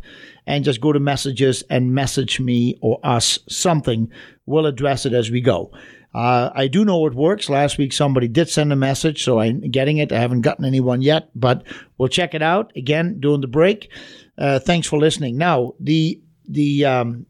and 0.46 0.64
just 0.64 0.80
go 0.80 0.92
to 0.92 1.00
messages 1.00 1.64
and 1.68 1.92
message 1.92 2.38
me 2.38 2.78
or 2.80 3.00
us 3.02 3.40
something. 3.48 4.08
We'll 4.44 4.66
address 4.66 5.04
it 5.06 5.12
as 5.12 5.30
we 5.30 5.40
go. 5.40 5.72
Uh, 6.16 6.50
I 6.54 6.68
do 6.68 6.82
know 6.82 7.04
it 7.04 7.14
works. 7.14 7.50
Last 7.50 7.76
week 7.76 7.92
somebody 7.92 8.26
did 8.26 8.48
send 8.48 8.72
a 8.72 8.76
message, 8.76 9.22
so 9.22 9.38
I'm 9.38 9.60
getting 9.70 9.98
it. 9.98 10.12
I 10.12 10.18
haven't 10.18 10.40
gotten 10.40 10.64
anyone 10.64 11.02
yet, 11.02 11.28
but 11.34 11.62
we'll 11.98 12.08
check 12.08 12.32
it 12.32 12.40
out 12.40 12.72
again 12.74 13.20
during 13.20 13.42
the 13.42 13.48
break. 13.48 13.92
Uh, 14.38 14.58
thanks 14.58 14.86
for 14.86 14.98
listening. 14.98 15.36
Now 15.36 15.74
the 15.78 16.22
the 16.48 16.86
um, 16.86 17.26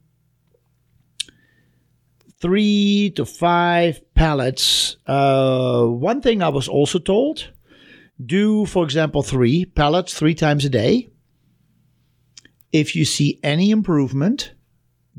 three 2.41 3.13
to 3.17 3.27
five 3.27 4.01
pallets. 4.15 4.99
Uh, 5.05 5.87
one 5.87 6.23
thing 6.23 6.41
I 6.41 6.51
was 6.51 6.69
also 6.69 7.01
told: 7.01 7.51
do, 8.25 8.67
for 8.67 8.85
example, 8.85 9.25
three 9.25 9.65
pallets 9.65 10.15
three 10.15 10.37
times 10.37 10.65
a 10.65 10.71
day. 10.71 11.11
If 12.71 12.95
you 12.95 13.05
see 13.05 13.41
any 13.43 13.73
improvement, 13.73 14.55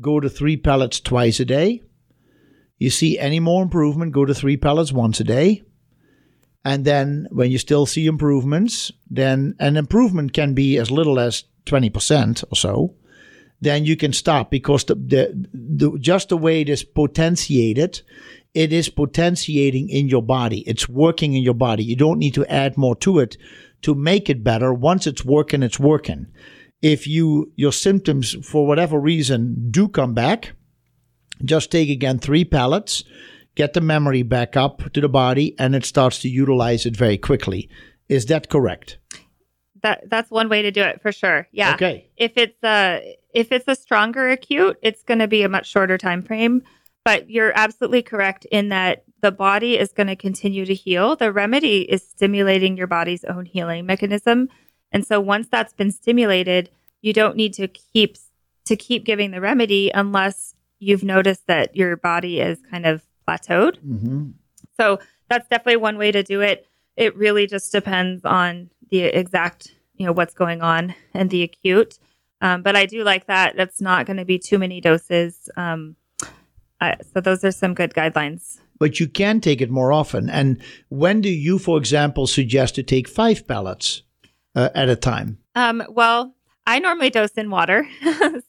go 0.00 0.20
to 0.20 0.30
three 0.30 0.56
pallets 0.56 1.00
twice 1.00 1.38
a 1.38 1.44
day 1.44 1.82
you 2.78 2.90
see 2.90 3.18
any 3.18 3.40
more 3.40 3.62
improvement, 3.62 4.12
go 4.12 4.24
to 4.24 4.34
three 4.34 4.56
pellets 4.56 4.92
once 4.92 5.20
a 5.20 5.24
day. 5.24 5.62
And 6.64 6.84
then 6.84 7.28
when 7.30 7.50
you 7.50 7.58
still 7.58 7.86
see 7.86 8.06
improvements, 8.06 8.92
then 9.10 9.54
an 9.58 9.76
improvement 9.76 10.32
can 10.32 10.54
be 10.54 10.76
as 10.76 10.90
little 10.90 11.18
as 11.18 11.44
20% 11.66 12.44
or 12.50 12.56
so. 12.56 12.94
Then 13.60 13.84
you 13.84 13.96
can 13.96 14.12
stop 14.12 14.50
because 14.50 14.84
the, 14.84 14.94
the, 14.94 15.48
the 15.52 15.98
just 15.98 16.28
the 16.28 16.36
way 16.36 16.60
it 16.60 16.68
is 16.68 16.84
potentiated, 16.84 18.02
it 18.54 18.72
is 18.72 18.88
potentiating 18.88 19.88
in 19.88 20.08
your 20.08 20.22
body. 20.22 20.60
It's 20.60 20.88
working 20.88 21.34
in 21.34 21.42
your 21.42 21.54
body. 21.54 21.82
You 21.82 21.96
don't 21.96 22.18
need 22.18 22.34
to 22.34 22.46
add 22.46 22.76
more 22.76 22.94
to 22.96 23.18
it 23.18 23.36
to 23.82 23.94
make 23.94 24.30
it 24.30 24.44
better. 24.44 24.72
Once 24.72 25.06
it's 25.06 25.24
working, 25.24 25.62
it's 25.62 25.80
working. 25.80 26.26
If 26.82 27.08
you 27.08 27.52
your 27.56 27.72
symptoms 27.72 28.36
for 28.46 28.66
whatever 28.66 29.00
reason 29.00 29.70
do 29.70 29.88
come 29.88 30.14
back, 30.14 30.52
just 31.44 31.70
take 31.70 31.88
again 31.88 32.18
three 32.18 32.44
pellets, 32.44 33.04
get 33.54 33.72
the 33.72 33.80
memory 33.80 34.22
back 34.22 34.56
up 34.56 34.92
to 34.92 35.00
the 35.00 35.08
body, 35.08 35.54
and 35.58 35.74
it 35.74 35.84
starts 35.84 36.18
to 36.20 36.28
utilize 36.28 36.86
it 36.86 36.96
very 36.96 37.18
quickly. 37.18 37.68
Is 38.08 38.26
that 38.26 38.48
correct? 38.48 38.98
That 39.82 40.08
that's 40.10 40.30
one 40.30 40.48
way 40.48 40.62
to 40.62 40.70
do 40.70 40.82
it 40.82 41.00
for 41.00 41.12
sure. 41.12 41.46
Yeah. 41.52 41.74
Okay. 41.74 42.10
If 42.16 42.32
it's 42.36 42.62
a 42.64 43.16
if 43.32 43.52
it's 43.52 43.68
a 43.68 43.76
stronger 43.76 44.28
acute, 44.30 44.78
it's 44.82 45.02
going 45.02 45.20
to 45.20 45.28
be 45.28 45.42
a 45.42 45.48
much 45.48 45.68
shorter 45.68 45.98
time 45.98 46.22
frame. 46.22 46.62
But 47.04 47.30
you're 47.30 47.52
absolutely 47.54 48.02
correct 48.02 48.44
in 48.46 48.68
that 48.70 49.04
the 49.20 49.32
body 49.32 49.78
is 49.78 49.92
going 49.92 50.08
to 50.08 50.16
continue 50.16 50.64
to 50.66 50.74
heal. 50.74 51.16
The 51.16 51.32
remedy 51.32 51.82
is 51.82 52.02
stimulating 52.02 52.76
your 52.76 52.86
body's 52.86 53.24
own 53.24 53.46
healing 53.46 53.86
mechanism, 53.86 54.48
and 54.92 55.06
so 55.06 55.20
once 55.20 55.48
that's 55.48 55.72
been 55.72 55.90
stimulated, 55.90 56.70
you 57.00 57.12
don't 57.12 57.36
need 57.36 57.54
to 57.54 57.68
keep 57.68 58.16
to 58.64 58.76
keep 58.76 59.04
giving 59.04 59.30
the 59.30 59.40
remedy 59.40 59.90
unless 59.94 60.54
you've 60.78 61.04
noticed 61.04 61.46
that 61.46 61.76
your 61.76 61.96
body 61.96 62.40
is 62.40 62.58
kind 62.70 62.86
of 62.86 63.02
plateaued. 63.26 63.78
Mm-hmm. 63.78 64.30
So 64.76 65.00
that's 65.28 65.48
definitely 65.48 65.76
one 65.76 65.98
way 65.98 66.12
to 66.12 66.22
do 66.22 66.40
it. 66.40 66.66
It 66.96 67.16
really 67.16 67.46
just 67.46 67.70
depends 67.72 68.24
on 68.24 68.70
the 68.90 69.02
exact, 69.02 69.74
you 69.96 70.06
know, 70.06 70.12
what's 70.12 70.34
going 70.34 70.62
on 70.62 70.94
and 71.14 71.30
the 71.30 71.42
acute. 71.42 71.98
Um, 72.40 72.62
but 72.62 72.76
I 72.76 72.86
do 72.86 73.02
like 73.04 73.26
that. 73.26 73.56
That's 73.56 73.80
not 73.80 74.06
going 74.06 74.16
to 74.16 74.24
be 74.24 74.38
too 74.38 74.58
many 74.58 74.80
doses. 74.80 75.50
Um, 75.56 75.96
uh, 76.80 76.94
so 77.12 77.20
those 77.20 77.44
are 77.44 77.52
some 77.52 77.74
good 77.74 77.92
guidelines. 77.92 78.60
But 78.78 79.00
you 79.00 79.08
can 79.08 79.40
take 79.40 79.60
it 79.60 79.70
more 79.70 79.92
often. 79.92 80.30
And 80.30 80.62
when 80.88 81.20
do 81.20 81.28
you, 81.28 81.58
for 81.58 81.76
example, 81.78 82.28
suggest 82.28 82.76
to 82.76 82.84
take 82.84 83.08
five 83.08 83.46
pellets 83.48 84.02
uh, 84.54 84.68
at 84.74 84.88
a 84.88 84.94
time? 84.94 85.38
Um, 85.56 85.82
well, 85.90 86.34
I 86.68 86.80
normally 86.80 87.08
dose 87.08 87.32
in 87.32 87.48
water. 87.50 87.88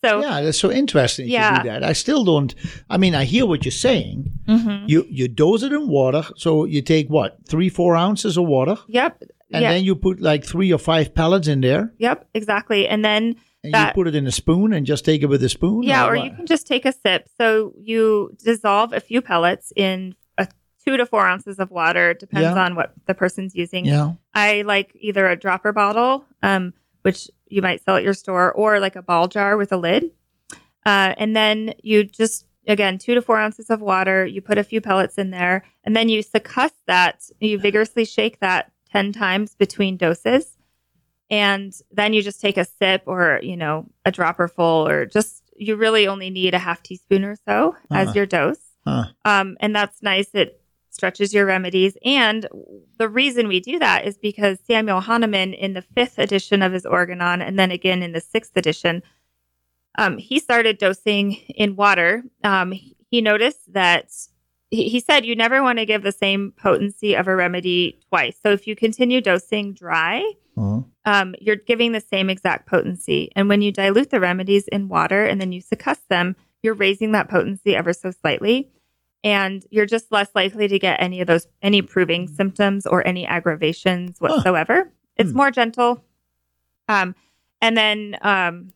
so 0.03 0.21
yeah, 0.21 0.41
that's 0.41 0.59
so 0.59 0.69
interesting. 0.69 1.29
Yeah, 1.29 1.63
do 1.63 1.69
that. 1.69 1.83
I 1.85 1.93
still 1.93 2.25
don't. 2.25 2.53
I 2.89 2.97
mean, 2.97 3.15
I 3.15 3.23
hear 3.23 3.45
what 3.45 3.63
you're 3.63 3.71
saying. 3.71 4.29
Mm-hmm. 4.45 4.89
You 4.89 5.05
you 5.09 5.29
dose 5.29 5.63
it 5.63 5.71
in 5.71 5.87
water, 5.87 6.23
so 6.35 6.65
you 6.65 6.81
take 6.81 7.07
what 7.07 7.37
three 7.47 7.69
four 7.69 7.95
ounces 7.95 8.35
of 8.37 8.45
water. 8.45 8.77
Yep. 8.87 9.23
And 9.51 9.61
yep. 9.63 9.71
then 9.71 9.83
you 9.85 9.95
put 9.95 10.19
like 10.19 10.43
three 10.43 10.71
or 10.73 10.77
five 10.77 11.15
pellets 11.15 11.47
in 11.47 11.61
there. 11.61 11.93
Yep, 11.97 12.27
exactly. 12.33 12.87
And 12.87 13.03
then 13.05 13.37
and 13.63 13.73
that, 13.73 13.87
you 13.87 13.93
put 13.93 14.07
it 14.07 14.15
in 14.15 14.27
a 14.27 14.31
spoon 14.31 14.73
and 14.73 14.85
just 14.85 15.05
take 15.05 15.23
it 15.23 15.27
with 15.27 15.41
a 15.41 15.49
spoon. 15.49 15.83
Yeah, 15.83 16.05
or, 16.05 16.11
or 16.11 16.15
you 16.17 16.31
can 16.31 16.45
just 16.45 16.67
take 16.67 16.85
a 16.85 16.91
sip. 16.91 17.29
So 17.37 17.73
you 17.77 18.35
dissolve 18.43 18.91
a 18.91 18.99
few 18.99 19.21
pellets 19.21 19.71
in 19.77 20.13
a 20.37 20.47
two 20.85 20.97
to 20.97 21.05
four 21.05 21.25
ounces 21.25 21.57
of 21.57 21.71
water. 21.71 22.13
Depends 22.13 22.55
Yeah. 22.55 22.63
on 22.63 22.75
what 22.75 22.93
the 23.05 23.13
person's 23.13 23.55
using. 23.55 23.85
Yeah. 23.85 24.13
I 24.33 24.63
like 24.63 24.91
either 24.99 25.27
a 25.27 25.37
dropper 25.37 25.71
bottle, 25.71 26.25
um, 26.43 26.73
which 27.01 27.29
you 27.49 27.61
might 27.61 27.83
sell 27.83 27.95
at 27.97 28.03
your 28.03 28.13
store, 28.13 28.51
or 28.51 28.79
like 28.79 28.95
a 28.95 29.01
ball 29.01 29.27
jar 29.27 29.57
with 29.57 29.71
a 29.71 29.77
lid. 29.77 30.11
Uh, 30.85 31.13
and 31.17 31.35
then 31.35 31.73
you 31.83 32.03
just, 32.03 32.45
again, 32.67 32.97
two 32.97 33.13
to 33.15 33.21
four 33.21 33.37
ounces 33.37 33.69
of 33.69 33.81
water, 33.81 34.25
you 34.25 34.41
put 34.41 34.57
a 34.57 34.63
few 34.63 34.81
pellets 34.81 35.17
in 35.17 35.29
there, 35.31 35.63
and 35.83 35.95
then 35.95 36.09
you 36.09 36.23
succuss 36.23 36.71
that. 36.87 37.23
You 37.39 37.59
vigorously 37.59 38.05
shake 38.05 38.39
that 38.39 38.71
10 38.91 39.11
times 39.13 39.55
between 39.55 39.97
doses. 39.97 40.55
And 41.29 41.73
then 41.91 42.13
you 42.13 42.23
just 42.23 42.41
take 42.41 42.57
a 42.57 42.65
sip 42.65 43.03
or, 43.05 43.39
you 43.43 43.55
know, 43.55 43.85
a 44.05 44.11
dropper 44.11 44.47
full, 44.47 44.87
or 44.87 45.05
just, 45.05 45.43
you 45.55 45.75
really 45.75 46.07
only 46.07 46.29
need 46.29 46.53
a 46.55 46.59
half 46.59 46.81
teaspoon 46.81 47.23
or 47.23 47.35
so 47.47 47.75
Uh-huh. 47.91 47.99
as 47.99 48.15
your 48.15 48.25
dose. 48.25 48.57
Huh. 48.85 49.05
Um, 49.25 49.57
and 49.59 49.75
that's 49.75 50.01
nice. 50.01 50.29
It 50.33 50.58
stretches 50.99 51.33
your 51.33 51.45
remedies. 51.45 51.97
And 52.05 52.47
the 52.97 53.09
reason 53.09 53.47
we 53.47 53.59
do 53.59 53.79
that 53.79 54.05
is 54.05 54.17
because 54.17 54.57
Samuel 54.67 54.99
Hahnemann, 55.01 55.53
in 55.53 55.73
the 55.73 55.81
fifth 55.81 56.19
edition 56.19 56.61
of 56.61 56.71
his 56.73 56.85
Organon, 56.85 57.41
and 57.41 57.57
then 57.57 57.71
again 57.71 58.03
in 58.03 58.11
the 58.11 58.21
sixth 58.21 58.55
edition, 58.55 59.01
um, 59.97 60.17
he 60.17 60.39
started 60.39 60.77
dosing 60.77 61.33
in 61.63 61.75
water. 61.75 62.23
Um, 62.43 62.73
he 63.11 63.21
noticed 63.21 63.73
that 63.73 64.11
he, 64.69 64.87
he 64.89 64.99
said 64.99 65.25
you 65.25 65.35
never 65.35 65.63
want 65.63 65.79
to 65.79 65.85
give 65.85 66.03
the 66.03 66.11
same 66.11 66.53
potency 66.57 67.15
of 67.15 67.27
a 67.27 67.35
remedy 67.35 67.99
twice. 68.09 68.37
So 68.43 68.51
if 68.51 68.67
you 68.67 68.75
continue 68.75 69.21
dosing 69.21 69.73
dry, 69.73 70.19
Uh-huh. 70.57 70.81
um, 71.05 71.35
you're 71.39 71.55
giving 71.71 71.93
the 71.93 72.01
same 72.01 72.29
exact 72.29 72.67
potency. 72.67 73.31
And 73.35 73.49
when 73.49 73.61
you 73.61 73.71
dilute 73.71 74.09
the 74.11 74.19
remedies 74.19 74.67
in 74.67 74.89
water 74.89 75.23
and 75.25 75.39
then 75.39 75.51
you 75.53 75.61
succuss 75.61 76.01
them, 76.09 76.35
you're 76.61 76.73
raising 76.75 77.13
that 77.13 77.29
potency 77.29 77.75
ever 77.75 77.93
so 77.93 78.11
slightly. 78.11 78.69
And 79.23 79.65
you're 79.69 79.85
just 79.85 80.11
less 80.11 80.29
likely 80.33 80.67
to 80.67 80.79
get 80.79 81.01
any 81.01 81.19
of 81.21 81.27
those, 81.27 81.47
any 81.61 81.81
proving 81.81 82.27
symptoms 82.27 82.85
or 82.85 83.05
any 83.05 83.25
aggravations 83.25 84.19
whatsoever. 84.21 84.91
It's 85.17 85.31
Hmm. 85.31 85.37
more 85.37 85.51
gentle. 85.51 86.03
Um, 86.87 87.15
and 87.61 87.75
then 87.75 88.17
um, 88.21 88.69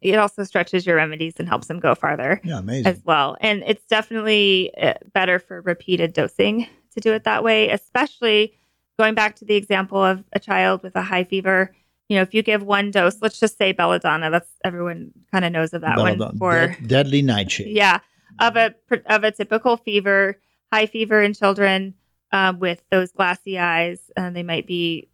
it 0.00 0.16
also 0.16 0.44
stretches 0.44 0.86
your 0.86 0.96
remedies 0.96 1.34
and 1.38 1.48
helps 1.48 1.66
them 1.66 1.80
go 1.80 1.94
farther 1.94 2.40
Yeah, 2.44 2.58
amazing. 2.60 2.86
as 2.86 3.02
well. 3.04 3.36
And 3.40 3.62
it's 3.66 3.84
definitely 3.86 4.72
uh, 4.80 4.94
better 5.12 5.38
for 5.38 5.60
repeated 5.62 6.12
dosing 6.12 6.66
to 6.94 7.00
do 7.00 7.12
it 7.12 7.24
that 7.24 7.42
way, 7.42 7.68
especially 7.70 8.54
going 8.98 9.14
back 9.14 9.36
to 9.36 9.44
the 9.44 9.54
example 9.56 10.02
of 10.02 10.22
a 10.32 10.38
child 10.38 10.82
with 10.82 10.94
a 10.94 11.02
high 11.02 11.24
fever. 11.24 11.74
You 12.08 12.16
know, 12.16 12.22
if 12.22 12.34
you 12.34 12.42
give 12.42 12.62
one 12.62 12.90
dose, 12.90 13.16
let's 13.20 13.40
just 13.40 13.58
say 13.58 13.72
belladonna, 13.72 14.30
that's 14.30 14.50
everyone 14.64 15.10
kind 15.32 15.44
of 15.44 15.52
knows 15.52 15.72
of 15.72 15.80
that 15.80 15.96
Belladonna, 15.96 16.26
one 16.26 16.38
for 16.38 16.66
dead- 16.68 16.88
deadly 16.88 17.22
nightshade. 17.22 17.68
yeah 17.74 17.98
of 18.38 18.56
a 18.56 18.74
of 19.06 19.24
a 19.24 19.30
typical 19.32 19.76
fever, 19.76 20.38
high 20.72 20.86
fever 20.86 21.22
in 21.22 21.34
children 21.34 21.94
um, 22.32 22.58
with 22.58 22.82
those 22.90 23.12
glassy 23.12 23.58
eyes, 23.58 24.10
and 24.16 24.34
they 24.34 24.42
might 24.42 24.66
be 24.66 25.08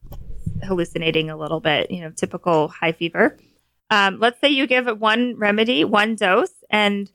hallucinating 0.65 1.31
a 1.31 1.36
little 1.36 1.61
bit. 1.61 1.90
You 1.90 2.01
know, 2.03 2.11
typical 2.11 2.69
high 2.69 2.93
fever. 2.93 3.36
Um, 3.90 4.19
let's 4.20 4.40
say 4.40 4.49
you 4.51 4.66
give 4.66 4.86
it 4.89 4.99
one 4.99 5.36
remedy, 5.36 5.85
one 5.85 6.15
dose, 6.15 6.53
and 6.70 7.11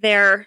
they're 0.00 0.46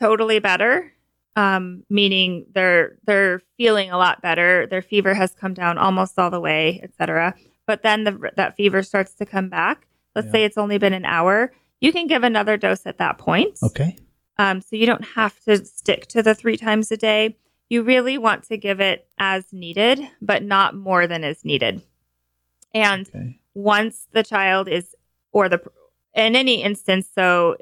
totally 0.00 0.38
better. 0.38 0.92
Um, 1.36 1.84
meaning 1.90 2.46
they're 2.54 2.96
they're 3.04 3.42
feeling 3.58 3.90
a 3.90 3.98
lot 3.98 4.22
better. 4.22 4.66
Their 4.66 4.82
fever 4.82 5.12
has 5.14 5.32
come 5.34 5.52
down 5.54 5.76
almost 5.76 6.18
all 6.18 6.30
the 6.30 6.40
way, 6.40 6.80
etc. 6.82 7.34
But 7.66 7.82
then 7.82 8.04
the, 8.04 8.30
that 8.36 8.56
fever 8.56 8.82
starts 8.82 9.14
to 9.16 9.26
come 9.26 9.48
back. 9.50 9.86
Let's 10.14 10.26
Yeah. 10.26 10.32
say 10.32 10.44
it's 10.44 10.56
only 10.56 10.78
been 10.78 10.94
an 10.94 11.04
hour. 11.04 11.52
You 11.80 11.92
can 11.92 12.06
give 12.06 12.22
another 12.24 12.56
dose 12.56 12.86
at 12.86 12.98
that 12.98 13.18
point 13.18 13.58
Okay. 13.62 13.96
Um, 14.38 14.60
so 14.60 14.76
you 14.76 14.86
don't 14.86 15.04
have 15.04 15.38
to 15.44 15.64
stick 15.64 16.06
to 16.08 16.22
the 16.22 16.34
three 16.34 16.56
times 16.56 16.90
a 16.92 16.96
day. 16.96 17.38
You 17.70 17.82
really 17.82 18.18
want 18.18 18.44
to 18.44 18.56
give 18.58 18.80
it 18.80 19.08
as 19.18 19.44
needed, 19.52 20.00
but 20.20 20.42
not 20.42 20.74
more 20.74 21.06
than 21.06 21.24
is 21.24 21.44
needed. 21.44 21.82
And 22.74 23.08
Okay. 23.08 23.40
once 23.54 24.06
the 24.12 24.22
child 24.22 24.68
is, 24.68 24.94
or 25.32 25.48
the, 25.48 25.60
in 26.14 26.36
any 26.36 26.62
instance, 26.62 27.08
so 27.14 27.56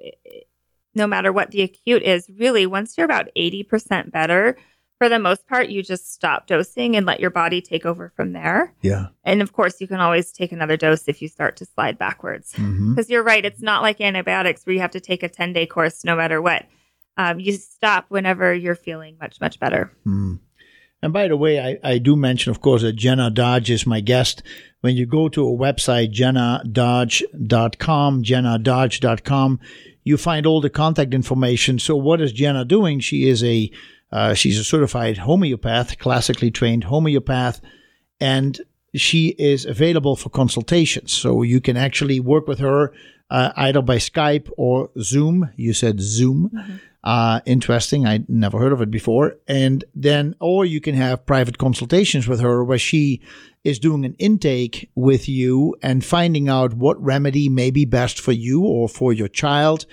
no 0.95 1.07
matter 1.07 1.33
what 1.33 1.53
the 1.53 1.63
acute 1.63 2.03
is, 2.03 2.29
really, 2.39 2.67
once 2.67 2.99
you're 2.99 3.05
about 3.05 3.29
80% 3.37 4.11
better, 4.11 4.57
for 4.99 5.09
the 5.09 5.19
most 5.19 5.47
part, 5.47 5.69
you 5.69 5.83
just 5.83 6.13
stop 6.13 6.47
dosing 6.47 6.97
and 6.97 7.05
let 7.05 7.21
your 7.21 7.31
body 7.31 7.61
take 7.61 7.85
over 7.85 8.13
from 8.15 8.33
there. 8.33 8.73
Yeah. 8.81 9.09
And 9.25 9.43
of 9.43 9.53
course, 9.53 9.81
you 9.81 9.89
can 9.89 10.01
always 10.01 10.33
take 10.33 10.53
another 10.53 10.77
dose 10.77 11.09
if 11.09 11.21
you 11.21 11.29
start 11.29 11.57
to 11.57 11.67
slide 11.67 11.99
backwards. 11.99 12.55
hmm 12.55 12.95
Because 12.95 13.11
you're 13.11 13.25
right, 13.25 13.45
it's 13.45 13.63
not 13.63 13.83
like 13.83 14.01
antibiotics 14.01 14.65
where 14.65 14.75
you 14.75 14.81
have 14.81 14.93
to 14.93 15.01
take 15.01 15.23
a 15.23 15.29
10 15.29 15.53
day 15.53 15.67
course 15.67 16.05
no 16.05 16.17
matter 16.17 16.41
what. 16.41 16.65
Um, 17.17 17.39
you 17.39 17.53
stop 17.53 18.07
whenever 18.09 18.53
you're 18.55 18.75
feeling 18.75 19.17
much, 19.21 19.41
much 19.41 19.61
better. 19.61 19.93
Mm. 20.07 20.41
And 21.03 21.13
by 21.13 21.29
the 21.29 21.37
way, 21.37 21.61
I, 21.61 21.79
I 21.85 21.99
do 21.99 22.17
mention, 22.17 22.51
of 22.51 22.63
course, 22.63 22.83
that 22.83 22.95
Jenna 22.95 23.31
Dodge 23.31 23.71
is 23.71 23.87
my 23.87 24.01
guest. 24.01 24.43
When 24.81 24.97
you 24.97 25.07
go 25.07 25.29
to 25.29 25.47
a 25.47 25.57
website, 25.57 26.13
jennadodge.com, 26.15 28.23
jennadodge.com, 28.23 29.61
you 30.03 30.17
find 30.17 30.47
all 30.47 30.61
the 30.61 30.71
contact 30.71 31.15
information. 31.15 31.79
So 31.79 31.95
what 31.95 32.21
is 32.21 32.33
Jenna 32.33 32.65
doing? 32.65 32.99
She 33.01 33.29
is 33.29 33.45
a 33.45 33.71
uh, 34.15 34.33
she's 34.33 34.61
a 34.61 34.65
certified 34.65 35.19
homeopath, 35.19 35.99
classically 35.99 36.49
trained 36.49 36.85
homeopath, 36.85 37.61
and 38.21 38.61
she 38.95 39.35
is 39.39 39.67
available 39.67 40.15
for 40.15 40.31
consultations. 40.31 41.13
So 41.13 41.43
you 41.43 41.61
can 41.61 41.77
actually 41.77 42.21
work 42.21 42.47
with 42.47 42.61
her 42.61 42.93
uh, 43.29 43.51
either 43.57 43.83
by 43.83 43.97
Skype 43.97 44.49
or 44.57 44.91
Zoom. 45.01 45.51
You 45.57 45.73
said 45.73 46.01
Zoom. 46.01 46.81
Uh, 47.03 47.41
interesting. 47.45 48.07
I 48.07 48.25
never 48.29 48.61
heard 48.61 48.73
of 48.73 48.81
it 48.81 48.91
before. 48.91 49.37
And 49.49 49.85
then, 49.97 50.37
or 50.41 50.65
you 50.65 50.81
can 50.81 50.95
have 50.95 51.27
private 51.27 51.59
consultations 51.59 52.29
with 52.29 52.39
her 52.39 52.65
where 52.65 52.79
she 52.79 53.21
is 53.65 53.81
doing 53.81 54.05
an 54.05 54.15
intake 54.21 54.91
with 54.95 55.29
you 55.29 55.75
and 55.83 56.05
finding 56.05 56.49
out 56.49 56.75
what 56.75 57.03
remedy 57.03 57.49
may 57.49 57.73
be 57.73 57.85
best 57.85 58.21
for 58.21 58.33
you 58.33 58.63
or 58.63 58.89
for 58.89 59.13
your 59.13 59.29
child 59.29 59.87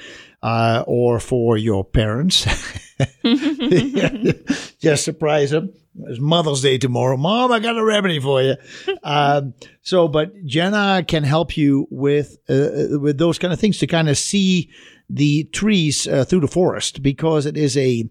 uh, 0.44 0.84
or 0.88 1.20
for 1.20 1.58
your 1.58 1.84
parents. 1.84 2.46
Just 4.80 5.04
surprise 5.04 5.52
them. 5.52 5.74
It's 6.04 6.20
Mother's 6.20 6.62
Day 6.62 6.78
tomorrow. 6.78 7.18
Mom, 7.18 7.52
I 7.52 7.60
got 7.60 7.78
a 7.78 7.84
remedy 7.84 8.20
for 8.20 8.42
you. 8.42 8.56
um, 9.04 9.54
so, 9.82 10.08
but 10.08 10.46
Jenna 10.46 11.04
can 11.06 11.24
help 11.24 11.58
you 11.58 11.88
with 11.90 12.38
uh, 12.50 13.00
with 13.00 13.18
those 13.18 13.38
kind 13.38 13.54
of 13.54 13.60
things 13.60 13.78
to 13.80 13.88
kind 13.88 14.08
of 14.08 14.18
see 14.18 14.70
the 15.10 15.44
trees 15.46 16.08
uh, 16.08 16.24
through 16.24 16.40
the 16.40 16.48
forest 16.48 17.04
because 17.04 17.46
it 17.46 17.58
is 17.58 17.76
a 17.78 18.10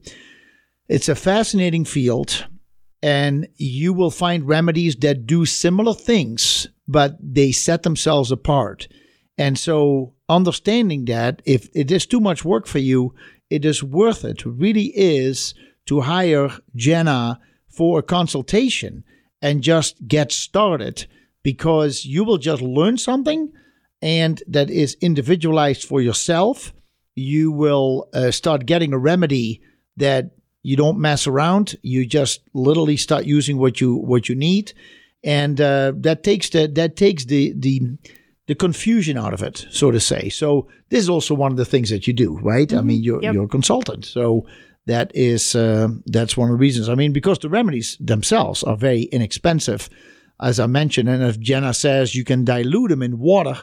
it's 0.89 1.09
a 1.09 1.15
fascinating 1.15 1.85
field 1.85 2.47
and 3.03 3.49
you 3.57 3.95
will 3.95 4.11
find 4.11 4.47
remedies 4.47 4.97
that 4.97 5.27
do 5.27 5.47
similar 5.47 5.95
things 5.95 6.67
but 6.87 7.17
they 7.23 7.53
set 7.53 7.83
themselves 7.85 8.31
apart 8.31 8.87
and 9.41 9.59
so 9.59 10.13
understanding 10.29 11.07
that 11.07 11.43
if 11.45 11.69
it 11.75 11.91
is 11.91 12.07
too 12.07 12.21
much 12.21 12.45
work 12.45 12.67
for 12.67 12.79
you 12.79 13.15
it 13.51 13.65
is 13.65 13.83
worth 13.83 14.25
it. 14.25 14.47
Really 14.47 14.93
is 14.97 15.55
to 15.87 16.03
hire 16.03 16.51
jenna 16.77 17.41
for 17.69 17.99
a 17.99 18.03
consultation 18.03 19.05
and 19.43 19.63
just 19.63 20.07
get 20.07 20.31
started 20.33 21.07
because 21.43 22.05
you 22.05 22.23
will 22.25 22.39
just 22.39 22.63
learn 22.63 22.97
something 22.97 23.53
and 24.01 24.43
that 24.47 24.71
is 24.71 24.97
individualized 25.01 25.85
for 25.85 26.01
yourself. 26.01 26.73
You 27.17 27.51
will 27.51 28.09
uh, 28.15 28.31
start 28.31 28.67
getting 28.67 28.93
a 28.93 28.99
remedy 28.99 29.61
that 29.97 30.31
you 30.63 30.77
don't 30.77 30.99
mess 30.99 31.27
around. 31.27 31.77
You 31.83 32.07
just 32.07 32.41
literally 32.55 32.97
start 32.97 33.25
using 33.25 33.59
what 33.59 33.81
you 33.81 33.95
what 33.97 34.29
you 34.29 34.35
need, 34.35 34.73
and 35.25 35.61
uh, 35.61 35.93
that 35.97 36.23
takes 36.23 36.51
the 36.51 36.67
that 36.69 36.97
takes 36.97 37.25
the 37.25 37.53
the 37.57 37.99
the 38.51 38.57
confusion 38.57 39.17
out 39.17 39.33
of 39.33 39.43
it, 39.45 39.65
so 39.71 39.93
to 39.93 40.01
say. 40.01 40.29
So 40.29 40.67
this 40.89 40.99
is 40.99 41.09
also 41.09 41.35
one 41.37 41.53
of 41.53 41.57
the 41.57 41.65
things 41.65 41.89
that 41.91 42.09
you 42.09 42.13
do, 42.13 42.37
right? 42.43 42.73
I 42.75 42.81
mean, 42.81 43.01
you're 43.01 43.23
Yep. 43.23 43.35
you're 43.35 43.45
a 43.45 43.57
consultant, 43.59 44.05
so 44.05 44.45
that 44.87 45.13
is 45.15 45.55
uh, 45.55 45.87
that's 46.07 46.37
one 46.37 46.51
of 46.51 46.55
the 46.55 46.61
reasons. 46.67 46.89
I 46.89 46.97
mean, 46.97 47.13
because 47.13 47.39
the 47.39 47.49
remedies 47.49 47.97
themselves 48.01 48.65
are 48.65 48.77
very 48.77 49.03
inexpensive, 49.13 49.89
as 50.41 50.59
I 50.59 50.67
mentioned, 50.67 51.09
and 51.09 51.23
if 51.23 51.39
Jenna 51.39 51.73
says 51.73 52.17
you 52.17 52.25
can 52.25 52.45
dilute 52.45 52.91
them 52.91 53.03
in 53.03 53.21
water, 53.21 53.57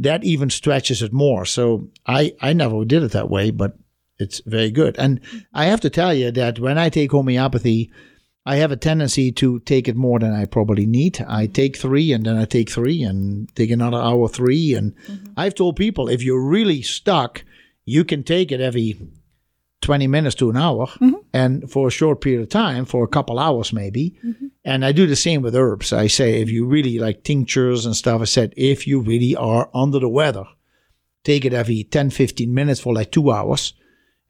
that 0.00 0.24
even 0.24 0.50
stretches 0.50 1.02
it 1.02 1.12
more. 1.12 1.44
So 1.46 1.88
I 2.04 2.32
I 2.40 2.52
never 2.52 2.84
did 2.84 3.04
it 3.04 3.12
that 3.12 3.30
way, 3.30 3.52
but 3.52 3.76
it's 4.18 4.42
very 4.44 4.72
good. 4.72 4.96
And 4.98 5.20
I 5.54 5.66
have 5.66 5.80
to 5.82 5.90
tell 5.90 6.12
you 6.12 6.32
that 6.32 6.58
when 6.58 6.78
I 6.78 6.88
take 6.90 7.12
homeopathy, 7.12 7.92
I 8.44 8.56
have 8.56 8.72
a 8.72 8.76
tendency 8.76 9.30
to 9.32 9.60
take 9.60 9.86
it 9.86 9.96
more 9.96 10.18
than 10.18 10.32
I 10.32 10.46
probably 10.46 10.86
need. 10.86 11.24
I 11.28 11.44
mm-hmm. 11.44 11.52
take 11.52 11.76
three 11.76 12.12
and 12.12 12.26
then 12.26 12.36
I 12.36 12.44
take 12.44 12.70
three 12.70 13.02
and 13.02 13.54
take 13.54 13.70
another 13.70 13.98
hour 13.98 14.28
three. 14.28 14.74
And 14.74 14.96
mm-hmm. 14.96 15.32
I've 15.36 15.54
told 15.54 15.76
people 15.76 16.08
if 16.08 16.22
you're 16.22 16.42
really 16.42 16.82
stuck, 16.82 17.44
you 17.84 18.04
can 18.04 18.24
take 18.24 18.50
it 18.50 18.60
every 18.60 19.00
20 19.82 20.06
minutes 20.06 20.34
to 20.36 20.50
an 20.50 20.56
hour 20.56 20.86
mm-hmm. 20.86 21.14
and 21.32 21.70
for 21.70 21.88
a 21.88 21.90
short 21.90 22.20
period 22.20 22.42
of 22.42 22.48
time, 22.48 22.84
for 22.84 23.04
a 23.04 23.08
couple 23.08 23.38
hours 23.38 23.72
maybe. 23.72 24.16
And 24.64 24.84
I 24.84 24.92
do 24.92 25.06
the 25.06 25.16
same 25.16 25.42
with 25.42 25.56
herbs. 25.56 25.92
I 25.92 26.06
say 26.06 26.40
if 26.40 26.50
you 26.50 26.66
really 26.66 26.98
like 26.98 27.24
tinctures 27.24 27.84
and 27.84 27.96
stuff, 27.96 28.20
I 28.20 28.24
said 28.24 28.54
if 28.56 28.86
you 28.86 29.00
really 29.00 29.36
are 29.36 29.68
under 29.74 29.98
the 29.98 30.08
weather, 30.08 30.44
take 31.24 31.44
it 31.44 31.52
every 31.52 31.84
10, 31.84 32.10
15 32.10 32.52
minutes 32.52 32.80
for 32.80 32.94
like 32.94 33.10
two 33.10 33.30
hours 33.30 33.74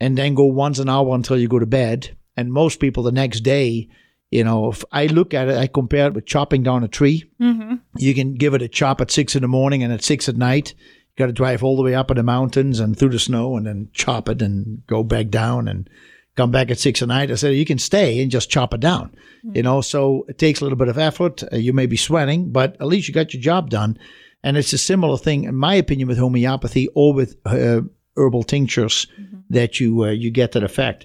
and 0.00 0.18
then 0.18 0.34
go 0.34 0.44
once 0.44 0.78
an 0.78 0.88
hour 0.88 1.14
until 1.14 1.38
you 1.38 1.48
go 1.48 1.58
to 1.58 1.66
bed. 1.66 2.16
And 2.36 2.52
most 2.52 2.80
people 2.80 3.02
the 3.02 3.12
next 3.12 3.40
day, 3.40 3.88
you 4.32 4.42
know, 4.44 4.70
if 4.70 4.82
I 4.90 5.06
look 5.06 5.34
at 5.34 5.48
it, 5.48 5.56
I 5.56 5.66
compare 5.66 6.06
it 6.06 6.14
with 6.14 6.26
chopping 6.26 6.62
down 6.62 6.82
a 6.82 6.88
tree. 6.88 7.30
Mm-hmm. 7.40 7.74
You 7.98 8.14
can 8.14 8.34
give 8.34 8.54
it 8.54 8.62
a 8.62 8.68
chop 8.68 9.00
at 9.00 9.10
six 9.10 9.36
in 9.36 9.42
the 9.42 9.48
morning 9.48 9.82
and 9.82 9.92
at 9.92 10.02
six 10.02 10.28
at 10.28 10.36
night. 10.36 10.74
You 10.78 11.16
got 11.18 11.26
to 11.26 11.32
drive 11.32 11.62
all 11.62 11.76
the 11.76 11.82
way 11.82 11.94
up 11.94 12.10
in 12.10 12.16
the 12.16 12.22
mountains 12.22 12.80
and 12.80 12.98
through 12.98 13.10
the 13.10 13.18
snow 13.18 13.56
and 13.56 13.66
then 13.66 13.90
chop 13.92 14.30
it 14.30 14.40
and 14.40 14.86
go 14.86 15.02
back 15.02 15.28
down 15.28 15.68
and 15.68 15.88
come 16.34 16.50
back 16.50 16.70
at 16.70 16.78
six 16.78 17.02
at 17.02 17.08
night. 17.08 17.30
I 17.30 17.34
said, 17.34 17.54
you 17.54 17.66
can 17.66 17.78
stay 17.78 18.22
and 18.22 18.30
just 18.30 18.50
chop 18.50 18.72
it 18.72 18.80
down, 18.80 19.14
you 19.54 19.62
know, 19.62 19.82
so 19.82 20.24
it 20.28 20.38
takes 20.38 20.60
a 20.60 20.64
little 20.64 20.78
bit 20.78 20.88
of 20.88 20.96
effort. 20.96 21.42
Uh, 21.52 21.56
you 21.56 21.74
may 21.74 21.84
be 21.84 21.98
sweating, 21.98 22.52
but 22.52 22.74
at 22.80 22.86
least 22.86 23.08
you 23.08 23.14
got 23.14 23.34
your 23.34 23.42
job 23.42 23.68
done. 23.68 23.98
And 24.42 24.56
it's 24.56 24.72
a 24.72 24.78
similar 24.78 25.18
thing, 25.18 25.44
in 25.44 25.54
my 25.54 25.74
opinion, 25.74 26.08
with 26.08 26.18
homeopathy 26.18 26.88
or 26.94 27.12
with 27.12 27.36
uh, 27.44 27.82
herbal 28.16 28.44
tinctures 28.44 29.06
that 29.50 29.78
you 29.78 30.04
uh, 30.04 30.10
you 30.10 30.30
get 30.30 30.52
that 30.52 30.64
effect. 30.64 31.04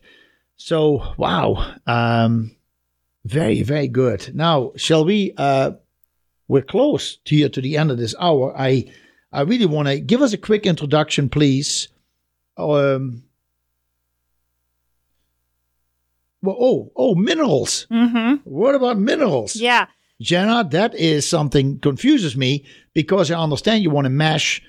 So, 0.56 1.14
wow, 1.18 1.76
um, 1.86 2.56
very 3.28 3.62
very 3.64 3.88
good. 3.88 4.36
Now, 4.36 4.72
shall 4.76 5.06
we? 5.06 5.34
Uh, 5.38 5.72
we're 6.48 6.62
close 6.62 7.18
to 7.26 7.36
here 7.36 7.50
to 7.50 7.62
the 7.62 7.78
end 7.78 7.92
of 7.92 7.98
this 7.98 8.16
hour. 8.20 8.54
I 8.58 8.92
I 9.32 9.42
really 9.42 9.66
want 9.66 9.88
to 9.88 10.00
give 10.00 10.22
us 10.22 10.34
a 10.34 10.38
quick 10.38 10.66
introduction, 10.66 11.30
please. 11.30 11.90
Um, 12.58 13.24
well, 16.42 16.58
oh, 16.60 16.92
oh, 16.96 17.16
minerals. 17.16 17.88
Mm-hmm. 17.92 18.50
What 18.50 18.76
about 18.76 18.98
minerals? 18.98 19.56
Yeah. 19.56 19.88
Jenna, 20.22 20.64
that 20.72 20.96
is 20.96 21.30
something 21.30 21.80
confuses 21.80 22.36
me 22.36 22.66
because 22.94 23.30
I 23.30 23.40
understand 23.40 23.84
you 23.84 23.92
want 23.92 24.06
to 24.06 24.10
mash 24.10 24.64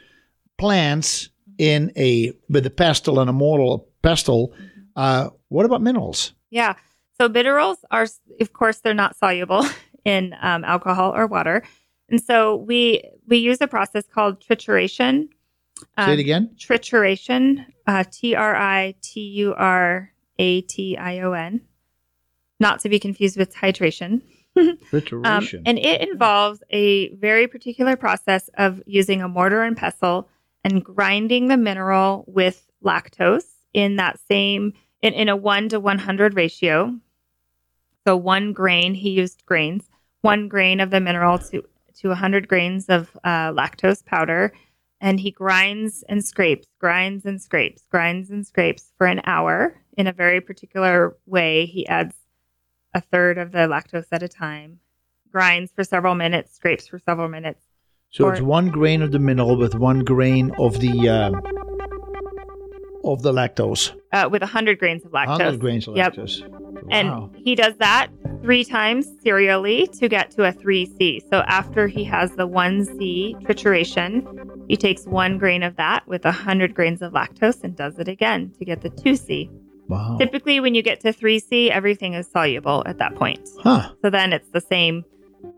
plants 0.59 1.31
in 1.57 1.93
a 1.97 2.33
with 2.49 2.67
a 2.67 2.71
pestle 2.71 3.21
and 3.21 3.31
a 3.31 3.33
mortar 3.33 3.85
pestle. 4.03 4.53
Uh, 4.97 5.31
what 5.49 5.65
about 5.65 5.81
minerals? 5.81 6.33
Yeah. 6.51 6.75
So 7.21 7.29
minerals 7.29 7.79
are, 7.91 8.07
of 8.41 8.53
course, 8.53 8.79
they're 8.79 8.95
not 8.95 9.17
soluble 9.17 9.65
in 10.05 10.35
um, 10.41 10.65
alcohol 10.65 11.13
or 11.15 11.27
water, 11.27 11.63
and 12.09 12.23
so 12.23 12.57
we 12.57 13.03
we 13.27 13.39
use 13.39 13.61
a 13.61 13.67
process 13.67 14.05
called 14.13 14.41
trituration. 14.41 15.29
Say 15.99 16.15
it 16.15 16.19
again. 16.19 16.51
Trituration. 16.57 17.67
Uh, 17.87 18.05
T 18.11 18.35
R 18.35 18.55
I 18.57 18.95
T 19.03 19.21
U 19.21 19.55
R 19.55 20.13
A 20.39 20.61
T 20.63 20.97
I 20.97 21.21
O 21.21 21.33
N. 21.33 21.61
Not 22.61 22.81
to 22.81 22.89
be 22.89 22.99
confused 22.99 23.37
with 23.37 23.55
titration. 23.55 24.23
Um, 24.57 24.77
Trituration. 24.91 25.63
and 25.67 25.79
it 25.79 26.01
involves 26.09 26.65
a 26.71 27.15
very 27.15 27.47
particular 27.47 27.95
process 27.95 28.51
of 28.59 28.83
using 28.87 29.23
a 29.23 29.29
mortar 29.29 29.63
and 29.63 29.77
pestle 29.77 30.29
and 30.65 30.83
grinding 30.85 31.47
the 31.47 31.57
mineral 31.57 32.25
with 32.27 32.67
lactose 32.85 33.45
in 33.73 33.97
that 33.97 34.19
same 34.19 34.73
in, 35.01 35.15
in 35.15 35.29
a 35.29 35.37
one 35.37 35.69
to 35.69 35.79
one 35.79 35.99
hundred 35.99 36.35
ratio. 36.35 36.99
So 38.09 38.17
one 38.17 38.55
grain, 38.55 38.95
he 38.95 39.11
used 39.11 39.45
grains, 39.45 39.85
one 40.23 40.49
grain 40.49 40.81
of 40.81 40.91
the 40.91 40.99
mineral 40.99 41.39
to 41.51 41.63
to 41.99 42.15
hundred 42.15 42.49
grains 42.49 42.87
of 42.89 43.15
uh, 43.23 43.53
lactose 43.53 44.03
powder, 44.03 44.55
and 44.99 45.21
he 45.21 45.31
grinds 45.31 46.05
and 46.09 46.25
scrapes, 46.25 46.67
grinds 46.81 47.27
and 47.27 47.39
scrapes, 47.39 47.83
grinds 47.91 48.31
and 48.31 48.47
scrapes 48.47 48.95
for 48.97 49.07
an 49.07 49.21
hour 49.27 49.77
in 49.99 50.07
a 50.07 50.13
very 50.15 50.41
particular 50.41 51.19
way. 51.27 51.67
He 51.67 51.87
adds 51.87 52.17
a 52.95 53.03
third 53.03 53.37
of 53.37 53.53
the 53.53 53.69
lactose 53.69 54.07
at 54.11 54.23
a 54.23 54.29
time, 54.29 54.81
grinds 55.31 55.71
for 55.77 55.85
several 55.85 56.15
minutes, 56.15 56.55
scrapes 56.55 56.89
for 56.89 56.99
several 56.99 57.29
minutes. 57.29 57.63
so 58.09 58.25
or- 58.25 58.33
it's 58.33 58.41
one 58.41 58.71
grain 58.71 59.03
of 59.03 59.13
the 59.13 59.19
mineral 59.19 59.59
with 59.59 59.75
one 59.75 59.99
grain 60.01 60.51
of 60.59 60.81
the 60.81 61.11
uh, 61.11 61.68
of 63.13 63.23
the 63.23 63.33
lactose. 63.33 63.93
uh, 64.13 64.29
with 64.31 64.43
100 64.43 64.79
grains 64.79 65.05
of 65.05 65.11
lactose. 65.13 65.39
100 65.39 65.61
grains 65.61 65.87
of 65.89 65.97
Yep. 65.97 66.15
lactose. 66.15 66.43
And 66.91 67.31
he 67.37 67.55
does 67.55 67.77
that 67.77 68.09
three 68.43 68.65
times 68.65 69.07
serially 69.23 69.87
to 69.99 70.09
get 70.09 70.31
to 70.33 70.45
a 70.49 70.53
3C. 70.53 71.21
So 71.29 71.41
after 71.47 71.87
he 71.89 72.05
has 72.05 72.31
the 72.37 72.47
1C 72.49 73.35
trituration, 73.45 74.65
he 74.69 74.77
takes 74.77 75.05
one 75.07 75.37
grain 75.39 75.63
of 75.63 75.77
that 75.77 76.07
with 76.07 76.25
100 76.25 76.75
grains 76.75 77.03
of 77.03 77.13
lactose 77.13 77.63
and 77.65 77.77
does 77.77 77.99
it 77.99 78.09
again 78.09 78.53
to 78.59 78.65
get 78.65 78.81
the 78.83 78.91
2C. 78.91 79.51
wow. 79.89 80.17
Typically, 80.19 80.61
when 80.61 80.75
you 80.75 80.83
get 80.83 81.01
to 81.01 81.13
3C, 81.13 81.71
everything 81.71 82.15
is 82.15 82.27
soluble 82.31 82.83
at 82.87 82.99
that 82.99 83.15
point. 83.17 83.47
Huh. 83.63 83.91
So 84.03 84.11
then 84.11 84.33
it's 84.33 84.49
the 84.51 84.61
same. 84.61 85.05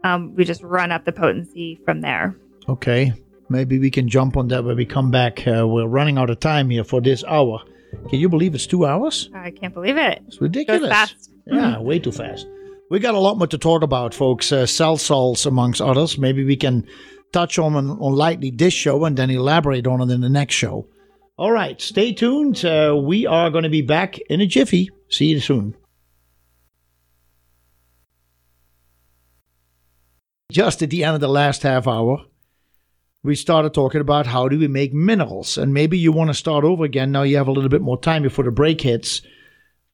Um, 0.05 0.35
we 0.35 0.45
just 0.45 0.63
run 0.63 0.91
up 0.93 1.05
the 1.05 1.13
potency 1.13 1.81
from 1.85 2.01
there. 2.01 2.35
Okay. 2.69 3.13
Maybe 3.51 3.81
we 3.81 3.91
can 3.91 4.09
jump 4.09 4.37
on 4.37 4.47
that 4.49 4.65
when 4.65 4.77
we 4.77 4.87
come 4.87 5.11
back. 5.11 5.47
Uh, 5.47 5.67
we're 5.67 5.89
running 5.89 6.19
out 6.19 6.31
of 6.31 6.39
time 6.39 6.71
here 6.71 6.85
for 6.85 7.01
this 7.01 7.25
hour. 7.25 7.61
Can 8.09 8.21
you 8.21 8.29
believe 8.29 8.55
it's 8.55 8.67
two 8.67 8.87
hours? 8.87 9.29
I 9.35 9.51
can't 9.51 9.75
believe 9.75 9.97
it. 9.97 10.23
It's 10.29 10.41
ridiculous. 10.41 10.83
Goes 10.83 10.89
fast. 10.89 11.31
Yeah, 11.47 11.81
way 11.81 11.99
too 11.99 12.13
fast. 12.13 12.47
We 12.91 13.01
got 13.01 13.15
a 13.15 13.19
lot 13.19 13.39
more 13.39 13.49
to 13.49 13.59
talk 13.59 13.83
about, 13.83 14.15
folks. 14.15 14.53
Uh, 14.53 14.67
cell 14.67 14.97
salts, 14.97 15.47
amongst 15.47 15.81
others. 15.81 16.17
Maybe 16.17 16.45
we 16.45 16.57
can 16.57 16.87
touch 17.33 17.59
on 17.59 17.75
on 17.75 18.13
lightly 18.15 18.51
this 18.51 18.73
show 18.73 19.05
and 19.05 19.17
then 19.17 19.31
elaborate 19.31 19.87
on 19.87 20.01
it 20.01 20.15
in 20.15 20.21
the 20.21 20.29
next 20.29 20.55
show. 20.55 20.87
All 21.37 21.51
right, 21.51 21.81
stay 21.81 22.13
tuned. 22.13 22.65
Uh, 22.65 22.97
we 23.03 23.27
are 23.27 23.51
going 23.51 23.65
to 23.65 23.71
be 23.71 23.83
back 23.83 24.19
in 24.29 24.41
a 24.41 24.47
jiffy. 24.47 24.91
See 25.09 25.27
you 25.27 25.41
soon. 25.41 25.75
Just 30.53 30.83
at 30.83 30.91
the 30.91 31.03
end 31.03 31.15
of 31.15 31.21
the 31.21 31.29
last 31.29 31.63
half 31.63 31.89
hour, 31.89 32.25
we 33.23 33.35
started 33.35 33.75
talking 33.75 34.01
about 34.01 34.27
how 34.27 34.49
do 34.49 34.59
we 34.59 34.69
make 34.69 34.95
minerals. 34.95 35.59
And 35.59 35.75
maybe 35.75 35.99
you 35.99 36.13
want 36.13 36.31
to 36.31 36.35
start 36.35 36.65
over 36.65 36.85
again. 36.85 37.13
Now 37.13 37.23
you 37.23 37.37
have 37.37 37.49
a 37.49 37.53
little 37.53 37.69
bit 37.69 37.83
more 37.83 38.01
time 38.01 38.23
before 38.23 38.45
the 38.45 38.51
break 38.51 38.81
hits 38.81 39.23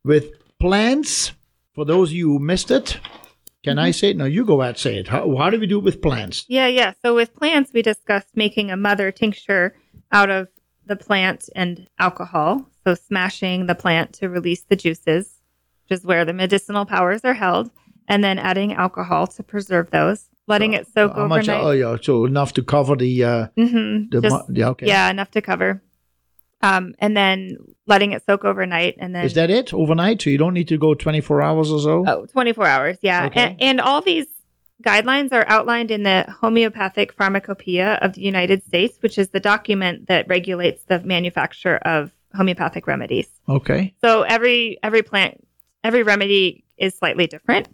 with 0.05 0.31
plants. 0.61 1.32
For 1.74 1.85
those 1.85 2.11
of 2.11 2.16
you 2.16 2.28
who 2.28 2.39
missed 2.39 2.70
it, 2.70 2.98
can 3.65 3.78
I 3.78 3.90
mm-hmm. 3.90 3.98
say 3.98 4.11
it? 4.11 4.16
No, 4.16 4.24
you 4.24 4.44
go 4.44 4.62
ahead 4.62 4.78
say 4.78 4.97
it. 4.97 5.09
How, 5.09 5.36
how 5.36 5.51
do 5.51 5.59
we 5.59 5.66
do 5.66 5.78
it 5.78 5.85
with 5.85 6.01
plants? 6.01 6.44
Yeah, 6.48 6.69
yeah. 6.69 6.93
So 7.03 7.15
with 7.15 7.35
plants, 7.35 7.73
we 7.74 7.82
discussed 7.82 8.28
making 8.36 8.70
a 8.70 8.77
mother 8.77 9.11
tincture 9.11 9.74
out 10.12 10.31
of 10.31 10.48
the 10.86 10.97
plant 10.97 11.48
and 11.57 11.89
alcohol. 11.98 12.65
So 12.85 12.94
smashing 12.94 13.66
the 13.66 13.74
plant 13.74 14.12
to 14.15 14.28
release 14.28 14.62
the 14.62 14.77
juices, 14.77 15.40
which 15.89 15.98
is 15.98 16.07
where 16.07 16.24
the 16.24 16.32
medicinal 16.32 16.86
powers 16.86 17.23
are 17.24 17.35
held, 17.35 17.73
and 18.07 18.23
then 18.23 18.39
adding 18.39 18.73
alcohol 18.73 19.27
to 19.27 19.43
preserve 19.43 19.90
those, 19.90 20.28
letting 20.47 20.73
it 20.73 20.86
soak 20.93 21.14
How 21.14 21.27
much? 21.27 21.48
overnight. 21.48 21.64
Oh, 21.64 21.70
yeah. 21.73 21.97
So 22.01 22.24
enough 22.24 22.52
to 22.55 22.62
cover 22.62 22.97
the. 22.97 23.24
Uh, 23.24 23.47
hmm 23.56 24.09
the 24.10 24.20
Just, 24.23 24.44
yeah, 24.51 24.68
okay. 24.70 24.86
Yeah, 24.86 25.10
enough 25.10 25.31
to 25.32 25.43
cover. 25.43 25.82
Um, 26.62 26.94
and 26.98 27.16
then 27.16 27.56
letting 27.86 28.12
it 28.12 28.24
soak 28.24 28.44
overnight, 28.44 28.97
and 28.98 29.14
then 29.14 29.24
Is 29.24 29.35
that 29.35 29.51
it 29.51 29.74
overnight? 29.74 30.23
So 30.23 30.31
you 30.31 30.39
don't 30.39 30.55
need 30.55 30.68
to 30.68 30.78
go 30.78 30.94
24 30.94 31.43
hours 31.43 31.70
or 31.70 31.81
so? 31.81 32.05
Oh, 32.06 32.27
24 32.27 32.66
hours. 32.66 32.98
Yeah. 33.02 33.27
Okay. 33.27 33.40
And, 33.40 33.62
and 33.62 33.81
all 33.81 34.01
these 34.01 34.27
guidelines 34.82 35.32
are 35.32 35.44
outlined 35.48 35.90
in 35.90 36.02
the 36.02 36.24
Homeopathic 36.40 37.12
Pharmacopoeia 37.12 37.98
of 38.02 38.14
the 38.14 38.23
United 38.23 38.64
States, 38.64 38.97
which 39.01 39.18
is 39.18 39.28
the 39.28 39.40
document 39.40 40.09
that 40.09 40.28
regulates 40.28 40.85
the 40.85 41.01
manufacture 41.01 41.77
of 41.77 42.10
homeopathic 42.35 42.86
remedies. 42.86 43.28
Okay. 43.48 43.94
So 44.02 44.23
every 44.23 44.78
every 44.82 45.02
plant, 45.02 45.47
every 45.85 46.02
remedy 46.02 46.64
is 46.77 46.94
slightly 46.94 47.27
different. 47.27 47.68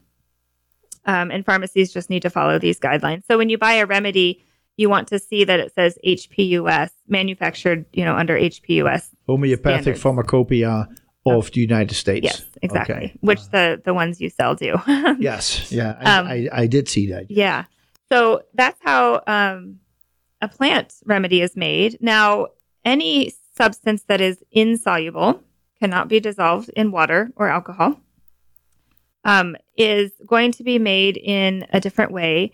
Um, 1.04 1.30
and 1.30 1.44
pharmacies 1.44 1.92
just 1.92 2.10
need 2.10 2.22
to 2.22 2.30
follow 2.30 2.58
these 2.58 2.78
guidelines. 2.78 3.24
So 3.26 3.36
when 3.36 3.48
you 3.48 3.58
buy 3.58 3.74
a 3.74 3.86
remedy, 3.86 4.44
you 4.76 4.88
want 4.88 5.08
to 5.08 5.18
see 5.18 5.44
that 5.44 5.58
it 5.60 5.74
says 5.74 5.98
HPUS, 6.06 6.90
manufactured, 7.08 7.84
you 7.92 8.04
know, 8.04 8.14
under 8.14 8.38
HPUS 8.38 9.08
Homeopathic 9.26 9.82
Standards. 9.82 10.00
pharmacopoeia 10.02 10.88
of 11.26 11.50
the 11.52 11.60
United 11.60 11.94
States. 11.94 12.24
Yes, 12.24 12.44
exactly. 12.62 12.94
Okay. 12.96 13.14
Which 13.20 13.48
the 13.50 13.80
the 13.84 13.94
ones 13.94 14.20
you 14.20 14.28
sell 14.30 14.54
do. 14.54 14.76
Yes. 15.18 15.70
Yeah. 15.72 15.96
I, 16.00 16.18
Um, 16.18 16.26
I, 16.26 16.48
I 16.52 16.66
did 16.66 16.88
see 16.88 17.08
that. 17.12 17.30
Yeah. 17.30 17.64
So 18.10 18.42
that's 18.54 18.78
how 18.82 19.22
um, 19.26 19.78
a 20.40 20.48
plant 20.48 20.94
remedy 21.04 21.40
is 21.40 21.56
made. 21.56 21.98
Now, 22.00 22.48
any 22.84 23.32
substance 23.56 24.02
that 24.08 24.20
is 24.20 24.42
insoluble 24.50 25.42
cannot 25.80 26.08
be 26.08 26.20
dissolved 26.20 26.70
in 26.76 26.90
water 26.92 27.30
or 27.36 27.48
alcohol. 27.48 28.00
Um, 29.24 29.56
is 29.76 30.10
going 30.26 30.50
to 30.52 30.64
be 30.64 30.78
made 30.78 31.16
in 31.16 31.64
a 31.72 31.78
different 31.80 32.10
way 32.10 32.52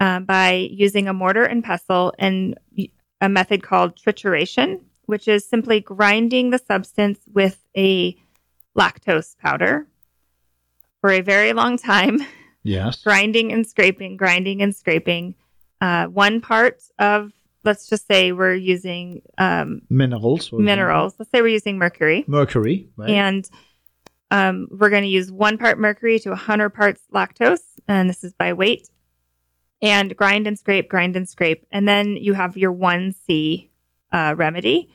um, 0.00 0.24
by 0.26 0.68
using 0.70 1.08
a 1.08 1.14
mortar 1.14 1.44
and 1.44 1.64
pestle 1.64 2.12
and 2.18 2.58
a 3.22 3.28
method 3.28 3.62
called 3.62 3.96
trituration, 3.96 4.80
which 5.06 5.26
is 5.28 5.48
simply 5.48 5.80
grinding 5.80 6.50
the 6.50 6.58
substance 6.58 7.18
with 7.32 7.58
a 7.76 8.16
lactose 8.78 9.36
powder 9.38 9.86
for 11.00 11.10
a 11.10 11.20
very 11.22 11.52
long 11.52 11.76
time 11.78 12.20
Yes. 12.62 13.02
grinding 13.02 13.52
and 13.52 13.66
scraping, 13.66 14.18
grinding 14.18 14.60
and 14.62 14.76
scraping. 14.76 15.34
Uh, 15.80 16.06
one 16.06 16.42
part 16.42 16.82
of, 16.98 17.32
let's 17.64 17.88
just 17.88 18.06
say 18.06 18.32
we're 18.32 18.54
using 18.54 19.22
um, 19.38 19.80
Minerals. 19.88 20.52
minerals. 20.52 21.14
Let's 21.18 21.30
say 21.30 21.40
we're 21.40 21.48
using 21.48 21.78
mercury, 21.78 22.24
Mercury. 22.26 22.88
Right? 22.96 23.10
and 23.10 23.48
um, 24.30 24.68
we're 24.70 24.90
going 24.90 25.02
to 25.02 25.08
use 25.08 25.30
one 25.30 25.58
part 25.58 25.78
mercury 25.78 26.18
to 26.20 26.30
100 26.30 26.70
parts 26.70 27.02
lactose, 27.12 27.62
and 27.88 28.08
this 28.08 28.24
is 28.24 28.32
by 28.32 28.52
weight. 28.52 28.88
And 29.82 30.14
grind 30.16 30.46
and 30.46 30.58
scrape, 30.58 30.88
grind 30.88 31.16
and 31.16 31.28
scrape, 31.28 31.66
and 31.70 31.88
then 31.88 32.16
you 32.16 32.34
have 32.34 32.56
your 32.56 32.72
one 32.72 33.12
C 33.12 33.70
uh, 34.12 34.34
remedy. 34.36 34.90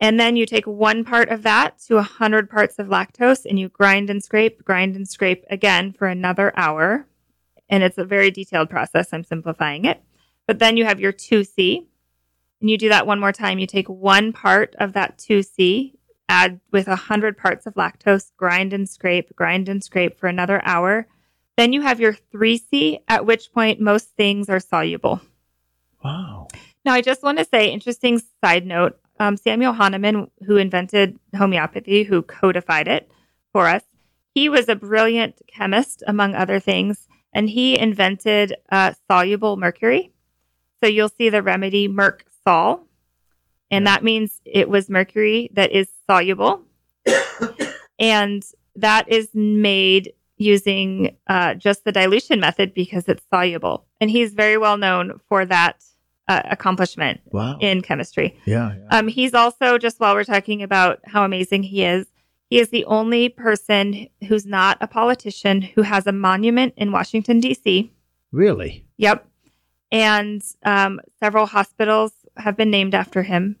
And 0.00 0.18
then 0.18 0.34
you 0.34 0.46
take 0.46 0.66
one 0.66 1.04
part 1.04 1.28
of 1.28 1.44
that 1.44 1.78
to 1.86 1.94
100 1.94 2.50
parts 2.50 2.80
of 2.80 2.88
lactose 2.88 3.46
and 3.46 3.56
you 3.56 3.68
grind 3.68 4.10
and 4.10 4.20
scrape, 4.20 4.64
grind 4.64 4.96
and 4.96 5.06
scrape 5.06 5.44
again 5.48 5.92
for 5.92 6.08
another 6.08 6.52
hour. 6.56 7.06
And 7.68 7.84
it's 7.84 7.98
a 7.98 8.04
very 8.04 8.32
detailed 8.32 8.68
process. 8.68 9.12
I'm 9.12 9.22
simplifying 9.22 9.84
it. 9.84 10.02
But 10.48 10.58
then 10.58 10.76
you 10.76 10.84
have 10.86 10.98
your 10.98 11.12
2C. 11.12 11.86
And 12.60 12.68
you 12.68 12.76
do 12.76 12.88
that 12.88 13.06
one 13.06 13.20
more 13.20 13.32
time. 13.32 13.60
You 13.60 13.66
take 13.68 13.88
one 13.88 14.32
part 14.32 14.74
of 14.80 14.92
that 14.94 15.18
2C, 15.18 15.94
add 16.28 16.60
with 16.70 16.86
100 16.86 17.36
parts 17.36 17.66
of 17.66 17.74
lactose, 17.74 18.32
grind 18.36 18.72
and 18.72 18.88
scrape, 18.88 19.34
grind 19.36 19.68
and 19.68 19.82
scrape 19.82 20.18
for 20.18 20.28
another 20.28 20.60
hour. 20.64 21.06
Then 21.56 21.72
you 21.72 21.82
have 21.82 22.00
your 22.00 22.16
3C, 22.32 23.00
at 23.08 23.26
which 23.26 23.52
point 23.52 23.80
most 23.80 24.08
things 24.16 24.48
are 24.48 24.60
soluble. 24.60 25.20
wow. 26.02 26.48
Now, 26.84 26.94
I 26.94 27.00
just 27.00 27.22
want 27.22 27.38
to 27.38 27.44
say, 27.44 27.70
interesting 27.70 28.20
side 28.42 28.66
note 28.66 28.98
um, 29.20 29.36
Samuel 29.36 29.72
Hahnemann, 29.72 30.30
who 30.46 30.56
invented 30.56 31.18
homeopathy, 31.36 32.02
who 32.02 32.22
codified 32.22 32.88
it 32.88 33.10
for 33.52 33.68
us, 33.68 33.82
he 34.34 34.48
was 34.48 34.68
a 34.68 34.74
brilliant 34.74 35.40
chemist, 35.46 36.02
among 36.06 36.34
other 36.34 36.58
things, 36.58 37.06
and 37.32 37.48
he 37.48 37.78
invented 37.78 38.54
uh, 38.70 38.94
soluble 39.08 39.56
mercury. 39.56 40.12
So 40.82 40.88
you'll 40.88 41.10
see 41.10 41.28
the 41.28 41.42
remedy 41.42 41.86
Merc 41.86 42.24
Sol, 42.44 42.86
and 43.72 43.86
that 43.88 44.04
means 44.04 44.40
it 44.44 44.68
was 44.68 44.88
mercury 44.88 45.50
that 45.54 45.72
is 45.72 45.88
soluble. 46.08 46.62
and 47.98 48.44
that 48.76 49.08
is 49.10 49.28
made 49.34 50.12
using 50.36 51.16
uh, 51.28 51.54
just 51.54 51.84
the 51.84 51.92
dilution 51.92 52.40
method 52.40 52.74
because 52.74 53.08
it's 53.08 53.22
soluble. 53.32 53.86
And 54.00 54.10
he's 54.10 54.32
very 54.34 54.56
well 54.56 54.76
known 54.76 55.20
for 55.28 55.44
that 55.46 55.82
uh, 56.28 56.42
accomplishment 56.50 57.20
Wow. 57.32 57.58
in 57.60 57.82
chemistry. 57.82 58.38
yeah. 58.44 58.74
yeah. 58.76 58.98
Um, 58.98 59.08
he's 59.08 59.34
also, 59.34 59.78
just 59.78 60.00
while 60.00 60.14
we're 60.14 60.24
talking 60.24 60.62
about 60.62 61.00
how 61.04 61.24
amazing 61.24 61.62
he 61.64 61.84
is, 61.84 62.06
he 62.50 62.58
is 62.60 62.68
the 62.70 62.84
only 62.84 63.28
person 63.28 64.08
who's 64.28 64.46
not 64.46 64.78
a 64.80 64.86
politician 64.86 65.62
who 65.62 65.82
has 65.82 66.06
a 66.06 66.12
monument 66.12 66.74
in 66.76 66.92
Washington, 66.92 67.40
D.C. 67.40 67.92
really? 68.30 68.84
Yep. 68.98 69.26
And 69.90 70.42
um, 70.64 71.00
several 71.20 71.46
hospitals 71.46 72.12
have 72.36 72.56
been 72.56 72.70
named 72.70 72.94
after 72.94 73.22
him. 73.22 73.56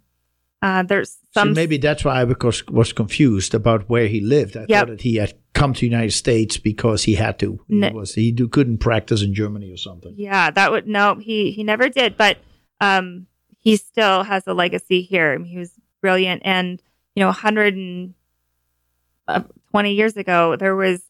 Uh, 0.62 0.82
there's 0.84 1.10
So 1.32 1.40
some. 1.40 1.52
maybe 1.54 1.76
that's 1.76 2.04
why 2.04 2.20
I 2.20 2.24
was, 2.24 2.64
was 2.68 2.92
confused 2.92 3.52
about 3.52 3.88
where 3.90 4.06
he 4.06 4.20
lived. 4.20 4.56
I 4.56 4.60
Yep. 4.68 4.68
thought 4.68 4.86
that 4.88 5.00
he 5.02 5.16
had 5.16 5.34
come 5.54 5.74
to 5.74 5.80
the 5.80 5.86
United 5.86 6.12
States 6.12 6.56
because 6.56 7.02
he 7.04 7.16
had 7.16 7.38
to. 7.40 7.60
He, 7.68 7.74
Ne- 7.76 7.90
was, 7.92 8.14
he 8.14 8.30
do, 8.32 8.46
couldn't 8.48 8.78
practice 8.78 9.22
in 9.22 9.34
Germany 9.34 9.70
or 9.72 9.76
something. 9.76 10.14
Yeah, 10.16 10.50
that 10.52 10.70
would 10.70 10.86
no, 10.86 11.16
he 11.16 11.50
he 11.50 11.64
never 11.64 11.88
did, 11.88 12.16
but 12.16 12.38
um 12.80 13.26
he 13.58 13.76
still 13.76 14.22
has 14.22 14.46
a 14.46 14.54
legacy 14.54 15.02
here. 15.02 15.32
I 15.32 15.38
mean, 15.38 15.46
he 15.50 15.58
was 15.58 15.72
brilliant 16.00 16.42
and 16.44 16.80
you 17.16 17.20
know, 17.20 17.26
120 17.28 19.92
years 19.92 20.16
ago 20.16 20.56
there 20.56 20.76
was 20.76 21.02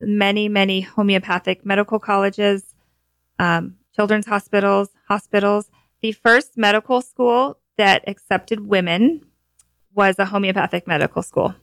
many 0.00 0.48
many 0.48 0.80
homeopathic 0.80 1.66
medical 1.66 1.98
colleges, 1.98 2.74
um 3.38 3.74
children's 3.96 4.26
hospitals, 4.26 4.88
hospitals. 5.08 5.68
The 6.02 6.12
first 6.12 6.56
medical 6.56 7.00
school 7.02 7.58
that 7.82 8.04
accepted 8.06 8.60
women 8.74 9.02
was 9.92 10.14
a 10.18 10.24
homeopathic 10.26 10.86
medical 10.86 11.22
school. 11.22 11.54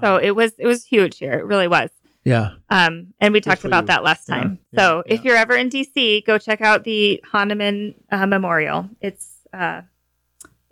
So 0.00 0.16
it 0.16 0.30
was 0.40 0.52
it 0.58 0.66
was 0.66 0.84
huge 0.84 1.18
here. 1.18 1.34
It 1.34 1.44
really 1.44 1.68
was. 1.68 1.90
Yeah. 2.24 2.46
Um, 2.70 3.14
and 3.20 3.32
we 3.34 3.40
Good 3.40 3.50
talked 3.50 3.64
about 3.64 3.84
you. 3.84 3.88
that 3.88 4.02
last 4.02 4.26
time. 4.26 4.58
yeah, 4.72 4.80
so 4.80 5.02
if 5.06 5.24
you're 5.24 5.36
ever 5.36 5.54
in 5.54 5.68
DC, 5.70 6.24
go 6.26 6.38
check 6.38 6.60
out 6.60 6.82
the 6.84 7.22
Hahnemann 7.30 7.94
uh, 8.10 8.26
Memorial. 8.26 8.88
It's 9.00 9.26
uh, 9.52 9.82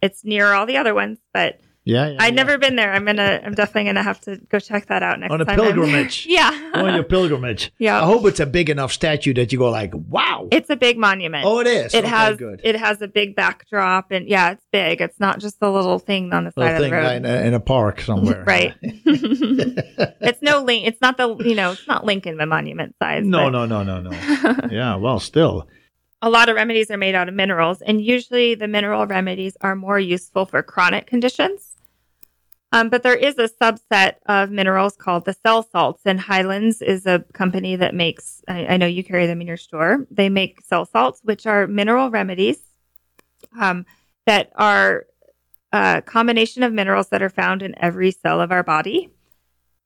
It's 0.03 0.25
near 0.25 0.53
all 0.53 0.67
the 0.67 0.77
other 0.79 0.95
ones, 0.95 1.19
but 1.33 1.61
Yeah, 1.87 2.09
yeah. 2.09 2.17
I've 2.19 2.33
yeah. 2.33 2.43
never 2.43 2.57
been 2.57 2.77
there. 2.77 2.93
I'm 2.95 3.05
gonna. 3.05 3.43
I'm 3.45 3.53
definitely 3.53 3.85
gonna 3.85 4.03
have 4.03 4.19
to 4.23 4.39
go 4.49 4.59
check 4.59 4.87
that 4.87 5.03
out 5.03 5.21
next 5.21 5.31
time. 5.31 5.35
On 5.35 5.41
a 5.43 5.45
time. 5.45 5.61
I'm- 5.61 5.67
pilgrimage. 5.75 6.25
yeah. 6.29 6.71
on 6.75 6.95
your 6.95 7.03
pilgrimage. 7.05 7.73
Yeah. 7.79 8.01
I 8.03 8.07
hope 8.07 8.25
it's 8.25 8.41
a 8.41 8.47
big 8.47 8.71
enough 8.71 8.91
statue 8.91 9.35
that 9.35 9.53
you 9.53 9.59
go 9.59 9.69
like, 9.71 9.93
wow. 9.95 10.49
It's 10.51 10.71
a 10.71 10.77
big 10.77 10.97
monument. 10.97 11.45
oh, 11.45 11.61
it 11.61 11.67
is. 11.67 11.93
it 11.93 11.99
Okay, 11.99 12.09
has 12.09 12.37
good. 12.39 12.63
it 12.65 12.77
has 12.77 13.03
a 13.03 13.09
big 13.09 13.37
backdrop 13.37 14.11
and 14.13 14.27
yeah, 14.27 14.53
it's 14.53 14.65
big. 14.73 15.03
It's 15.03 15.21
not 15.21 15.41
just 15.41 15.57
a 15.61 15.71
little 15.71 15.99
thing 15.99 16.33
on 16.33 16.45
the 16.45 16.53
side 16.53 16.81
Little 16.81 16.85
of 16.85 16.91
the 16.91 16.97
road. 16.97 17.03
right 17.03 17.17
in, 17.17 17.27
a, 17.27 17.47
in 17.49 17.55
a 17.55 17.61
park 17.61 18.01
somewhere. 18.01 18.45
right. 18.47 18.75
it's 18.83 20.41
no 20.43 20.63
link. 20.63 20.87
It's 20.87 21.01
not 21.03 21.19
the 21.19 21.37
you 21.37 21.55
know. 21.55 21.73
It's 21.73 21.87
not 21.87 22.05
Lincoln 22.07 22.39
the 22.39 22.47
monument 22.47 22.95
size. 22.99 23.25
No, 23.25 23.51
but 23.51 23.51
no, 23.51 23.67
no, 23.67 23.83
no, 23.83 24.01
no. 24.01 24.69
yeah, 24.71 24.97
well, 24.97 25.21
still. 25.21 25.69
A 26.23 26.31
lot 26.31 26.49
of 26.49 26.57
remedies 26.57 26.91
are 26.91 26.97
made 26.97 27.15
out 27.15 27.29
of 27.29 27.35
minerals, 27.35 27.83
and 27.83 28.01
usually 28.01 28.55
the 28.55 28.67
mineral 28.67 29.07
remedies 29.07 29.59
are 29.61 29.77
more 29.77 30.01
useful 30.01 30.47
for 30.47 30.63
chronic 30.63 31.07
conditions. 31.07 31.74
Um, 32.75 32.89
but 32.89 33.05
there 33.05 33.15
is 33.15 33.39
a 33.39 33.49
subset 33.49 34.15
of 34.27 34.51
minerals 34.51 34.97
called 34.97 35.27
the 35.27 35.33
cell 35.33 35.63
salts, 35.63 36.03
and 36.05 36.19
Hyland's 36.19 36.83
is 36.83 37.07
a 37.07 37.21
company 37.33 37.77
that 37.77 37.95
makes. 37.95 38.43
I, 38.49 38.67
I 38.67 38.77
know 38.79 38.87
you 38.87 39.05
carry 39.05 39.29
them 39.29 39.41
in 39.41 39.47
your 39.47 39.57
store. 39.57 40.09
They 40.11 40.29
make 40.29 40.61
cell 40.61 40.85
salts, 40.85 41.21
which 41.23 41.47
are 41.47 41.69
mineral 41.69 42.11
remedies 42.11 42.59
um, 43.61 43.87
that 44.27 44.51
are 44.57 45.07
a 45.73 46.03
combination 46.05 46.65
of 46.65 46.73
minerals 46.73 47.11
that 47.11 47.23
are 47.23 47.31
found 47.31 47.63
in 47.63 47.77
every 47.79 48.11
cell 48.11 48.41
of 48.41 48.51
our 48.51 48.65
body, 48.65 49.09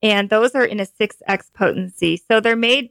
and 0.02 0.30
those 0.30 0.54
are 0.54 0.64
in 0.64 0.80
a 0.80 0.86
six 0.86 1.16
x 1.26 1.50
potency. 1.52 2.16
So 2.16 2.40
they're 2.40 2.56
made 2.56 2.88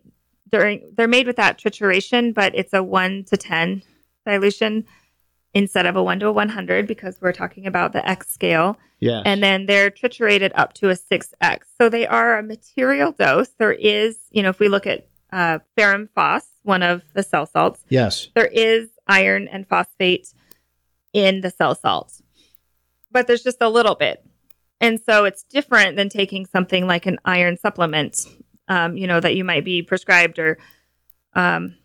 during 0.48 0.94
they're 0.96 1.08
made 1.08 1.26
without 1.26 1.58
trituration, 1.58 2.36
but 2.36 2.54
it's 2.54 2.74
a 2.74 2.84
one 2.84 3.24
to 3.30 3.36
ten 3.36 3.82
dilution 4.28 4.86
instead 5.58 5.86
of 5.86 5.96
a 5.96 6.04
one 6.04 6.20
to 6.20 6.28
a 6.28 6.32
one 6.32 6.50
hundred 6.50 6.88
because 6.88 7.20
we're 7.22 7.32
talking 7.34 7.66
about 7.66 7.92
the 7.94 8.08
X 8.08 8.30
scale 8.30 8.78
Yeah. 9.00 9.22
and 9.26 9.42
then 9.42 9.66
they're 9.66 9.90
triturated 9.92 10.52
up 10.56 10.74
to 10.74 10.90
a 10.90 10.94
6x. 10.96 11.60
So 11.80 11.90
they 11.90 12.06
are 12.06 12.38
a 12.38 12.44
material 12.44 13.12
dose. 13.12 13.50
There 13.58 13.74
is, 13.74 14.18
you 14.32 14.44
know, 14.44 14.50
if 14.50 14.60
we 14.60 14.68
look 14.70 14.86
at 14.88 15.08
uh, 15.32 15.60
ferrum 15.76 16.10
phos, 16.16 16.44
one 16.64 16.84
of 16.84 17.02
the 17.14 17.24
cell 17.24 17.46
salts, 17.46 17.82
yes. 17.90 18.30
there 18.36 18.48
is 18.48 18.90
iron 19.08 19.48
and 19.48 19.68
phosphate 19.68 20.34
in 21.14 21.42
the 21.42 21.50
cell 21.50 21.74
salts, 21.76 22.22
but 23.12 23.26
there's 23.28 23.44
just 23.44 23.62
a 23.62 23.70
little 23.70 23.96
bit. 23.96 24.24
And 24.80 25.00
so 25.02 25.26
it's 25.26 25.44
different 25.44 25.96
than 25.96 26.08
taking 26.10 26.46
something 26.46 26.86
like 26.86 27.06
an 27.08 27.18
iron 27.26 27.58
supplement, 27.58 28.26
um, 28.68 28.96
you 28.96 29.08
know, 29.08 29.20
that 29.20 29.36
you 29.36 29.44
might 29.44 29.66
be 29.66 29.82
prescribed 29.82 30.38
or 30.38 30.60
um, 31.34 31.76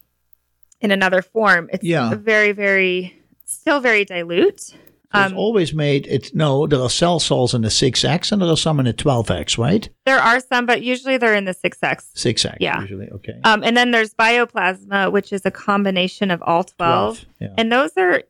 in 0.80 0.90
another 0.90 1.22
form. 1.22 1.70
It's 1.72 1.84
Yeah. 1.84 2.14
very, 2.14 2.52
very, 2.52 3.18
still 3.54 3.80
very 3.80 4.04
dilute. 4.04 4.60
So 4.60 4.76
Um, 5.14 5.24
it's 5.24 5.34
always 5.34 5.74
made, 5.74 6.06
it's 6.06 6.32
no, 6.32 6.66
there 6.66 6.80
are 6.80 6.88
cell 6.88 7.20
salts 7.20 7.52
in 7.52 7.60
the 7.60 7.68
6X 7.68 8.32
and 8.32 8.40
there 8.40 8.48
are 8.48 8.56
some 8.56 8.80
in 8.80 8.86
the 8.86 8.94
12X, 8.94 9.58
right? 9.58 9.86
There 10.06 10.18
are 10.18 10.40
some, 10.40 10.64
but 10.64 10.80
usually 10.82 11.18
they're 11.18 11.34
in 11.34 11.44
the 11.44 11.52
6X. 11.54 12.12
6X, 12.16 12.56
Yeah. 12.60 12.80
usually. 12.80 13.10
Okay. 13.10 13.34
Um, 13.44 13.62
and 13.62 13.76
then 13.76 13.90
there's 13.90 14.14
bioplasma, 14.14 15.12
which 15.12 15.30
is 15.32 15.44
a 15.44 15.50
combination 15.50 16.30
of 16.30 16.42
all 16.42 16.64
12. 16.64 17.26
Yeah. 17.40 17.48
And 17.58 17.70
those 17.70 17.90
are 17.98 18.22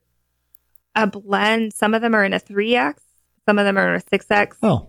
a 0.96 1.06
blend. 1.06 1.72
Some 1.72 1.94
of 1.94 2.02
them 2.02 2.14
are 2.16 2.24
in 2.24 2.32
a 2.32 2.40
3X, 2.40 2.96
some 3.46 3.58
of 3.60 3.64
them 3.64 3.78
are 3.78 3.94
in 3.94 4.00
a 4.00 4.02
6X, 4.18 4.56
oh, 4.64 4.88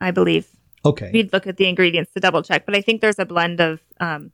I 0.00 0.10
believe. 0.10 0.48
okay. 0.84 1.10
We'd 1.12 1.32
look 1.32 1.46
at 1.46 1.56
the 1.56 1.68
ingredients 1.68 2.12
to 2.14 2.20
double 2.20 2.42
check, 2.42 2.66
but 2.66 2.74
I 2.74 2.80
think 2.80 3.00
there's 3.00 3.20
a 3.20 3.24
blend 3.26 3.60
of 3.60 3.80
um, 4.00 4.32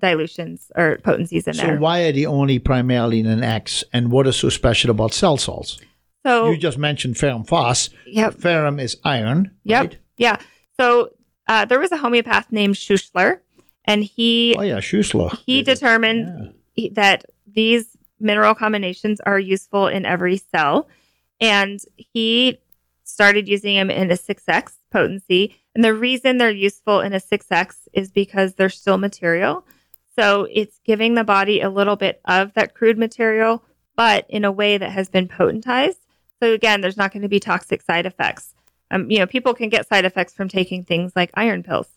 dilutions 0.00 0.70
or 0.76 0.98
potencies 1.02 1.46
in 1.46 1.54
So 1.54 1.66
there. 1.66 1.78
why 1.78 2.02
are 2.02 2.12
they 2.12 2.26
only 2.26 2.58
primarily 2.58 3.20
in 3.20 3.26
an 3.26 3.42
X 3.42 3.84
and 3.92 4.10
what 4.10 4.26
is 4.26 4.36
so 4.36 4.48
special 4.48 4.90
about 4.90 5.12
cell 5.14 5.36
salts? 5.36 5.78
So, 6.24 6.50
You 6.50 6.56
just 6.58 6.78
mentioned 6.78 7.16
ferrum 7.16 7.44
phos. 7.44 7.90
yep. 8.06 8.34
Ferrum 8.34 8.80
is 8.80 8.96
iron. 9.04 9.52
Yep. 9.64 9.80
right? 9.82 9.98
Yeah. 10.16 10.36
So 10.78 11.10
uh, 11.46 11.64
there 11.64 11.78
was 11.78 11.92
a 11.92 11.96
homeopath 11.96 12.50
named 12.50 12.74
Schussler, 12.74 13.38
and 13.84 14.02
he 14.02 14.54
Oh, 14.58 14.62
yeah, 14.62 14.78
Schussler. 14.78 15.36
he 15.46 15.62
did 15.62 15.74
determined 15.74 16.52
he- 16.74 16.88
that 16.90 17.24
these 17.46 17.96
mineral 18.18 18.54
combinations 18.54 19.20
are 19.20 19.38
useful 19.38 19.86
in 19.86 20.04
every 20.04 20.36
cell 20.38 20.88
and 21.40 21.80
he 21.96 22.58
started 23.04 23.46
using 23.46 23.76
them 23.76 23.90
in 23.90 24.10
a 24.10 24.14
6x 24.16 24.72
potency 24.90 25.54
and 25.74 25.84
the 25.84 25.92
reason 25.94 26.38
they're 26.38 26.50
useful 26.50 27.00
in 27.02 27.12
a 27.12 27.20
6x 27.20 27.86
is 27.92 28.10
because 28.10 28.54
they're 28.54 28.70
still 28.70 28.96
material 28.98 29.64
so 30.18 30.46
it's 30.50 30.80
giving 30.84 31.14
the 31.14 31.24
body 31.24 31.60
a 31.60 31.70
little 31.70 31.96
bit 31.96 32.20
of 32.24 32.52
that 32.54 32.74
crude 32.74 32.98
material 32.98 33.62
but 33.96 34.26
in 34.28 34.44
a 34.44 34.52
way 34.52 34.76
that 34.78 34.90
has 34.90 35.08
been 35.08 35.28
potentized 35.28 35.98
so 36.42 36.52
again 36.52 36.80
there's 36.80 36.96
not 36.96 37.12
going 37.12 37.22
to 37.22 37.28
be 37.28 37.40
toxic 37.40 37.82
side 37.82 38.06
effects 38.06 38.54
um, 38.90 39.10
you 39.10 39.18
know 39.18 39.26
people 39.26 39.54
can 39.54 39.68
get 39.68 39.88
side 39.88 40.04
effects 40.04 40.32
from 40.34 40.48
taking 40.48 40.82
things 40.84 41.12
like 41.16 41.30
iron 41.34 41.62
pills 41.62 41.88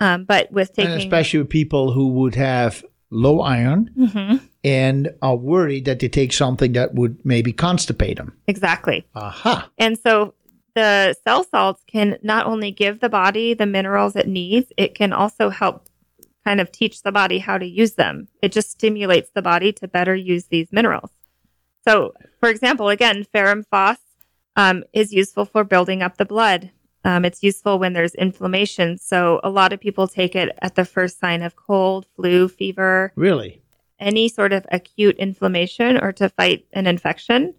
um, 0.00 0.24
but 0.24 0.50
with 0.50 0.72
taking 0.74 0.92
And 0.92 1.00
especially 1.00 1.38
with 1.40 1.50
people 1.50 1.92
who 1.92 2.08
would 2.08 2.34
have 2.34 2.84
low 3.10 3.40
iron 3.40 3.90
Mhm. 3.96 4.40
and 4.64 5.14
are 5.22 5.36
worried 5.36 5.84
that 5.84 6.00
they 6.00 6.08
take 6.08 6.32
something 6.32 6.72
that 6.72 6.94
would 6.94 7.24
maybe 7.24 7.52
constipate 7.52 8.16
them. 8.16 8.32
exactly 8.48 9.06
Aha. 9.14 9.70
And 9.78 9.96
so 9.98 10.34
the 10.74 11.14
cell 11.24 11.44
salts 11.44 11.84
can 11.86 12.18
not 12.22 12.46
only 12.46 12.72
give 12.72 12.98
the 12.98 13.08
body 13.08 13.54
the 13.54 13.66
minerals 13.66 14.16
it 14.16 14.26
needs, 14.26 14.72
it 14.76 14.96
can 14.96 15.12
also 15.12 15.48
help 15.48 15.86
kind 16.44 16.60
of 16.60 16.70
teach 16.70 17.02
the 17.02 17.12
body 17.12 17.38
how 17.38 17.58
to 17.58 17.66
use 17.66 17.94
them. 17.94 18.28
It 18.42 18.52
just 18.52 18.70
stimulates 18.70 19.30
the 19.34 19.42
body 19.42 19.72
to 19.74 19.88
better 19.88 20.14
use 20.14 20.46
these 20.46 20.72
minerals. 20.72 21.10
So, 21.86 22.14
for 22.40 22.48
example, 22.48 22.88
again, 22.88 23.24
ferrum 23.24 23.64
phos 23.70 23.96
um, 24.56 24.84
is 24.92 25.12
useful 25.12 25.44
for 25.44 25.64
building 25.64 26.02
up 26.02 26.16
the 26.16 26.24
blood. 26.24 26.70
Um, 27.04 27.24
it's 27.24 27.42
useful 27.42 27.78
when 27.78 27.92
there's 27.92 28.14
inflammation. 28.14 28.96
So, 28.98 29.40
a 29.44 29.50
lot 29.50 29.72
of 29.72 29.80
people 29.80 30.08
take 30.08 30.34
it 30.34 30.56
at 30.62 30.74
the 30.74 30.84
first 30.84 31.18
sign 31.18 31.42
of 31.42 31.56
cold, 31.56 32.06
flu, 32.16 32.48
fever, 32.48 33.12
Really? 33.16 33.60
any 33.98 34.28
sort 34.28 34.52
of 34.52 34.66
acute 34.72 35.16
inflammation 35.16 35.98
or 35.98 36.12
to 36.12 36.28
fight 36.30 36.66
an 36.72 36.86
infection. 36.86 37.54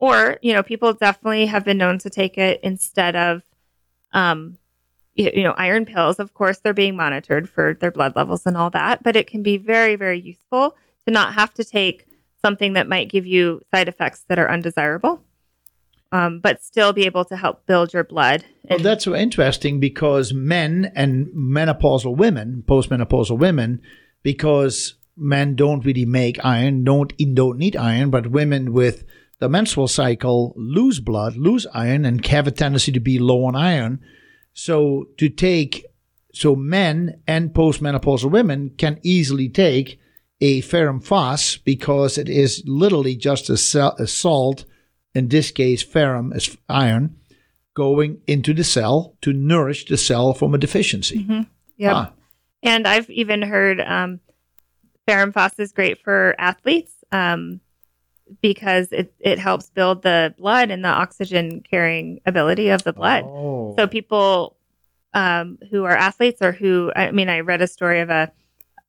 Or, 0.00 0.38
you 0.42 0.52
know, 0.52 0.62
people 0.62 0.92
definitely 0.92 1.46
have 1.46 1.64
been 1.64 1.78
known 1.78 1.98
to 1.98 2.10
take 2.10 2.38
it 2.38 2.60
instead 2.62 3.16
of, 3.16 3.42
um, 4.12 4.56
you, 5.18 5.42
know, 5.42 5.54
iron 5.56 5.84
pills. 5.84 6.18
Of 6.18 6.32
course, 6.32 6.58
they're 6.58 6.72
being 6.72 6.96
monitored 6.96 7.48
for 7.48 7.74
their 7.74 7.90
blood 7.90 8.14
levels 8.14 8.46
and 8.46 8.56
all 8.56 8.70
that, 8.70 9.02
but 9.02 9.16
it 9.16 9.26
can 9.26 9.42
be 9.42 9.56
very, 9.56 9.96
very 9.96 10.20
useful 10.20 10.76
to 11.06 11.12
not 11.12 11.34
have 11.34 11.52
to 11.54 11.64
take 11.64 12.06
something 12.40 12.74
that 12.74 12.88
might 12.88 13.10
give 13.10 13.26
you 13.26 13.60
side 13.74 13.88
effects 13.88 14.24
that 14.28 14.38
are 14.38 14.50
undesirable, 14.50 15.22
um, 16.12 16.38
but 16.38 16.62
still 16.62 16.92
be 16.92 17.04
able 17.04 17.24
to 17.24 17.36
help 17.36 17.66
build 17.66 17.92
your 17.92 18.04
blood. 18.04 18.44
Well, 18.70 18.78
that's 18.78 19.04
so 19.04 19.14
interesting 19.14 19.80
because 19.80 20.32
men 20.32 20.92
and 20.94 21.26
menopausal 21.28 22.16
women, 22.16 22.62
postmenopausal 22.66 23.38
women, 23.38 23.82
because 24.22 24.94
men 25.16 25.56
don't 25.56 25.84
really 25.84 26.06
make 26.06 26.44
iron, 26.44 26.84
don't 26.84 27.12
don't 27.34 27.58
need 27.58 27.76
iron, 27.76 28.10
but 28.10 28.28
women 28.28 28.72
with 28.72 29.04
the 29.40 29.48
menstrual 29.48 29.88
cycle 29.88 30.54
lose 30.56 31.00
blood, 31.00 31.36
lose 31.36 31.66
iron, 31.74 32.04
and 32.04 32.24
have 32.26 32.46
a 32.46 32.52
tendency 32.52 32.92
to 32.92 33.00
be 33.00 33.18
low 33.18 33.44
on 33.44 33.56
iron. 33.56 34.00
So 34.52 35.08
to 35.18 35.28
take, 35.28 35.84
so 36.32 36.56
men 36.56 37.20
and 37.26 37.50
postmenopausal 37.50 38.30
women 38.30 38.70
can 38.76 38.98
easily 39.02 39.48
take 39.48 39.98
a 40.40 40.60
ferrum 40.60 41.00
phos 41.00 41.56
because 41.58 42.18
it 42.18 42.28
is 42.28 42.62
literally 42.66 43.16
just 43.16 43.50
a, 43.50 43.56
sal- 43.56 43.96
a 43.98 44.06
salt. 44.06 44.64
In 45.14 45.28
this 45.28 45.50
case, 45.50 45.82
ferrum 45.82 46.32
is 46.32 46.56
iron 46.68 47.16
going 47.74 48.20
into 48.26 48.52
the 48.52 48.64
cell 48.64 49.16
to 49.22 49.32
nourish 49.32 49.86
the 49.86 49.96
cell 49.96 50.34
from 50.34 50.54
a 50.54 50.58
deficiency. 50.58 51.46
Yep. 51.76 51.94
Ah, 51.94 52.12
And 52.62 52.86
I've 52.88 53.08
even 53.08 53.42
heard 53.42 53.80
um, 53.80 54.20
ferrum 55.06 55.32
phos 55.32 55.52
is 55.58 55.72
great 55.72 56.02
for 56.02 56.34
athletes 56.38 56.92
um, 57.12 57.60
because 58.42 58.88
it, 58.92 59.12
it 59.20 59.38
helps 59.38 59.70
build 59.70 60.02
the 60.02 60.34
blood 60.38 60.70
and 60.70 60.84
the 60.84 60.88
oxygen 60.88 61.62
carrying 61.68 62.20
ability 62.26 62.68
of 62.68 62.82
the 62.84 62.92
blood. 62.92 63.24
Oh. 63.24 63.74
So 63.78 63.86
people 63.86 64.56
um, 65.14 65.58
who 65.70 65.84
are 65.84 65.96
athletes 65.96 66.42
or 66.42 66.52
who, 66.52 66.92
I 66.94 67.10
mean, 67.10 67.28
I 67.28 67.40
read 67.40 67.62
a 67.62 67.66
story 67.66 68.00
of 68.00 68.10
a, 68.10 68.30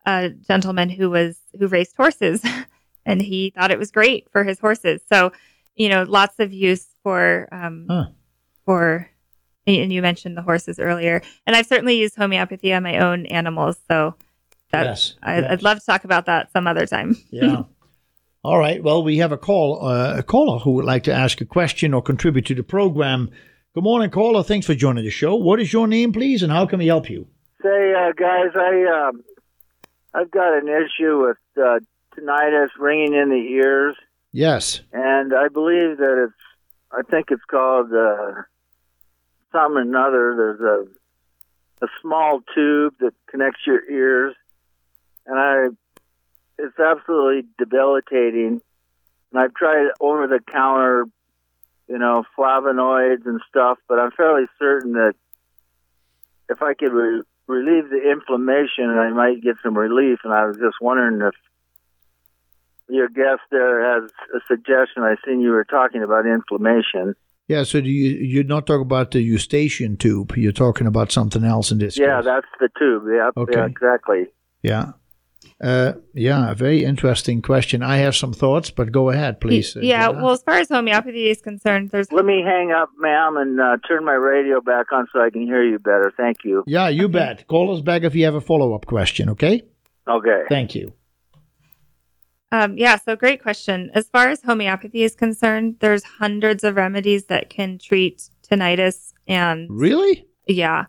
a 0.05 0.29
gentleman 0.29 0.89
who 0.89 1.09
was 1.09 1.37
who 1.57 1.67
raced 1.67 1.95
horses, 1.95 2.43
and 3.05 3.21
he 3.21 3.51
thought 3.51 3.71
it 3.71 3.79
was 3.79 3.91
great 3.91 4.29
for 4.31 4.43
his 4.43 4.59
horses. 4.59 5.01
So 5.11 5.31
you 5.75 5.87
know, 5.87 6.03
lots 6.03 6.39
of 6.39 6.51
use 6.51 6.87
for 7.03 7.47
um, 7.51 7.85
Huh. 7.89 8.05
for. 8.65 9.09
And 9.67 9.93
you 9.93 10.01
mentioned 10.01 10.35
the 10.35 10.41
horses 10.41 10.79
earlier, 10.79 11.21
and 11.45 11.55
I've 11.55 11.67
certainly 11.67 11.95
used 11.95 12.15
homeopathy 12.15 12.73
on 12.73 12.81
my 12.81 12.97
own 12.97 13.27
animals. 13.27 13.77
So 13.87 14.15
that 14.71 14.83
Yes, 14.85 15.13
I, 15.21 15.39
yes. 15.41 15.51
I'd 15.51 15.61
love 15.63 15.79
to 15.79 15.85
talk 15.85 16.05
about 16.05 16.25
that 16.25 16.51
some 16.51 16.65
other 16.65 16.87
time. 16.87 17.15
yeah. 17.29 17.63
All 18.43 18.57
right. 18.57 18.81
Well, 18.81 19.03
we 19.03 19.17
have 19.17 19.31
a 19.31 19.37
call, 19.37 19.85
uh, 19.85 20.17
a 20.17 20.23
caller 20.23 20.59
who 20.59 20.71
would 20.71 20.85
like 20.85 21.03
to 21.03 21.13
ask 21.13 21.41
a 21.41 21.45
question 21.45 21.93
or 21.93 22.01
contribute 22.01 22.45
to 22.47 22.55
the 22.55 22.63
program. 22.63 23.29
Good 23.75 23.83
morning, 23.83 24.09
caller. 24.09 24.43
Thanks 24.43 24.65
for 24.65 24.75
joining 24.75 25.03
the 25.03 25.09
show. 25.11 25.35
What 25.35 25.59
is 25.59 25.73
your 25.73 25.87
name, 25.87 26.13
please, 26.13 26.41
and 26.41 26.51
how 26.51 26.65
can 26.65 26.79
we 26.79 26.87
help 26.87 27.09
you? 27.09 27.27
Say, 27.61 27.93
uh, 27.93 28.13
guys, 28.13 28.51
I 28.55 29.09
um, 29.09 29.23
I've 30.13 30.31
got 30.31 30.57
an 30.57 30.67
issue 30.69 31.27
with 31.27 31.37
uh, 31.57 31.79
tinnitus 32.15 32.69
ringing 32.79 33.13
in 33.13 33.29
the 33.29 33.35
ears, 33.35 33.95
Yes. 34.31 34.81
and 34.93 35.33
I 35.33 35.49
believe 35.49 35.97
that 35.97 36.25
it's 36.29 36.33
I 36.91 37.01
think 37.11 37.27
it's 37.31 37.43
called 37.51 37.91
uh, 37.93 38.31
some 39.51 39.75
another. 39.75 40.33
There's 40.37 40.61
a 40.61 41.85
a 41.85 41.87
small 42.01 42.39
tube 42.55 42.93
that 43.01 43.13
connects 43.29 43.67
your 43.67 43.87
ears, 43.89 44.35
and 45.25 45.37
I 45.37 45.67
it's 46.59 46.79
absolutely 46.79 47.47
debilitating. 47.57 48.61
And 49.31 49.41
I've 49.41 49.53
tried 49.53 49.87
over 49.99 50.27
the 50.27 50.39
counter, 50.51 51.05
you 51.87 51.97
know, 51.97 52.23
flavonoids 52.37 53.25
and 53.25 53.39
stuff, 53.49 53.77
but 53.87 53.99
I'm 53.99 54.11
fairly 54.11 54.45
certain 54.57 54.93
that 54.93 55.13
if 56.49 56.61
I 56.61 56.73
could 56.73 56.91
re- 56.91 57.23
relieve 57.47 57.89
the 57.89 58.11
inflammation, 58.11 58.89
I 58.89 59.09
might 59.11 59.41
get 59.41 59.55
some 59.63 59.77
relief. 59.77 60.19
And 60.23 60.33
I 60.33 60.45
was 60.45 60.57
just 60.57 60.77
wondering 60.81 61.21
if 61.21 61.35
your 62.89 63.07
guest 63.07 63.41
there 63.51 63.83
has 64.01 64.09
a 64.35 64.39
suggestion. 64.47 65.03
I 65.03 65.15
seen 65.25 65.41
you 65.41 65.51
were 65.51 65.63
talking 65.65 66.01
about 66.03 66.25
inflammation. 66.25 67.15
Yeah, 67.47 67.63
so 67.63 67.81
do 67.81 67.89
you 67.89 68.17
you're 68.17 68.43
not 68.43 68.67
talking 68.67 68.83
about 68.83 69.11
the 69.11 69.21
eustachian 69.21 69.97
tube. 69.97 70.33
You're 70.37 70.51
talking 70.51 70.85
about 70.85 71.11
something 71.11 71.43
else 71.43 71.71
in 71.71 71.79
this 71.79 71.97
Yeah, 71.97 72.17
case. 72.17 72.25
that's 72.25 72.47
the 72.59 72.69
tube. 72.77 73.03
Yeah, 73.11 73.29
Okay. 73.35 73.53
yeah, 73.57 73.65
exactly. 73.65 74.27
Yeah. 74.61 74.91
Uh, 75.61 75.93
yeah, 76.13 76.51
a 76.51 76.55
very 76.55 76.85
interesting 76.85 77.41
question. 77.41 77.83
I 77.83 77.97
have 77.97 78.15
some 78.15 78.31
thoughts, 78.33 78.71
but 78.71 78.91
go 78.93 79.09
ahead, 79.09 79.41
please. 79.41 79.75
uh, 79.75 79.81
yeah. 79.81 80.07
Well, 80.09 80.31
as 80.31 80.41
far 80.41 80.55
as 80.55 80.69
homeopathy 80.69 81.29
is 81.29 81.41
concerned, 81.41 81.89
there's 81.91 82.11
Let 82.11 82.25
me 82.25 82.41
hang 82.45 82.71
up, 82.71 82.89
ma'am, 82.97 83.35
and 83.37 83.59
uh, 83.59 83.77
turn 83.87 84.05
my 84.05 84.13
radio 84.13 84.61
back 84.61 84.91
on 84.93 85.07
so 85.11 85.19
I 85.21 85.29
can 85.29 85.41
hear 85.41 85.63
you 85.63 85.77
better. 85.79 86.13
Thank 86.15 86.37
you. 86.45 86.63
yeah, 86.65 86.87
you 86.87 87.09
bet. 87.09 87.45
Call 87.47 87.75
us 87.75 87.81
back 87.81 88.03
if 88.03 88.15
you 88.15 88.23
have 88.25 88.35
a 88.35 88.41
follow 88.41 88.73
up 88.73 88.85
question, 88.85 89.29
okay? 89.29 89.63
Okay. 90.07 90.43
Thank 90.49 90.75
you. 90.75 90.93
Um, 92.51 92.77
yeah, 92.77 92.97
so 92.97 93.15
great 93.15 93.41
question. 93.43 93.91
As 93.93 94.07
far 94.09 94.29
as 94.29 94.41
homeopathy 94.41 95.03
is 95.03 95.13
concerned, 95.15 95.75
there's 95.81 96.03
hundreds 96.03 96.63
of 96.63 96.75
remedies 96.77 97.25
that 97.25 97.49
can 97.49 97.77
treat 97.77 98.27
tinnitus 98.49 99.13
and 99.27 99.67
Really? 99.69 100.25
yeah, 100.47 100.85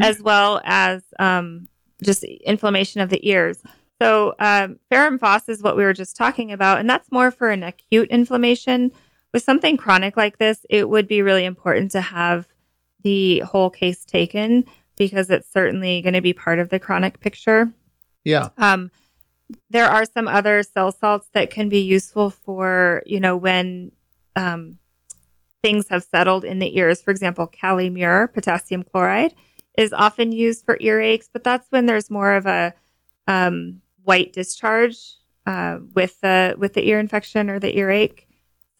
as 0.00 0.22
well 0.22 0.60
as 0.64 1.02
um, 1.18 1.66
just 2.04 2.22
inflammation 2.22 3.00
of 3.00 3.08
the 3.10 3.26
ears. 3.28 3.58
So 4.02 4.34
um, 4.38 4.78
ferrum 4.90 5.18
is 5.48 5.62
what 5.62 5.76
we 5.76 5.84
were 5.84 5.92
just 5.92 6.16
talking 6.16 6.50
about, 6.50 6.78
and 6.78 6.90
that's 6.90 7.12
more 7.12 7.30
for 7.30 7.50
an 7.50 7.62
acute 7.62 8.08
inflammation. 8.10 8.90
With 9.32 9.44
something 9.44 9.76
chronic 9.76 10.16
like 10.16 10.38
this, 10.38 10.66
it 10.68 10.88
would 10.88 11.06
be 11.06 11.22
really 11.22 11.44
important 11.44 11.92
to 11.92 12.00
have 12.00 12.48
the 13.02 13.40
whole 13.40 13.70
case 13.70 14.04
taken 14.04 14.64
because 14.96 15.30
it's 15.30 15.50
certainly 15.50 16.02
going 16.02 16.14
to 16.14 16.20
be 16.20 16.32
part 16.32 16.58
of 16.58 16.68
the 16.68 16.78
chronic 16.78 17.20
picture. 17.20 17.72
Yeah. 18.24 18.48
Um, 18.58 18.90
there 19.70 19.86
are 19.86 20.04
some 20.04 20.28
other 20.28 20.62
cell 20.62 20.92
salts 20.92 21.28
that 21.32 21.50
can 21.50 21.68
be 21.68 21.80
useful 21.80 22.30
for, 22.30 23.02
you 23.06 23.20
know, 23.20 23.36
when 23.36 23.92
um, 24.36 24.78
things 25.62 25.88
have 25.88 26.02
settled 26.02 26.44
in 26.44 26.58
the 26.58 26.76
ears. 26.76 27.00
For 27.00 27.10
example, 27.10 27.46
Kali 27.46 27.88
Mur, 27.88 28.26
potassium 28.28 28.82
chloride, 28.82 29.34
is 29.78 29.92
often 29.92 30.32
used 30.32 30.64
for 30.64 30.76
earaches, 30.78 31.28
but 31.32 31.44
that's 31.44 31.66
when 31.70 31.86
there's 31.86 32.10
more 32.10 32.34
of 32.34 32.46
a 32.46 32.74
um, 33.26 33.81
white 34.04 34.32
discharge 34.32 34.96
uh, 35.46 35.78
with 35.94 36.20
the 36.20 36.54
with 36.58 36.74
the 36.74 36.86
ear 36.88 36.98
infection 36.98 37.50
or 37.50 37.58
the 37.58 37.76
earache. 37.76 38.26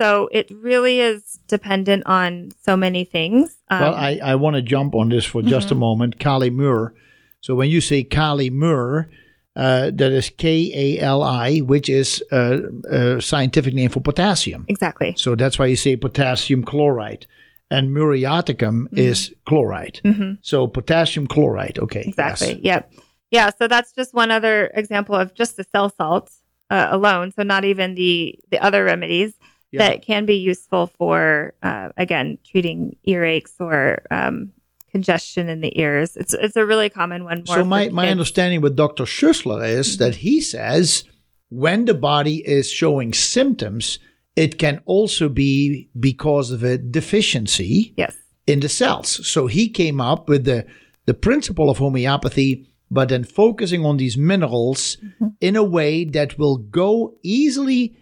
So 0.00 0.28
it 0.32 0.50
really 0.50 1.00
is 1.00 1.38
dependent 1.46 2.04
on 2.06 2.50
so 2.62 2.76
many 2.76 3.04
things. 3.04 3.56
Um, 3.70 3.80
well, 3.80 3.94
I, 3.94 4.18
I 4.22 4.34
want 4.34 4.56
to 4.56 4.62
jump 4.62 4.94
on 4.94 5.10
this 5.10 5.24
for 5.24 5.42
just 5.42 5.70
a 5.70 5.76
moment. 5.76 6.18
Kali 6.18 6.50
Mur. 6.50 6.92
So 7.40 7.54
when 7.54 7.70
you 7.70 7.80
say 7.80 8.02
Kali 8.02 8.50
Mur, 8.50 9.08
uh, 9.54 9.90
that 9.94 10.12
is 10.12 10.30
K 10.30 10.72
A 10.74 11.00
L 11.02 11.22
I, 11.22 11.58
which 11.58 11.88
is 11.88 12.22
uh, 12.32 12.58
a 12.90 13.20
scientific 13.20 13.74
name 13.74 13.90
for 13.90 14.00
potassium. 14.00 14.64
exactly. 14.68 15.14
So 15.16 15.36
that's 15.36 15.58
why 15.58 15.66
you 15.66 15.76
say 15.76 15.96
potassium 15.96 16.64
chloride. 16.64 17.26
And 17.70 17.90
muriaticum 17.96 18.86
is 18.98 19.32
chloride. 19.46 20.00
hmm 20.04 20.32
So 20.42 20.66
potassium 20.66 21.26
chloride. 21.26 21.78
Okay. 21.78 22.04
Exactly. 22.06 22.60
yes. 22.62 22.82
Yep. 22.92 22.92
Yeah. 23.32 23.50
So 23.58 23.66
that's 23.66 23.92
just 23.92 24.14
one 24.14 24.30
other 24.30 24.70
example 24.74 25.16
of 25.16 25.34
just 25.34 25.56
the 25.56 25.64
cell 25.64 25.90
salts 25.90 26.38
uh, 26.70 26.88
alone. 26.90 27.32
So 27.32 27.42
not 27.42 27.64
even 27.64 27.94
the 27.96 28.38
the 28.52 28.60
other 28.66 28.84
remedies 28.84 29.32
Yeah. 29.72 29.88
that 29.88 30.02
can 30.06 30.26
be 30.26 30.36
useful 30.36 30.86
for 30.98 31.54
uh, 31.62 31.88
again 31.96 32.38
treating 32.50 32.96
earaches 33.08 33.54
or 33.58 34.02
um, 34.10 34.52
congestion 34.92 35.48
in 35.48 35.60
the 35.62 35.72
ears. 35.80 36.16
It's 36.16 36.34
it's 36.34 36.56
a 36.56 36.66
really 36.66 36.90
common 36.90 37.24
one. 37.24 37.38
More 37.48 37.56
So 37.56 37.64
my, 37.64 37.88
my 37.88 38.04
kids. 38.04 38.12
understanding 38.12 38.60
with 38.60 38.76
Dr. 38.76 39.04
Schussler 39.04 39.66
is 39.80 39.96
that 39.96 40.14
he 40.16 40.40
says 40.40 41.04
when 41.48 41.84
the 41.86 41.94
body 41.94 42.36
is 42.58 42.70
showing 42.70 43.12
symptoms, 43.14 43.98
it 44.36 44.58
can 44.58 44.80
also 44.86 45.28
be 45.28 45.88
because 45.98 46.50
of 46.50 46.62
a 46.64 46.76
deficiency 46.78 47.94
Yes. 47.96 48.14
in 48.46 48.60
the 48.60 48.68
cells. 48.68 49.26
So 49.26 49.46
he 49.46 49.68
came 49.68 50.00
up 50.00 50.28
with 50.28 50.44
the, 50.44 50.64
the 51.06 51.14
principle 51.14 51.68
of 51.70 51.78
homeopathy, 51.78 52.66
but 52.92 53.08
then 53.08 53.24
focusing 53.24 53.84
on 53.86 53.96
these 53.96 54.16
minerals 54.18 54.98
in 55.40 55.56
a 55.56 55.64
way 55.64 56.04
that 56.04 56.38
will 56.38 56.58
go 56.58 57.14
easily, 57.22 57.96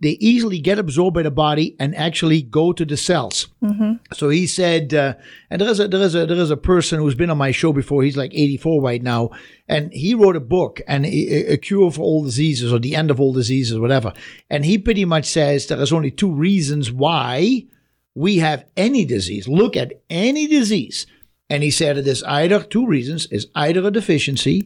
they 0.00 0.16
easily 0.32 0.58
get 0.58 0.80
absorbed 0.80 1.14
by 1.14 1.22
the 1.22 1.30
body 1.30 1.76
and 1.78 1.94
actually 1.94 2.42
go 2.42 2.72
to 2.72 2.84
the 2.84 2.96
cells. 2.96 3.46
hmm 3.62 3.92
So 4.12 4.30
he 4.30 4.48
said, 4.48 4.92
uh, 4.94 5.14
and 5.48 5.60
there 5.60 5.70
is 5.70 5.78
a 5.78 5.86
there 5.86 6.02
is 6.08 6.14
a 6.16 6.26
there 6.26 6.42
is 6.46 6.50
a 6.50 6.56
person 6.72 6.98
who's 6.98 7.14
been 7.14 7.30
on 7.30 7.38
my 7.38 7.52
show 7.52 7.72
before. 7.72 8.02
He's 8.02 8.16
like 8.16 8.34
84 8.34 8.82
right 8.82 9.02
now, 9.14 9.30
and 9.68 9.92
he 9.92 10.14
wrote 10.20 10.36
a 10.36 10.48
book 10.56 10.80
and 10.88 11.06
a, 11.06 11.52
a 11.54 11.56
cure 11.56 11.92
for 11.92 12.02
all 12.02 12.24
diseases 12.24 12.72
or 12.72 12.80
the 12.80 12.96
end 12.96 13.10
of 13.12 13.20
all 13.20 13.32
diseases, 13.32 13.78
whatever. 13.78 14.12
And 14.50 14.64
he 14.64 14.76
pretty 14.76 15.04
much 15.04 15.26
says 15.26 15.66
there 15.66 15.80
is 15.80 15.92
only 15.92 16.10
two 16.10 16.32
reasons 16.48 16.90
why 16.90 17.66
we 18.14 18.38
have 18.38 18.64
any 18.76 19.04
disease. 19.04 19.46
Look 19.46 19.76
at 19.76 20.02
any 20.10 20.48
disease, 20.48 21.06
and 21.52 21.62
he 21.62 21.70
said 21.70 21.96
it 21.96 22.06
is 22.06 22.22
either 22.24 22.62
two 22.62 22.86
reasons: 22.86 23.26
is 23.26 23.46
either 23.54 23.82
a 23.86 23.90
deficiency 23.90 24.58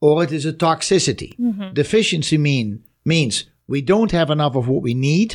or 0.00 0.24
it 0.24 0.32
is 0.32 0.44
a 0.46 0.52
toxicity. 0.52 1.30
Deficiency 1.74 2.36
mean 2.38 2.68
means 3.04 3.34
we 3.66 3.80
don't 3.92 4.12
have 4.12 4.30
enough 4.30 4.56
of 4.56 4.66
what 4.68 4.82
we 4.82 4.94
need. 4.94 5.30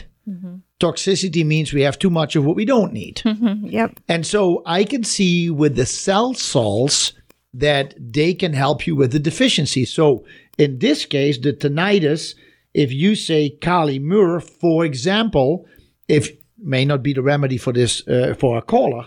Toxicity 0.79 1.43
means 1.45 1.73
we 1.73 1.81
have 1.81 1.97
too 1.97 2.09
much 2.09 2.35
of 2.35 2.43
what 2.45 2.55
we 2.55 2.65
don't 2.65 2.93
need. 2.93 3.19
hmm 3.19 3.65
Yep. 3.79 3.99
And 4.07 4.25
so 4.33 4.61
I 4.65 4.83
can 4.83 5.03
see 5.03 5.49
with 5.49 5.75
the 5.75 5.85
cell 5.85 6.33
salts 6.33 7.13
that 7.53 7.95
they 7.97 8.33
can 8.33 8.53
help 8.53 8.85
you 8.87 8.95
with 8.95 9.11
the 9.11 9.19
deficiency. 9.19 9.85
So 9.85 10.25
in 10.57 10.79
this 10.79 11.05
case, 11.05 11.37
the 11.39 11.53
tinnitus, 11.53 12.35
if 12.73 12.91
you 12.91 13.15
say 13.15 13.49
Kali 13.49 13.99
Mur, 13.99 14.39
for 14.39 14.85
example, 14.85 15.65
if 16.07 16.23
may 16.57 16.85
not 16.85 17.01
be 17.01 17.13
the 17.13 17.21
remedy 17.23 17.57
for 17.57 17.73
this 17.73 18.07
uh, 18.07 18.35
for 18.37 18.57
a 18.57 18.61
caller, 18.61 19.05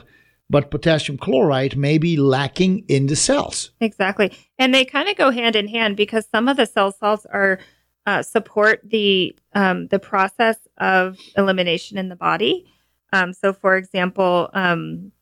but 0.51 0.71
potassium 0.71 1.17
chloride 1.17 1.77
may 1.77 1.97
be 1.97 2.17
lacking 2.17 2.85
in 2.89 3.07
the 3.07 3.17
cells. 3.17 3.71
Exactly. 3.81 4.37
And 4.59 4.75
they 4.75 4.85
kind 4.85 5.09
of 5.09 5.17
go 5.17 5.31
hand 5.31 5.55
in 5.55 5.69
hand 5.69 5.97
because 5.97 6.27
some 6.27 6.49
of 6.49 6.57
the 6.57 6.67
cell 6.67 6.91
salts 6.91 7.25
are 7.27 7.61
uh, 8.07 8.23
support 8.23 8.81
the 8.85 9.37
um, 9.55 9.87
the 9.87 9.99
process 9.99 10.57
of 10.79 11.17
elimination 11.37 11.97
in 11.97 12.09
the 12.09 12.17
body. 12.17 12.67
Um, 13.13 13.33
so, 13.33 13.53
for 13.53 13.77
example, 13.77 14.51
um, 14.53 15.13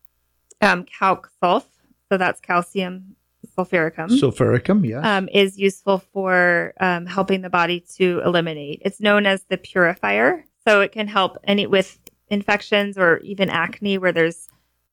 um, 0.60 0.84
calc 0.84 1.30
sulf, 1.42 1.64
so 2.10 2.16
that's 2.16 2.40
calcium 2.40 3.16
sulfuricum, 3.56 4.08
Sulfuricum, 4.08 4.86
yes. 4.86 5.04
um, 5.04 5.28
is 5.32 5.58
useful 5.58 5.98
for 5.98 6.72
um, 6.80 7.06
helping 7.06 7.42
the 7.42 7.50
body 7.50 7.84
to 7.96 8.20
eliminate. 8.24 8.80
It's 8.84 9.00
known 9.00 9.26
as 9.26 9.44
the 9.44 9.58
purifier, 9.58 10.44
so 10.66 10.80
it 10.80 10.92
can 10.92 11.08
help 11.08 11.38
any 11.44 11.66
with 11.66 11.98
infections 12.30 12.96
or 12.96 13.18
even 13.18 13.50
acne 13.50 13.98
where 13.98 14.12
there's 14.12 14.48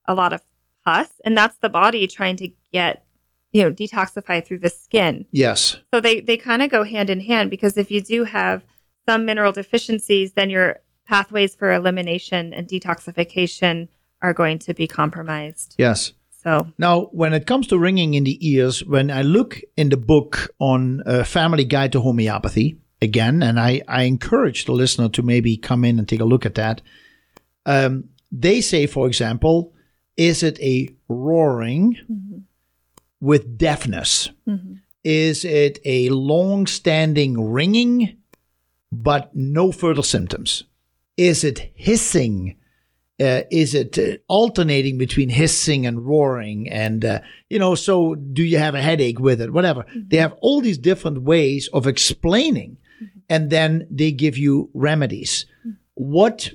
a 0.08 0.14
lot 0.14 0.32
of 0.32 0.40
pus, 0.84 1.08
and 1.24 1.36
that's 1.36 1.56
the 1.58 1.68
body 1.68 2.06
trying 2.06 2.36
to 2.36 2.48
get 2.72 3.04
you 3.52 3.62
know 3.62 3.72
detoxify 3.72 4.44
through 4.44 4.58
the 4.58 4.70
skin. 4.70 5.26
yes. 5.30 5.76
So 5.92 6.00
they 6.00 6.20
they 6.20 6.36
kind 6.36 6.62
of 6.62 6.70
go 6.70 6.84
hand 6.84 7.10
in 7.10 7.20
hand 7.20 7.50
because 7.50 7.76
if 7.76 7.90
you 7.90 8.00
do 8.00 8.24
have 8.24 8.64
some 9.08 9.24
mineral 9.24 9.52
deficiencies, 9.52 10.32
then 10.32 10.50
your 10.50 10.80
pathways 11.06 11.54
for 11.54 11.72
elimination 11.72 12.52
and 12.52 12.66
detoxification 12.68 13.88
are 14.20 14.34
going 14.34 14.58
to 14.58 14.74
be 14.74 14.86
compromised. 14.86 15.74
Yes. 15.78 16.12
So 16.42 16.66
Now, 16.78 17.02
when 17.12 17.32
it 17.32 17.46
comes 17.46 17.66
to 17.68 17.78
ringing 17.78 18.14
in 18.14 18.24
the 18.24 18.38
ears, 18.48 18.84
when 18.84 19.10
I 19.10 19.22
look 19.22 19.60
in 19.76 19.88
the 19.88 19.96
book 19.96 20.48
on 20.58 21.02
uh, 21.06 21.24
Family 21.24 21.64
Guide 21.64 21.92
to 21.92 22.00
Homeopathy, 22.00 22.78
again, 23.02 23.42
and 23.42 23.58
I, 23.58 23.82
I 23.88 24.02
encourage 24.02 24.64
the 24.64 24.72
listener 24.72 25.08
to 25.10 25.22
maybe 25.22 25.56
come 25.56 25.84
in 25.84 25.98
and 25.98 26.08
take 26.08 26.20
a 26.20 26.24
look 26.24 26.46
at 26.46 26.54
that, 26.54 26.82
um, 27.64 28.10
they 28.30 28.60
say, 28.60 28.86
for 28.86 29.06
example, 29.06 29.72
is 30.16 30.42
it 30.42 30.58
a 30.60 30.94
roaring 31.08 32.46
with 33.20 33.58
deafness? 33.58 34.30
Is 35.04 35.44
it 35.44 35.78
a 35.84 36.08
long 36.10 36.66
standing 36.66 37.50
ringing 37.52 38.16
but 38.90 39.34
no 39.34 39.72
further 39.72 40.02
symptoms? 40.02 40.64
Is 41.16 41.44
it 41.44 41.72
hissing? 41.74 42.56
Uh, 43.18 43.42
is 43.50 43.74
it 43.74 43.98
uh, 43.98 44.18
alternating 44.28 44.98
between 44.98 45.30
hissing 45.30 45.86
and 45.86 46.06
roaring? 46.06 46.68
And, 46.68 47.04
uh, 47.04 47.20
you 47.48 47.58
know, 47.58 47.74
so 47.74 48.14
do 48.14 48.42
you 48.42 48.58
have 48.58 48.74
a 48.74 48.82
headache 48.82 49.18
with 49.18 49.40
it? 49.40 49.52
Whatever. 49.52 49.86
They 49.94 50.18
have 50.18 50.34
all 50.40 50.60
these 50.60 50.76
different 50.76 51.22
ways 51.22 51.68
of 51.72 51.86
explaining, 51.86 52.76
and 53.30 53.48
then 53.48 53.86
they 53.90 54.12
give 54.12 54.36
you 54.36 54.70
remedies. 54.74 55.46
What 55.94 56.50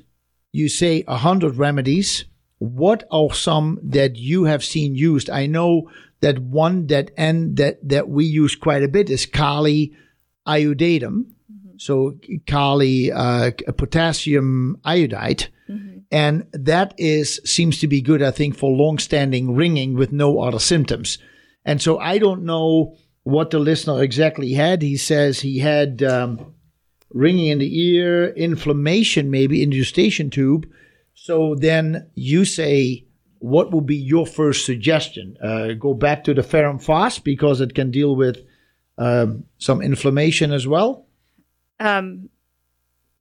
you 0.51 0.69
say 0.69 1.03
a 1.07 1.17
hundred 1.17 1.55
remedies. 1.55 2.25
What 2.61 3.05
are 3.09 3.33
some 3.33 3.79
that 3.81 4.17
you 4.17 4.43
have 4.43 4.63
seen 4.63 4.93
used? 4.93 5.31
I 5.31 5.47
know 5.47 5.89
that 6.19 6.37
one 6.37 6.85
that 6.87 7.09
and 7.17 7.57
that 7.57 7.79
that 7.89 8.07
we 8.07 8.25
use 8.25 8.55
quite 8.55 8.83
a 8.83 8.87
bit 8.87 9.09
is 9.09 9.25
Kali 9.25 9.93
iodatum. 10.47 11.25
So 11.77 12.19
Kali 12.45 13.11
uh, 13.11 13.49
potassium 13.75 14.79
iodide, 14.85 15.47
and 16.11 16.45
that 16.53 16.93
is 16.99 17.41
seems 17.45 17.79
to 17.79 17.87
be 17.87 17.99
good. 17.99 18.21
I 18.21 18.29
think 18.29 18.55
for 18.55 18.69
long-standing 18.69 19.55
ringing 19.55 19.95
with 19.95 20.11
no 20.11 20.39
other 20.41 20.59
symptoms. 20.59 21.17
And 21.65 21.81
so 21.81 21.97
I 21.97 22.19
don't 22.19 22.43
know 22.43 22.95
what 23.23 23.49
the 23.49 23.57
listener 23.57 24.03
exactly 24.03 24.53
had. 24.53 24.83
He 24.83 24.97
says 24.97 25.39
he 25.39 25.57
had 25.57 26.03
um, 26.03 26.53
ringing 27.09 27.47
in 27.47 27.57
the 27.57 27.79
ear, 27.89 28.27
inflammation 28.27 29.31
maybe 29.31 29.63
in 29.63 29.71
the 29.71 29.77
eustachian 29.77 30.29
tube. 30.29 30.67
So 31.23 31.53
then 31.53 32.09
you 32.15 32.45
say, 32.45 33.05
what 33.37 33.71
would 33.71 33.85
be 33.85 33.95
your 33.95 34.25
first 34.25 34.65
suggestion? 34.65 35.37
Uh, 35.37 35.73
go 35.73 35.93
back 35.93 36.23
to 36.23 36.33
the 36.33 36.41
ferrum 36.41 36.79
phos 36.79 37.19
because 37.19 37.61
it 37.61 37.75
can 37.75 37.91
deal 37.91 38.15
with 38.15 38.43
um, 38.97 39.43
some 39.59 39.83
inflammation 39.83 40.51
as 40.51 40.65
well. 40.65 41.05
Um, 41.79 42.29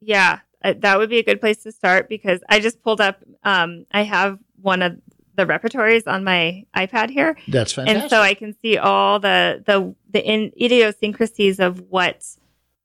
yeah, 0.01 0.39
uh, 0.65 0.73
that 0.79 0.97
would 0.97 1.11
be 1.11 1.19
a 1.19 1.23
good 1.23 1.41
place 1.41 1.63
to 1.65 1.73
start 1.73 2.09
because 2.09 2.41
I 2.49 2.61
just 2.61 2.83
pulled 2.83 3.03
up. 3.03 3.19
Um, 3.45 3.85
I 3.93 4.05
have 4.05 4.39
one 4.63 4.81
of 4.81 4.99
the 5.37 5.45
repertories 5.45 6.07
on 6.07 6.25
my 6.25 6.65
iPad 6.75 7.11
here, 7.11 7.37
That's 7.49 7.75
fantastic. 7.75 8.03
and 8.03 8.11
so 8.11 8.23
I 8.23 8.33
can 8.33 8.55
see 8.61 8.79
all 8.79 9.21
the 9.21 9.63
the 9.67 9.95
the 10.11 10.25
in, 10.25 10.53
idiosyncrasies 10.59 11.61
of 11.61 11.81
what 11.91 12.25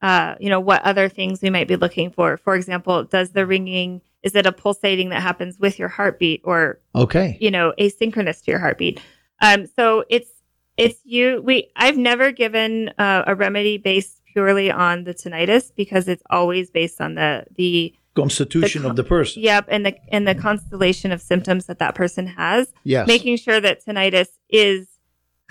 uh, 0.02 0.36
you 0.42 0.50
know 0.50 0.60
what 0.60 0.82
other 0.84 1.08
things 1.08 1.42
we 1.42 1.50
might 1.50 1.70
be 1.70 1.78
looking 1.78 2.12
for. 2.12 2.36
For 2.36 2.56
example, 2.56 3.06
does 3.06 3.32
the 3.32 3.46
ringing 3.46 4.02
is 4.26 4.36
it 4.36 4.46
a 4.46 4.52
pulsating 4.52 5.10
that 5.10 5.22
happens 5.22 5.58
with 5.60 5.80
your 5.80 5.88
heartbeat 5.88 6.42
or 6.44 6.80
okay. 6.96 7.38
you 7.40 7.52
know 7.52 7.74
asynchronous 7.80 8.44
to 8.44 8.52
your 8.52 8.60
heartbeat? 8.60 9.00
Um, 9.42 9.68
so 9.68 10.04
it's 10.10 10.30
it's 10.76 11.00
you 11.06 11.42
we 11.42 11.70
I've 11.78 11.98
never 11.98 12.32
given 12.32 12.90
uh, 12.98 13.24
a 13.28 13.36
remedy 13.36 13.78
based 13.78 14.22
purely 14.34 14.70
on 14.70 15.06
the 15.06 15.14
tinnitus 15.14 15.72
because 15.74 16.10
it's 16.10 16.24
always 16.30 16.70
based 16.72 17.00
on 17.00 17.16
the 17.16 17.46
the 17.56 17.96
Constitution 18.16 18.84
the 18.84 18.90
of 18.90 18.96
the 18.96 19.04
person. 19.04 19.44
yep 19.44 19.66
and 19.70 19.86
the 19.86 19.96
and 20.10 20.28
the 20.28 20.36
constellation 20.36 21.12
of 21.12 21.22
symptoms 21.22 21.68
that 21.68 21.80
that 21.80 21.96
person 21.96 22.28
has 22.28 22.74
Yes. 22.84 23.08
making 23.08 23.38
sure 23.38 23.62
that 23.62 23.86
tinnitus 23.86 24.28
is 24.50 24.88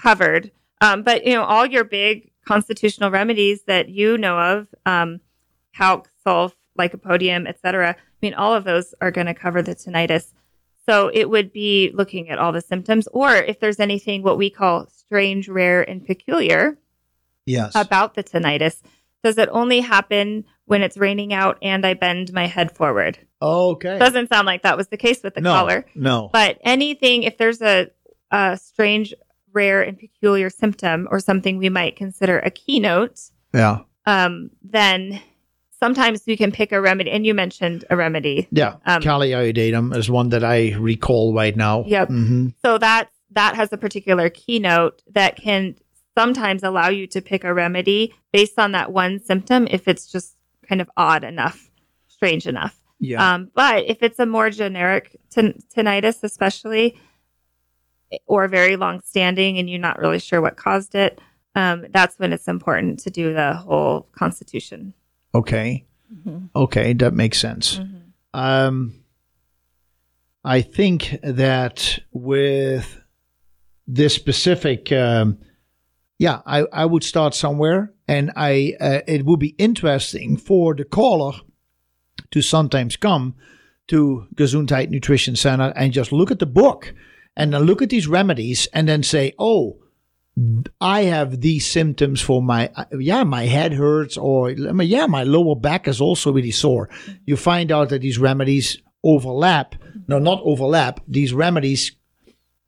covered. 0.01 0.51
Um, 0.81 1.03
but 1.03 1.25
you 1.25 1.35
know, 1.35 1.45
all 1.45 1.65
your 1.65 1.85
big 1.85 2.31
constitutional 2.45 3.11
remedies 3.11 3.63
that 3.67 3.89
you 3.89 4.19
know 4.19 4.39
of, 4.39 4.69
um, 4.85 5.21
calc, 5.75 6.11
sulf, 6.27 6.53
lycopodium, 6.79 7.49
etc. 7.49 7.97
I 8.25 8.27
mean, 8.27 8.35
all 8.35 8.55
of 8.55 8.65
those 8.65 8.95
are 9.03 9.11
going 9.11 9.27
to 9.27 9.35
cover 9.35 9.61
the 9.61 9.75
tinnitus. 9.75 10.33
So 10.89 11.11
it 11.13 11.29
would 11.29 11.53
be 11.53 11.91
looking 11.93 12.31
at 12.31 12.39
all 12.39 12.53
the 12.53 12.63
symptoms, 12.63 13.07
or 13.09 13.35
if 13.35 13.61
there's 13.61 13.81
anything 13.81 14.23
what 14.23 14.39
we 14.39 14.49
call 14.49 14.87
strange, 14.87 15.47
rare, 15.47 15.83
and 15.83 16.07
peculiar 16.07 16.79
yes. 17.45 17.73
about 17.75 18.15
the 18.15 18.25
tinnitus. 18.25 18.81
Does 19.23 19.37
it 19.37 19.51
only 19.53 19.81
happen 19.81 20.47
when 20.65 20.81
it's 20.81 20.97
raining 20.97 21.35
out 21.35 21.59
and 21.61 21.85
I 21.85 21.93
bend 21.93 22.33
my 22.33 22.47
head 22.47 22.73
forward? 22.73 23.19
okay. 23.43 23.99
Doesn't 23.99 24.31
sound 24.31 24.47
like 24.47 24.63
that 24.63 24.79
was 24.79 24.89
the 24.89 24.97
case 24.97 25.23
with 25.23 25.35
the 25.35 25.43
no. 25.43 25.53
caller. 25.53 25.85
No. 25.95 26.31
But 26.33 26.59
anything, 26.63 27.25
if 27.25 27.37
there's 27.37 27.61
a, 27.61 27.91
a 28.31 28.57
strange, 28.57 29.13
rare, 29.53 29.83
and 29.83 29.99
peculiar 29.99 30.49
symptom 30.49 31.09
or 31.11 31.21
something 31.21 31.59
we 31.59 31.69
might 31.69 31.97
consider 31.97 32.39
a 32.39 32.51
keynote, 32.51 33.21
yeah. 33.53 33.81
um, 34.07 34.51
then 34.63 35.21
sometimes 35.85 36.23
we 36.27 36.35
can 36.35 36.51
pick 36.51 36.73
a 36.73 36.81
remedy. 36.81 37.11
And 37.11 37.27
you 37.27 37.35
mentioned 37.35 37.85
a 37.90 37.97
remedy. 37.97 38.48
Yeah. 38.51 38.77
Um, 38.86 39.02
Kali 39.02 39.31
iodatum 39.31 39.94
is 39.94 40.09
one 40.09 40.31
that 40.31 40.43
I 40.43 40.73
recall 40.73 41.35
right 41.35 41.55
now. 41.55 41.85
Yep. 41.86 42.09
hmm 42.09 42.48
So 42.65 42.78
that 42.78 43.11
that 43.32 43.55
has 43.55 43.73
a 43.73 43.77
particular 43.77 44.31
keynote 44.31 45.02
that 45.12 45.36
can 45.36 45.74
sometimes 46.16 46.62
allow 46.62 46.89
you 46.89 47.06
to 47.09 47.20
pick 47.20 47.44
a 47.44 47.52
remedy 47.52 48.15
based 48.32 48.59
on 48.59 48.73
that 48.73 48.93
one 48.93 49.20
symptom 49.20 49.66
if 49.70 49.86
it's 49.89 50.11
just 50.11 50.36
kind 50.69 50.81
of 50.81 50.89
odd 50.97 51.24
enough, 51.24 51.70
strange 52.09 52.47
enough. 52.47 52.74
Yeah. 53.01 53.35
Um, 53.35 53.51
but 53.55 53.85
if 53.86 54.02
it's 54.02 54.19
a 54.19 54.27
more 54.27 54.48
generic 54.51 55.20
tin- 55.28 55.61
tinnitus, 55.77 56.23
especially, 56.23 56.97
or 58.27 58.48
very 58.48 58.77
long 58.77 59.01
standing, 59.05 59.59
and 59.59 59.69
you're 59.69 59.81
not 59.81 59.98
really 59.98 60.20
sure 60.20 60.40
what 60.40 60.56
caused 60.56 60.94
it, 60.94 61.20
um, 61.56 61.86
that's 61.90 62.19
when 62.19 62.32
it's 62.32 62.48
important 62.48 63.01
to 63.01 63.11
do 63.11 63.35
the 63.35 63.55
whole 63.55 64.09
constitution. 64.12 64.94
Okay. 65.35 65.86
Okay, 66.56 66.93
that 66.94 67.12
makes 67.15 67.39
sense. 67.39 67.81
Um, 68.32 69.05
I 70.44 70.61
think 70.62 71.19
that 71.23 71.98
with 72.12 73.01
this 73.86 74.15
specific, 74.15 74.93
um, 74.93 75.39
yeah, 76.19 76.40
I, 76.47 76.65
I 76.73 76.85
would 76.86 77.05
start 77.05 77.35
somewhere, 77.35 77.93
and 78.06 78.31
I 78.36 78.74
uh, 78.81 79.01
it 79.06 79.24
would 79.24 79.40
be 79.40 79.55
interesting 79.59 80.36
for 80.36 80.74
the 80.74 80.85
caller 80.85 81.32
to 82.31 82.43
sometimes 82.43 82.97
come 82.97 83.35
to 83.89 84.27
Gesundheit 84.35 84.90
Nutrition 84.90 85.36
Center 85.36 85.73
and 85.77 85.93
just 85.93 86.12
look 86.12 86.31
at 86.31 86.39
the 86.39 86.47
book 86.47 86.94
and 87.36 87.52
then 87.52 87.62
look 87.62 87.82
at 87.82 87.90
these 87.90 88.06
remedies 88.06 88.66
and 88.73 88.89
then 88.89 89.02
say, 89.02 89.35
oh, 89.39 89.78
I 90.81 91.02
have 91.02 91.40
these 91.40 91.65
symptoms 91.70 92.20
for 92.20 92.43
my 92.43 92.70
yeah 92.98 93.23
my 93.23 93.44
head 93.44 93.73
hurts 93.74 94.16
or 94.16 94.51
yeah 94.51 95.06
my 95.06 95.23
lower 95.23 95.55
back 95.55 95.86
is 95.86 96.01
also 96.01 96.32
really 96.32 96.51
sore. 96.51 96.89
You 97.24 97.36
find 97.36 97.70
out 97.70 97.90
that 97.90 98.02
these 98.02 98.19
remedies 98.19 98.78
overlap. 99.05 99.77
No, 100.09 100.19
not 100.19 100.40
overlap. 100.43 101.01
These 101.06 101.32
remedies 101.32 101.93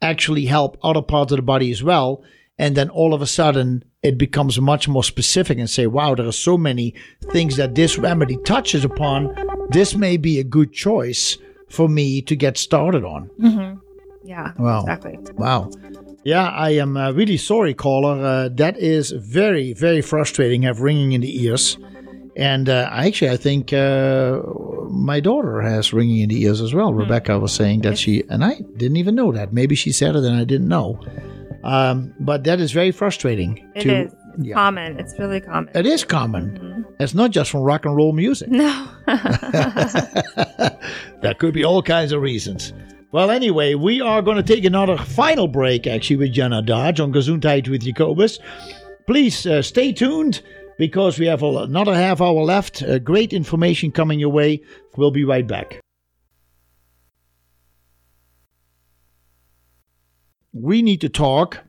actually 0.01 0.45
help 0.47 0.79
other 0.83 1.03
parts 1.03 1.33
of 1.33 1.37
the 1.37 1.43
body 1.43 1.71
as 1.73 1.83
well. 1.83 2.23
And 2.59 2.77
then 2.77 2.89
all 2.91 3.13
of 3.13 3.21
a 3.21 3.27
sudden 3.27 3.83
it 4.03 4.17
becomes 4.17 4.61
much 4.61 4.87
more 4.87 5.03
specific 5.03 5.59
and 5.59 5.69
say, 5.69 5.87
wow, 5.89 6.15
there 6.15 6.27
are 6.27 6.33
so 6.33 6.57
many 6.57 6.95
things 7.33 7.57
that 7.57 7.75
this 7.75 7.99
remedy 7.99 8.37
touches 8.45 8.85
upon. 8.85 9.35
This 9.71 9.97
may 9.97 10.17
be 10.17 10.39
a 10.39 10.45
good 10.45 10.73
choice 10.73 11.37
for 11.69 11.89
me 11.89 12.23
to 12.23 12.37
get 12.37 12.57
started 12.57 13.05
on. 13.05 13.29
Mm-hmm. 13.41 13.79
Yeah, 14.25 14.53
Wow. 14.59 14.81
exactly. 14.83 15.19
Wow. 15.35 15.71
Yeah, 16.27 16.49
I 16.49 16.71
am 16.71 16.97
uh, 16.97 17.13
really 17.13 17.37
sorry, 17.37 17.73
caller. 17.73 18.21
Uh, 18.21 18.49
that 18.55 18.77
is 18.79 19.13
very, 19.13 19.73
very 19.75 20.03
frustrating. 20.03 20.63
Have 20.63 20.81
ringing 20.81 21.13
in 21.13 21.21
the 21.21 21.45
ears, 21.45 21.79
and 22.35 22.69
uh, 22.69 22.91
actually, 22.91 23.31
I 23.31 23.37
think 23.37 23.73
uh, 23.73 24.43
my 24.91 25.21
daughter 25.21 25.61
has 25.61 25.93
ringing 25.93 26.19
in 26.19 26.29
the 26.29 26.43
ears 26.43 26.61
as 26.61 26.75
well. 26.75 26.93
Rebecca 26.93 27.39
was 27.39 27.53
saying 27.53 27.83
that 27.83 27.97
she, 27.97 28.25
and 28.29 28.45
I 28.45 28.57
didn't 28.77 28.97
even 28.97 29.15
know 29.15 29.31
that. 29.31 29.53
Maybe 29.53 29.77
she 29.77 29.93
said 29.93 30.17
it 30.17 30.25
and 30.25 30.35
I 30.35 30.43
didn't 30.43 30.67
know. 30.67 31.01
Um, 31.63 32.13
but 32.19 32.43
that 32.43 32.59
is 32.59 32.73
very 32.73 32.91
frustrating. 32.91 33.65
It 33.77 33.83
to, 33.83 33.95
is 34.07 34.13
It's 34.13 34.49
yeah. 34.49 34.55
common. 34.55 34.99
It's 34.99 35.17
really 35.21 35.41
common. 35.41 35.71
It 35.77 35.87
is 35.87 36.05
common. 36.05 36.85
It's 36.99 37.15
not 37.15 37.31
just 37.31 37.53
from 37.53 37.61
rock 37.61 37.85
and 37.85 37.95
roll 37.97 38.13
music. 38.13 38.49
no. 38.49 38.89
There 41.23 41.35
could 41.35 41.55
be 41.55 41.65
all 41.65 41.83
kinds 41.83 42.13
of 42.13 42.21
reasons. 42.21 42.73
Well, 43.17 43.31
anyway, 43.31 43.73
we 43.73 44.03
are 44.03 44.21
going 44.21 44.37
to 44.37 44.43
take 44.43 44.67
another 44.67 44.99
final 44.99 45.49
break 45.49 45.87
actually 45.87 46.17
with 46.17 46.35
Jenna 46.35 46.61
Dodge 46.61 47.01
on 47.01 47.15
Gesundheit 47.15 47.67
with 47.67 47.81
Jacobus. 47.81 48.39
Please 49.07 49.47
uh, 49.47 49.63
stay 49.63 49.91
tuned 49.95 50.43
because 50.77 51.19
we 51.19 51.25
have 51.25 51.43
another 51.43 51.95
half 51.95 52.21
hour 52.21 52.43
left. 52.43 52.83
Uh, 52.83 52.99
great 52.99 53.33
information 53.33 53.91
coming 53.91 54.21
your 54.21 54.29
way. 54.29 54.61
We'll 54.99 55.13
be 55.13 55.25
right 55.25 55.47
back. 55.47 55.81
We 60.53 60.83
need 60.83 61.01
to 61.01 61.09
talk 61.09 61.61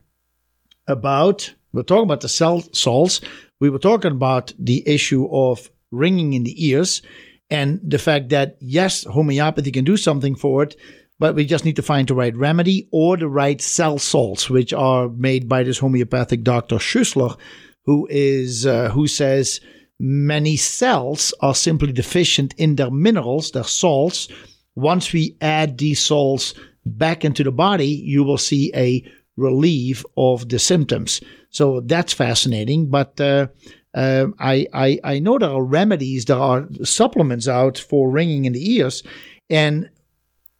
about, 0.85 1.53
we're 1.71 1.83
talking 1.83 2.03
about 2.03 2.19
the 2.19 2.27
cell 2.27 2.61
salts. 2.73 3.21
We 3.61 3.69
were 3.69 3.79
talking 3.79 4.11
about 4.11 4.51
the 4.59 4.83
issue 4.85 5.29
of 5.31 5.71
ringing 5.91 6.33
in 6.33 6.43
the 6.43 6.67
ears 6.67 7.01
and 7.49 7.79
the 7.81 7.99
fact 7.99 8.27
that, 8.29 8.57
yes, 8.59 9.05
homeopathy 9.05 9.71
can 9.71 9.85
do 9.85 9.95
something 9.95 10.35
for 10.35 10.63
it, 10.63 10.75
but 11.19 11.35
we 11.35 11.45
just 11.45 11.65
need 11.65 11.75
to 11.75 11.81
find 11.81 12.07
the 12.07 12.15
right 12.15 12.35
remedy 12.35 12.87
or 12.91 13.17
the 13.17 13.27
right 13.27 13.61
cell 13.61 13.97
salts, 13.97 14.49
which 14.49 14.73
are 14.73 15.09
made 15.09 15.49
by 15.49 15.63
this 15.63 15.79
homeopathic 15.79 16.43
doctor 16.43 16.75
Schüssler, 16.75 17.37
who 17.85 18.07
is 18.09 18.65
uh, 18.65 18.89
who 18.89 19.07
says 19.07 19.59
many 19.99 20.55
cells 20.57 21.33
are 21.41 21.55
simply 21.55 21.91
deficient 21.91 22.53
in 22.57 22.75
their 22.75 22.91
minerals, 22.91 23.51
their 23.51 23.63
salts. 23.63 24.27
Once 24.75 25.11
we 25.11 25.35
add 25.41 25.77
these 25.77 25.99
salts 25.99 26.53
back 26.85 27.25
into 27.25 27.43
the 27.43 27.51
body, 27.51 27.87
you 27.87 28.23
will 28.23 28.37
see 28.37 28.71
a 28.75 29.03
relief 29.35 30.03
of 30.15 30.49
the 30.49 30.59
symptoms. 30.59 31.21
So 31.49 31.81
that's 31.81 32.13
fascinating. 32.13 32.89
But 32.89 33.19
uh, 33.19 33.47
uh, 33.95 34.27
I, 34.39 34.67
I 34.73 34.99
I 35.03 35.19
know 35.19 35.39
there 35.39 35.49
are 35.49 35.63
remedies, 35.63 36.25
there 36.25 36.37
are 36.37 36.67
supplements 36.83 37.47
out 37.47 37.79
for 37.79 38.11
ringing 38.11 38.45
in 38.45 38.53
the 38.53 38.73
ears, 38.73 39.01
and 39.49 39.89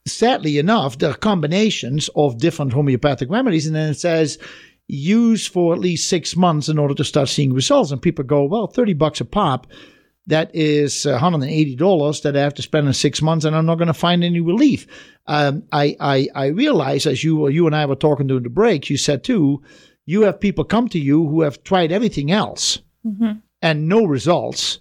sadly 0.10 0.58
enough, 0.58 0.98
there 0.98 1.10
are 1.12 1.16
combinations 1.16 2.10
of 2.16 2.38
different 2.40 2.74
homeopathic 2.74 3.30
remedies, 3.30 3.68
and 3.68 3.76
then 3.76 3.90
it 3.92 3.96
says 4.00 4.38
use 4.88 5.46
for 5.46 5.74
at 5.74 5.80
least 5.80 6.08
six 6.10 6.36
months 6.36 6.70
in 6.70 6.78
order 6.80 6.94
to 6.94 7.04
start 7.04 7.28
seeing 7.30 7.54
results. 7.54 7.92
And 7.92 8.02
people 8.02 8.24
go, 8.24 8.46
well, 8.46 8.68
thirty 8.68 8.94
bucks 8.94 9.20
a 9.22 9.26
pop. 9.26 9.68
that 10.28 10.50
is 10.54 11.06
$180 11.06 12.22
that 12.22 12.36
I 12.36 12.42
have 12.42 12.54
to 12.56 12.62
spend 12.62 12.88
in 12.88 12.94
six 12.94 13.22
months 13.22 13.46
and 13.46 13.56
I'm 13.56 13.66
not 13.66 13.76
going 13.78 13.88
to 13.88 13.94
find 13.94 14.24
any 14.24 14.42
relief. 14.42 14.86
Um, 15.26 15.64
I, 15.72 15.96
I, 16.00 16.28
I 16.36 16.46
realize 16.48 17.06
as 17.06 17.24
you, 17.24 17.48
you 17.48 17.66
and 17.66 17.76
I 17.76 17.86
were 17.86 17.96
talking 17.96 18.28
during 18.28 18.44
the 18.44 18.50
break, 18.50 18.90
you 18.90 18.98
said 18.98 19.24
too, 19.24 19.62
you 20.06 20.22
have 20.24 20.40
people 20.40 20.64
come 20.66 20.90
to 20.90 21.00
you 21.00 21.28
who 21.28 21.42
have 21.42 21.64
tried 21.64 21.92
everything 21.92 22.32
else 22.32 22.80
Mhm. 23.06 23.42
and 23.62 23.88
no 23.88 24.04
results. 24.06 24.80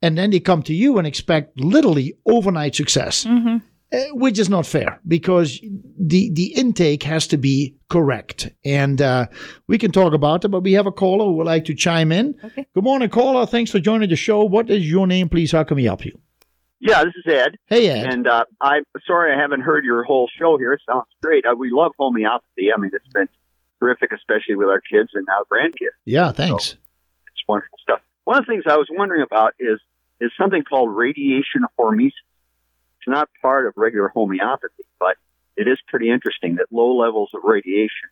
And 0.00 0.16
then 0.16 0.30
they 0.30 0.40
come 0.40 0.62
to 0.64 0.74
you 0.74 0.96
and 0.98 1.06
expect 1.06 1.60
literally 1.60 2.14
overnight 2.26 2.74
success, 2.74 3.24
hmm 3.24 3.58
uh, 3.92 3.98
which 4.12 4.38
is 4.38 4.48
not 4.48 4.66
fair 4.66 5.00
because 5.06 5.60
the, 5.98 6.30
the 6.32 6.52
intake 6.54 7.02
has 7.02 7.26
to 7.28 7.36
be 7.36 7.76
correct. 7.88 8.48
And 8.64 9.00
uh, 9.02 9.26
we 9.68 9.78
can 9.78 9.92
talk 9.92 10.12
about 10.14 10.44
it, 10.44 10.48
but 10.48 10.62
we 10.62 10.72
have 10.72 10.86
a 10.86 10.92
caller 10.92 11.24
who 11.26 11.32
would 11.34 11.46
like 11.46 11.64
to 11.66 11.74
chime 11.74 12.10
in. 12.12 12.34
Okay. 12.44 12.66
Good 12.74 12.84
morning, 12.84 13.08
caller. 13.10 13.46
Thanks 13.46 13.70
for 13.70 13.78
joining 13.80 14.08
the 14.08 14.16
show. 14.16 14.44
What 14.44 14.70
is 14.70 14.88
your 14.90 15.06
name, 15.06 15.28
please? 15.28 15.52
How 15.52 15.64
can 15.64 15.76
we 15.76 15.84
help 15.84 16.04
you? 16.04 16.18
Yeah, 16.80 17.04
this 17.04 17.12
is 17.24 17.32
Ed, 17.32 17.56
Hey, 17.66 17.88
Ed. 17.90 18.12
and 18.12 18.26
uh, 18.26 18.44
I'm 18.60 18.82
sorry 19.06 19.32
I 19.32 19.40
haven't 19.40 19.60
heard 19.60 19.84
your 19.84 20.02
whole 20.02 20.28
show 20.36 20.58
here. 20.58 20.72
It 20.72 20.80
sounds 20.90 21.06
great. 21.22 21.44
Uh, 21.46 21.54
we 21.54 21.70
love 21.70 21.92
homeopathy. 21.96 22.70
I 22.76 22.80
mean, 22.80 22.90
it's 22.92 23.06
been 23.14 23.28
terrific, 23.78 24.10
especially 24.12 24.56
with 24.56 24.66
our 24.68 24.80
kids 24.80 25.10
and 25.14 25.24
now 25.28 25.42
grandkids. 25.52 25.94
yeah, 26.04 26.32
thanks. 26.32 26.72
It's 26.72 27.42
wonderful 27.46 27.78
stuff. 27.80 28.00
One 28.24 28.38
of 28.38 28.46
the 28.46 28.52
things 28.52 28.64
I 28.66 28.76
was 28.76 28.88
wondering 28.90 29.22
about 29.22 29.54
is 29.60 29.78
is 30.20 30.30
something 30.36 30.62
called 30.64 30.90
radiation 30.94 31.62
hormesis. 31.78 32.12
It's 33.02 33.08
not 33.08 33.28
part 33.40 33.66
of 33.66 33.72
regular 33.76 34.08
homeopathy, 34.08 34.84
but 35.00 35.16
it 35.56 35.66
is 35.66 35.76
pretty 35.88 36.08
interesting 36.08 36.54
that 36.56 36.66
low 36.70 36.96
levels 36.96 37.30
of 37.34 37.40
radiation 37.42 38.08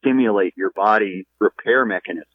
stimulate 0.00 0.54
your 0.56 0.70
body 0.70 1.28
repair 1.38 1.84
mechanisms, 1.84 2.26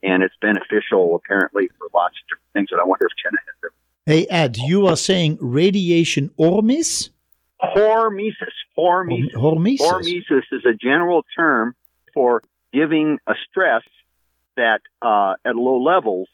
and 0.00 0.22
it's 0.22 0.36
beneficial 0.40 1.16
apparently 1.16 1.70
for 1.76 1.88
lots 1.92 2.14
of 2.22 2.28
different 2.28 2.52
things. 2.52 2.68
And 2.70 2.80
I 2.80 2.84
wonder 2.84 3.06
if 3.06 3.12
Jenna 3.20 3.38
has 3.44 3.72
Hey, 4.06 4.26
Ed, 4.30 4.58
you 4.58 4.86
are 4.86 4.96
saying 4.96 5.38
radiation 5.40 6.30
ormis? 6.38 7.10
hormesis. 7.60 8.54
Hormesis. 8.78 9.32
Hormesis. 9.34 9.80
Hormesis 9.80 10.42
is 10.52 10.64
a 10.64 10.72
general 10.72 11.24
term 11.36 11.74
for 12.14 12.42
giving 12.72 13.18
a 13.26 13.34
stress 13.50 13.82
that 14.56 14.82
uh, 15.02 15.34
at 15.44 15.56
low 15.56 15.82
levels 15.82 16.28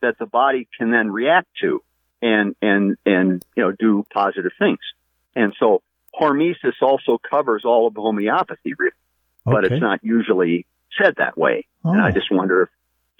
that 0.00 0.16
the 0.20 0.26
body 0.26 0.68
can 0.78 0.92
then 0.92 1.10
react 1.10 1.48
to 1.60 1.82
and 2.22 2.54
and 2.62 2.96
and 3.04 3.44
you 3.56 3.62
know 3.64 3.72
do 3.72 4.04
positive 4.12 4.52
things. 4.58 4.78
And 5.34 5.52
so 5.58 5.82
hormesis 6.18 6.74
also 6.80 7.18
covers 7.18 7.64
all 7.64 7.86
of 7.86 7.94
homeopathy, 7.96 8.74
really, 8.78 8.92
but 9.44 9.64
Okay. 9.64 9.74
it's 9.74 9.80
not 9.82 10.00
usually 10.02 10.66
said 11.00 11.14
that 11.18 11.36
way. 11.36 11.66
And 11.84 12.00
I 12.00 12.08
Oh. 12.08 12.12
just 12.12 12.30
wonder 12.30 12.62
if 12.62 12.68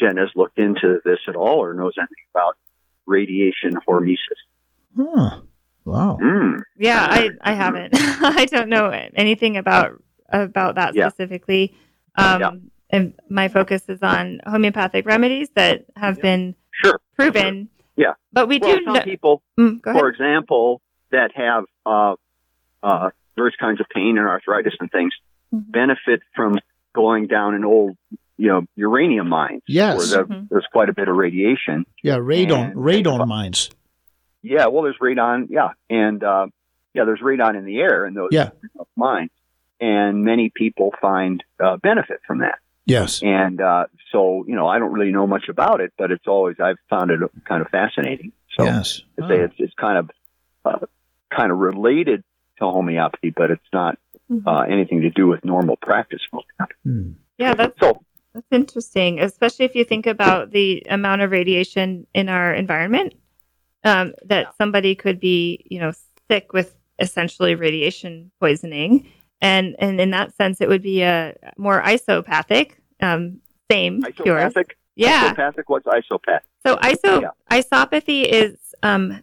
Jen 0.01 0.17
has 0.19 0.29
looked 0.37 0.59
into 0.59 1.01
this 1.05 1.19
at 1.27 1.37
all 1.37 1.63
or 1.65 1.75
knows 1.75 1.95
anything 1.99 2.25
about 2.35 2.57
radiation 3.07 3.77
hormesis. 3.89 4.41
Huh. 4.97 5.41
Wow. 5.85 6.19
Mm. 6.23 6.61
Yeah, 6.77 7.05
I 7.11 7.31
I 7.41 7.53
haven't. 7.55 7.91
I 8.41 8.45
don't 8.47 8.69
know 8.69 8.89
anything 9.15 9.57
about 9.57 10.01
about 10.29 10.77
that 10.77 10.95
Yeah. 10.95 11.09
specifically. 11.09 11.75
Um, 12.15 12.41
Yeah. 12.41 12.51
And 12.91 13.15
my 13.31 13.49
focus 13.49 13.89
is 13.89 14.03
on 14.03 14.41
homeopathic 14.47 15.07
remedies 15.07 15.49
that 15.55 15.87
have 15.97 16.21
been 16.21 16.55
Sure. 16.73 17.01
proven. 17.17 17.69
Yeah. 17.97 18.15
But 18.33 18.49
we 18.49 18.59
Well, 18.59 18.79
do. 18.79 18.85
some 18.85 18.95
know- 18.95 19.01
people 19.03 19.43
Mm, 19.59 19.83
for 19.83 20.09
example, 20.09 20.81
that 21.11 21.31
have 21.35 21.65
uh, 21.85 22.15
uh, 22.83 23.11
various 23.37 23.57
kinds 23.57 23.81
of 23.81 23.87
pain 23.89 24.19
and 24.19 24.27
arthritis 24.27 24.75
and 24.81 24.91
things 24.91 25.13
Mhm. 25.55 25.71
benefit 25.73 26.23
from 26.35 26.59
going 26.95 27.27
down 27.27 27.55
an 27.55 27.65
old, 27.65 27.97
you 28.39 28.49
know, 28.49 28.63
uranium 28.77 29.29
mines 29.29 29.63
Yes. 29.67 29.99
where 30.15 30.25
the, 30.25 30.33
Mhm. 30.35 30.49
there's 30.49 30.67
quite 30.73 30.89
a 30.89 30.93
bit 30.95 31.09
of 31.09 31.17
radiation. 31.17 31.85
Yeah, 32.03 32.17
radon, 32.17 32.71
And- 32.71 32.77
radon 32.77 33.27
mines. 33.29 33.71
Yeah, 34.43 34.67
well, 34.69 34.83
there's 34.83 34.99
radon. 34.99 35.47
Yeah, 35.51 35.73
and 35.91 36.23
uh, 36.25 36.47
yeah, 36.95 37.05
there's 37.05 37.21
radon 37.21 37.57
in 37.57 37.65
the 37.65 37.79
air 37.81 38.07
in 38.07 38.15
those 38.15 38.31
Yeah. 38.33 38.51
mines, 38.97 39.31
and 39.81 40.25
many 40.25 40.51
people 40.51 40.93
find 41.01 41.43
uh, 41.61 41.77
benefit 41.77 42.21
from 42.27 42.39
that. 42.39 42.59
Yes. 42.87 43.23
And 43.23 43.61
uh, 43.61 43.87
so, 44.11 44.45
you 44.47 44.55
know, 44.55 44.67
I 44.67 44.79
don't 44.79 44.93
really 44.93 45.13
know 45.13 45.27
much 45.27 45.49
about 45.49 45.81
it, 45.81 45.93
but 45.97 46.11
it's 46.11 46.27
always 46.27 46.57
I've 46.61 46.77
found 46.91 47.11
it 47.11 47.21
kind 47.45 47.63
of 47.63 47.69
fascinating. 47.69 48.33
So 48.59 48.65
yes. 48.65 49.03
to 49.19 49.29
say 49.29 49.41
it's, 49.41 49.55
it's 49.59 49.75
kind 49.75 49.99
of 49.99 50.11
uh, 50.65 50.87
kind 51.35 51.53
of 51.53 51.59
related 51.59 52.25
to 52.59 52.65
homeopathy, 52.65 53.31
but 53.31 53.51
it's 53.51 53.63
not 53.73 53.99
Mhm. 54.31 54.43
uh, 54.47 54.61
anything 54.73 55.03
to 55.03 55.11
do 55.11 55.27
with 55.27 55.45
normal 55.45 55.77
practice. 55.77 56.21
Hmm. 56.85 57.13
yeah, 57.39 57.55
that's 57.55 57.79
So 57.81 58.03
That's 58.35 58.47
interesting, 58.51 59.21
especially 59.21 59.67
if 59.67 59.75
you 59.75 59.85
think 59.85 60.07
about 60.07 60.53
the 60.53 60.83
amount 60.89 61.21
of 61.23 61.31
radiation 61.31 62.07
in 62.15 62.29
our 62.29 62.55
environment. 62.55 63.15
Um, 63.85 64.15
that 64.27 64.55
somebody 64.57 64.95
could 64.95 65.19
be, 65.19 65.67
you 65.69 65.81
know, 65.81 65.93
sick 66.31 66.53
with 66.53 66.77
essentially 67.01 67.57
radiation 67.57 68.31
poisoning, 68.39 69.09
and 69.43 69.77
and 69.79 70.01
in 70.01 70.11
that 70.13 70.35
sense, 70.37 70.61
it 70.63 70.69
would 70.69 70.83
be 70.83 71.03
a 71.03 71.35
more 71.59 71.83
isopathic, 71.85 72.79
um, 73.03 73.41
same 73.71 74.03
isopathic, 74.05 74.79
Yeah. 74.97 75.25
isopathic. 75.27 75.69
What's 75.69 75.87
isopathic? 75.87 76.45
So 76.65 76.77
iso 76.77 77.21
Yeah. 77.23 77.31
isopathy 77.51 78.23
is 78.23 78.57
um 78.83 79.23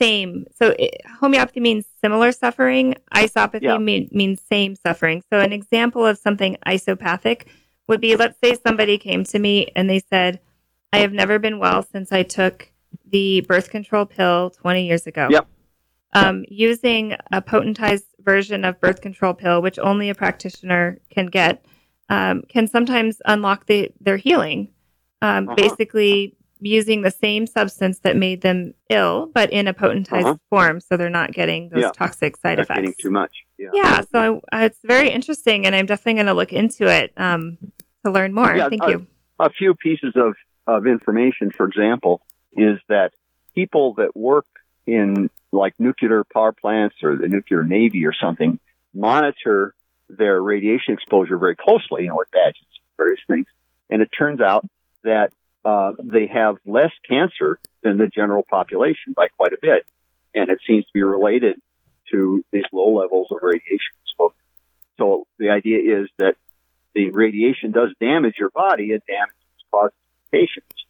same. 0.00 0.46
So 0.56 0.76
it, 0.78 1.00
homeopathy 1.20 1.58
means 1.58 1.84
similar 2.00 2.30
suffering. 2.30 2.94
Isopathy 3.12 3.66
Yeah. 3.66 3.78
mean, 3.78 4.08
means 4.12 4.40
same 4.40 4.76
suffering. 4.76 5.22
So 5.30 5.40
an 5.40 5.52
example 5.52 6.06
of 6.06 6.18
something 6.18 6.56
isopathic 6.64 7.48
would 7.88 8.00
be 8.00 8.14
let's 8.14 8.38
say 8.42 8.54
somebody 8.64 8.96
came 8.96 9.24
to 9.24 9.38
me 9.40 9.72
and 9.74 9.90
they 9.90 9.98
said, 9.98 10.38
"I 10.92 10.98
have 10.98 11.12
never 11.12 11.40
been 11.40 11.58
well 11.58 11.82
since 11.82 12.12
I 12.12 12.22
took 12.22 12.70
the 13.10 13.40
birth 13.40 13.70
control 13.70 14.06
pill 14.06 14.50
20 14.50 14.86
years 14.86 15.06
ago." 15.08 15.26
Yep. 15.30 15.48
Um, 16.14 16.44
using 16.48 17.12
a 17.32 17.42
potentized 17.42 18.06
version 18.20 18.64
of 18.64 18.80
birth 18.80 19.00
control 19.02 19.34
pill, 19.34 19.60
which 19.60 19.78
only 19.78 20.08
a 20.08 20.14
practitioner 20.14 20.98
can 21.10 21.26
get, 21.26 21.64
um, 22.08 22.42
can 22.48 22.66
sometimes 22.66 23.20
unlock 23.26 23.66
the, 23.66 23.90
their 24.00 24.16
healing. 24.16 24.70
Um, 25.20 25.48
Uh-huh. 25.48 25.56
Basically, 25.56 26.34
using 26.60 27.02
the 27.02 27.10
same 27.10 27.46
substance 27.46 28.00
that 28.00 28.16
made 28.16 28.40
them 28.40 28.74
ill, 28.88 29.30
but 29.34 29.50
in 29.52 29.68
a 29.68 29.74
potentized 29.74 30.24
Uh-huh. 30.24 30.36
form, 30.50 30.80
so 30.80 30.96
they're 30.96 31.10
not 31.10 31.32
getting 31.32 31.68
those 31.68 31.82
Yeah. 31.82 31.90
toxic 31.90 32.36
side 32.38 32.56
Not 32.58 32.64
effects. 32.64 32.78
getting 32.78 32.94
too 32.98 33.10
much. 33.10 33.32
Yeah. 33.58 33.68
Yeah, 33.74 34.00
so 34.10 34.40
I, 34.50 34.64
it's 34.64 34.80
very 34.82 35.10
interesting, 35.10 35.66
and 35.66 35.74
I'm 35.74 35.86
definitely 35.86 36.14
going 36.14 36.26
to 36.26 36.34
look 36.34 36.52
into 36.52 36.86
it 36.86 37.12
um, 37.16 37.58
to 38.04 38.10
learn 38.10 38.32
more. 38.32 38.56
Yeah, 38.56 38.68
Thank 38.70 38.82
uh, 38.82 38.88
you. 38.88 39.06
A 39.38 39.50
few 39.50 39.74
pieces 39.74 40.14
of 40.16 40.34
of 40.66 40.86
information, 40.86 41.50
for 41.50 41.66
example, 41.66 42.20
is 42.52 42.78
that 42.88 43.12
people 43.54 43.94
that 43.94 44.14
work 44.14 44.46
in 44.86 45.30
like 45.52 45.74
nuclear 45.78 46.24
power 46.24 46.52
plants 46.52 46.96
or 47.02 47.16
the 47.16 47.28
nuclear 47.28 47.64
navy 47.64 48.06
or 48.06 48.12
something 48.12 48.58
monitor 48.94 49.74
their 50.08 50.40
radiation 50.40 50.94
exposure 50.94 51.38
very 51.38 51.56
closely, 51.56 52.02
you 52.02 52.08
know, 52.08 52.16
with 52.16 52.30
badges, 52.30 52.66
various 52.96 53.20
things. 53.26 53.46
And 53.90 54.02
it 54.02 54.10
turns 54.16 54.40
out 54.40 54.66
that 55.04 55.32
uh, 55.64 55.92
they 56.02 56.26
have 56.26 56.56
less 56.66 56.92
cancer 57.08 57.58
than 57.82 57.98
the 57.98 58.06
general 58.06 58.42
population 58.42 59.12
by 59.14 59.28
quite 59.28 59.52
a 59.52 59.58
bit. 59.60 59.86
And 60.34 60.50
it 60.50 60.60
seems 60.66 60.84
to 60.84 60.90
be 60.92 61.02
related 61.02 61.60
to 62.10 62.44
these 62.52 62.64
low 62.72 62.94
levels 62.94 63.28
of 63.30 63.38
radiation 63.42 63.92
exposure. 64.04 64.34
So 64.98 65.26
the 65.38 65.50
idea 65.50 66.00
is 66.00 66.08
that 66.18 66.36
the 66.94 67.10
radiation 67.10 67.70
does 67.70 67.90
damage 68.00 68.36
your 68.38 68.50
body, 68.50 68.90
it 68.90 69.02
damages 69.06 69.34
causes 69.70 69.94
patients, 70.32 70.84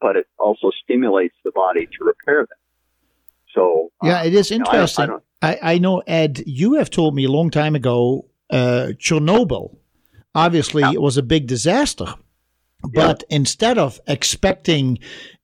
but 0.00 0.16
it 0.16 0.26
also 0.38 0.70
stimulates 0.82 1.34
the 1.44 1.52
body 1.52 1.86
to 1.86 2.04
repair 2.04 2.46
them. 2.46 2.58
So 3.54 3.90
Yeah, 4.02 4.20
uh, 4.20 4.24
it 4.24 4.34
is 4.34 4.50
you 4.50 4.58
know, 4.58 4.64
I 4.68 4.74
interesting. 4.74 5.10
I 5.10 5.18
I, 5.42 5.74
I 5.74 5.78
know, 5.78 6.02
Ed, 6.06 6.42
you 6.46 6.74
have 6.74 6.90
told 6.90 7.14
me 7.14 7.24
a 7.24 7.30
long 7.30 7.50
time 7.50 7.74
ago, 7.74 8.26
uh, 8.50 8.92
Chernobyl, 8.98 9.76
obviously 10.34 10.82
Yeah. 10.82 10.92
it 10.92 11.02
was 11.02 11.16
a 11.16 11.22
big 11.22 11.46
disaster. 11.46 12.14
But 12.92 13.24
instead 13.30 13.78
of 13.78 13.98
expecting 14.06 14.98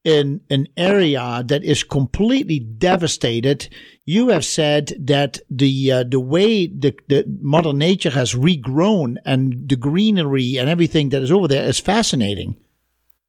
in 0.04 0.42
an 0.50 0.68
area 0.76 1.42
that 1.46 1.64
is 1.64 1.82
completely 1.84 2.58
devastated, 2.58 3.68
you 4.04 4.28
have 4.28 4.44
said 4.44 4.92
that 4.98 5.38
the 5.48 5.90
uh, 5.92 6.04
the 6.04 6.20
way 6.20 6.66
the, 6.66 6.94
the 7.08 7.24
Mother 7.40 7.72
Nature 7.72 8.10
has 8.10 8.34
regrown 8.34 9.16
and 9.24 9.68
the 9.70 9.76
greenery 9.76 10.58
and 10.58 10.68
everything 10.68 11.08
that 11.10 11.22
is 11.22 11.32
over 11.32 11.48
there 11.48 11.64
is 11.66 11.80
fascinating. 11.80 12.56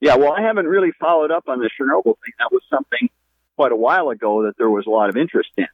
Yeah, 0.01 0.17
well, 0.17 0.33
I 0.33 0.41
haven't 0.41 0.67
really 0.67 0.91
followed 0.99 1.31
up 1.31 1.47
on 1.47 1.59
the 1.59 1.69
Chernobyl 1.69 2.03
thing. 2.03 2.33
That 2.39 2.51
was 2.51 2.63
something 2.69 3.09
quite 3.55 3.71
a 3.71 3.75
while 3.75 4.09
ago 4.09 4.43
that 4.43 4.57
there 4.57 4.69
was 4.69 4.85
a 4.87 4.89
lot 4.89 5.09
of 5.09 5.17
interest 5.17 5.49
in, 5.57 5.67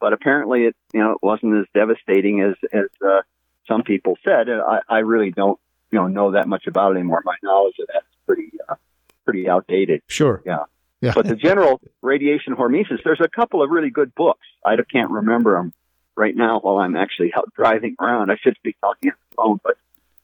but 0.00 0.12
apparently 0.12 0.64
it, 0.64 0.76
you 0.92 1.00
know, 1.00 1.12
it 1.12 1.22
wasn't 1.22 1.56
as 1.56 1.66
devastating 1.74 2.42
as 2.42 2.54
as 2.72 2.86
uh, 3.06 3.22
some 3.66 3.82
people 3.82 4.16
said. 4.26 4.48
And 4.48 4.60
I, 4.60 4.80
I 4.88 4.98
really 4.98 5.30
don't, 5.30 5.58
you 5.90 5.98
know, 5.98 6.08
know 6.08 6.32
that 6.32 6.48
much 6.48 6.66
about 6.66 6.92
it 6.92 6.98
anymore. 6.98 7.22
My 7.24 7.36
knowledge 7.42 7.76
of 7.80 7.86
that 7.88 8.02
is 8.02 8.16
pretty 8.26 8.50
uh, 8.68 8.74
pretty 9.24 9.48
outdated. 9.48 10.02
Sure. 10.06 10.42
Yeah. 10.44 10.64
Yeah. 11.00 11.12
But 11.14 11.26
the 11.26 11.36
general 11.36 11.80
radiation 12.02 12.54
hormesis, 12.54 13.02
there's 13.04 13.20
a 13.22 13.28
couple 13.28 13.62
of 13.62 13.70
really 13.70 13.90
good 13.90 14.14
books. 14.14 14.46
I 14.64 14.76
can't 14.92 15.10
remember 15.10 15.56
them 15.56 15.72
right 16.14 16.36
now 16.36 16.60
while 16.60 16.76
I'm 16.76 16.94
actually 16.94 17.32
out 17.34 17.50
driving 17.54 17.96
around. 17.98 18.30
I 18.30 18.36
should 18.36 18.56
be 18.62 18.76
talking 18.80 19.10
on 19.10 19.16
the 19.30 19.36
phone, 19.36 19.60
but 19.64 19.78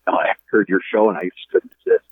uh, 0.06 0.16
I 0.16 0.32
heard 0.50 0.68
your 0.68 0.80
show 0.92 1.08
and 1.08 1.16
I 1.16 1.22
just 1.22 1.48
couldn't 1.50 1.72
resist. 1.86 2.04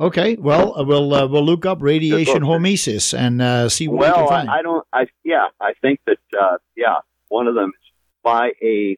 Okay, 0.00 0.36
well, 0.36 0.78
uh, 0.78 0.84
we'll 0.84 1.12
uh, 1.12 1.26
we'll 1.26 1.44
look 1.44 1.66
up 1.66 1.82
radiation 1.82 2.42
hormesis 2.42 3.18
and 3.18 3.42
uh, 3.42 3.68
see 3.68 3.88
what 3.88 3.98
we 3.98 4.04
can 4.04 4.14
Well, 4.14 4.28
find. 4.28 4.48
I, 4.48 4.58
I 4.58 4.62
don't. 4.62 4.86
I 4.92 5.06
yeah, 5.24 5.46
I 5.60 5.72
think 5.82 5.98
that 6.06 6.18
uh, 6.40 6.58
yeah, 6.76 6.98
one 7.28 7.48
of 7.48 7.56
them 7.56 7.70
is 7.70 7.92
by 8.22 8.52
a 8.62 8.96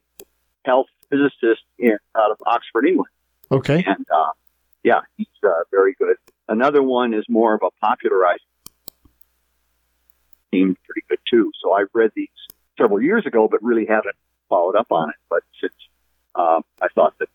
health 0.66 0.88
physicist 1.08 1.62
in, 1.78 1.96
out 2.14 2.30
of 2.30 2.36
Oxford, 2.46 2.86
England, 2.86 3.10
okay, 3.50 3.82
and 3.86 4.06
uh, 4.14 4.32
yeah, 4.82 5.00
he's 5.16 5.26
uh, 5.42 5.64
very 5.70 5.94
good. 5.94 6.16
Another 6.48 6.82
one 6.82 7.14
is 7.14 7.24
more 7.30 7.54
of 7.54 7.62
a 7.62 7.70
popularized. 7.80 8.42
Seemed 10.50 10.76
pretty 10.84 11.06
good 11.08 11.20
too. 11.30 11.50
So 11.62 11.72
I've 11.72 11.88
read 11.94 12.10
these 12.14 12.28
several 12.76 13.00
years 13.00 13.24
ago, 13.24 13.48
but 13.48 13.62
really 13.62 13.86
haven't 13.86 14.16
followed 14.50 14.76
up 14.76 14.92
on 14.92 15.08
it. 15.08 15.16
But 15.30 15.44
since 15.62 15.72
um, 16.34 16.62
I 16.82 16.88
thought 16.94 17.18
that. 17.20 17.30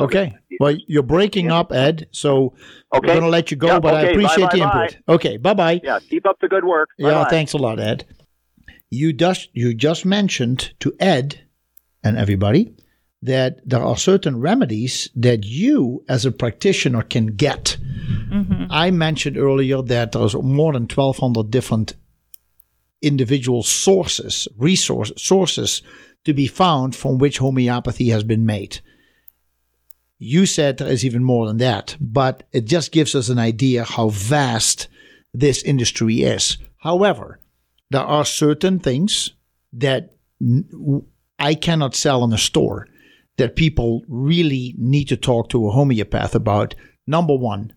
Okay. 0.00 0.36
Well, 0.58 0.76
you're 0.86 1.02
breaking 1.02 1.50
up, 1.50 1.72
Ed. 1.72 2.08
So 2.10 2.54
we're 2.92 3.00
going 3.00 3.22
to 3.22 3.28
let 3.28 3.50
you 3.50 3.56
go, 3.56 3.68
Yeah, 3.68 3.80
but 3.80 3.94
I 3.94 4.02
appreciate 4.02 4.50
bye, 4.50 4.56
the 4.56 4.58
bye, 4.58 4.84
input. 4.84 5.02
Okay, 5.08 5.36
bye 5.36 5.54
bye. 5.54 5.80
Yeah, 5.82 5.98
keep 6.00 6.26
up 6.26 6.38
the 6.40 6.48
good 6.48 6.64
work. 6.64 6.90
Yeah, 6.98 7.10
Bye-bye. 7.10 7.30
thanks 7.30 7.52
a 7.54 7.58
lot, 7.58 7.80
Ed. 7.80 8.04
You 8.90 9.12
just 9.12 9.48
you 9.52 9.72
just 9.72 10.04
mentioned 10.04 10.74
to 10.80 10.92
Ed 10.98 11.40
and 12.02 12.18
everybody 12.18 12.74
that 13.22 13.60
there 13.68 13.82
are 13.82 13.96
certain 13.96 14.40
remedies 14.40 15.08
that 15.14 15.44
you 15.44 16.04
as 16.08 16.24
a 16.24 16.32
practitioner 16.32 17.02
can 17.02 17.26
get. 17.26 17.76
Mm-hmm. 18.30 18.64
I 18.70 18.90
mentioned 18.90 19.36
earlier 19.36 19.82
that 19.82 20.12
there's 20.12 20.34
more 20.34 20.72
than 20.72 20.84
1200 20.84 21.50
different 21.50 21.94
individual 23.02 23.62
sources, 23.62 24.48
resource 24.56 25.12
sources 25.16 25.82
to 26.24 26.34
be 26.34 26.46
found 26.46 26.94
from 26.96 27.18
which 27.18 27.38
homeopathy 27.38 28.08
has 28.08 28.24
been 28.24 28.46
made. 28.46 28.80
You 30.22 30.44
said 30.44 30.76
there 30.76 30.86
is 30.86 31.02
even 31.02 31.24
more 31.24 31.46
than 31.46 31.56
that, 31.56 31.96
but 31.98 32.42
it 32.52 32.66
just 32.66 32.92
gives 32.92 33.14
us 33.14 33.30
an 33.30 33.38
idea 33.38 33.84
how 33.84 34.10
vast 34.10 34.86
this 35.32 35.62
industry 35.62 36.22
is. 36.22 36.58
However, 36.76 37.40
there 37.88 38.02
are 38.02 38.26
certain 38.26 38.80
things 38.80 39.30
that 39.72 40.10
I 41.38 41.54
cannot 41.54 41.94
sell 41.94 42.22
in 42.22 42.34
a 42.34 42.38
store 42.38 42.86
that 43.38 43.56
people 43.56 44.04
really 44.08 44.74
need 44.76 45.08
to 45.08 45.16
talk 45.16 45.48
to 45.48 45.66
a 45.66 45.70
homeopath 45.70 46.34
about. 46.34 46.74
Number 47.06 47.34
one, 47.34 47.72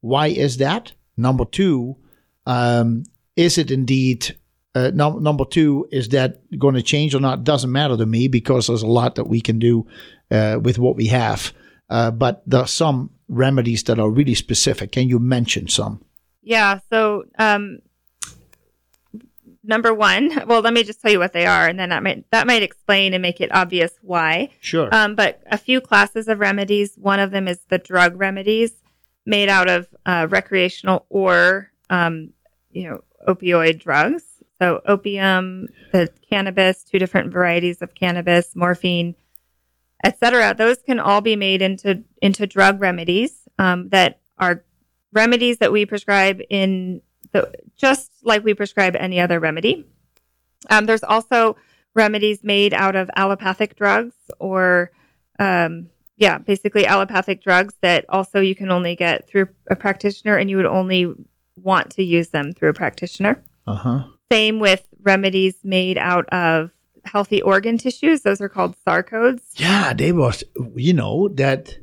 why 0.00 0.26
is 0.26 0.58
that? 0.58 0.92
Number 1.16 1.46
two, 1.46 1.96
um, 2.44 3.04
is 3.34 3.56
it 3.56 3.70
indeed? 3.70 4.36
Uh, 4.74 4.90
num- 4.92 5.22
number 5.22 5.46
two, 5.46 5.88
is 5.90 6.10
that 6.10 6.42
going 6.58 6.74
to 6.74 6.82
change 6.82 7.14
or 7.14 7.20
not? 7.20 7.44
Doesn't 7.44 7.72
matter 7.72 7.96
to 7.96 8.04
me 8.04 8.28
because 8.28 8.66
there's 8.66 8.82
a 8.82 8.86
lot 8.86 9.14
that 9.14 9.26
we 9.26 9.40
can 9.40 9.58
do 9.58 9.86
uh, 10.30 10.58
with 10.62 10.78
what 10.78 10.94
we 10.94 11.06
have. 11.06 11.54
Uh, 11.90 12.10
but 12.10 12.42
there 12.46 12.60
are 12.60 12.66
some 12.66 13.10
remedies 13.28 13.82
that 13.84 13.98
are 13.98 14.10
really 14.10 14.34
specific. 14.34 14.92
Can 14.92 15.08
you 15.08 15.18
mention 15.18 15.68
some? 15.68 16.04
Yeah. 16.42 16.80
So, 16.90 17.24
um, 17.38 17.78
number 19.64 19.92
one, 19.94 20.30
well, 20.46 20.60
let 20.60 20.72
me 20.72 20.82
just 20.82 21.00
tell 21.00 21.12
you 21.12 21.18
what 21.18 21.32
they 21.32 21.46
are, 21.46 21.68
and 21.68 21.78
then 21.78 21.90
that 21.90 22.02
might 22.02 22.30
that 22.30 22.46
might 22.46 22.62
explain 22.62 23.14
and 23.14 23.22
make 23.22 23.40
it 23.40 23.54
obvious 23.54 23.92
why. 24.02 24.50
Sure. 24.60 24.88
Um, 24.92 25.14
but 25.14 25.42
a 25.50 25.58
few 25.58 25.80
classes 25.80 26.28
of 26.28 26.40
remedies. 26.40 26.94
One 26.96 27.20
of 27.20 27.30
them 27.30 27.46
is 27.46 27.60
the 27.68 27.78
drug 27.78 28.18
remedies, 28.18 28.72
made 29.26 29.48
out 29.48 29.68
of 29.68 29.88
uh, 30.06 30.26
recreational 30.28 31.06
or 31.08 31.70
um, 31.90 32.30
you 32.70 32.88
know 32.88 33.04
opioid 33.28 33.80
drugs. 33.80 34.24
So 34.60 34.80
opium, 34.86 35.68
the 35.92 36.08
cannabis, 36.28 36.82
two 36.82 36.98
different 36.98 37.32
varieties 37.32 37.80
of 37.80 37.94
cannabis, 37.94 38.56
morphine, 38.56 39.14
etc. 40.04 40.54
Those 40.56 40.78
can 40.78 41.00
all 41.00 41.20
be 41.20 41.36
made 41.36 41.62
into 41.62 42.02
into 42.22 42.46
drug 42.46 42.80
remedies 42.80 43.48
um, 43.58 43.88
that 43.90 44.20
are 44.38 44.64
remedies 45.12 45.58
that 45.58 45.72
we 45.72 45.86
prescribe 45.86 46.40
in 46.50 47.02
the 47.32 47.52
just 47.76 48.10
like 48.22 48.44
we 48.44 48.54
prescribe 48.54 48.96
any 48.96 49.20
other 49.20 49.40
remedy. 49.40 49.86
Um, 50.70 50.86
there's 50.86 51.04
also 51.04 51.56
remedies 51.94 52.44
made 52.44 52.74
out 52.74 52.96
of 52.96 53.10
allopathic 53.16 53.76
drugs 53.76 54.14
or 54.38 54.90
um, 55.38 55.88
yeah, 56.16 56.38
basically 56.38 56.84
allopathic 56.84 57.42
drugs 57.42 57.74
that 57.80 58.04
also 58.08 58.40
you 58.40 58.54
can 58.54 58.70
only 58.70 58.96
get 58.96 59.28
through 59.28 59.48
a 59.70 59.76
practitioner 59.76 60.36
and 60.36 60.50
you 60.50 60.56
would 60.56 60.66
only 60.66 61.12
want 61.56 61.90
to 61.90 62.02
use 62.02 62.28
them 62.28 62.52
through 62.52 62.70
a 62.70 62.74
practitioner. 62.74 63.42
Uh 63.66 63.74
huh. 63.74 64.04
Same 64.30 64.58
with 64.58 64.86
remedies 65.02 65.56
made 65.62 65.96
out 65.96 66.28
of 66.30 66.70
healthy 67.12 67.40
organ 67.42 67.78
tissues. 67.78 68.22
Those 68.22 68.40
are 68.40 68.48
called 68.48 68.74
sarcodes. 68.86 69.42
Yeah, 69.56 69.92
they 69.94 70.12
was. 70.12 70.44
You 70.76 70.94
know 70.94 71.28
that 71.34 71.76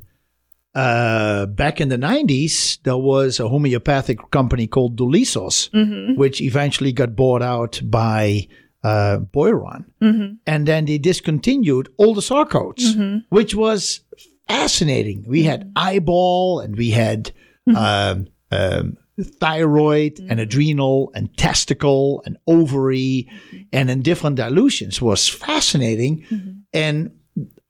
uh, 0.74 1.46
back 1.46 1.80
in 1.80 1.88
the 1.88 1.98
nineties, 1.98 2.78
there 2.84 2.96
was 2.98 3.40
a 3.40 3.48
homeopathic 3.48 4.18
company 4.30 4.66
called 4.66 4.96
Dolisos, 4.96 5.70
Mm-hmm. 5.70 6.18
which 6.18 6.40
eventually 6.40 6.92
got 6.92 7.16
bought 7.16 7.42
out 7.42 7.80
by 7.84 8.46
uh, 8.84 9.18
Boiron, 9.34 9.84
Mm-hmm. 10.02 10.34
and 10.46 10.66
then 10.68 10.84
they 10.84 10.98
discontinued 10.98 11.88
all 11.96 12.14
the 12.14 12.20
sarcodes, 12.20 12.84
Mm-hmm. 12.94 13.18
which 13.30 13.54
was 13.54 14.00
fascinating. 14.48 15.24
We 15.26 15.42
had 15.44 15.72
eyeball, 15.76 16.60
and 16.60 16.76
we 16.76 16.90
had 16.90 17.32
um, 17.74 18.28
um, 18.52 18.96
thyroid, 19.22 20.18
and 20.28 20.40
adrenal, 20.40 21.10
and 21.14 21.36
testicle, 21.36 22.22
and 22.26 22.36
ovary, 22.46 23.28
and 23.72 23.90
in 23.90 24.02
different 24.02 24.36
dilutions. 24.36 25.00
was 25.00 25.28
fascinating, 25.28 26.64
and 26.72 27.12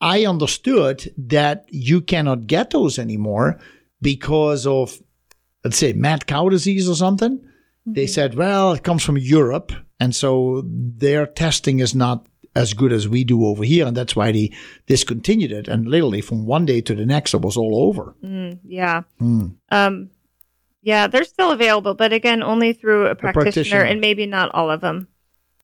I 0.01 0.27
understood 0.27 1.13
that 1.17 1.67
you 1.69 2.01
cannot 2.01 2.47
get 2.47 2.71
those 2.71 2.99
anymore 2.99 3.59
because 4.03 4.67
of, 4.67 5.01
let's 5.65 5.79
say, 5.79 5.93
mad 5.93 6.27
cow 6.27 6.49
disease 6.49 6.89
or 6.89 6.95
something. 6.95 7.41
They 7.87 8.07
said, 8.07 8.35
well, 8.35 8.73
it 8.73 8.83
comes 8.83 9.05
from 9.05 9.17
Europe. 9.17 9.73
And 10.01 10.15
so 10.15 10.63
their 10.67 11.25
testing 11.27 11.79
is 11.79 11.95
not 11.95 12.27
as 12.55 12.75
good 12.75 12.93
as 12.93 13.09
we 13.09 13.23
do 13.23 13.47
over 13.47 13.63
here. 13.65 13.87
And 13.87 13.97
that's 13.97 14.17
why 14.17 14.33
they 14.33 14.53
discontinued 14.87 15.53
it. 15.53 15.69
And 15.69 15.87
literally 15.87 16.21
from 16.21 16.47
one 16.47 16.67
day 16.67 16.81
to 16.81 16.95
the 16.95 17.07
next, 17.07 17.33
it 17.33 17.43
was 17.43 17.57
all 17.57 17.89
over. 17.89 18.17
Mm, 18.25 18.59
yeah. 18.65 19.03
Hmm. 19.19 19.47
Um, 19.71 20.11
yeah, 20.87 21.09
they're 21.09 21.25
still 21.25 21.51
available, 21.51 21.95
but 21.95 22.13
again, 22.13 22.45
only 22.45 22.73
through 22.73 23.09
a 23.09 23.17
practitioner, 23.17 23.43
practitioner. 23.43 23.83
and 23.83 24.01
maybe 24.01 24.25
not 24.25 24.55
all 24.55 24.71
of 24.71 24.81
them. 24.81 25.09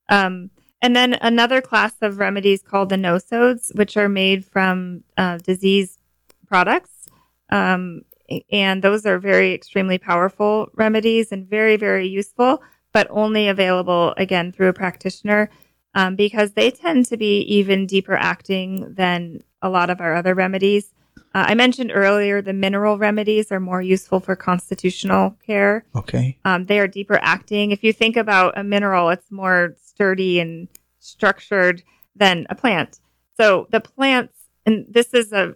Um, 0.09 0.51
and 0.83 0.97
then 0.97 1.15
another 1.15 1.61
class 1.61 1.95
of 2.03 2.19
remedies 2.19 2.61
called 2.61 2.89
the 2.89 2.97
nosodes, 2.97 3.73
which 3.77 3.97
are 3.97 4.09
made 4.09 4.45
from 4.45 5.05
uh, 5.17 5.39
disease 5.39 5.97
products. 6.49 7.07
Um, 7.51 8.03
and 8.51 8.83
those 8.83 9.07
are 9.07 9.21
very 9.21 9.55
extremely 9.55 9.97
powerful 9.97 10.71
remedies 10.75 11.31
and 11.31 11.49
very, 11.49 11.77
very 11.77 12.09
useful, 12.09 12.61
but 12.91 13.07
only 13.09 13.47
available 13.47 14.15
again 14.17 14.51
through 14.51 14.71
a 14.71 14.73
practitioner 14.73 15.51
um, 15.95 16.17
because 16.17 16.55
they 16.55 16.73
tend 16.73 17.07
to 17.07 17.17
be 17.17 17.43
even 17.43 17.87
deeper 17.87 18.17
acting 18.17 18.93
than 18.95 19.45
a 19.61 19.69
lot 19.69 19.89
of 19.89 20.01
our 20.01 20.17
other 20.17 20.35
remedies. 20.35 20.93
Uh, 21.35 21.47
I 21.49 21.55
mentioned 21.55 21.93
earlier 21.95 22.43
the 22.43 22.53
mineral 22.53 22.99
remedies 22.99 23.51
are 23.51 23.61
more 23.61 23.81
useful 23.81 24.21
for 24.21 24.37
constitutional 24.37 25.37
care. 25.47 25.85
Okay. 25.97 26.39
Um, 26.45 26.67
they 26.67 26.79
are 26.79 26.89
deeper 26.89 27.19
acting. 27.23 27.71
If 27.71 27.83
you 27.83 27.93
think 27.93 28.17
about 28.17 28.59
a 28.59 28.65
mineral, 28.65 29.09
it's 29.09 29.31
more 29.31 29.75
sturdy 29.83 30.41
and 30.41 30.69
structured 30.99 31.83
than 32.15 32.47
a 32.51 32.55
plant. 32.55 33.01
So 33.37 33.67
the 33.71 33.81
plants, 33.81 34.35
and 34.67 34.87
this 34.89 35.15
is 35.15 35.33
a, 35.33 35.55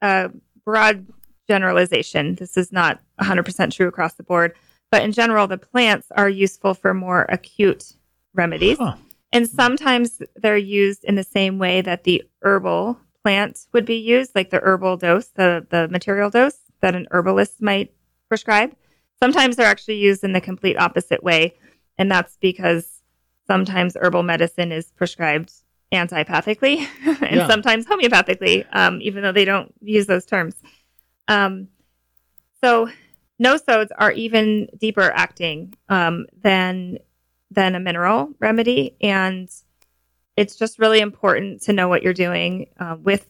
a 0.00 0.30
broad 0.64 1.06
generalization. 1.46 2.34
This 2.36 2.56
is 2.56 2.72
not 2.72 3.00
100% 3.20 3.72
true 3.72 3.88
across 3.88 4.14
the 4.14 4.22
board, 4.22 4.54
but 4.90 5.02
in 5.02 5.12
general, 5.12 5.46
the 5.46 5.58
plants 5.58 6.08
are 6.16 6.28
useful 6.28 6.74
for 6.74 6.94
more 6.94 7.26
acute 7.28 7.92
remedies. 8.34 8.78
Huh. 8.78 8.96
And 9.32 9.48
sometimes 9.48 10.22
they're 10.36 10.56
used 10.56 11.04
in 11.04 11.14
the 11.14 11.22
same 11.22 11.58
way 11.58 11.82
that 11.82 12.04
the 12.04 12.24
herbal 12.42 12.98
plant 13.28 13.66
would 13.74 13.84
be 13.84 13.96
used, 13.96 14.34
like 14.34 14.48
the 14.48 14.60
herbal 14.60 14.96
dose, 14.96 15.28
the, 15.28 15.66
the 15.68 15.86
material 15.88 16.30
dose 16.30 16.56
that 16.80 16.94
an 16.94 17.06
herbalist 17.10 17.60
might 17.60 17.92
prescribe. 18.26 18.74
Sometimes 19.22 19.56
they're 19.56 19.66
actually 19.66 19.98
used 19.98 20.24
in 20.24 20.32
the 20.32 20.40
complete 20.40 20.78
opposite 20.78 21.22
way. 21.22 21.54
And 21.98 22.10
that's 22.10 22.38
because 22.40 23.02
sometimes 23.46 23.98
herbal 24.00 24.22
medicine 24.22 24.72
is 24.72 24.92
prescribed 24.92 25.52
antipathically 25.92 26.86
and 27.22 27.36
Yeah. 27.36 27.46
sometimes 27.46 27.84
homeopathically, 27.84 28.64
um, 28.72 28.98
even 29.02 29.22
though 29.22 29.32
they 29.32 29.44
don't 29.44 29.74
use 29.82 30.06
those 30.06 30.24
terms. 30.24 30.54
Um, 31.26 31.68
so 32.64 32.88
nosodes 33.42 33.88
are 33.98 34.12
even 34.12 34.68
deeper 34.78 35.10
acting 35.14 35.74
um, 35.90 36.24
than 36.42 36.98
than 37.50 37.74
a 37.74 37.80
mineral 37.80 38.30
remedy, 38.40 38.94
and 39.02 39.50
it's 40.38 40.56
just 40.56 40.78
really 40.78 41.00
important 41.00 41.62
to 41.62 41.72
know 41.72 41.88
what 41.88 42.02
you're 42.02 42.14
doing 42.14 42.68
uh, 42.78 42.96
with 43.02 43.26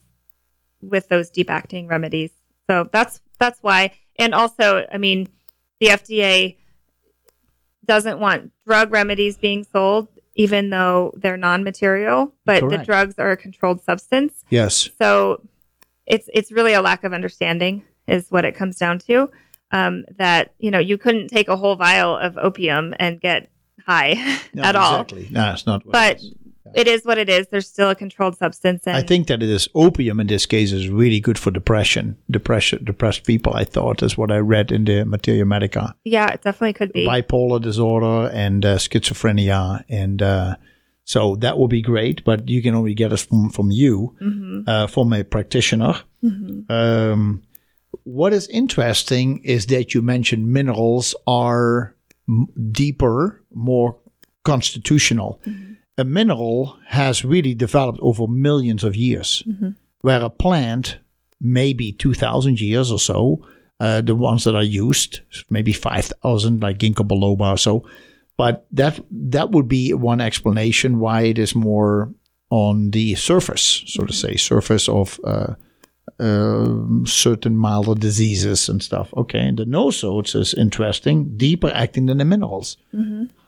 with 0.81 1.07
those 1.09 1.29
deep 1.29 1.49
acting 1.49 1.87
remedies. 1.87 2.31
So 2.67 2.87
that's 2.91 3.19
that's 3.39 3.59
why, 3.63 3.93
and 4.17 4.33
also, 4.35 4.85
I 4.93 4.97
mean, 4.97 5.27
the 5.79 5.87
FDA 5.87 6.55
doesn't 7.85 8.19
want 8.19 8.51
drug 8.65 8.91
remedies 8.91 9.37
being 9.37 9.63
sold, 9.63 10.07
even 10.35 10.69
though 10.69 11.13
they're 11.17 11.37
non-material, 11.37 12.33
but 12.45 12.69
the 12.69 12.77
drugs 12.77 13.15
are 13.17 13.31
a 13.31 13.37
controlled 13.37 13.81
substance. 13.81 14.43
Yes. 14.49 14.89
So 15.01 15.41
it's 16.05 16.29
it's 16.33 16.51
really 16.51 16.73
a 16.73 16.81
lack 16.81 17.03
of 17.03 17.13
understanding 17.13 17.83
is 18.07 18.29
what 18.29 18.45
it 18.45 18.55
comes 18.55 18.77
down 18.77 18.99
to. 18.99 19.29
um, 19.71 20.03
that 20.17 20.53
you 20.59 20.71
know 20.71 20.79
you 20.79 20.97
couldn't 20.97 21.27
take 21.29 21.47
a 21.47 21.55
whole 21.55 21.75
vial 21.75 22.17
of 22.17 22.37
opium 22.37 22.93
and 22.99 23.19
get 23.21 23.49
high 23.85 24.13
No, 24.53 24.63
at 24.63 24.75
all. 24.75 25.01
Exactly. 25.01 25.27
No, 25.31 25.51
it's 25.53 25.65
not. 25.65 25.83
But 25.85 26.17
it. 26.23 26.37
It 26.75 26.87
is 26.87 27.03
what 27.05 27.17
it 27.17 27.29
is. 27.29 27.47
There's 27.47 27.67
still 27.67 27.89
a 27.89 27.95
controlled 27.95 28.37
substance, 28.37 28.85
and 28.87 28.95
I 28.97 29.01
think 29.01 29.27
that 29.27 29.41
it 29.43 29.49
is 29.49 29.67
opium 29.75 30.19
in 30.19 30.27
this 30.27 30.45
case 30.45 30.71
is 30.71 30.89
really 30.89 31.19
good 31.19 31.37
for 31.39 31.51
depression. 31.51 32.17
Depression, 32.29 32.83
depressed 32.83 33.25
people. 33.25 33.53
I 33.53 33.63
thought 33.63 34.03
is 34.03 34.17
what 34.17 34.31
I 34.31 34.37
read 34.37 34.71
in 34.71 34.85
the 34.85 35.03
Materia 35.05 35.45
Medica. 35.45 35.95
yeah, 36.03 36.27
it 36.33 36.41
definitely 36.41 36.73
could 36.73 36.93
be. 36.93 37.05
bipolar 37.07 37.61
disorder 37.61 38.29
and 38.33 38.65
uh, 38.65 38.77
schizophrenia, 38.77 39.83
and 39.89 40.21
uh, 40.21 40.55
so 41.03 41.35
that 41.37 41.57
would 41.57 41.69
be 41.71 41.81
great. 41.81 42.23
But 42.23 42.47
you 42.49 42.61
can 42.61 42.75
only 42.75 42.93
get 42.93 43.11
us 43.13 43.25
from 43.25 43.49
from 43.49 43.71
you, 43.71 44.15
uh, 44.67 44.87
from 44.87 45.13
a 45.13 45.23
practitioner. 45.23 46.01
Um, 46.69 47.43
what 48.03 48.33
is 48.33 48.47
interesting 48.49 49.39
is 49.43 49.65
that 49.67 49.93
you 49.93 50.01
mentioned 50.01 50.47
minerals 50.51 51.15
are 51.25 51.95
m- 52.27 52.47
deeper, 52.71 53.41
more 53.53 53.97
constitutional. 54.43 55.39
A 55.99 56.03
mineral 56.05 56.77
has 56.87 57.25
really 57.25 57.53
developed 57.53 57.99
over 58.01 58.25
millions 58.27 58.83
of 58.83 58.95
years, 58.95 59.43
where 60.01 60.21
a 60.21 60.29
plant, 60.29 60.97
maybe 61.41 61.91
2,000 61.91 62.61
years 62.61 62.89
or 62.91 62.99
so, 62.99 63.45
uh, 63.81 64.01
the 64.01 64.15
ones 64.15 64.43
that 64.45 64.55
are 64.55 64.63
used, 64.63 65.19
maybe 65.49 65.73
5,000, 65.73 66.61
like 66.61 66.77
ginkgo 66.79 67.05
biloba 67.07 67.53
or 67.53 67.57
so. 67.57 67.83
But 68.37 68.65
that 68.71 68.99
that 69.11 69.51
would 69.51 69.67
be 69.67 69.93
one 69.93 70.21
explanation 70.21 70.99
why 70.99 71.23
it 71.23 71.37
is 71.37 71.53
more 71.53 72.13
on 72.49 72.91
the 72.91 73.15
surface, 73.15 73.83
so 73.85 74.05
to 74.05 74.13
say, 74.13 74.37
surface 74.37 74.87
of 74.87 75.19
uh, 75.25 75.55
um 76.19 77.05
certain 77.05 77.55
milder 77.55 77.95
diseases 77.99 78.69
and 78.69 78.81
stuff. 78.81 79.13
Okay, 79.13 79.39
and 79.39 79.57
the 79.57 79.65
nosodes 79.65 80.35
is 80.35 80.53
interesting, 80.53 81.37
deeper 81.37 81.71
acting 81.73 82.05
than 82.07 82.19
the 82.19 82.25
minerals. 82.25 82.77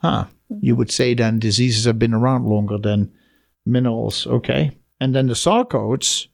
Huh. 0.02 0.24
You 0.60 0.76
would 0.76 0.90
say 0.90 1.14
then 1.14 1.38
diseases 1.38 1.84
have 1.84 1.98
been 1.98 2.14
around 2.14 2.46
longer 2.46 2.78
than 2.78 3.12
minerals. 3.64 4.26
Okay, 4.26 4.72
and 5.00 5.14
then 5.14 5.26
the 5.26 5.34
sarcodes 5.34 6.28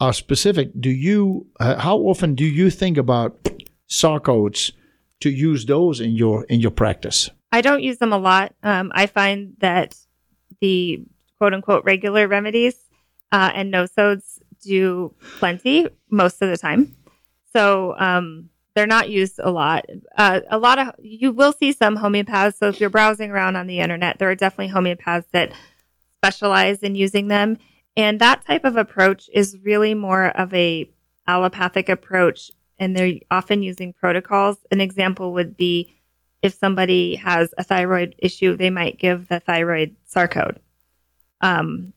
are 0.00 0.12
specific. 0.12 0.70
Do 0.78 0.90
you? 0.90 1.46
Uh, 1.60 1.76
how 1.78 1.98
often 1.98 2.34
do 2.34 2.44
you 2.44 2.70
think 2.70 2.96
about 2.96 3.48
sarcodes 3.88 4.72
to 5.20 5.30
use 5.30 5.66
those 5.66 6.00
in 6.00 6.12
your 6.12 6.44
in 6.44 6.60
your 6.60 6.70
practice? 6.70 7.30
I 7.52 7.60
don't 7.60 7.82
use 7.82 7.98
them 7.98 8.12
a 8.12 8.18
lot. 8.18 8.54
Um, 8.62 8.92
I 8.94 9.06
find 9.06 9.54
that 9.60 9.96
the 10.60 11.02
quote 11.38 11.54
unquote 11.54 11.84
regular 11.84 12.28
remedies 12.28 12.74
uh, 13.32 13.50
and 13.54 13.72
nosodes 13.72 14.38
do 14.62 15.14
plenty 15.38 15.88
most 16.10 16.42
of 16.42 16.50
the 16.50 16.56
time. 16.56 16.96
So 17.52 17.94
um, 17.98 18.50
they're 18.76 18.86
not 18.86 19.08
used 19.08 19.40
a 19.42 19.50
lot. 19.50 19.86
Uh, 20.16 20.40
a 20.50 20.58
lot 20.58 20.78
of 20.78 20.94
you 20.98 21.32
will 21.32 21.52
see 21.52 21.72
some 21.72 21.96
homeopaths. 21.96 22.58
So 22.58 22.68
if 22.68 22.78
you're 22.78 22.90
browsing 22.90 23.30
around 23.30 23.56
on 23.56 23.66
the 23.66 23.80
internet, 23.80 24.18
there 24.18 24.30
are 24.30 24.34
definitely 24.34 24.72
homeopaths 24.72 25.24
that 25.32 25.50
specialize 26.18 26.80
in 26.80 26.94
using 26.94 27.28
them. 27.28 27.56
And 27.96 28.20
that 28.20 28.44
type 28.44 28.66
of 28.66 28.76
approach 28.76 29.30
is 29.32 29.56
really 29.64 29.94
more 29.94 30.26
of 30.26 30.52
a 30.52 30.90
allopathic 31.26 31.88
approach, 31.88 32.50
and 32.78 32.94
they're 32.94 33.14
often 33.30 33.62
using 33.62 33.94
protocols. 33.94 34.58
An 34.70 34.82
example 34.82 35.32
would 35.32 35.56
be 35.56 35.94
if 36.42 36.52
somebody 36.52 37.14
has 37.16 37.54
a 37.56 37.64
thyroid 37.64 38.14
issue, 38.18 38.58
they 38.58 38.68
might 38.68 38.98
give 38.98 39.28
the 39.28 39.40
thyroid 39.40 39.96
sarcode, 40.06 40.58
um, 41.40 41.94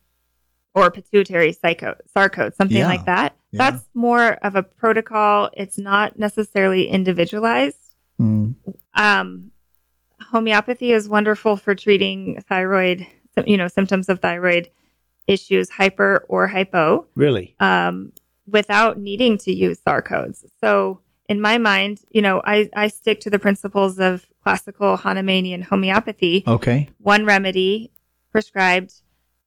or 0.74 0.90
pituitary 0.90 1.52
psycho- 1.52 1.98
sarcode, 2.16 2.56
something 2.56 2.78
Yeah. 2.78 2.86
like 2.88 3.04
that. 3.04 3.36
Yeah. 3.52 3.70
That's 3.70 3.84
more 3.94 4.32
of 4.44 4.54
a 4.54 4.62
protocol. 4.62 5.50
It's 5.54 5.78
not 5.78 6.18
necessarily 6.18 6.88
individualized. 6.88 7.76
Mm. 8.20 8.54
Um, 8.94 9.50
homeopathy 10.20 10.92
is 10.92 11.08
wonderful 11.08 11.56
for 11.56 11.74
treating 11.74 12.40
thyroid, 12.48 13.06
you 13.44 13.56
know, 13.56 13.68
symptoms 13.68 14.08
of 14.08 14.20
thyroid 14.20 14.70
issues, 15.26 15.70
hyper 15.70 16.24
or 16.28 16.46
hypo 16.46 17.06
Really? 17.14 17.54
um, 17.60 18.12
without 18.46 18.98
needing 18.98 19.38
to 19.38 19.52
use 19.52 19.80
sarcodes. 19.80 20.44
So 20.60 21.00
in 21.28 21.40
my 21.40 21.58
mind, 21.58 22.00
you 22.10 22.22
know, 22.22 22.42
I, 22.44 22.68
I 22.74 22.88
stick 22.88 23.20
to 23.20 23.30
the 23.30 23.38
principles 23.38 23.98
of 23.98 24.26
classical 24.42 24.96
Hahnemannian 24.96 25.62
homeopathy. 25.62 26.44
Okay. 26.46 26.88
One 26.98 27.24
remedy 27.24 27.92
prescribed 28.32 28.92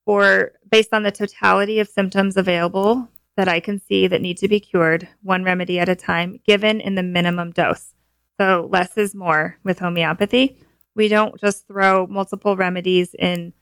for 0.05 0.53
based 0.69 0.93
on 0.93 1.03
the 1.03 1.11
totality 1.11 1.80
of 1.80 1.88
symptoms 1.88 2.38
available 2.38 3.09
that 3.35 3.47
I 3.47 3.60
can 3.60 3.80
see 3.80 4.07
that 4.07 4.22
need 4.22 4.38
to 4.38 4.47
be 4.47 4.60
cured, 4.60 5.07
one 5.22 5.43
remedy 5.43 5.80
at 5.80 5.89
a 5.89 5.95
time, 5.95 6.39
given 6.45 6.80
in 6.80 6.95
the 6.95 7.03
minimum 7.03 7.51
dose. 7.51 7.93
So 8.39 8.68
less 8.72 8.97
is 8.97 9.15
more 9.15 9.57
with 9.64 9.80
homeopathy. 9.80 10.57
We 10.95 11.07
don't 11.07 11.39
just 11.39 11.68
throw 11.68 12.07
multiple 12.07 12.55
remedies 12.55 13.15
in 13.18 13.53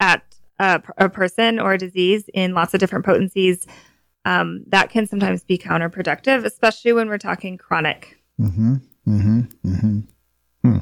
at 0.00 0.22
a, 0.58 0.82
a 0.98 1.08
person 1.08 1.58
or 1.58 1.72
a 1.74 1.78
disease 1.78 2.28
in 2.32 2.54
lots 2.54 2.74
of 2.74 2.80
different 2.80 3.04
potencies. 3.04 3.66
Um, 4.24 4.64
that 4.68 4.90
can 4.90 5.06
sometimes 5.06 5.44
be 5.44 5.58
counterproductive, 5.58 6.44
especially 6.44 6.92
when 6.92 7.08
we're 7.08 7.18
talking 7.18 7.58
chronic. 7.58 8.18
Mm-hmm. 8.40 8.74
Mm-hmm. 9.06 9.40
Mm-hmm. 9.66 9.98
Hmm. 10.62 10.78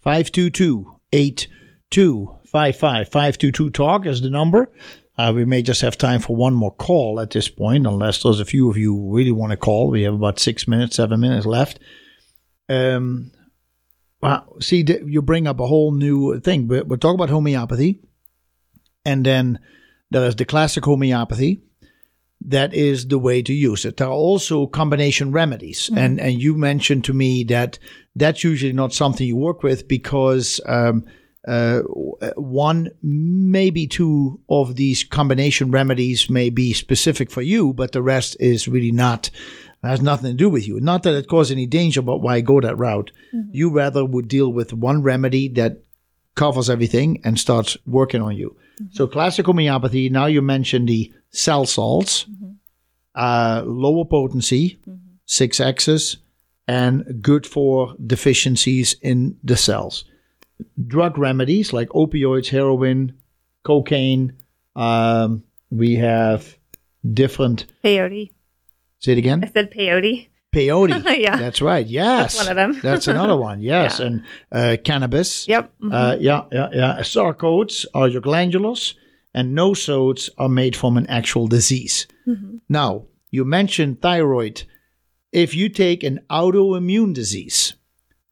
522 0.00 0.98
8255 1.12 3.08
522 3.08 3.70
talk 3.70 4.06
is 4.06 4.20
the 4.20 4.30
number. 4.30 4.70
Uh, 5.18 5.32
we 5.34 5.44
may 5.44 5.60
just 5.60 5.82
have 5.82 5.98
time 5.98 6.20
for 6.20 6.34
one 6.34 6.54
more 6.54 6.74
call 6.74 7.20
at 7.20 7.30
this 7.30 7.48
point, 7.48 7.86
unless 7.86 8.22
there's 8.22 8.40
a 8.40 8.46
few 8.46 8.70
of 8.70 8.78
you 8.78 8.94
who 8.94 9.14
really 9.14 9.32
want 9.32 9.50
to 9.50 9.56
call. 9.56 9.90
We 9.90 10.02
have 10.02 10.14
about 10.14 10.38
six 10.38 10.66
minutes, 10.66 10.96
seven 10.96 11.20
minutes 11.20 11.44
left. 11.44 11.78
Um, 12.68 13.30
well, 14.22 14.56
see, 14.60 14.84
you 15.04 15.20
bring 15.20 15.46
up 15.46 15.60
a 15.60 15.66
whole 15.66 15.92
new 15.92 16.40
thing. 16.40 16.66
But 16.66 16.88
we're 16.88 16.96
talking 16.96 17.16
about 17.16 17.28
homeopathy, 17.28 18.00
and 19.04 19.26
then 19.26 19.58
there 20.10 20.26
is 20.26 20.36
the 20.36 20.46
classic 20.46 20.84
homeopathy. 20.84 21.62
That 22.46 22.74
is 22.74 23.06
the 23.06 23.18
way 23.18 23.42
to 23.42 23.52
use 23.52 23.84
it. 23.84 23.98
There 23.98 24.08
are 24.08 24.12
also 24.12 24.66
combination 24.66 25.30
remedies, 25.30 25.90
and 25.94 26.20
and 26.20 26.40
you 26.40 26.56
mentioned 26.56 27.04
to 27.04 27.12
me 27.12 27.44
that 27.44 27.78
that's 28.16 28.42
usually 28.42 28.72
not 28.72 28.92
something 28.92 29.26
you 29.26 29.36
work 29.36 29.62
with 29.62 29.86
because 29.86 30.60
um, 30.66 31.04
uh, 31.46 31.80
one, 32.36 32.90
maybe 33.02 33.86
two 33.86 34.40
of 34.48 34.76
these 34.76 35.02
combination 35.02 35.70
remedies 35.70 36.30
may 36.30 36.50
be 36.50 36.72
specific 36.72 37.30
for 37.30 37.42
you, 37.42 37.72
but 37.72 37.92
the 37.92 38.02
rest 38.02 38.36
is 38.38 38.68
really 38.68 38.92
not 38.92 39.30
has 39.82 40.00
nothing 40.00 40.30
to 40.30 40.36
do 40.36 40.48
with 40.48 40.68
you. 40.68 40.78
Not 40.80 41.02
that 41.02 41.14
it 41.14 41.26
causes 41.26 41.50
any 41.52 41.66
danger, 41.66 42.02
but 42.02 42.18
why 42.18 42.40
go 42.40 42.60
that 42.60 42.78
route? 42.78 43.10
You 43.50 43.70
rather 43.70 44.04
would 44.04 44.28
deal 44.28 44.52
with 44.52 44.72
one 44.72 45.02
remedy 45.02 45.48
that 45.48 45.82
covers 46.36 46.70
everything 46.70 47.20
and 47.24 47.38
starts 47.38 47.76
working 47.84 48.22
on 48.22 48.36
you. 48.36 48.56
So 48.92 49.06
classic 49.06 49.46
homeopathy. 49.46 50.08
Now 50.08 50.26
you 50.26 50.40
mentioned 50.40 50.88
the 50.88 51.12
cell 51.30 51.66
salts, 51.66 52.26
uh, 53.14 53.62
lower 53.66 54.04
potency, 54.04 54.78
six 55.26 55.58
X's, 55.60 56.18
and 56.68 57.20
good 57.20 57.46
for 57.46 57.94
deficiencies 58.06 58.94
in 59.02 59.36
the 59.42 59.56
cells. 59.56 60.04
Drug 60.86 61.18
remedies 61.18 61.72
like 61.72 61.88
opioids, 61.90 62.48
heroin, 62.48 63.14
cocaine. 63.64 64.34
Um, 64.76 65.44
we 65.70 65.96
have 65.96 66.56
different. 67.12 67.66
Peyote. 67.84 68.30
Say 68.98 69.12
it 69.12 69.18
again. 69.18 69.44
I 69.44 69.48
said 69.50 69.70
peyote. 69.72 70.28
Peyote. 70.54 71.18
Yeah. 71.18 71.36
That's 71.36 71.62
right. 71.62 71.86
Yes. 71.86 72.34
That's 72.34 72.38
one 72.46 72.48
of 72.50 72.56
them. 72.56 72.80
That's 72.82 73.08
another 73.08 73.36
one. 73.36 73.60
Yes. 73.72 73.98
Yeah. 73.98 74.06
And 74.06 74.24
uh, 74.52 74.76
cannabis. 74.84 75.48
Yep. 75.48 75.72
mhm. 75.82 75.92
Uh, 75.92 76.16
yeah, 76.20 76.42
yeah, 76.52 76.68
yeah. 76.72 76.96
Sarcodes 77.00 77.86
are 77.94 78.08
your 78.08 78.20
glandulars, 78.22 78.94
and 79.34 79.56
nosodes 79.56 80.28
are 80.38 80.48
made 80.50 80.76
from 80.76 80.96
an 80.96 81.06
actual 81.06 81.48
disease. 81.48 82.06
Now, 82.68 83.06
you 83.30 83.44
mentioned 83.44 84.00
thyroid. 84.02 84.62
If 85.32 85.54
you 85.54 85.68
take 85.70 86.04
an 86.04 86.20
autoimmune 86.30 87.14
disease, 87.14 87.74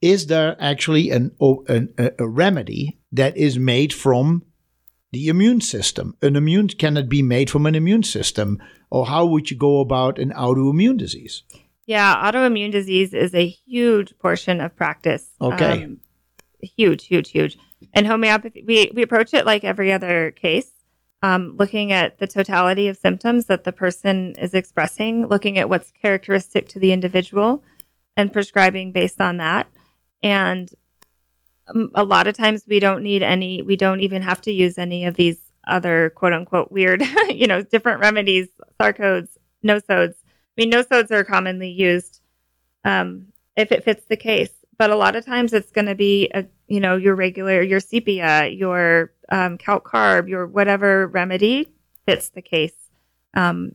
is 0.00 0.26
there 0.26 0.56
actually 0.58 1.10
an, 1.10 1.32
an 1.68 1.92
a, 1.98 2.12
a 2.18 2.28
remedy 2.28 3.00
that 3.12 3.36
is 3.36 3.58
made 3.58 3.92
from 3.92 4.44
the 5.12 5.28
immune 5.28 5.60
system? 5.60 6.16
An 6.22 6.36
immune 6.36 6.68
can 6.68 6.96
it 6.96 7.08
be 7.08 7.22
made 7.22 7.50
from 7.50 7.66
an 7.66 7.74
immune 7.74 8.02
system, 8.02 8.62
or 8.90 9.06
how 9.06 9.26
would 9.26 9.50
you 9.50 9.56
go 9.56 9.80
about 9.80 10.18
an 10.18 10.30
autoimmune 10.30 10.96
disease? 10.96 11.42
Yeah, 11.86 12.14
autoimmune 12.30 12.70
disease 12.70 13.12
is 13.12 13.34
a 13.34 13.46
huge 13.46 14.16
portion 14.18 14.60
of 14.60 14.76
practice. 14.76 15.30
Okay. 15.40 15.84
Um, 15.84 16.00
huge, 16.62 17.06
huge, 17.06 17.30
huge. 17.30 17.58
And 17.92 18.06
homeopathy, 18.06 18.64
we, 18.66 18.90
we 18.94 19.02
approach 19.02 19.34
it 19.34 19.46
like 19.46 19.64
every 19.64 19.92
other 19.92 20.30
case, 20.30 20.70
um, 21.22 21.56
looking 21.58 21.92
at 21.92 22.18
the 22.18 22.26
totality 22.26 22.88
of 22.88 22.96
symptoms 22.96 23.46
that 23.46 23.64
the 23.64 23.72
person 23.72 24.34
is 24.38 24.54
expressing, 24.54 25.26
looking 25.26 25.58
at 25.58 25.68
what's 25.68 25.90
characteristic 25.90 26.68
to 26.68 26.78
the 26.78 26.92
individual, 26.92 27.64
and 28.16 28.32
prescribing 28.32 28.92
based 28.92 29.20
on 29.20 29.38
that. 29.38 29.66
And 30.22 30.70
um, 31.68 31.90
a 31.94 32.04
lot 32.04 32.26
of 32.26 32.36
times 32.36 32.64
we 32.66 32.80
don't 32.80 33.02
need 33.02 33.22
any, 33.22 33.62
we 33.62 33.76
don't 33.76 34.00
even 34.00 34.22
have 34.22 34.40
to 34.42 34.52
use 34.52 34.78
any 34.78 35.04
of 35.04 35.14
these 35.14 35.38
other 35.66 36.10
quote 36.10 36.32
unquote 36.32 36.72
weird, 36.72 37.02
you 37.28 37.46
know, 37.46 37.62
different 37.62 38.00
remedies, 38.00 38.48
sarcodes, 38.80 39.28
nosodes. 39.64 40.14
I 40.14 40.56
mean, 40.56 40.70
nosodes 40.72 41.10
are 41.10 41.24
commonly 41.24 41.70
used 41.70 42.20
um, 42.84 43.26
if 43.56 43.72
it 43.72 43.84
fits 43.84 44.04
the 44.08 44.16
case. 44.16 44.50
But 44.78 44.90
a 44.90 44.96
lot 44.96 45.14
of 45.14 45.26
times 45.26 45.52
it's 45.52 45.70
going 45.70 45.86
to 45.86 45.94
be 45.94 46.30
a 46.34 46.46
you 46.66 46.80
know 46.80 46.96
your 46.96 47.14
regular 47.14 47.60
your 47.60 47.80
sepia, 47.80 48.46
your 48.46 49.12
um, 49.30 49.58
calc 49.58 49.86
carb, 49.86 50.28
your 50.28 50.46
whatever 50.46 51.06
remedy 51.06 51.68
fits 52.06 52.30
the 52.30 52.40
case. 52.40 52.72
Um, 53.34 53.72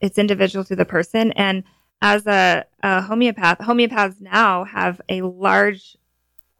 it's 0.00 0.18
individual 0.18 0.64
to 0.64 0.76
the 0.76 0.86
person, 0.86 1.32
and 1.32 1.62
as 2.02 2.26
a, 2.26 2.64
a 2.82 3.02
homeopath, 3.02 3.58
homeopaths 3.58 4.20
now 4.20 4.64
have 4.64 5.00
a 5.08 5.22
large 5.22 5.96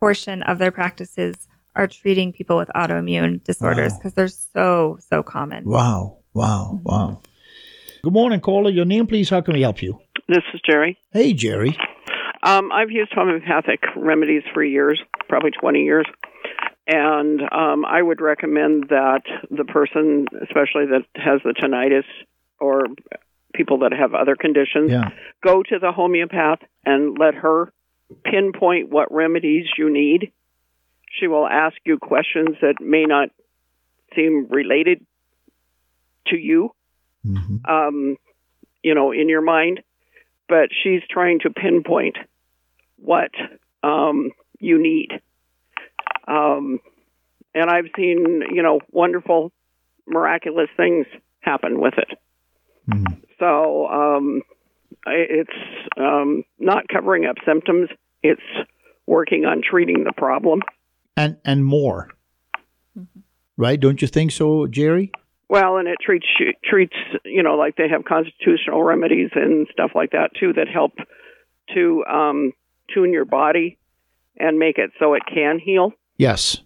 portion 0.00 0.42
of 0.42 0.58
their 0.58 0.70
practices 0.70 1.48
are 1.74 1.86
treating 1.86 2.32
people 2.32 2.56
with 2.56 2.68
autoimmune 2.74 3.42
disorders 3.44 3.92
Wow. 3.92 3.98
because 3.98 4.14
they're 4.14 4.28
so 4.28 4.98
so 5.00 5.22
common. 5.22 5.64
Wow, 5.64 6.18
wow, 6.32 6.80
wow. 6.82 7.20
Good 8.02 8.12
morning, 8.12 8.40
caller. 8.40 8.70
Your 8.70 8.84
name, 8.86 9.06
please. 9.06 9.28
How 9.30 9.40
can 9.42 9.54
we 9.54 9.62
help 9.62 9.82
you? 9.82 9.98
This 10.28 10.42
is 10.54 10.60
Jerry. 10.68 10.96
Hey, 11.12 11.32
Jerry. 11.34 11.76
Um, 12.42 12.70
I've 12.72 12.90
used 12.90 13.12
homeopathic 13.12 13.80
remedies 13.96 14.42
for 14.54 14.62
years, 14.62 15.00
probably 15.28 15.50
20 15.50 15.82
years. 15.82 16.06
And 16.86 17.40
um, 17.52 17.84
I 17.84 18.00
would 18.00 18.20
recommend 18.20 18.84
that 18.90 19.22
the 19.50 19.64
person, 19.64 20.26
especially 20.42 20.86
that 20.86 21.02
has 21.16 21.40
the 21.44 21.52
tinnitus 21.60 22.04
or 22.60 22.84
people 23.54 23.78
that 23.78 23.92
have 23.92 24.14
other 24.14 24.36
conditions, 24.36 24.90
Yeah. 24.90 25.10
go 25.42 25.62
to 25.62 25.78
the 25.78 25.92
homeopath 25.92 26.60
and 26.84 27.16
let 27.18 27.34
her 27.34 27.72
pinpoint 28.24 28.90
what 28.90 29.12
remedies 29.12 29.66
you 29.78 29.90
need. 29.90 30.32
She 31.10 31.26
will 31.26 31.46
ask 31.46 31.76
you 31.84 31.98
questions 31.98 32.56
that 32.60 32.80
may 32.80 33.04
not 33.04 33.30
seem 34.14 34.46
related 34.48 35.04
to 36.26 36.36
you, 36.36 36.72
hmm 37.24 37.56
um, 37.64 38.16
you 38.82 38.94
know, 38.94 39.10
in 39.12 39.28
your 39.28 39.40
mind, 39.40 39.82
but 40.48 40.68
she's 40.70 41.02
trying 41.10 41.40
to 41.40 41.50
pinpoint 41.50 42.16
what 42.96 43.30
um, 43.82 44.30
you 44.60 44.80
need. 44.80 45.10
Um, 46.28 46.78
and 47.54 47.70
I've 47.70 47.90
seen, 47.96 48.42
you 48.52 48.62
know, 48.62 48.80
wonderful, 48.90 49.50
miraculous 50.06 50.68
things 50.76 51.06
happen 51.40 51.80
with 51.80 51.94
it. 51.98 52.18
Mhm. 52.88 53.22
So 53.38 53.86
um, 53.86 54.42
it's 55.06 55.50
um, 55.96 56.44
not 56.58 56.88
covering 56.88 57.26
up 57.26 57.36
symptoms; 57.46 57.88
it's 58.22 58.40
working 59.06 59.44
on 59.44 59.62
treating 59.68 60.04
the 60.04 60.12
problem. 60.12 60.62
And 61.16 61.36
and 61.44 61.64
more. 61.64 62.10
Right? 63.56 63.80
Don't 63.80 64.02
you 64.02 64.08
think 64.08 64.32
so, 64.32 64.66
Jerry? 64.66 65.12
Well, 65.48 65.76
and 65.78 65.88
it 65.88 65.98
treats 66.04 66.26
treats 66.64 66.96
you 67.24 67.42
know 67.42 67.56
like 67.56 67.76
they 67.76 67.88
have 67.88 68.04
constitutional 68.04 68.82
remedies 68.82 69.30
and 69.34 69.66
stuff 69.72 69.92
like 69.94 70.10
that 70.10 70.30
too 70.38 70.52
that 70.54 70.68
help 70.68 70.92
to 71.74 72.04
um, 72.04 72.52
tune 72.92 73.12
your 73.12 73.24
body 73.24 73.78
and 74.36 74.58
make 74.58 74.78
it 74.78 74.90
so 74.98 75.14
it 75.14 75.22
can 75.32 75.58
heal. 75.58 75.92
Yes. 76.16 76.58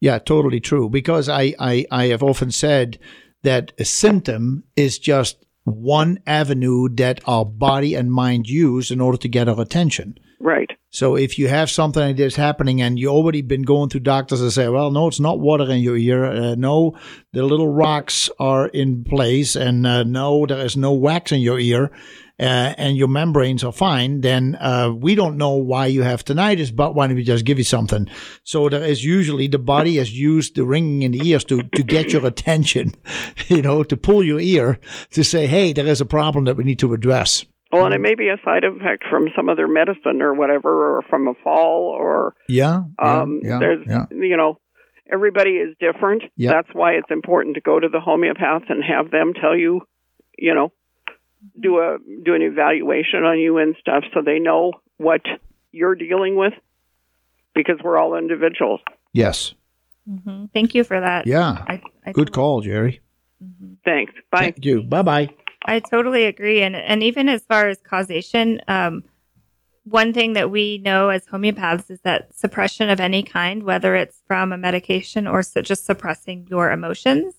Yeah, 0.00 0.18
totally 0.18 0.60
true. 0.60 0.88
Because 0.88 1.28
I, 1.28 1.54
I, 1.58 1.86
I 1.90 2.06
have 2.06 2.22
often 2.22 2.50
said 2.50 2.98
that 3.42 3.72
a 3.78 3.84
symptom 3.84 4.64
is 4.76 4.98
just 4.98 5.44
one 5.68 6.20
avenue 6.26 6.88
that 6.90 7.20
our 7.26 7.44
body 7.44 7.94
and 7.94 8.12
mind 8.12 8.48
use 8.48 8.90
in 8.90 9.00
order 9.00 9.18
to 9.18 9.28
get 9.28 9.48
our 9.48 9.60
attention. 9.60 10.18
Right. 10.40 10.70
So 10.90 11.16
if 11.16 11.38
you 11.38 11.48
have 11.48 11.68
something 11.68 12.02
like 12.02 12.16
this 12.16 12.36
happening 12.36 12.80
and 12.80 12.98
you 12.98 13.08
already 13.08 13.42
been 13.42 13.62
going 13.62 13.88
to 13.90 14.00
doctors 14.00 14.40
and 14.40 14.52
say, 14.52 14.68
well, 14.68 14.90
no, 14.90 15.08
it's 15.08 15.20
not 15.20 15.40
water 15.40 15.70
in 15.70 15.80
your 15.80 15.96
ear. 15.96 16.24
Uh, 16.24 16.54
no, 16.54 16.96
the 17.32 17.42
little 17.42 17.72
rocks 17.72 18.30
are 18.38 18.68
in 18.68 19.04
place. 19.04 19.56
And 19.56 19.86
uh, 19.86 20.04
no, 20.04 20.46
there 20.46 20.64
is 20.64 20.76
no 20.76 20.92
wax 20.92 21.32
in 21.32 21.40
your 21.40 21.58
ear. 21.58 21.90
Uh, 22.40 22.72
and 22.78 22.96
your 22.96 23.08
membranes 23.08 23.64
are 23.64 23.72
fine, 23.72 24.20
then 24.20 24.56
uh, 24.60 24.92
we 24.94 25.16
don't 25.16 25.36
know 25.36 25.54
why 25.54 25.86
you 25.86 26.02
have 26.02 26.24
tinnitus, 26.24 26.74
but 26.74 26.94
why 26.94 27.06
don't 27.06 27.16
we 27.16 27.24
just 27.24 27.44
give 27.44 27.58
you 27.58 27.64
something? 27.64 28.08
So 28.44 28.68
there 28.68 28.84
is 28.84 29.04
usually 29.04 29.48
the 29.48 29.58
body 29.58 29.96
has 29.96 30.16
used 30.16 30.54
the 30.54 30.64
ringing 30.64 31.02
in 31.02 31.12
the 31.12 31.28
ears 31.28 31.44
to, 31.46 31.64
to 31.64 31.82
get 31.82 32.12
your 32.12 32.24
attention, 32.24 32.94
you 33.48 33.60
know, 33.60 33.82
to 33.82 33.96
pull 33.96 34.22
your 34.22 34.38
ear 34.38 34.78
to 35.10 35.24
say, 35.24 35.48
hey, 35.48 35.72
there 35.72 35.86
is 35.86 36.00
a 36.00 36.06
problem 36.06 36.44
that 36.44 36.56
we 36.56 36.62
need 36.62 36.78
to 36.78 36.94
address. 36.94 37.44
Well, 37.72 37.84
and 37.84 37.94
it 37.94 38.00
may 38.00 38.14
be 38.14 38.28
a 38.28 38.36
side 38.44 38.64
effect 38.64 39.04
from 39.10 39.28
some 39.36 39.48
other 39.48 39.68
medicine 39.68 40.22
or 40.22 40.32
whatever, 40.32 40.96
or 40.96 41.02
from 41.10 41.28
a 41.28 41.34
fall, 41.44 41.94
or 41.98 42.34
Yeah. 42.48 42.84
yeah, 42.98 43.20
um, 43.20 43.40
yeah, 43.42 43.58
there's 43.58 43.86
yeah. 43.86 44.06
you 44.10 44.36
know 44.36 44.58
everybody 45.12 45.50
is 45.50 45.74
different. 45.78 46.22
Yeah. 46.36 46.52
That's 46.52 46.68
why 46.72 46.92
it's 46.92 47.10
important 47.10 47.56
to 47.56 47.60
go 47.60 47.78
to 47.78 47.88
the 47.88 48.00
homeopath 48.00 48.62
and 48.68 48.82
have 48.84 49.10
them 49.10 49.32
tell 49.34 49.56
you, 49.56 49.82
you 50.38 50.54
know, 50.54 50.72
do 51.58 51.78
a 51.78 51.98
do 52.24 52.34
an 52.34 52.42
evaluation 52.42 53.24
on 53.24 53.38
you 53.38 53.58
and 53.58 53.76
stuff, 53.80 54.04
so 54.12 54.22
they 54.22 54.38
know 54.38 54.72
what 54.96 55.22
you're 55.72 55.94
dealing 55.94 56.36
with, 56.36 56.54
because 57.54 57.76
we're 57.82 57.96
all 57.98 58.16
individuals. 58.16 58.80
Yes. 59.12 59.54
hmm 60.06 60.46
Thank 60.52 60.74
you 60.74 60.84
for 60.84 61.00
that. 61.00 61.26
Yeah. 61.26 61.64
I, 61.66 61.82
I 62.06 62.12
Good 62.12 62.32
call, 62.32 62.60
Jerry. 62.60 63.00
Thanks. 63.84 64.12
Bye. 64.30 64.38
Thank 64.38 64.64
you. 64.64 64.82
Bye 64.82 65.02
bye. 65.02 65.28
I 65.64 65.80
totally 65.80 66.24
agree. 66.24 66.62
And 66.62 66.74
and 66.74 67.02
even 67.02 67.28
as 67.28 67.44
far 67.44 67.68
as 67.68 67.78
causation, 67.78 68.60
um, 68.68 69.04
one 69.84 70.12
thing 70.12 70.32
that 70.34 70.50
we 70.50 70.78
know 70.78 71.08
as 71.08 71.26
homeopaths 71.26 71.90
is 71.90 72.00
that 72.00 72.34
suppression 72.36 72.90
of 72.90 73.00
any 73.00 73.22
kind, 73.22 73.62
whether 73.62 73.94
it's 73.94 74.22
from 74.26 74.52
a 74.52 74.58
medication 74.58 75.26
or 75.26 75.42
so 75.42 75.62
just 75.62 75.86
suppressing 75.86 76.46
your 76.50 76.70
emotions, 76.70 77.34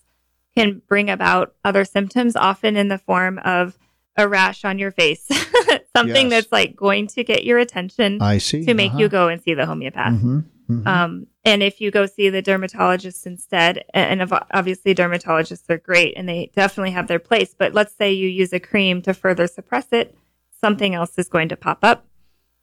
can 0.56 0.82
bring 0.88 1.10
about 1.10 1.54
other 1.64 1.86
symptoms, 1.86 2.36
often 2.36 2.76
in 2.76 2.88
the 2.88 2.98
form 2.98 3.40
of 3.44 3.78
a 4.20 4.28
rash 4.28 4.66
on 4.66 4.78
your 4.80 4.92
face, 4.92 5.26
something 5.96 6.30
Yes. 6.30 6.44
that's 6.44 6.52
like 6.52 6.76
going 6.76 7.08
to 7.08 7.24
get 7.24 7.44
your 7.46 7.58
attention 7.58 8.22
I 8.22 8.38
see. 8.38 8.66
to 8.66 8.74
make 8.74 8.92
Uh-huh. 8.92 9.00
you 9.02 9.10
go 9.10 9.28
and 9.28 9.42
see 9.42 9.54
the 9.54 9.66
homeopath. 9.66 10.14
Mhm, 10.22 10.46
mhm. 10.70 10.88
Um, 10.88 11.28
and 11.46 11.64
if 11.64 11.80
you 11.82 11.90
go 11.92 12.06
see 12.06 12.30
the 12.30 12.42
dermatologist 12.42 13.26
instead, 13.26 13.86
and 13.94 14.22
obviously 14.52 14.94
dermatologists 14.94 15.70
are 15.70 15.78
great 15.78 16.14
and 16.18 16.28
they 16.28 16.52
definitely 16.56 16.92
have 16.92 17.08
their 17.08 17.20
place, 17.20 17.56
but 17.58 17.74
let's 17.74 17.96
say 17.96 18.12
you 18.12 18.28
use 18.28 18.54
a 18.54 18.60
cream 18.60 19.02
to 19.04 19.14
further 19.14 19.48
suppress 19.48 19.88
it, 19.92 20.16
something 20.62 20.94
else 20.94 21.18
is 21.18 21.30
going 21.30 21.50
to 21.50 21.56
pop 21.56 21.80
up 21.84 22.06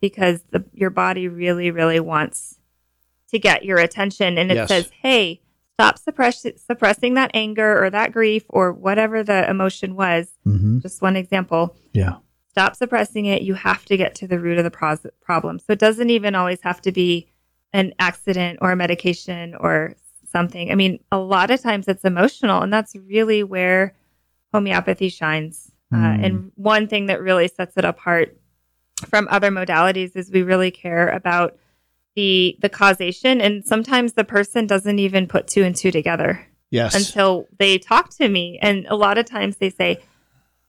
because 0.00 0.42
the, 0.50 0.64
your 0.74 0.90
body 0.90 1.26
really, 1.26 1.70
really 1.70 1.98
wants 2.00 2.58
to 3.30 3.38
get 3.38 3.64
your 3.64 3.78
attention. 3.78 4.36
And 4.38 4.52
it 4.52 4.56
Yes. 4.56 4.68
says, 4.68 4.90
hey, 5.02 5.40
stop 5.78 5.98
suppress- 5.98 6.46
suppressing 6.56 7.14
that 7.14 7.30
anger 7.34 7.82
or 7.84 7.90
that 7.90 8.10
grief 8.12 8.44
or 8.48 8.72
whatever 8.72 9.22
the 9.22 9.48
emotion 9.48 9.94
was. 9.94 10.32
Mhm. 10.46 10.80
Just 10.80 11.02
one 11.02 11.16
example 11.16 11.76
Yeah. 11.92 12.14
stop 12.48 12.74
suppressing 12.74 13.26
it. 13.26 13.42
You 13.42 13.52
have 13.54 13.84
to 13.84 13.96
get 13.98 14.14
to 14.16 14.26
the 14.26 14.38
root 14.38 14.56
of 14.56 14.64
the 14.64 14.70
pros- 14.70 15.06
problem. 15.20 15.58
So 15.58 15.72
it 15.74 15.78
doesn't 15.78 16.08
even 16.08 16.34
always 16.34 16.62
have 16.62 16.80
to 16.82 16.92
be 16.92 17.26
an 17.74 17.92
accident 17.98 18.58
or 18.62 18.72
a 18.72 18.76
medication 18.76 19.54
or 19.60 19.94
something. 20.32 20.72
I 20.72 20.74
mean, 20.76 20.98
a 21.12 21.18
lot 21.18 21.50
of 21.50 21.60
times 21.60 21.86
it's 21.88 22.04
emotional, 22.04 22.62
and 22.62 22.72
that's 22.72 22.96
really 22.96 23.42
where 23.42 23.94
homeopathy 24.54 25.10
shines. 25.10 25.72
Uh, 25.92 25.96
Mm. 25.96 26.24
and 26.24 26.52
one 26.56 26.88
thing 26.88 27.06
that 27.06 27.20
really 27.20 27.48
sets 27.48 27.76
it 27.76 27.84
apart 27.84 28.34
from 29.10 29.28
other 29.30 29.50
modalities 29.50 30.16
is 30.16 30.30
we 30.32 30.42
really 30.42 30.70
care 30.70 31.08
about 31.10 31.56
the 32.16 32.56
the 32.60 32.68
causation, 32.68 33.40
and 33.40 33.64
sometimes 33.64 34.14
the 34.14 34.24
person 34.24 34.66
doesn't 34.66 34.98
even 34.98 35.26
put 35.28 35.46
two 35.46 35.62
and 35.62 35.76
two 35.76 35.90
together 35.92 36.44
Yes. 36.70 36.94
until 36.96 37.46
they 37.58 37.78
talk 37.78 38.10
to 38.16 38.28
me. 38.28 38.58
And 38.60 38.86
a 38.88 38.96
lot 38.96 39.18
of 39.18 39.26
times 39.26 39.58
they 39.58 39.70
say, 39.70 40.00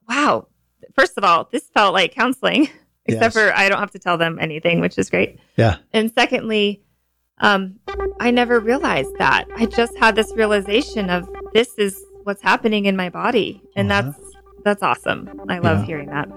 Wow, 0.07 0.48
first 0.94 1.14
of 1.18 1.24
all, 1.24 1.48
this 1.52 1.69
felt 1.74 1.94
like 1.94 2.14
counseling, 2.14 2.69
except 3.06 3.34
Yes. 3.36 3.45
for 3.45 3.56
I 3.57 3.68
don't 3.69 3.80
have 3.80 3.91
to 3.91 3.99
tell 3.99 4.18
them 4.18 4.38
anything, 4.40 4.80
which 4.82 4.98
is 4.98 5.10
great. 5.10 5.40
yeah. 5.56 5.78
And 5.94 6.11
secondly, 6.18 6.84
um, 7.40 7.80
I 8.19 8.32
never 8.32 8.60
realized 8.60 9.15
that. 9.19 9.45
I 9.56 9.65
just 9.68 9.95
had 9.98 10.15
this 10.15 10.32
realization 10.36 11.10
of 11.10 11.30
this 11.53 11.69
is 11.78 12.03
what's 12.24 12.41
happening 12.41 12.86
in 12.86 12.95
my 12.95 13.10
body. 13.10 13.61
And 13.76 13.91
Uh-huh. 13.91 14.11
that's 14.11 14.19
that's 14.65 14.84
awesome. 14.84 15.30
I 15.48 15.60
love 15.60 15.80
Yeah. 15.80 15.86
hearing 15.86 16.10
that. 16.10 16.28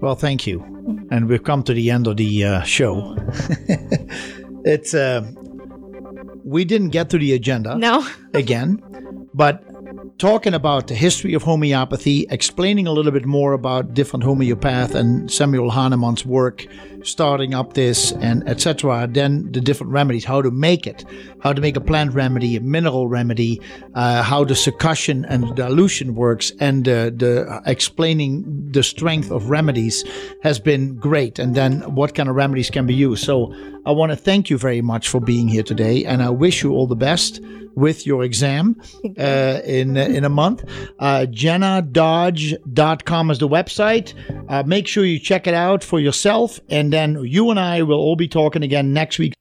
Well, 0.00 0.14
thank 0.14 0.46
you. 0.46 0.64
And 1.10 1.28
we've 1.28 1.42
come 1.42 1.62
to 1.64 1.74
the 1.74 1.90
end 1.90 2.06
of 2.06 2.16
the 2.16 2.44
uh, 2.44 2.62
show. 2.62 3.16
it's 4.64 4.94
uh, 4.94 5.22
we 6.44 6.64
didn't 6.64 6.90
get 6.90 7.10
to 7.10 7.18
the 7.18 7.32
agenda 7.34 7.76
No. 7.76 8.06
again, 8.34 8.82
but 9.34 9.62
talking 10.18 10.54
about 10.54 10.86
the 10.86 10.94
history 10.94 11.34
of 11.34 11.42
homeopathy, 11.42 12.26
explaining 12.30 12.86
a 12.86 12.92
little 12.92 13.12
bit 13.12 13.26
more 13.26 13.52
about 13.52 13.92
different 13.92 14.24
homeopath 14.24 14.94
and 14.94 15.30
Samuel 15.30 15.70
Hahnemann's 15.70 16.24
work, 16.24 16.66
starting 17.02 17.54
up 17.54 17.74
this 17.74 18.12
and 18.12 18.48
etc. 18.48 19.08
Then 19.10 19.52
the 19.52 19.60
different 19.60 19.92
remedies, 19.92 20.24
how 20.24 20.40
to 20.40 20.50
make 20.50 20.86
it, 20.86 21.04
how 21.42 21.52
to 21.52 21.60
make 21.60 21.76
a 21.76 21.80
plant 21.80 22.14
remedy, 22.14 22.56
a 22.56 22.60
mineral 22.60 23.08
remedy, 23.08 23.60
uh, 23.94 24.22
how 24.22 24.44
the 24.44 24.54
succussion 24.54 25.26
and 25.28 25.54
dilution 25.54 26.14
works, 26.14 26.50
and 26.60 26.88
uh, 26.88 27.10
the 27.10 27.62
explaining 27.66 28.44
the 28.72 28.82
strength 28.82 29.30
of 29.30 29.50
remedies 29.50 30.02
has 30.42 30.58
been 30.58 30.96
great. 30.96 31.38
And 31.38 31.54
then 31.54 31.94
what 31.94 32.14
kind 32.14 32.28
of 32.28 32.36
remedies 32.36 32.70
can 32.70 32.86
be 32.86 32.94
used. 32.94 33.24
So 33.24 33.54
I 33.84 33.90
want 33.90 34.12
to 34.12 34.16
thank 34.16 34.48
you 34.48 34.56
very 34.56 34.80
much 34.80 35.08
for 35.08 35.20
being 35.20 35.46
here 35.46 35.62
today, 35.62 36.04
and 36.04 36.22
I 36.22 36.30
wish 36.30 36.62
you 36.62 36.72
all 36.72 36.86
the 36.86 36.96
best 36.96 37.40
with 37.76 38.06
your 38.06 38.24
exam 38.24 38.80
uh, 39.18 39.60
in 39.64 39.96
in 40.14 40.24
a 40.24 40.28
month. 40.28 40.64
Uh, 40.98 41.26
JennaDodge.com 41.28 43.30
is 43.30 43.38
the 43.38 43.48
website. 43.48 44.14
Uh, 44.48 44.62
make 44.64 44.86
sure 44.86 45.04
you 45.04 45.18
check 45.18 45.46
it 45.46 45.54
out 45.54 45.84
for 45.84 46.00
yourself, 46.00 46.60
and 46.68 46.92
then 46.92 47.22
you 47.24 47.50
and 47.50 47.60
I 47.60 47.82
will 47.82 47.98
all 47.98 48.16
be 48.16 48.28
talking 48.28 48.62
again 48.62 48.92
next 48.92 49.18
week. 49.18 49.34